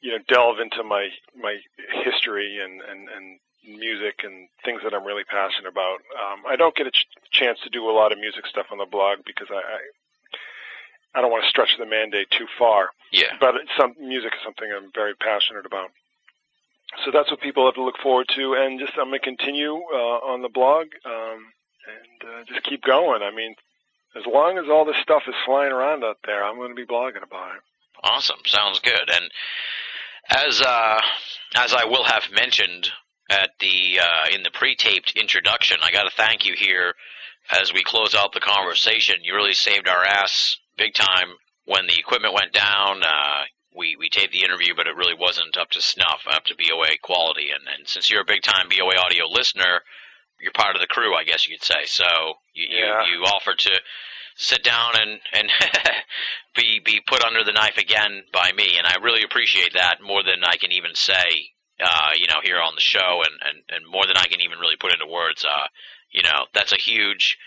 you 0.00 0.12
know, 0.12 0.18
delve 0.28 0.60
into 0.60 0.82
my 0.82 1.08
my 1.40 1.58
history 2.04 2.58
and 2.62 2.80
and 2.82 3.08
and 3.08 3.38
music 3.78 4.20
and 4.24 4.48
things 4.64 4.80
that 4.82 4.94
I'm 4.94 5.04
really 5.04 5.24
passionate 5.24 5.68
about. 5.68 5.98
Um, 6.16 6.42
I 6.48 6.56
don't 6.56 6.74
get 6.74 6.86
a 6.86 6.90
ch- 6.90 7.06
chance 7.30 7.58
to 7.64 7.70
do 7.70 7.90
a 7.90 7.92
lot 7.92 8.10
of 8.10 8.18
music 8.18 8.46
stuff 8.46 8.66
on 8.72 8.78
the 8.78 8.86
blog 8.86 9.18
because 9.26 9.48
I. 9.50 9.56
I 9.56 9.78
I 11.12 11.20
don't 11.20 11.32
want 11.32 11.42
to 11.42 11.50
stretch 11.50 11.76
the 11.76 11.86
mandate 11.86 12.30
too 12.30 12.46
far, 12.56 12.90
Yeah. 13.10 13.34
but 13.40 13.56
it's 13.56 13.70
some 13.76 13.94
music 13.98 14.32
is 14.32 14.38
something 14.44 14.70
I'm 14.70 14.92
very 14.94 15.16
passionate 15.16 15.66
about. 15.66 15.90
So 17.04 17.10
that's 17.12 17.30
what 17.30 17.40
people 17.40 17.64
have 17.66 17.74
to 17.74 17.84
look 17.84 17.98
forward 18.02 18.26
to, 18.36 18.54
and 18.54 18.78
just 18.78 18.92
I'm 18.98 19.08
going 19.08 19.20
to 19.20 19.24
continue 19.24 19.74
uh, 19.74 20.18
on 20.26 20.42
the 20.42 20.48
blog 20.48 20.88
um, 21.06 21.46
and 21.86 22.30
uh, 22.30 22.44
just 22.46 22.64
keep 22.64 22.82
going. 22.82 23.22
I 23.22 23.34
mean, 23.34 23.54
as 24.16 24.24
long 24.26 24.58
as 24.58 24.64
all 24.68 24.84
this 24.84 24.96
stuff 25.02 25.22
is 25.28 25.34
flying 25.46 25.72
around 25.72 26.04
out 26.04 26.18
there, 26.26 26.44
I'm 26.44 26.56
going 26.56 26.70
to 26.70 26.74
be 26.74 26.86
blogging 26.86 27.22
about 27.22 27.56
it. 27.56 27.62
Awesome. 28.02 28.38
Sounds 28.44 28.80
good. 28.80 29.08
And 29.08 29.30
as 30.28 30.60
uh, 30.60 31.00
as 31.56 31.74
I 31.74 31.84
will 31.84 32.04
have 32.04 32.24
mentioned 32.32 32.90
at 33.30 33.50
the 33.60 34.00
uh, 34.00 34.34
in 34.34 34.42
the 34.42 34.50
pre-taped 34.50 35.12
introduction, 35.16 35.78
I 35.82 35.92
got 35.92 36.04
to 36.04 36.16
thank 36.16 36.44
you 36.44 36.54
here 36.56 36.94
as 37.50 37.72
we 37.72 37.82
close 37.82 38.14
out 38.14 38.32
the 38.32 38.40
conversation. 38.40 39.16
You 39.22 39.34
really 39.34 39.54
saved 39.54 39.88
our 39.88 40.04
ass 40.04 40.56
big 40.76 40.94
time 40.94 41.28
when 41.66 41.86
the 41.86 41.98
equipment 41.98 42.34
went 42.34 42.52
down. 42.52 43.02
We 43.76 43.96
we 43.96 44.08
taped 44.10 44.32
the 44.32 44.44
interview, 44.44 44.74
but 44.74 44.86
it 44.86 44.96
really 44.96 45.14
wasn't 45.18 45.56
up 45.56 45.70
to 45.70 45.80
snuff, 45.80 46.26
up 46.30 46.44
to 46.46 46.54
BOA 46.56 46.98
quality. 47.02 47.48
And, 47.50 47.62
and 47.68 47.88
since 47.88 48.10
you're 48.10 48.22
a 48.22 48.24
big 48.24 48.42
time 48.42 48.68
BOA 48.68 48.96
audio 48.98 49.26
listener, 49.30 49.82
you're 50.40 50.52
part 50.52 50.74
of 50.74 50.80
the 50.80 50.88
crew, 50.88 51.14
I 51.14 51.24
guess 51.24 51.46
you 51.48 51.56
could 51.56 51.64
say. 51.64 51.84
So 51.86 52.04
you 52.52 52.66
Yeah. 52.70 53.04
you, 53.06 53.18
you 53.20 53.24
offered 53.24 53.58
to 53.60 53.80
sit 54.36 54.64
down 54.64 54.92
and 55.00 55.20
and 55.32 55.48
be 56.56 56.80
be 56.84 57.00
put 57.06 57.24
under 57.24 57.44
the 57.44 57.52
knife 57.52 57.78
again 57.78 58.24
by 58.32 58.50
me, 58.56 58.76
and 58.78 58.86
I 58.86 58.96
really 59.02 59.22
appreciate 59.22 59.74
that 59.74 60.02
more 60.02 60.22
than 60.22 60.42
I 60.44 60.56
can 60.56 60.72
even 60.72 60.94
say. 60.94 61.52
Uh, 61.82 62.10
you 62.14 62.26
know, 62.26 62.40
here 62.44 62.60
on 62.60 62.74
the 62.74 62.80
show, 62.82 63.22
and, 63.24 63.32
and, 63.40 63.58
and 63.70 63.90
more 63.90 64.06
than 64.06 64.18
I 64.18 64.26
can 64.28 64.42
even 64.42 64.58
really 64.58 64.76
put 64.76 64.92
into 64.92 65.06
words. 65.06 65.46
Uh, 65.46 65.66
you 66.10 66.22
know, 66.22 66.44
that's 66.52 66.72
a 66.72 66.76
huge 66.76 67.38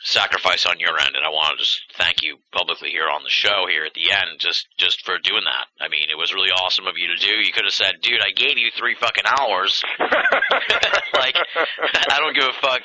sacrifice 0.00 0.66
on 0.66 0.78
your 0.78 0.98
end, 0.98 1.16
and 1.16 1.24
I 1.24 1.30
want 1.30 1.58
to 1.58 1.64
just 1.64 1.82
thank 1.96 2.22
you 2.22 2.38
publicly 2.52 2.90
here 2.90 3.08
on 3.08 3.22
the 3.24 3.30
show 3.30 3.66
here 3.68 3.84
at 3.84 3.94
the 3.94 4.10
end, 4.12 4.38
just 4.38 4.68
just 4.78 5.04
for 5.04 5.18
doing 5.18 5.44
that. 5.44 5.66
I 5.80 5.88
mean, 5.88 6.08
it 6.10 6.18
was 6.18 6.32
really 6.32 6.50
awesome 6.50 6.86
of 6.86 6.96
you 6.96 7.08
to 7.08 7.16
do. 7.16 7.32
You 7.32 7.52
could 7.52 7.64
have 7.64 7.74
said, 7.74 8.00
"Dude, 8.00 8.20
I 8.24 8.30
gave 8.30 8.58
you 8.58 8.70
three 8.70 8.94
fucking 8.94 9.26
hours." 9.26 9.82
like, 9.98 11.36
I 12.10 12.18
don't 12.18 12.34
give 12.34 12.48
a 12.48 12.60
fuck 12.60 12.82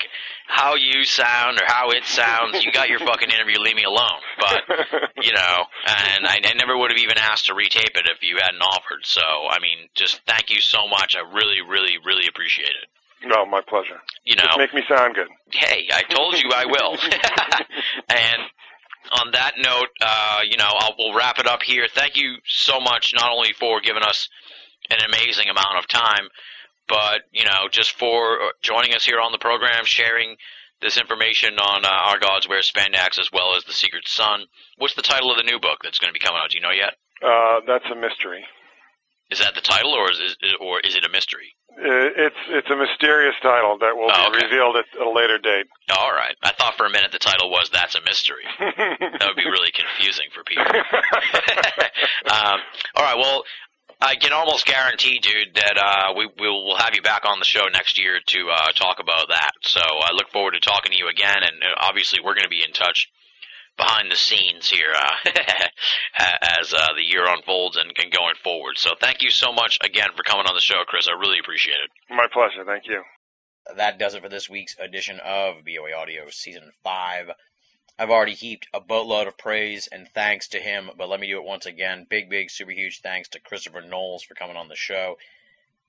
how 0.48 0.76
you 0.76 1.04
sound 1.04 1.60
or 1.60 1.66
how 1.66 1.92
it 1.92 2.06
sounds. 2.06 2.64
You 2.66 2.72
got 2.72 2.90
your 2.90 3.00
fucking 3.00 3.30
interview. 3.30 3.60
Leave 3.60 3.76
me 3.76 3.84
alone. 3.84 4.22
But 4.40 4.64
you 5.22 5.34
know, 5.34 5.66
and 5.88 6.28
I, 6.28 6.42
I 6.44 6.54
never 6.56 6.78
would 6.78 6.92
have 6.92 7.00
even 7.00 7.18
asked 7.18 7.48
to 7.48 7.54
retape 7.54 7.96
it 7.96 8.10
if 8.10 8.22
you 8.22 8.38
hadn't 8.42 8.62
offered. 8.62 9.06
So, 9.06 9.22
I 9.22 9.60
mean, 9.60 9.90
just 9.96 10.22
thank 10.26 10.50
you 10.50 10.62
so 10.62 10.88
much. 10.88 11.16
I 11.16 11.22
really, 11.34 11.62
really, 11.62 11.98
really 12.04 12.28
appreciate 12.28 12.70
it. 12.70 12.90
No, 13.26 13.46
my 13.46 13.62
pleasure. 13.62 14.00
You 14.26 14.36
know, 14.36 14.44
Just 14.44 14.58
make 14.60 14.74
me 14.74 14.84
sound 14.88 15.16
good. 15.16 15.28
hey, 15.52 15.88
I 15.94 16.04
told 16.04 16.36
you 16.42 16.50
I 16.54 16.66
will. 16.66 16.98
and 18.10 18.42
on 19.20 19.32
that 19.32 19.54
note, 19.58 19.90
uh, 20.02 20.40
you 20.50 20.58
know, 20.58 20.70
I'll, 20.70 20.96
we'll 20.98 21.16
wrap 21.16 21.40
it 21.40 21.48
up 21.48 21.62
here. 21.64 21.88
Thank 21.94 22.16
you 22.18 22.36
so 22.46 22.80
much, 22.80 23.14
not 23.16 23.32
only 23.32 23.54
for 23.54 23.82
giving 23.82 24.04
us 24.04 24.30
an 24.90 25.00
amazing 25.08 25.50
amount 25.50 25.78
of 25.78 25.88
time, 25.88 26.28
but 26.88 27.22
you 27.32 27.46
know, 27.46 27.68
just 27.72 27.98
for 27.98 28.54
joining 28.62 28.94
us 28.94 29.06
here 29.06 29.20
on 29.20 29.32
the 29.32 29.38
program, 29.38 29.86
sharing 29.86 30.36
this 30.82 30.98
information 30.98 31.58
on 31.60 31.86
uh, 31.86 31.90
Our 31.90 32.20
Gods 32.20 32.48
Wear 32.48 32.60
Spandex 32.60 33.18
as 33.20 33.30
well 33.32 33.56
as 33.56 33.64
The 33.64 33.74
Secret 33.74 34.08
Sun. 34.08 34.46
What's 34.78 34.96
the 34.96 35.02
title 35.02 35.32
of 35.32 35.38
the 35.38 35.44
new 35.44 35.60
book 35.60 35.80
that's 35.82 35.98
going 36.00 36.14
to 36.14 36.18
be 36.20 36.24
coming 36.24 36.42
out? 36.44 36.50
Do 36.50 36.58
you 36.58 36.62
know 36.62 36.72
yet? 36.72 36.96
Uh, 37.24 37.62
that's 37.66 37.86
a 37.90 37.96
mystery. 37.96 38.44
Is 39.32 39.40
that 39.40 39.56
the 39.56 39.62
title, 39.62 39.94
or 39.94 40.12
is 40.12 40.20
it, 40.20 40.56
or 40.60 40.82
is 40.82 40.96
it 40.96 41.06
a 41.06 41.10
mystery? 41.10 41.56
Uh, 41.78 42.10
It's 42.16 42.42
it's 42.50 42.70
a 42.70 42.76
mysterious 42.76 43.36
title 43.42 43.78
that 43.80 43.96
will 43.96 44.10
Oh, 44.12 44.32
be 44.32 44.38
okay. 44.38 44.46
revealed 44.46 44.76
at 44.78 44.86
a 45.02 45.10
later 45.10 45.38
date. 45.40 45.68
All 45.98 46.12
right. 46.12 46.36
I 46.44 46.52
thought 46.54 46.76
for 46.78 46.86
a 46.86 46.90
minute 46.90 47.12
the 47.12 47.20
title 47.20 47.50
was 47.50 47.70
"That's 47.72 47.96
a 47.96 48.02
Mystery." 48.02 48.44
That 48.60 49.26
would 49.28 49.36
be 49.36 49.46
really 49.50 49.72
confusing 49.72 50.28
for 50.34 50.44
people. 50.44 50.66
um, 52.30 52.60
all 52.96 53.04
right. 53.04 53.18
Well, 53.18 53.44
I 54.02 54.16
can 54.16 54.34
almost 54.34 54.66
guarantee, 54.66 55.20
dude, 55.20 55.56
that 55.56 55.78
uh, 55.78 56.14
we 56.18 56.28
we 56.40 56.48
will 56.50 56.76
have 56.78 56.94
you 56.94 57.02
back 57.02 57.26
on 57.26 57.40
the 57.40 57.46
show 57.46 57.66
next 57.72 57.98
year 58.00 58.20
to 58.26 58.40
uh, 58.52 58.72
talk 58.76 59.00
about 59.00 59.30
that. 59.30 59.52
So 59.64 59.80
I 59.82 60.12
look 60.14 60.30
forward 60.32 60.52
to 60.54 60.60
talking 60.60 60.92
to 60.92 60.98
you 60.98 61.08
again, 61.10 61.42
and 61.42 61.64
uh, 61.64 61.76
obviously 61.88 62.20
we're 62.24 62.36
going 62.36 62.44
to 62.46 62.50
be 62.50 62.64
in 62.66 62.74
touch 62.74 63.10
behind 63.78 64.12
the 64.12 64.16
scenes 64.16 64.70
here 64.70 64.94
uh, 64.96 65.30
as 66.60 66.74
uh, 66.74 66.94
the 66.96 67.04
year 67.04 67.26
unfolds 67.28 67.78
and, 67.78 67.92
and 68.02 68.12
going 68.12 68.36
forward. 68.44 68.78
So 68.78 68.92
thank 69.00 69.22
you 69.22 69.30
so 69.30 69.52
much 69.52 69.80
again 69.84 70.10
for 70.16 70.24
coming 70.24 70.46
on 70.48 70.56
the 70.56 70.62
show, 70.62 70.84
Chris. 70.88 71.08
I 71.08 71.14
really 71.20 71.40
appreciate 71.40 71.78
it. 71.84 71.90
My 72.16 72.28
pleasure. 72.32 72.64
Thank 72.66 72.88
you. 72.88 73.04
that 73.76 73.98
does 73.98 74.16
it 74.16 74.22
for 74.24 74.30
this 74.30 74.50
week's 74.50 74.76
edition 74.80 75.20
of 75.24 75.66
BOA 75.66 75.94
Audio 75.98 76.30
Season 76.30 76.72
5. 76.84 77.32
I've 78.00 78.10
already 78.10 78.34
heaped 78.34 78.68
a 78.74 78.80
boatload 78.80 79.28
of 79.28 79.38
praise 79.38 79.88
and 79.92 80.08
thanks 80.16 80.48
to 80.50 80.60
him, 80.60 80.90
but 80.98 81.10
let 81.10 81.20
me 81.20 81.28
do 81.28 81.38
it 81.38 81.46
once 81.46 81.68
again. 81.68 82.08
Big, 82.10 82.30
big, 82.30 82.50
super 82.50 82.72
huge 82.72 83.02
thanks 83.02 83.30
to 83.30 83.40
Christopher 83.40 83.82
Knowles 83.82 84.24
for 84.24 84.34
coming 84.34 84.58
on 84.58 84.68
the 84.68 84.76
show 84.76 85.16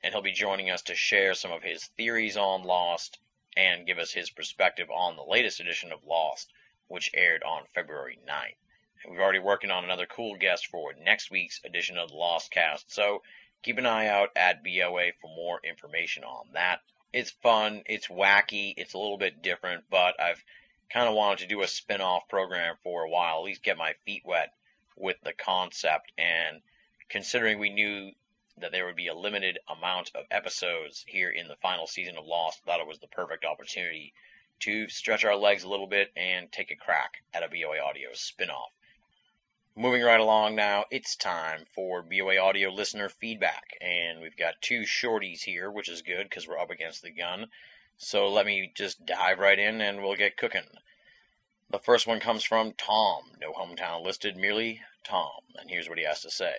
and 0.03 0.13
he'll 0.13 0.21
be 0.21 0.31
joining 0.31 0.69
us 0.69 0.83
to 0.83 0.95
share 0.95 1.33
some 1.33 1.51
of 1.51 1.63
his 1.63 1.83
theories 1.97 2.37
on 2.37 2.63
Lost 2.63 3.19
and 3.57 3.85
give 3.85 3.99
us 3.99 4.11
his 4.11 4.29
perspective 4.29 4.89
on 4.89 5.15
the 5.15 5.23
latest 5.23 5.59
edition 5.59 5.91
of 5.91 6.05
Lost, 6.05 6.51
which 6.87 7.11
aired 7.13 7.43
on 7.43 7.63
February 7.73 8.19
9th. 8.27 8.55
And 9.03 9.13
we're 9.13 9.21
already 9.21 9.39
working 9.39 9.71
on 9.71 9.83
another 9.83 10.05
cool 10.05 10.35
guest 10.35 10.67
for 10.67 10.93
next 10.93 11.31
week's 11.31 11.61
edition 11.63 11.97
of 11.97 12.09
the 12.09 12.15
Lost 12.15 12.51
Cast, 12.51 12.91
so 12.91 13.21
keep 13.61 13.77
an 13.77 13.85
eye 13.85 14.07
out 14.07 14.29
at 14.35 14.63
BOA 14.63 15.11
for 15.21 15.27
more 15.35 15.59
information 15.63 16.23
on 16.23 16.47
that. 16.53 16.79
It's 17.11 17.31
fun, 17.31 17.83
it's 17.85 18.07
wacky, 18.07 18.73
it's 18.77 18.93
a 18.93 18.99
little 18.99 19.17
bit 19.17 19.41
different, 19.41 19.85
but 19.89 20.19
I've 20.21 20.43
kind 20.89 21.07
of 21.07 21.15
wanted 21.15 21.39
to 21.39 21.47
do 21.47 21.61
a 21.61 21.67
spin 21.67 22.01
off 22.01 22.27
program 22.29 22.75
for 22.83 23.03
a 23.03 23.09
while, 23.09 23.37
at 23.37 23.43
least 23.43 23.63
get 23.63 23.77
my 23.77 23.93
feet 24.05 24.23
wet 24.25 24.53
with 24.95 25.17
the 25.23 25.33
concept. 25.33 26.11
And 26.17 26.61
considering 27.09 27.59
we 27.59 27.69
knew 27.69 28.11
that 28.61 28.71
there 28.71 28.85
would 28.85 28.95
be 28.95 29.07
a 29.07 29.15
limited 29.15 29.59
amount 29.67 30.11
of 30.15 30.25
episodes 30.31 31.03
here 31.07 31.29
in 31.29 31.47
the 31.47 31.55
final 31.57 31.87
season 31.87 32.17
of 32.17 32.25
Lost, 32.25 32.63
thought 32.63 32.79
it 32.79 32.87
was 32.87 32.99
the 32.99 33.07
perfect 33.07 33.45
opportunity 33.45 34.13
to 34.59 34.89
stretch 34.89 35.23
our 35.23 35.35
legs 35.35 35.63
a 35.63 35.69
little 35.69 35.87
bit 35.87 36.11
and 36.15 36.51
take 36.51 36.71
a 36.71 36.75
crack 36.75 37.23
at 37.33 37.43
a 37.43 37.47
BOA 37.47 37.79
Audio 37.79 38.09
spin 38.13 38.49
off. 38.49 38.71
Moving 39.75 40.01
right 40.01 40.19
along 40.19 40.55
now, 40.55 40.85
it's 40.91 41.15
time 41.15 41.65
for 41.73 42.01
BOA 42.01 42.37
Audio 42.37 42.69
listener 42.69 43.07
feedback. 43.07 43.77
And 43.79 44.19
we've 44.19 44.35
got 44.35 44.61
two 44.61 44.81
shorties 44.81 45.41
here, 45.41 45.71
which 45.71 45.87
is 45.87 46.01
good 46.01 46.23
because 46.23 46.47
we're 46.47 46.59
up 46.59 46.69
against 46.69 47.01
the 47.01 47.11
gun. 47.11 47.49
So 47.97 48.29
let 48.29 48.45
me 48.45 48.71
just 48.75 49.05
dive 49.05 49.39
right 49.39 49.57
in 49.57 49.79
and 49.79 50.01
we'll 50.01 50.15
get 50.15 50.35
cooking. 50.35 50.67
The 51.69 51.79
first 51.79 52.07
one 52.07 52.19
comes 52.19 52.43
from 52.43 52.73
Tom, 52.73 53.31
no 53.39 53.53
hometown 53.53 54.03
listed, 54.03 54.35
merely 54.35 54.81
Tom. 55.03 55.41
And 55.55 55.69
here's 55.69 55.87
what 55.87 55.97
he 55.97 56.03
has 56.03 56.21
to 56.23 56.29
say 56.29 56.55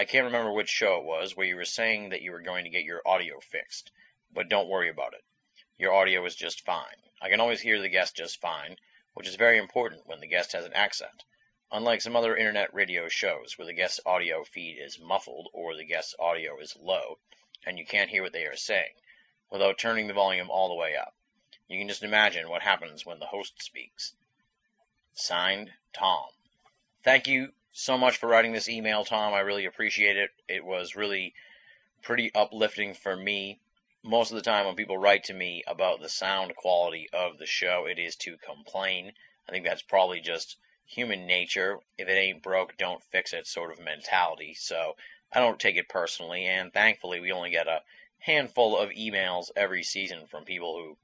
I 0.00 0.06
can't 0.06 0.24
remember 0.24 0.50
which 0.50 0.70
show 0.70 0.96
it 0.96 1.04
was 1.04 1.36
where 1.36 1.46
you 1.46 1.56
were 1.56 1.66
saying 1.66 2.08
that 2.08 2.22
you 2.22 2.32
were 2.32 2.40
going 2.40 2.64
to 2.64 2.70
get 2.70 2.84
your 2.84 3.02
audio 3.06 3.38
fixed, 3.38 3.90
but 4.32 4.48
don't 4.48 4.70
worry 4.70 4.88
about 4.88 5.12
it. 5.12 5.22
Your 5.76 5.92
audio 5.92 6.24
is 6.24 6.34
just 6.34 6.64
fine. 6.64 6.96
I 7.20 7.28
can 7.28 7.38
always 7.38 7.60
hear 7.60 7.78
the 7.78 7.90
guest 7.90 8.16
just 8.16 8.40
fine, 8.40 8.78
which 9.12 9.28
is 9.28 9.34
very 9.34 9.58
important 9.58 10.06
when 10.06 10.20
the 10.20 10.26
guest 10.26 10.52
has 10.52 10.64
an 10.64 10.72
accent. 10.72 11.24
Unlike 11.70 12.00
some 12.00 12.16
other 12.16 12.34
internet 12.34 12.72
radio 12.72 13.10
shows 13.10 13.58
where 13.58 13.66
the 13.66 13.74
guest's 13.74 14.00
audio 14.06 14.42
feed 14.42 14.78
is 14.78 14.98
muffled 14.98 15.50
or 15.52 15.76
the 15.76 15.84
guest's 15.84 16.14
audio 16.18 16.58
is 16.60 16.74
low 16.76 17.18
and 17.66 17.78
you 17.78 17.84
can't 17.84 18.08
hear 18.08 18.22
what 18.22 18.32
they 18.32 18.46
are 18.46 18.56
saying 18.56 18.94
without 19.50 19.76
turning 19.76 20.06
the 20.06 20.14
volume 20.14 20.48
all 20.48 20.70
the 20.70 20.74
way 20.76 20.96
up. 20.96 21.14
You 21.68 21.78
can 21.78 21.88
just 21.88 22.02
imagine 22.02 22.48
what 22.48 22.62
happens 22.62 23.04
when 23.04 23.18
the 23.18 23.26
host 23.26 23.62
speaks. 23.62 24.14
Signed, 25.12 25.74
Tom. 25.92 26.30
Thank 27.04 27.26
you 27.26 27.52
so 27.72 27.96
much 27.96 28.16
for 28.16 28.28
writing 28.28 28.52
this 28.52 28.68
email, 28.68 29.04
Tom. 29.04 29.32
I 29.32 29.40
really 29.40 29.66
appreciate 29.66 30.16
it. 30.16 30.30
It 30.48 30.64
was 30.64 30.96
really 30.96 31.34
pretty 32.02 32.34
uplifting 32.34 32.94
for 32.94 33.16
me. 33.16 33.58
Most 34.02 34.30
of 34.30 34.36
the 34.36 34.42
time, 34.42 34.66
when 34.66 34.76
people 34.76 34.96
write 34.96 35.24
to 35.24 35.34
me 35.34 35.62
about 35.66 36.00
the 36.00 36.08
sound 36.08 36.56
quality 36.56 37.08
of 37.12 37.38
the 37.38 37.46
show, 37.46 37.86
it 37.86 37.98
is 37.98 38.16
to 38.16 38.36
complain. 38.38 39.12
I 39.48 39.52
think 39.52 39.64
that's 39.64 39.82
probably 39.82 40.20
just 40.20 40.56
human 40.86 41.26
nature. 41.26 41.78
If 41.98 42.08
it 42.08 42.12
ain't 42.12 42.42
broke, 42.42 42.76
don't 42.76 43.02
fix 43.12 43.32
it 43.32 43.46
sort 43.46 43.72
of 43.72 43.84
mentality. 43.84 44.54
So 44.54 44.96
I 45.32 45.40
don't 45.40 45.60
take 45.60 45.76
it 45.76 45.88
personally. 45.88 46.46
And 46.46 46.72
thankfully, 46.72 47.20
we 47.20 47.32
only 47.32 47.50
get 47.50 47.68
a 47.68 47.82
handful 48.18 48.76
of 48.76 48.90
emails 48.90 49.50
every 49.56 49.82
season 49.82 50.26
from 50.26 50.44
people 50.44 50.76
who 50.76 50.96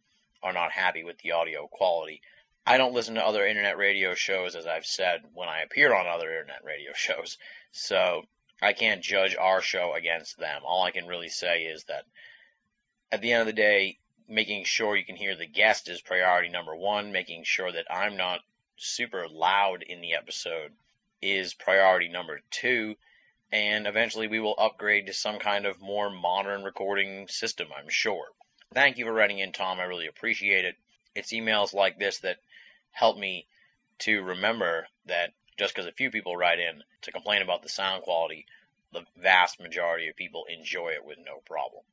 are 0.43 0.53
not 0.53 0.73
happy 0.73 1.05
with 1.05 1.19
the 1.19 1.33
audio 1.33 1.67
quality. 1.69 2.23
I 2.69 2.79
don't 2.79 2.95
listen 2.95 3.15
to 3.15 3.25
other 3.25 3.47
internet 3.47 3.79
radio 3.79 4.15
shows, 4.15 4.57
as 4.57 4.67
I've 4.67 4.87
said 4.87 5.23
when 5.35 5.49
I 5.49 5.61
appear 5.61 5.95
on 5.95 6.09
other 6.09 6.31
internet 6.33 6.65
radio 6.65 6.93
shows. 6.95 7.39
So 7.71 8.25
I 8.61 8.73
can't 8.73 9.03
judge 9.03 9.37
our 9.37 9.63
show 9.63 9.95
against 9.95 10.37
them. 10.39 10.63
All 10.65 10.83
I 10.83 10.91
can 10.91 11.07
really 11.07 11.29
say 11.29 11.63
is 11.63 11.85
that 11.85 12.05
at 13.13 13.21
the 13.21 13.33
end 13.33 13.43
of 13.43 13.47
the 13.47 13.53
day, 13.53 13.99
making 14.29 14.65
sure 14.65 14.97
you 14.97 15.05
can 15.05 15.15
hear 15.15 15.37
the 15.37 15.47
guest 15.47 15.89
is 15.89 16.01
priority 16.01 16.49
number 16.49 16.75
one. 16.75 17.13
Making 17.13 17.45
sure 17.45 17.71
that 17.71 17.87
I'm 17.89 18.17
not 18.17 18.41
super 18.77 19.29
loud 19.29 19.83
in 19.83 20.01
the 20.01 20.15
episode 20.15 20.73
is 21.23 21.55
priority 21.55 22.09
number 22.09 22.41
two. 22.51 22.97
And 23.53 23.87
eventually 23.87 24.27
we 24.27 24.41
will 24.41 24.57
upgrade 24.59 25.07
to 25.07 25.13
some 25.13 25.39
kind 25.39 25.67
of 25.67 25.81
more 25.81 26.11
modern 26.11 26.65
recording 26.65 27.29
system, 27.29 27.69
I'm 27.77 27.89
sure. 27.89 28.27
Thank 28.75 28.99
you 28.99 29.05
for 29.05 29.13
writing 29.13 29.39
in, 29.39 29.53
Tom. 29.53 29.79
I 29.79 29.85
really 29.85 30.09
appreciate 30.09 30.65
it. 30.65 30.75
It's 31.15 31.33
emails 31.33 31.73
like 31.73 31.99
this 31.99 32.19
that 32.19 32.39
help 32.97 33.18
me 33.18 33.47
to 33.98 34.23
remember 34.23 34.89
that 35.05 35.35
just 35.59 35.74
because 35.74 35.86
a 35.86 35.93
few 35.93 36.10
people 36.10 36.35
write 36.35 36.59
in 36.59 36.82
to 37.02 37.12
complain 37.12 37.43
about 37.43 37.62
the 37.62 37.68
sound 37.68 38.02
quality, 38.02 38.47
the 38.90 39.05
vast 39.14 39.60
majority 39.60 40.09
of 40.09 40.16
people 40.16 40.47
enjoy 40.47 40.89
it 40.89 41.05
with 41.05 41.18
no 41.18 41.40
problem. 41.44 41.85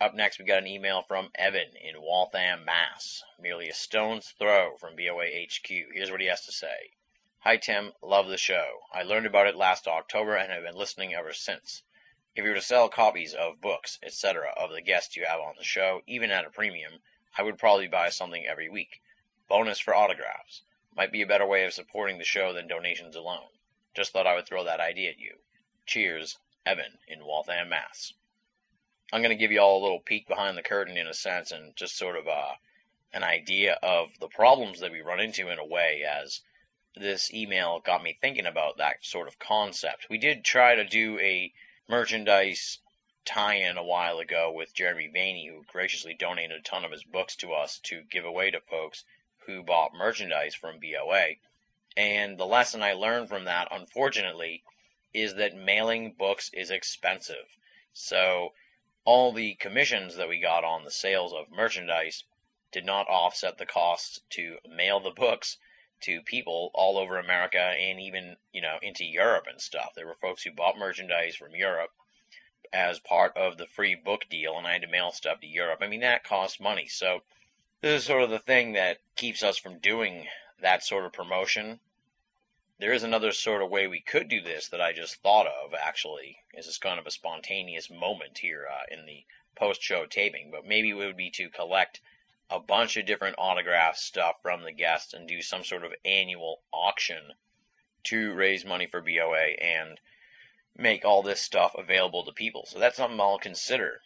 Up 0.00 0.14
next, 0.14 0.38
we 0.38 0.44
got 0.44 0.58
an 0.58 0.68
email 0.68 1.02
from 1.02 1.32
Evan 1.34 1.76
in 1.76 2.00
Waltham, 2.00 2.64
Mass. 2.64 3.24
Merely 3.40 3.68
a 3.68 3.74
stone's 3.74 4.30
throw 4.38 4.76
from 4.76 4.94
BOA 4.94 5.26
HQ. 5.26 5.66
Here's 5.66 6.12
what 6.12 6.20
he 6.20 6.28
has 6.28 6.46
to 6.46 6.52
say. 6.52 6.92
Hi, 7.40 7.56
Tim. 7.56 7.92
Love 8.00 8.28
the 8.28 8.38
show. 8.38 8.82
I 8.92 9.02
learned 9.02 9.26
about 9.26 9.48
it 9.48 9.56
last 9.56 9.88
October 9.88 10.36
and 10.36 10.52
have 10.52 10.62
been 10.62 10.76
listening 10.76 11.14
ever 11.14 11.32
since. 11.32 11.82
If 12.36 12.44
you 12.44 12.50
were 12.50 12.56
to 12.56 12.62
sell 12.62 12.88
copies 12.88 13.34
of 13.34 13.60
books, 13.60 13.98
etc., 14.04 14.52
of 14.56 14.70
the 14.70 14.82
guests 14.82 15.16
you 15.16 15.24
have 15.24 15.40
on 15.40 15.54
the 15.58 15.64
show, 15.64 16.02
even 16.06 16.30
at 16.30 16.44
a 16.44 16.50
premium, 16.50 17.02
I 17.36 17.42
would 17.42 17.58
probably 17.58 17.88
buy 17.88 18.10
something 18.10 18.46
every 18.46 18.68
week. 18.68 19.02
Bonus 19.48 19.80
for 19.80 19.94
autographs. 19.94 20.62
Might 20.94 21.10
be 21.10 21.22
a 21.22 21.26
better 21.26 21.46
way 21.46 21.64
of 21.64 21.72
supporting 21.72 22.18
the 22.18 22.24
show 22.24 22.52
than 22.52 22.68
donations 22.68 23.16
alone. 23.16 23.48
Just 23.94 24.12
thought 24.12 24.26
I 24.26 24.34
would 24.34 24.46
throw 24.46 24.64
that 24.64 24.80
idea 24.80 25.10
at 25.10 25.18
you. 25.18 25.38
Cheers, 25.86 26.36
Evan 26.66 26.98
in 27.08 27.24
Waltham, 27.24 27.70
Mass. 27.70 28.12
I'm 29.10 29.22
going 29.22 29.30
to 29.30 29.40
give 29.40 29.50
you 29.50 29.60
all 29.60 29.80
a 29.80 29.82
little 29.82 30.00
peek 30.00 30.28
behind 30.28 30.58
the 30.58 30.62
curtain 30.62 30.98
in 30.98 31.06
a 31.06 31.14
sense 31.14 31.50
and 31.50 31.74
just 31.76 31.96
sort 31.96 32.16
of 32.16 32.28
uh, 32.28 32.56
an 33.14 33.24
idea 33.24 33.78
of 33.82 34.10
the 34.20 34.28
problems 34.28 34.80
that 34.80 34.92
we 34.92 35.00
run 35.00 35.18
into 35.18 35.48
in 35.48 35.58
a 35.58 35.64
way 35.64 36.04
as 36.04 36.42
this 36.94 37.32
email 37.32 37.80
got 37.80 38.02
me 38.02 38.18
thinking 38.20 38.44
about 38.44 38.76
that 38.76 39.02
sort 39.02 39.28
of 39.28 39.38
concept. 39.38 40.10
We 40.10 40.18
did 40.18 40.44
try 40.44 40.74
to 40.74 40.84
do 40.84 41.18
a 41.20 41.52
merchandise 41.88 42.80
tie-in 43.24 43.78
a 43.78 43.82
while 43.82 44.18
ago 44.18 44.52
with 44.52 44.74
Jeremy 44.74 45.08
Vaeni, 45.08 45.48
who 45.48 45.64
graciously 45.64 46.12
donated 46.12 46.58
a 46.58 46.62
ton 46.62 46.84
of 46.84 46.92
his 46.92 47.04
books 47.04 47.36
to 47.36 47.54
us 47.54 47.78
to 47.84 48.02
give 48.10 48.26
away 48.26 48.50
to 48.50 48.60
folks 48.60 49.04
who 49.48 49.62
bought 49.62 49.94
merchandise 49.94 50.54
from 50.54 50.78
BOA. 50.78 51.36
And 51.96 52.36
the 52.38 52.46
lesson 52.46 52.82
I 52.82 52.92
learned 52.92 53.30
from 53.30 53.46
that, 53.46 53.68
unfortunately, 53.70 54.62
is 55.14 55.34
that 55.36 55.56
mailing 55.56 56.12
books 56.12 56.50
is 56.52 56.70
expensive. 56.70 57.56
So 57.94 58.52
all 59.04 59.32
the 59.32 59.54
commissions 59.54 60.16
that 60.16 60.28
we 60.28 60.38
got 60.38 60.64
on 60.64 60.84
the 60.84 60.90
sales 60.90 61.32
of 61.32 61.50
merchandise 61.50 62.24
did 62.72 62.84
not 62.84 63.08
offset 63.08 63.56
the 63.56 63.64
costs 63.64 64.20
to 64.30 64.58
mail 64.68 65.00
the 65.00 65.10
books 65.10 65.56
to 66.02 66.20
people 66.20 66.70
all 66.74 66.98
over 66.98 67.18
America 67.18 67.58
and 67.58 67.98
even, 67.98 68.36
you 68.52 68.60
know, 68.60 68.76
into 68.82 69.04
Europe 69.06 69.46
and 69.48 69.60
stuff. 69.60 69.94
There 69.94 70.06
were 70.06 70.14
folks 70.20 70.42
who 70.42 70.52
bought 70.52 70.78
merchandise 70.78 71.36
from 71.36 71.56
Europe 71.56 71.90
as 72.70 73.00
part 73.00 73.34
of 73.34 73.56
the 73.56 73.66
free 73.66 73.94
book 73.94 74.26
deal, 74.28 74.58
and 74.58 74.66
I 74.66 74.74
had 74.74 74.82
to 74.82 74.88
mail 74.88 75.10
stuff 75.10 75.40
to 75.40 75.46
Europe. 75.46 75.80
I 75.82 75.86
mean, 75.86 76.00
that 76.00 76.22
costs 76.22 76.60
money. 76.60 76.86
So 76.86 77.22
this 77.80 78.00
is 78.00 78.06
sort 78.06 78.22
of 78.22 78.30
the 78.30 78.38
thing 78.38 78.72
that 78.72 78.98
keeps 79.16 79.42
us 79.42 79.56
from 79.56 79.78
doing 79.78 80.26
that 80.60 80.84
sort 80.84 81.04
of 81.04 81.12
promotion 81.12 81.80
there 82.80 82.92
is 82.92 83.02
another 83.02 83.32
sort 83.32 83.60
of 83.60 83.70
way 83.70 83.88
we 83.88 84.00
could 84.00 84.28
do 84.28 84.40
this 84.40 84.68
that 84.68 84.80
I 84.80 84.92
just 84.92 85.16
thought 85.16 85.48
of, 85.48 85.74
actually. 85.74 86.38
This 86.54 86.68
is 86.68 86.78
kind 86.78 87.00
of 87.00 87.08
a 87.08 87.10
spontaneous 87.10 87.90
moment 87.90 88.38
here 88.38 88.68
uh, 88.72 88.94
in 88.94 89.04
the 89.04 89.24
post 89.56 89.82
show 89.82 90.06
taping, 90.06 90.52
but 90.52 90.64
maybe 90.64 90.90
it 90.90 90.94
would 90.94 91.16
be 91.16 91.30
to 91.32 91.50
collect 91.50 92.00
a 92.48 92.60
bunch 92.60 92.96
of 92.96 93.04
different 93.04 93.34
autograph 93.36 93.96
stuff 93.96 94.36
from 94.42 94.62
the 94.62 94.70
guests 94.70 95.12
and 95.12 95.26
do 95.26 95.42
some 95.42 95.64
sort 95.64 95.84
of 95.84 95.92
annual 96.04 96.62
auction 96.72 97.32
to 98.04 98.32
raise 98.34 98.64
money 98.64 98.86
for 98.86 99.00
BOA 99.00 99.56
and 99.60 100.00
make 100.76 101.04
all 101.04 101.24
this 101.24 101.42
stuff 101.42 101.74
available 101.76 102.24
to 102.24 102.32
people. 102.32 102.64
So 102.66 102.78
that's 102.78 102.96
something 102.96 103.20
I'll 103.20 103.40
consider 103.40 104.00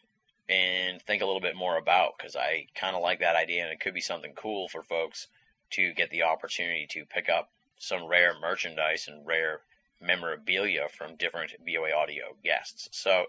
and 0.48 1.00
think 1.02 1.22
a 1.22 1.26
little 1.26 1.40
bit 1.40 1.56
more 1.56 1.76
about 1.76 2.12
because 2.16 2.36
I 2.36 2.66
kind 2.74 2.96
of 2.96 3.02
like 3.02 3.20
that 3.20 3.36
idea 3.36 3.62
and 3.62 3.72
it 3.72 3.80
could 3.80 3.94
be 3.94 4.00
something 4.00 4.34
cool 4.34 4.68
for 4.68 4.82
folks 4.82 5.28
to 5.70 5.92
get 5.94 6.10
the 6.10 6.24
opportunity 6.24 6.86
to 6.90 7.06
pick 7.06 7.28
up 7.28 7.50
some 7.78 8.06
rare 8.06 8.34
merchandise 8.40 9.08
and 9.08 9.26
rare 9.26 9.60
memorabilia 10.00 10.88
from 10.88 11.16
different 11.16 11.52
BOA 11.64 11.92
audio 11.92 12.36
guests. 12.44 12.88
So 12.92 13.26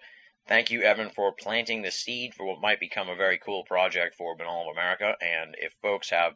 thank 0.48 0.72
you, 0.72 0.82
Evan, 0.82 1.10
for 1.12 1.32
planting 1.32 1.82
the 1.82 1.92
seed 1.92 2.34
for 2.34 2.46
what 2.46 2.62
might 2.62 2.80
become 2.80 3.10
a 3.10 3.16
very 3.16 3.38
cool 3.38 3.64
project 3.64 4.16
for 4.16 4.36
Binnall 4.36 4.70
of 4.70 4.74
America. 4.74 5.16
And 5.22 5.56
if 5.60 5.74
folks 5.82 6.10
have 6.10 6.34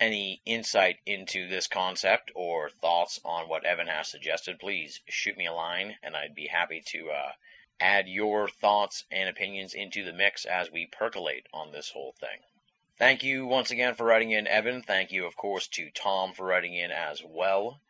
any 0.00 0.40
insight 0.44 0.98
into 1.06 1.48
this 1.48 1.66
concept 1.66 2.30
or 2.34 2.70
thoughts 2.70 3.18
on 3.24 3.48
what 3.48 3.64
Evan 3.64 3.88
has 3.88 4.08
suggested, 4.08 4.60
please 4.60 5.00
shoot 5.08 5.36
me 5.36 5.46
a 5.46 5.52
line 5.52 5.96
and 6.02 6.14
I'd 6.14 6.34
be 6.34 6.46
happy 6.46 6.82
to 6.86 7.10
uh, 7.10 7.32
add 7.80 8.08
your 8.08 8.48
thoughts 8.48 9.04
and 9.10 9.28
opinions 9.28 9.74
into 9.74 10.04
the 10.04 10.12
mix 10.12 10.44
as 10.44 10.70
we 10.70 10.86
percolate 10.86 11.46
on 11.52 11.72
this 11.72 11.90
whole 11.90 12.12
thing. 12.20 12.40
Thank 12.98 13.22
you 13.22 13.46
once 13.46 13.70
again 13.70 13.94
for 13.94 14.04
writing 14.04 14.32
in, 14.32 14.46
Evan. 14.46 14.82
Thank 14.82 15.12
you, 15.12 15.26
of 15.26 15.36
course, 15.36 15.68
to 15.68 15.90
Tom 15.90 16.32
for 16.32 16.44
writing 16.44 16.74
in 16.74 16.90
as 16.90 17.22
well. 17.24 17.80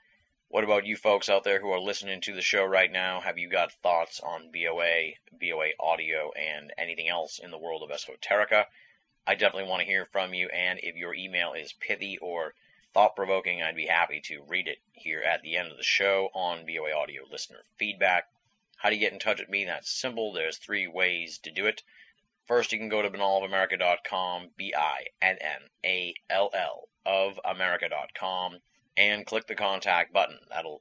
What 0.49 0.65
about 0.65 0.87
you 0.87 0.97
folks 0.97 1.29
out 1.29 1.45
there 1.45 1.61
who 1.61 1.71
are 1.71 1.81
listening 1.81 2.21
to 2.23 2.35
the 2.35 2.43
show 2.43 2.65
right 2.65 2.91
now? 2.91 3.21
Have 3.21 3.39
you 3.39 3.49
got 3.49 3.73
thoughts 3.73 4.21
on 4.21 4.51
BOA, 4.51 5.13
BOA 5.33 5.71
audio, 5.79 6.33
and 6.33 6.73
anything 6.79 7.09
else 7.09 7.39
in 7.39 7.51
the 7.51 7.59
world 7.59 7.83
of 7.83 7.91
esoterica? 7.91 8.67
I 9.27 9.35
definitely 9.35 9.69
want 9.69 9.81
to 9.81 9.87
hear 9.87 10.07
from 10.07 10.33
you, 10.33 10.49
and 10.49 10.81
if 10.83 10.97
your 10.97 11.15
email 11.15 11.53
is 11.53 11.75
pithy 11.75 12.17
or 12.19 12.55
thought 12.95 13.15
provoking, 13.15 13.63
I'd 13.63 13.77
be 13.77 13.87
happy 13.87 14.21
to 14.23 14.43
read 14.49 14.69
it 14.69 14.79
here 14.93 15.21
at 15.21 15.43
the 15.43 15.57
end 15.57 15.71
of 15.71 15.77
the 15.77 15.83
show 15.83 16.31
on 16.33 16.65
BOA 16.65 16.93
Audio 16.95 17.25
listener 17.31 17.63
feedback. 17.77 18.29
How 18.79 18.89
do 18.91 18.95
you 18.95 19.01
get 19.01 19.13
in 19.13 19.19
touch 19.19 19.41
with 19.41 19.49
me? 19.49 19.65
That's 19.65 19.91
simple. 19.91 20.33
There's 20.33 20.57
three 20.57 20.87
ways 20.87 21.39
to 21.39 21.51
do 21.51 21.67
it. 21.67 21.83
First, 22.47 22.73
you 22.73 22.79
can 22.79 22.89
go 22.89 23.03
to 23.03 23.11
binnallofamerica.com, 23.11 24.51
B-I-N-N-A-L-L, 24.57 24.89
of 27.05 27.41
America.com, 27.45 28.61
and 28.97 29.27
click 29.27 29.49
the 29.49 29.57
contact 29.57 30.13
button. 30.13 30.39
That'll 30.49 30.81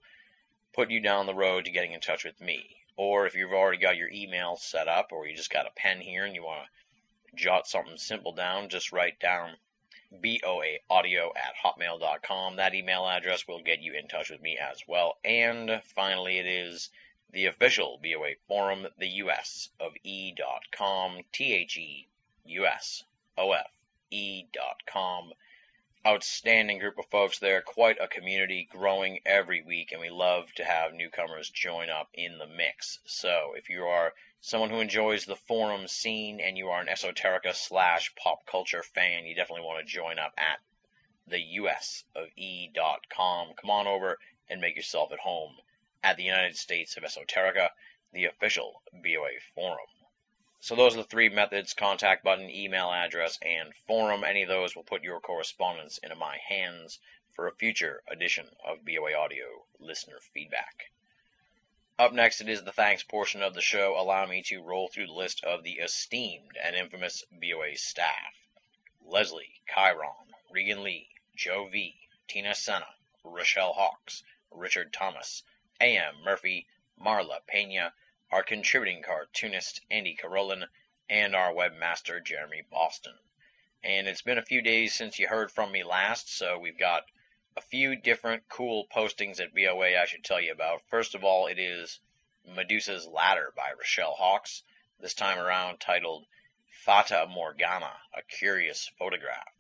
put 0.74 0.92
you 0.92 1.00
down 1.00 1.26
the 1.26 1.34
road 1.34 1.66
to 1.66 1.72
getting 1.72 1.94
in 1.94 2.00
touch 2.00 2.24
with 2.24 2.40
me. 2.40 2.78
Or 2.98 3.26
if 3.26 3.34
you've 3.34 3.52
already 3.52 3.80
got 3.80 3.98
your 3.98 4.10
email 4.10 4.58
set 4.58 4.88
up, 4.88 5.12
or 5.12 5.28
you 5.28 5.36
just 5.36 5.50
got 5.50 5.66
a 5.66 5.72
pen 5.72 6.00
here 6.00 6.24
and 6.24 6.36
you 6.36 6.44
want 6.44 6.68
to 7.30 7.36
jot 7.36 7.68
something 7.68 7.98
simple 7.98 8.32
down, 8.32 8.70
just 8.70 8.92
write 8.92 9.20
down 9.20 9.58
BOA 10.12 10.78
audio 10.90 11.34
at 11.36 11.56
hotmail.com. 11.64 12.58
That 12.58 12.76
email 12.76 13.08
address 13.08 13.48
will 13.48 13.64
get 13.64 13.82
you 13.82 13.94
in 13.94 14.08
touch 14.08 14.30
with 14.30 14.42
me 14.42 14.58
as 14.58 14.84
well. 14.88 15.18
And 15.26 15.82
finally, 15.96 16.38
it 16.38 16.46
is 16.46 16.92
the 17.32 17.46
official 17.46 18.00
BOA 18.02 18.36
forum, 18.48 18.88
the 18.98 19.10
US 19.10 19.70
of 19.82 19.94
E.com, 20.02 21.24
T 21.34 21.54
H 21.54 21.78
E 21.78 22.08
U 22.46 22.66
S 22.66 23.04
O 23.38 23.52
F 23.52 23.70
E.com. 24.10 25.34
Outstanding 26.06 26.80
group 26.80 26.98
of 26.98 27.06
folks 27.08 27.40
there, 27.40 27.62
quite 27.62 28.00
a 28.00 28.08
community 28.08 28.64
growing 28.72 29.20
every 29.26 29.62
week, 29.62 29.92
and 29.92 30.00
we 30.00 30.10
love 30.10 30.54
to 30.54 30.64
have 30.64 30.94
newcomers 30.94 31.50
join 31.50 31.90
up 31.90 32.10
in 32.14 32.38
the 32.38 32.48
mix. 32.48 33.00
So 33.06 33.54
if 33.58 33.70
you 33.70 33.84
are 33.84 34.16
someone 34.40 34.70
who 34.70 34.80
enjoys 34.80 35.26
the 35.26 35.36
forum 35.36 35.90
scene 35.90 36.40
and 36.40 36.58
you 36.58 36.70
are 36.70 36.80
an 36.80 36.88
esoterica 36.88 37.54
slash 37.54 38.16
pop 38.16 38.46
culture 38.46 38.84
fan, 38.84 39.26
you 39.26 39.36
definitely 39.36 39.66
want 39.66 39.86
to 39.86 39.94
join 39.94 40.18
up 40.18 40.34
at 40.38 40.62
the 41.28 41.42
US 41.42 42.06
of 42.16 42.30
E.com. 42.38 43.54
Come 43.56 43.70
on 43.70 43.86
over 43.86 44.18
and 44.50 44.62
make 44.62 44.78
yourself 44.78 45.12
at 45.12 45.20
home 45.20 45.58
at 46.04 46.18
the 46.18 46.24
United 46.24 46.58
States 46.58 46.98
of 46.98 47.04
Esoterica, 47.04 47.70
the 48.14 48.26
official 48.26 48.82
BOA 48.94 49.40
forum. 49.56 49.88
So 50.60 50.76
those 50.76 50.96
are 50.96 51.04
the 51.04 51.08
three 51.08 51.30
methods, 51.30 51.74
contact 51.74 52.24
button, 52.24 52.50
email 52.50 52.92
address, 52.92 53.38
and 53.42 53.76
forum. 53.86 54.24
Any 54.24 54.44
of 54.44 54.50
those 54.50 54.76
will 54.76 54.84
put 54.84 55.04
your 55.04 55.20
correspondence 55.20 55.98
into 56.00 56.16
my 56.16 56.38
hands 56.38 57.00
for 57.34 57.48
a 57.48 57.56
future 57.56 58.02
edition 58.08 58.50
of 58.66 58.84
BOA 58.84 59.14
Audio 59.14 59.68
listener 59.80 60.20
feedback. 60.34 60.92
Up 62.00 62.12
next, 62.12 62.42
it 62.42 62.50
is 62.50 62.64
the 62.64 62.72
thanks 62.72 63.04
portion 63.04 63.42
of 63.42 63.54
the 63.54 63.62
show. 63.62 64.00
Allow 64.00 64.26
me 64.26 64.44
to 64.44 64.62
roll 64.62 64.88
through 64.88 65.08
the 65.08 65.14
list 65.14 65.44
of 65.44 65.64
the 65.64 65.80
esteemed 65.80 66.58
and 66.62 66.76
infamous 66.76 67.24
BOA 67.32 67.76
staff. 67.76 68.34
Leslie, 69.02 69.62
Chiron, 69.74 70.34
Regan 70.52 70.84
Lee, 70.84 71.10
Joe 71.36 71.68
V, 71.68 71.96
Tina 72.28 72.56
Senna, 72.56 72.96
Rochelle 73.24 73.74
Hawks, 73.74 74.24
Richard 74.52 74.92
Thomas, 74.92 75.44
A.M. 75.80 76.24
Murphy, 76.24 76.68
Marla 77.00 77.46
Pena, 77.46 77.94
our 78.32 78.44
contributing 78.44 79.04
cartoonist 79.04 79.82
Andy 79.92 80.16
Carolin, 80.16 80.66
and 81.10 81.36
our 81.36 81.54
webmaster 81.54 82.24
Jeremy 82.24 82.64
Boston. 82.70 83.18
And 83.84 84.08
it's 84.08 84.24
been 84.24 84.38
a 84.38 84.46
few 84.46 84.62
days 84.62 84.96
since 84.96 85.20
you 85.20 85.28
heard 85.28 85.52
from 85.52 85.72
me 85.72 85.84
last, 85.84 86.36
so 86.36 86.58
we've 86.58 86.80
got 86.80 87.06
a 87.56 87.62
few 87.62 87.96
different 87.96 88.50
cool 88.50 88.88
postings 88.88 89.40
at 89.40 89.54
BOA 89.54 90.00
I 90.00 90.06
should 90.06 90.24
tell 90.24 90.42
you 90.42 90.52
about. 90.52 90.82
First 90.90 91.16
of 91.16 91.24
all, 91.24 91.48
it 91.48 91.60
is 91.60 92.00
Medusa's 92.46 93.08
Ladder 93.08 93.54
by 93.56 93.72
Rochelle 93.78 94.16
Hawks, 94.16 94.64
this 95.00 95.14
time 95.14 95.38
around 95.38 95.80
titled 95.80 96.26
Fata 96.70 97.28
Morgana, 97.30 97.94
a 98.14 98.22
curious 98.24 98.90
photograph. 98.98 99.54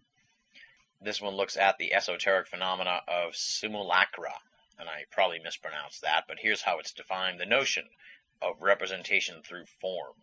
This 1.00 1.22
one 1.22 1.36
looks 1.36 1.58
at 1.58 1.78
the 1.78 1.94
esoteric 1.94 2.48
phenomena 2.48 3.04
of 3.08 3.36
simulacra, 3.36 4.34
and 4.80 4.88
I 4.88 5.06
probably 5.12 5.40
mispronounced 5.40 6.02
that, 6.02 6.26
but 6.28 6.40
here's 6.40 6.62
how 6.62 6.80
it's 6.80 6.92
defined 6.92 7.40
the 7.40 7.46
notion 7.46 7.90
of 8.42 8.62
representation 8.62 9.42
through 9.42 9.66
form. 9.82 10.16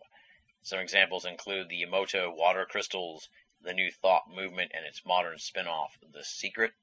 Some 0.61 0.79
examples 0.79 1.25
include 1.25 1.69
the 1.69 1.83
Emoto 1.83 2.35
water 2.35 2.65
crystals, 2.65 3.29
the 3.61 3.73
New 3.73 3.91
Thought 3.91 4.29
movement 4.29 4.71
and 4.73 4.85
its 4.85 5.05
modern 5.05 5.39
spin 5.39 5.67
off, 5.67 5.97
The 6.13 6.23
Secret, 6.23 6.73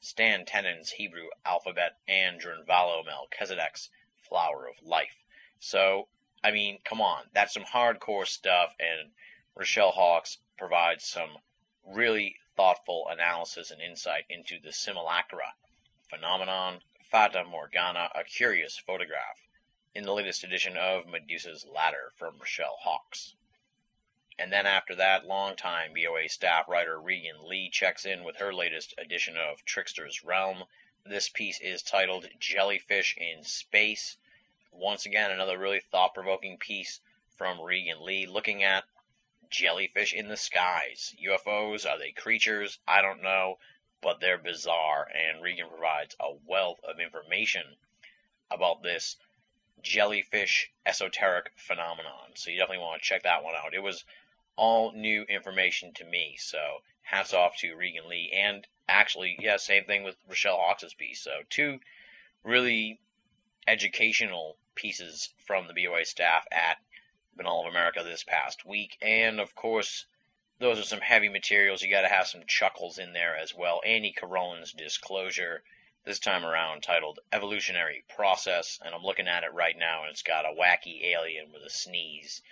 Stan 0.00 0.44
Tenen's 0.44 0.90
Hebrew 0.90 1.28
alphabet, 1.44 1.98
and 2.06 2.40
Drunvalo 2.40 3.04
Melchizedek's 3.04 3.90
Flower 4.28 4.68
of 4.68 4.82
Life. 4.82 5.24
So, 5.58 6.08
I 6.44 6.50
mean, 6.50 6.78
come 6.84 7.00
on, 7.00 7.24
that's 7.32 7.54
some 7.54 7.64
hardcore 7.64 8.26
stuff, 8.26 8.74
and 8.78 9.10
Rochelle 9.54 9.92
Hawks 9.92 10.38
provides 10.56 11.04
some 11.04 11.38
really 11.84 12.36
thoughtful 12.56 13.08
analysis 13.08 13.70
and 13.70 13.80
insight 13.80 14.24
into 14.28 14.60
the 14.60 14.72
simulacra 14.72 15.54
phenomenon, 16.08 16.80
Fata 17.10 17.44
Morgana, 17.44 18.10
a 18.16 18.24
curious 18.24 18.76
photograph, 18.76 19.46
in 19.94 20.02
the 20.02 20.12
latest 20.12 20.42
edition 20.42 20.76
of 20.76 21.06
Medusa's 21.06 21.64
Ladder 21.64 22.12
from 22.16 22.36
Rochelle 22.38 22.76
Hawks. 22.80 23.36
And 24.38 24.52
then 24.52 24.66
after 24.66 24.96
that, 24.96 25.24
longtime 25.24 25.94
BOA 25.94 26.28
staff 26.28 26.68
writer 26.68 27.00
Regan 27.00 27.46
Lee 27.46 27.70
checks 27.70 28.06
in 28.06 28.24
with 28.24 28.38
her 28.38 28.52
latest 28.52 28.92
edition 28.98 29.36
of 29.36 29.64
Trickster's 29.64 30.24
Realm. 30.24 30.64
This 31.04 31.28
piece 31.28 31.60
is 31.60 31.82
titled 31.82 32.28
Jellyfish 32.40 33.16
in 33.16 33.44
Space. 33.44 34.18
Once 34.72 35.06
again, 35.06 35.30
another 35.30 35.56
really 35.56 35.80
thought 35.80 36.12
provoking 36.12 36.58
piece 36.58 37.00
from 37.36 37.60
Regan 37.60 38.04
Lee 38.04 38.26
looking 38.26 38.64
at 38.64 38.84
jellyfish 39.48 40.12
in 40.12 40.26
the 40.26 40.36
skies. 40.36 41.14
UFOs, 41.22 41.88
are 41.88 41.98
they 41.98 42.10
creatures? 42.10 42.80
I 42.86 43.00
don't 43.00 43.22
know, 43.22 43.58
but 44.02 44.20
they're 44.20 44.38
bizarre, 44.38 45.08
and 45.14 45.42
Regan 45.42 45.68
provides 45.68 46.16
a 46.20 46.32
wealth 46.46 46.80
of 46.84 47.00
information 47.00 47.64
about 48.50 48.82
this 48.82 49.16
jellyfish 49.82 50.70
esoteric 50.84 51.50
phenomenon. 51.56 52.30
So 52.34 52.50
you 52.50 52.58
definitely 52.58 52.84
want 52.84 53.02
to 53.02 53.08
check 53.08 53.22
that 53.22 53.44
one 53.44 53.54
out. 53.54 53.74
It 53.74 53.82
was 53.82 54.04
all 54.56 54.92
new 54.92 55.22
information 55.22 55.92
to 55.94 56.04
me. 56.04 56.36
So 56.38 56.58
hats 57.02 57.34
off 57.34 57.56
to 57.58 57.74
Regan 57.74 58.08
Lee. 58.08 58.32
And 58.34 58.66
actually, 58.88 59.36
yeah, 59.38 59.56
same 59.56 59.84
thing 59.84 60.02
with 60.02 60.16
Rochelle 60.28 60.56
Hawks' 60.56 60.94
piece. 60.94 61.20
So 61.20 61.30
two 61.50 61.78
really 62.42 63.00
educational 63.66 64.56
pieces 64.74 65.30
from 65.46 65.66
the 65.66 65.74
BOA 65.74 66.04
staff 66.04 66.46
at 66.50 66.78
Binnall 67.38 67.66
of 67.66 67.70
America 67.70 68.02
this 68.02 68.24
past 68.24 68.64
week. 68.64 68.96
And 69.02 69.40
of 69.40 69.54
course, 69.54 70.06
those 70.58 70.78
are 70.78 70.84
some 70.84 71.00
heavy 71.00 71.28
materials. 71.28 71.82
You 71.82 71.90
got 71.90 72.02
to 72.02 72.08
have 72.08 72.26
some 72.26 72.42
chuckles 72.46 72.98
in 72.98 73.12
there 73.12 73.36
as 73.36 73.54
well. 73.54 73.80
Andy 73.84 74.12
Carolin's 74.12 74.72
disclosure, 74.72 75.62
this 76.04 76.18
time 76.18 76.44
around 76.44 76.82
titled 76.82 77.18
Evolutionary 77.32 78.04
Process. 78.14 78.78
And 78.84 78.94
I'm 78.94 79.02
looking 79.02 79.28
at 79.28 79.44
it 79.44 79.52
right 79.52 79.76
now, 79.78 80.02
and 80.02 80.10
it's 80.10 80.22
got 80.22 80.44
a 80.44 80.54
wacky 80.54 81.04
alien 81.12 81.52
with 81.52 81.62
a 81.62 81.70
sneeze 81.70 82.42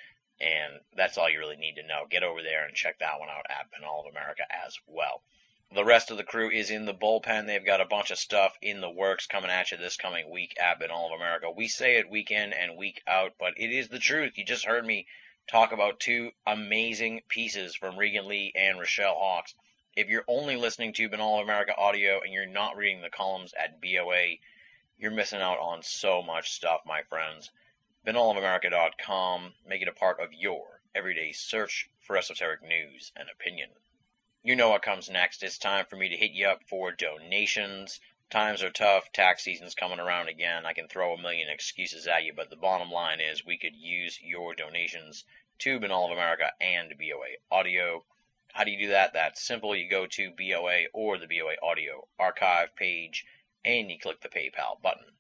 and 0.41 0.81
that's 0.97 1.17
all 1.17 1.31
you 1.31 1.39
really 1.39 1.57
need 1.57 1.77
to 1.77 1.87
know. 1.87 2.07
Get 2.11 2.25
over 2.25 2.43
there 2.43 2.65
and 2.67 2.75
check 2.75 2.99
that 2.99 3.21
one 3.21 3.29
out 3.29 3.47
at 3.49 3.71
Binnall 3.71 4.01
of 4.01 4.11
America 4.11 4.43
as 4.51 4.77
well. 4.87 5.23
The 5.73 5.85
rest 5.85 6.11
of 6.11 6.17
the 6.17 6.25
crew 6.25 6.51
is 6.51 6.71
in 6.71 6.85
the 6.85 6.95
bullpen. 6.95 7.47
They've 7.47 7.65
got 7.65 7.81
a 7.81 7.87
bunch 7.87 8.11
of 8.11 8.19
stuff 8.19 8.57
in 8.61 8.81
the 8.81 8.91
works 8.91 9.27
coming 9.27 9.51
at 9.51 9.71
you 9.71 9.77
this 9.79 9.97
coming 9.97 10.31
week 10.31 10.55
at 10.61 10.81
Binnall 10.81 11.07
of 11.07 11.21
America. 11.21 11.51
We 11.51 11.69
say 11.69 11.97
it 11.97 12.11
week 12.11 12.31
in 12.31 12.53
and 12.53 12.77
week 12.77 13.03
out, 13.07 13.35
but 13.39 13.55
it 13.57 13.71
is 13.71 13.89
the 13.89 13.99
truth. 13.99 14.37
You 14.37 14.45
just 14.45 14.67
heard 14.67 14.85
me 14.85 15.07
talk 15.47 15.73
about 15.73 16.01
two 16.01 16.31
amazing 16.47 17.23
pieces 17.29 17.75
from 17.75 17.99
Regan 17.99 18.27
Lee 18.27 18.53
and 18.55 18.79
Rochelle 18.79 19.15
Hawks. 19.15 19.55
If 19.97 20.09
you're 20.09 20.25
only 20.27 20.57
listening 20.57 20.93
to 20.95 21.09
Binnall 21.09 21.41
of 21.41 21.45
America 21.45 21.77
audio 21.77 22.21
and 22.21 22.33
you're 22.33 22.47
not 22.47 22.77
reading 22.77 23.03
the 23.03 23.11
columns 23.11 23.55
at 23.55 23.81
BOA, 23.81 24.37
you're 24.99 25.11
missing 25.11 25.41
out 25.41 25.59
on 25.59 25.83
so 25.83 26.23
much 26.23 26.53
stuff, 26.53 26.81
my 26.87 27.03
friends 27.03 27.51
binnallofamerica.com. 28.07 29.53
Make 29.66 29.83
it 29.83 29.89
a 29.89 29.93
part 29.93 30.21
of 30.21 30.33
your 30.33 30.81
everyday 30.95 31.33
search 31.33 31.89
for 32.01 32.16
esoteric 32.16 32.62
news 32.62 33.12
and 33.16 33.29
opinion. 33.31 33.71
You 34.43 34.57
know 34.57 34.69
what 34.69 34.83
comes 34.83 35.09
next. 35.09 35.43
It's 35.43 35.59
time 35.59 35.87
for 35.87 35.97
me 35.97 36.11
to 36.11 36.16
hit 36.16 36.33
you 36.33 36.47
up 36.47 36.62
for 36.69 36.93
donations. 36.93 38.01
Times 38.31 38.63
are 38.63 38.71
tough. 38.71 39.13
Tax 39.13 39.45
season's 39.45 39.75
coming 39.75 40.01
around 40.01 40.29
again. 40.29 40.67
I 40.67 40.73
can 40.73 40.89
throw 40.89 41.15
a 41.15 41.21
million 41.21 41.49
excuses 41.49 42.07
at 42.07 42.25
you, 42.25 42.33
but 42.33 42.51
the 42.51 42.57
bottom 42.57 42.91
line 42.91 43.21
is 43.21 43.45
we 43.45 43.59
could 43.59 43.77
use 43.77 44.21
your 44.21 44.55
donations 44.55 45.25
to 45.59 45.79
Binnall 45.79 46.07
of 46.07 46.13
America 46.13 46.53
and 46.61 46.97
BOA 46.99 47.37
Audio. 47.51 48.05
How 48.53 48.65
do 48.65 48.71
you 48.71 48.79
do 48.79 48.89
that? 48.89 49.13
That's 49.13 49.41
simple. 49.41 49.77
You 49.77 49.89
go 49.89 50.07
to 50.07 50.31
BOA 50.31 50.87
or 50.93 51.19
the 51.19 51.27
BOA 51.27 51.55
Audio 51.63 52.09
archive 52.19 52.75
page 52.75 53.27
and 53.65 53.91
you 53.91 53.99
click 53.99 54.21
the 54.21 54.29
PayPal 54.29 54.81
button. 54.83 55.13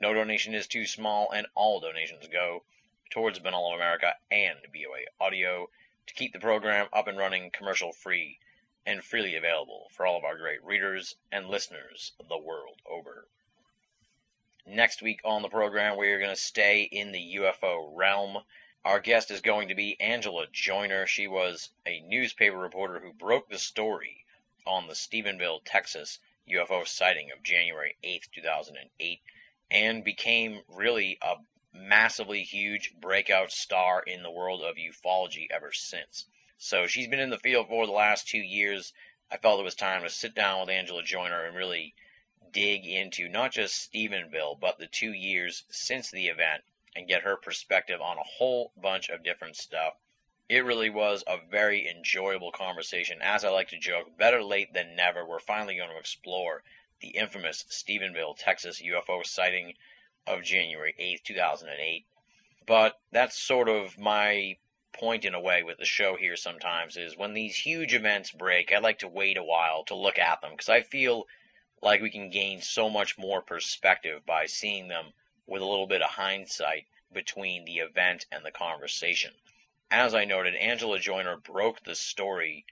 No 0.00 0.12
donation 0.12 0.54
is 0.54 0.66
too 0.66 0.86
small, 0.86 1.30
and 1.30 1.46
all 1.54 1.80
donations 1.80 2.28
go 2.28 2.64
towards 3.10 3.38
Binnall 3.38 3.72
of 3.72 3.76
America 3.76 4.14
and 4.30 4.58
BOA 4.72 5.06
Audio 5.20 5.70
to 6.06 6.14
keep 6.14 6.32
the 6.32 6.38
program 6.38 6.88
up 6.92 7.06
and 7.08 7.18
running 7.18 7.50
commercial 7.50 7.92
free 7.92 8.38
and 8.86 9.04
freely 9.04 9.36
available 9.36 9.88
for 9.92 10.06
all 10.06 10.16
of 10.16 10.24
our 10.24 10.36
great 10.36 10.62
readers 10.64 11.16
and 11.32 11.48
listeners 11.48 12.12
the 12.28 12.38
world 12.38 12.80
over. 12.86 13.28
Next 14.66 15.02
week 15.02 15.20
on 15.24 15.42
the 15.42 15.48
program, 15.48 15.96
we 15.96 16.08
are 16.08 16.18
going 16.18 16.34
to 16.34 16.36
stay 16.36 16.82
in 16.82 17.12
the 17.12 17.36
UFO 17.36 17.90
realm. 17.96 18.44
Our 18.84 19.00
guest 19.00 19.30
is 19.30 19.40
going 19.40 19.68
to 19.68 19.74
be 19.74 20.00
Angela 20.00 20.46
Joyner. 20.52 21.06
She 21.06 21.26
was 21.26 21.70
a 21.86 22.00
newspaper 22.00 22.58
reporter 22.58 23.00
who 23.00 23.12
broke 23.12 23.48
the 23.48 23.58
story 23.58 24.24
on 24.66 24.86
the 24.86 24.94
Stephenville, 24.94 25.62
Texas 25.64 26.18
UFO 26.48 26.86
sighting 26.86 27.30
of 27.30 27.42
January 27.42 27.96
8, 28.02 28.28
2008 28.34 29.20
and 29.70 30.02
became 30.02 30.62
really 30.68 31.18
a 31.20 31.34
massively 31.72 32.42
huge 32.42 32.94
breakout 32.98 33.52
star 33.52 34.02
in 34.02 34.22
the 34.22 34.30
world 34.30 34.62
of 34.62 34.76
ufology 34.76 35.46
ever 35.50 35.72
since. 35.72 36.24
So 36.60 36.88
she's 36.88 37.06
been 37.06 37.20
in 37.20 37.30
the 37.30 37.38
field 37.38 37.68
for 37.68 37.86
the 37.86 37.92
last 37.92 38.26
two 38.26 38.38
years. 38.38 38.92
I 39.30 39.36
felt 39.36 39.60
it 39.60 39.64
was 39.64 39.76
time 39.76 40.02
to 40.02 40.10
sit 40.10 40.34
down 40.34 40.60
with 40.60 40.70
Angela 40.70 41.04
Joyner 41.04 41.44
and 41.44 41.56
really 41.56 41.94
dig 42.50 42.84
into 42.84 43.28
not 43.28 43.52
just 43.52 43.92
Stephenville, 43.92 44.58
but 44.58 44.78
the 44.78 44.88
two 44.88 45.12
years 45.12 45.64
since 45.70 46.10
the 46.10 46.26
event 46.26 46.64
and 46.96 47.06
get 47.06 47.22
her 47.22 47.36
perspective 47.36 48.00
on 48.00 48.18
a 48.18 48.24
whole 48.24 48.72
bunch 48.76 49.08
of 49.08 49.22
different 49.22 49.56
stuff. 49.56 49.94
It 50.48 50.64
really 50.64 50.90
was 50.90 51.22
a 51.26 51.38
very 51.48 51.88
enjoyable 51.88 52.50
conversation. 52.50 53.22
As 53.22 53.44
I 53.44 53.50
like 53.50 53.68
to 53.68 53.78
joke, 53.78 54.16
better 54.16 54.42
late 54.42 54.72
than 54.72 54.96
never. 54.96 55.24
We're 55.24 55.38
finally 55.38 55.76
going 55.76 55.90
to 55.90 55.98
explore 55.98 56.64
the 57.00 57.10
infamous 57.10 57.64
Stephenville, 57.70 58.36
Texas 58.36 58.82
UFO 58.82 59.24
sighting 59.24 59.74
of 60.26 60.42
January 60.42 60.94
8th, 60.98 61.22
2008. 61.22 62.04
But 62.66 62.98
that's 63.12 63.40
sort 63.40 63.68
of 63.68 63.96
my 63.96 64.56
point 64.98 65.24
in 65.24 65.34
a 65.34 65.40
way 65.40 65.62
with 65.62 65.78
the 65.78 65.84
show 65.84 66.16
here 66.16 66.36
sometimes 66.36 66.96
is 66.96 67.16
when 67.16 67.32
these 67.32 67.56
huge 67.56 67.94
events 67.94 68.30
break, 68.30 68.72
I 68.72 68.78
like 68.78 68.98
to 68.98 69.08
wait 69.08 69.36
a 69.36 69.42
while 69.42 69.84
to 69.84 69.94
look 69.94 70.18
at 70.18 70.40
them 70.40 70.50
because 70.50 70.68
I 70.68 70.82
feel 70.82 71.26
like 71.80 72.02
we 72.02 72.10
can 72.10 72.30
gain 72.30 72.60
so 72.60 72.90
much 72.90 73.16
more 73.16 73.40
perspective 73.40 74.26
by 74.26 74.46
seeing 74.46 74.88
them 74.88 75.12
with 75.46 75.62
a 75.62 75.66
little 75.66 75.86
bit 75.86 76.02
of 76.02 76.10
hindsight 76.10 76.86
between 77.12 77.64
the 77.64 77.78
event 77.78 78.26
and 78.32 78.44
the 78.44 78.50
conversation. 78.50 79.32
As 79.90 80.14
I 80.14 80.24
noted, 80.24 80.54
Angela 80.56 80.98
Joyner 80.98 81.36
broke 81.36 81.82
the 81.84 81.94
story 81.94 82.66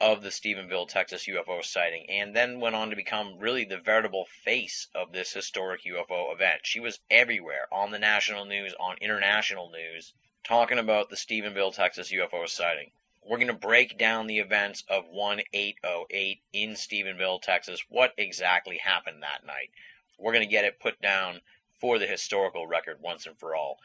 of 0.00 0.22
the 0.22 0.30
Stephenville, 0.30 0.88
Texas 0.88 1.26
UFO 1.26 1.64
sighting 1.64 2.10
and 2.10 2.34
then 2.34 2.58
went 2.58 2.74
on 2.74 2.90
to 2.90 2.96
become 2.96 3.38
really 3.38 3.64
the 3.64 3.78
veritable 3.78 4.24
face 4.44 4.88
of 4.94 5.12
this 5.12 5.32
historic 5.32 5.82
UFO 5.84 6.32
event. 6.32 6.62
She 6.64 6.80
was 6.80 6.98
everywhere 7.10 7.68
on 7.72 7.90
the 7.90 7.98
national 7.98 8.44
news, 8.44 8.74
on 8.80 8.96
international 9.00 9.70
news, 9.70 10.12
talking 10.44 10.78
about 10.78 11.08
the 11.08 11.16
Stephenville, 11.16 11.74
Texas 11.74 12.12
UFO 12.12 12.48
sighting. 12.48 12.90
We're 13.24 13.38
going 13.38 13.46
to 13.48 13.54
break 13.54 13.98
down 13.98 14.26
the 14.26 14.40
events 14.40 14.82
of 14.88 15.04
1808 15.06 16.42
in 16.52 16.70
Stephenville, 16.70 17.40
Texas. 17.40 17.80
What 17.88 18.12
exactly 18.18 18.78
happened 18.78 19.22
that 19.22 19.46
night? 19.46 19.70
We're 20.18 20.32
going 20.32 20.44
to 20.44 20.50
get 20.50 20.64
it 20.64 20.80
put 20.80 21.00
down 21.00 21.40
for 21.80 21.98
the 21.98 22.06
historical 22.06 22.66
record 22.66 23.00
once 23.00 23.26
and 23.26 23.38
for 23.38 23.54
all. 23.54 23.78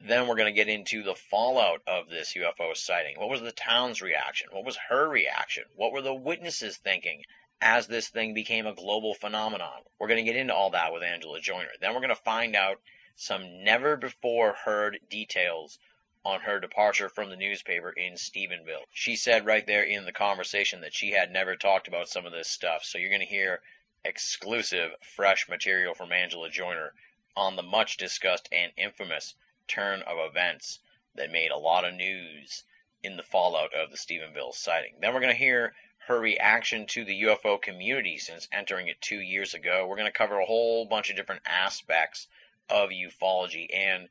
Then 0.00 0.26
we're 0.26 0.36
going 0.36 0.52
to 0.52 0.64
get 0.64 0.68
into 0.68 1.02
the 1.02 1.14
fallout 1.14 1.82
of 1.86 2.08
this 2.08 2.34
UFO 2.34 2.76
sighting. 2.76 3.18
What 3.18 3.28
was 3.28 3.40
the 3.40 3.52
town's 3.52 4.02
reaction? 4.02 4.48
What 4.50 4.64
was 4.64 4.78
her 4.88 5.08
reaction? 5.08 5.64
What 5.76 5.92
were 5.92 6.02
the 6.02 6.14
witnesses 6.14 6.76
thinking 6.76 7.24
as 7.60 7.86
this 7.86 8.08
thing 8.08 8.34
became 8.34 8.66
a 8.66 8.74
global 8.74 9.14
phenomenon? 9.14 9.82
We're 9.98 10.08
going 10.08 10.24
to 10.24 10.30
get 10.30 10.38
into 10.38 10.54
all 10.54 10.70
that 10.70 10.92
with 10.92 11.02
Angela 11.02 11.40
Joyner. 11.40 11.70
Then 11.80 11.94
we're 11.94 12.00
going 12.00 12.10
to 12.10 12.16
find 12.16 12.56
out 12.56 12.80
some 13.20 13.64
never 13.64 13.96
before 13.96 14.52
heard 14.52 15.00
details 15.10 15.80
on 16.24 16.40
her 16.40 16.60
departure 16.60 17.08
from 17.08 17.30
the 17.30 17.36
newspaper 17.36 17.90
in 17.90 18.12
Stephenville. 18.12 18.84
She 18.92 19.16
said 19.16 19.44
right 19.44 19.66
there 19.66 19.82
in 19.82 20.04
the 20.04 20.12
conversation 20.12 20.82
that 20.82 20.94
she 20.94 21.10
had 21.10 21.32
never 21.32 21.56
talked 21.56 21.88
about 21.88 22.08
some 22.08 22.26
of 22.26 22.32
this 22.32 22.48
stuff. 22.48 22.84
So 22.84 22.96
you're 22.96 23.08
going 23.08 23.20
to 23.20 23.26
hear 23.26 23.60
exclusive, 24.04 24.92
fresh 25.02 25.48
material 25.48 25.94
from 25.94 26.12
Angela 26.12 26.48
Joyner 26.48 26.94
on 27.36 27.56
the 27.56 27.62
much 27.64 27.96
discussed 27.96 28.48
and 28.52 28.70
infamous 28.76 29.34
turn 29.66 30.02
of 30.02 30.18
events 30.30 30.78
that 31.16 31.32
made 31.32 31.50
a 31.50 31.58
lot 31.58 31.84
of 31.84 31.94
news 31.94 32.62
in 33.02 33.16
the 33.16 33.24
fallout 33.24 33.74
of 33.74 33.90
the 33.90 33.96
Stephenville 33.96 34.54
sighting. 34.54 34.94
Then 35.00 35.12
we're 35.12 35.20
going 35.20 35.34
to 35.34 35.38
hear 35.38 35.74
her 36.06 36.20
reaction 36.20 36.86
to 36.86 37.04
the 37.04 37.22
UFO 37.22 37.60
community 37.60 38.16
since 38.16 38.46
entering 38.52 38.86
it 38.86 39.00
two 39.00 39.18
years 39.18 39.54
ago. 39.54 39.88
We're 39.88 39.96
going 39.96 40.10
to 40.10 40.16
cover 40.16 40.38
a 40.38 40.46
whole 40.46 40.86
bunch 40.86 41.10
of 41.10 41.16
different 41.16 41.42
aspects 41.44 42.28
of 42.70 42.90
ufology 42.90 43.68
and 43.74 44.08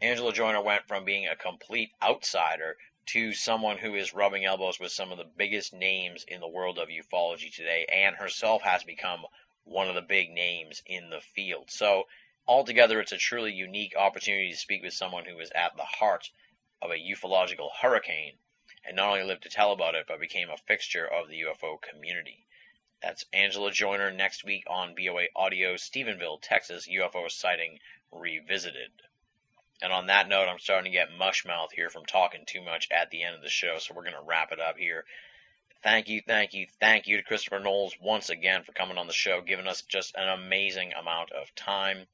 Angela 0.00 0.32
Joyner 0.32 0.60
went 0.60 0.88
from 0.88 1.04
being 1.04 1.28
a 1.28 1.36
complete 1.36 1.92
outsider 2.02 2.76
to 3.06 3.32
someone 3.32 3.78
who 3.78 3.94
is 3.94 4.12
rubbing 4.12 4.44
elbows 4.44 4.80
with 4.80 4.90
some 4.90 5.12
of 5.12 5.18
the 5.18 5.24
biggest 5.24 5.72
names 5.72 6.24
in 6.24 6.40
the 6.40 6.48
world 6.48 6.78
of 6.78 6.88
ufology 6.88 7.54
today, 7.54 7.86
and 7.86 8.16
herself 8.16 8.62
has 8.62 8.82
become 8.82 9.24
one 9.64 9.88
of 9.88 9.94
the 9.94 10.02
big 10.02 10.30
names 10.30 10.82
in 10.86 11.10
the 11.10 11.20
field. 11.20 11.70
So, 11.70 12.08
altogether, 12.48 13.00
it's 13.00 13.12
a 13.12 13.16
truly 13.16 13.52
unique 13.52 13.94
opportunity 13.96 14.50
to 14.50 14.58
speak 14.58 14.82
with 14.82 14.92
someone 14.92 15.24
who 15.24 15.38
is 15.38 15.52
at 15.52 15.76
the 15.76 15.84
heart 15.84 16.30
of 16.80 16.90
a 16.90 16.98
ufological 16.98 17.70
hurricane 17.80 18.38
and 18.84 18.96
not 18.96 19.10
only 19.10 19.22
lived 19.22 19.44
to 19.44 19.50
tell 19.50 19.70
about 19.70 19.94
it, 19.94 20.06
but 20.08 20.18
became 20.18 20.50
a 20.50 20.56
fixture 20.56 21.06
of 21.06 21.28
the 21.28 21.42
UFO 21.42 21.80
community. 21.80 22.44
That's 23.02 23.24
Angela 23.32 23.72
Joyner 23.72 24.12
next 24.12 24.44
week 24.44 24.62
on 24.68 24.94
BOA 24.94 25.26
Audio, 25.34 25.74
Stephenville, 25.74 26.40
Texas 26.40 26.86
UFO 26.86 27.28
sighting 27.28 27.80
revisited. 28.12 28.92
And 29.80 29.92
on 29.92 30.06
that 30.06 30.28
note, 30.28 30.48
I'm 30.48 30.60
starting 30.60 30.92
to 30.92 30.96
get 30.96 31.10
mush 31.10 31.44
mouth 31.44 31.72
here 31.72 31.90
from 31.90 32.06
talking 32.06 32.44
too 32.46 32.62
much 32.62 32.86
at 32.92 33.10
the 33.10 33.24
end 33.24 33.34
of 33.34 33.42
the 33.42 33.48
show, 33.48 33.78
so 33.78 33.92
we're 33.92 34.04
going 34.04 34.14
to 34.14 34.22
wrap 34.22 34.52
it 34.52 34.60
up 34.60 34.78
here. 34.78 35.04
Thank 35.82 36.08
you, 36.08 36.22
thank 36.24 36.54
you, 36.54 36.68
thank 36.78 37.08
you 37.08 37.16
to 37.16 37.24
Christopher 37.24 37.58
Knowles 37.58 37.96
once 38.00 38.30
again 38.30 38.62
for 38.62 38.70
coming 38.70 38.98
on 38.98 39.08
the 39.08 39.12
show, 39.12 39.40
giving 39.40 39.66
us 39.66 39.82
just 39.82 40.14
an 40.14 40.28
amazing 40.28 40.92
amount 40.92 41.32
of 41.32 41.52
time. 41.56 42.06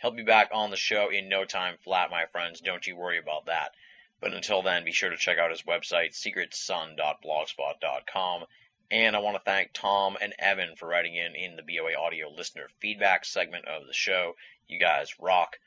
He'll 0.00 0.12
be 0.12 0.22
back 0.22 0.50
on 0.52 0.70
the 0.70 0.76
show 0.76 1.08
in 1.08 1.28
no 1.28 1.44
time 1.44 1.78
flat, 1.78 2.12
my 2.12 2.26
friends. 2.26 2.60
Don't 2.60 2.86
you 2.86 2.94
worry 2.94 3.18
about 3.18 3.46
that. 3.46 3.74
But 4.20 4.34
until 4.34 4.62
then, 4.62 4.84
be 4.84 4.92
sure 4.92 5.10
to 5.10 5.16
check 5.16 5.38
out 5.38 5.50
his 5.50 5.62
website, 5.62 6.14
secretsun.blogspot.com. 6.14 8.46
And 8.90 9.16
I 9.16 9.18
want 9.18 9.36
to 9.36 9.42
thank 9.42 9.72
Tom 9.72 10.16
and 10.20 10.32
Evan 10.38 10.76
for 10.76 10.86
writing 10.86 11.16
in 11.16 11.34
in 11.34 11.56
the 11.56 11.62
BOA 11.62 11.98
Audio 11.98 12.28
listener 12.30 12.68
feedback 12.78 13.24
segment 13.24 13.66
of 13.66 13.86
the 13.86 13.92
show. 13.92 14.36
You 14.68 14.78
guys 14.78 15.18
rock. 15.18 15.58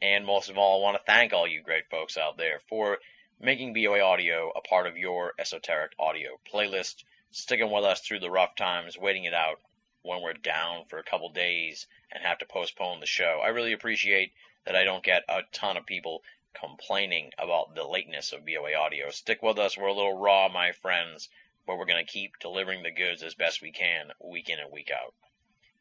And 0.00 0.24
most 0.24 0.50
of 0.50 0.58
all, 0.58 0.78
I 0.78 0.82
want 0.84 0.96
to 0.96 1.02
thank 1.04 1.32
all 1.32 1.48
you 1.48 1.62
great 1.62 1.88
folks 1.90 2.16
out 2.16 2.36
there 2.36 2.60
for 2.68 2.98
making 3.40 3.72
BOA 3.72 4.00
Audio 4.00 4.52
a 4.54 4.60
part 4.60 4.86
of 4.86 4.96
your 4.96 5.32
esoteric 5.38 5.92
audio 5.98 6.38
playlist, 6.52 7.02
sticking 7.32 7.72
with 7.72 7.84
us 7.84 8.00
through 8.00 8.20
the 8.20 8.30
rough 8.30 8.54
times, 8.54 8.96
waiting 8.96 9.24
it 9.24 9.34
out 9.34 9.60
when 10.02 10.22
we're 10.22 10.34
down 10.34 10.84
for 10.84 10.98
a 10.98 11.04
couple 11.04 11.30
days 11.30 11.88
and 12.12 12.22
have 12.22 12.38
to 12.38 12.46
postpone 12.46 13.00
the 13.00 13.06
show. 13.06 13.40
I 13.42 13.48
really 13.48 13.72
appreciate 13.72 14.32
that 14.64 14.76
I 14.76 14.84
don't 14.84 15.02
get 15.02 15.24
a 15.28 15.40
ton 15.50 15.76
of 15.76 15.86
people 15.86 16.22
complaining 16.54 17.32
about 17.36 17.74
the 17.74 17.84
lateness 17.84 18.32
of 18.32 18.46
BOA 18.46 18.74
Audio. 18.74 19.10
Stick 19.10 19.42
with 19.42 19.58
us. 19.58 19.76
We're 19.76 19.88
a 19.88 19.92
little 19.92 20.16
raw, 20.16 20.48
my 20.48 20.72
friends, 20.72 21.28
but 21.66 21.78
we're 21.78 21.86
going 21.86 22.04
to 22.04 22.12
keep 22.12 22.38
delivering 22.40 22.82
the 22.82 22.90
goods 22.90 23.22
as 23.22 23.34
best 23.34 23.62
we 23.62 23.72
can, 23.72 24.10
week 24.22 24.48
in 24.48 24.58
and 24.58 24.72
week 24.72 24.90
out. 24.90 25.14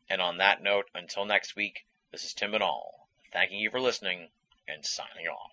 And 0.10 0.22
on 0.22 0.38
that 0.38 0.62
note, 0.62 0.86
until 0.94 1.26
next 1.26 1.56
week, 1.56 1.86
this 2.12 2.24
is 2.24 2.34
Tim 2.34 2.52
Binnall 2.52 2.92
thanking 3.34 3.60
you 3.60 3.72
for 3.72 3.82
listening 3.82 4.30
and 4.68 4.86
signing 4.86 5.28
off. 5.28 5.52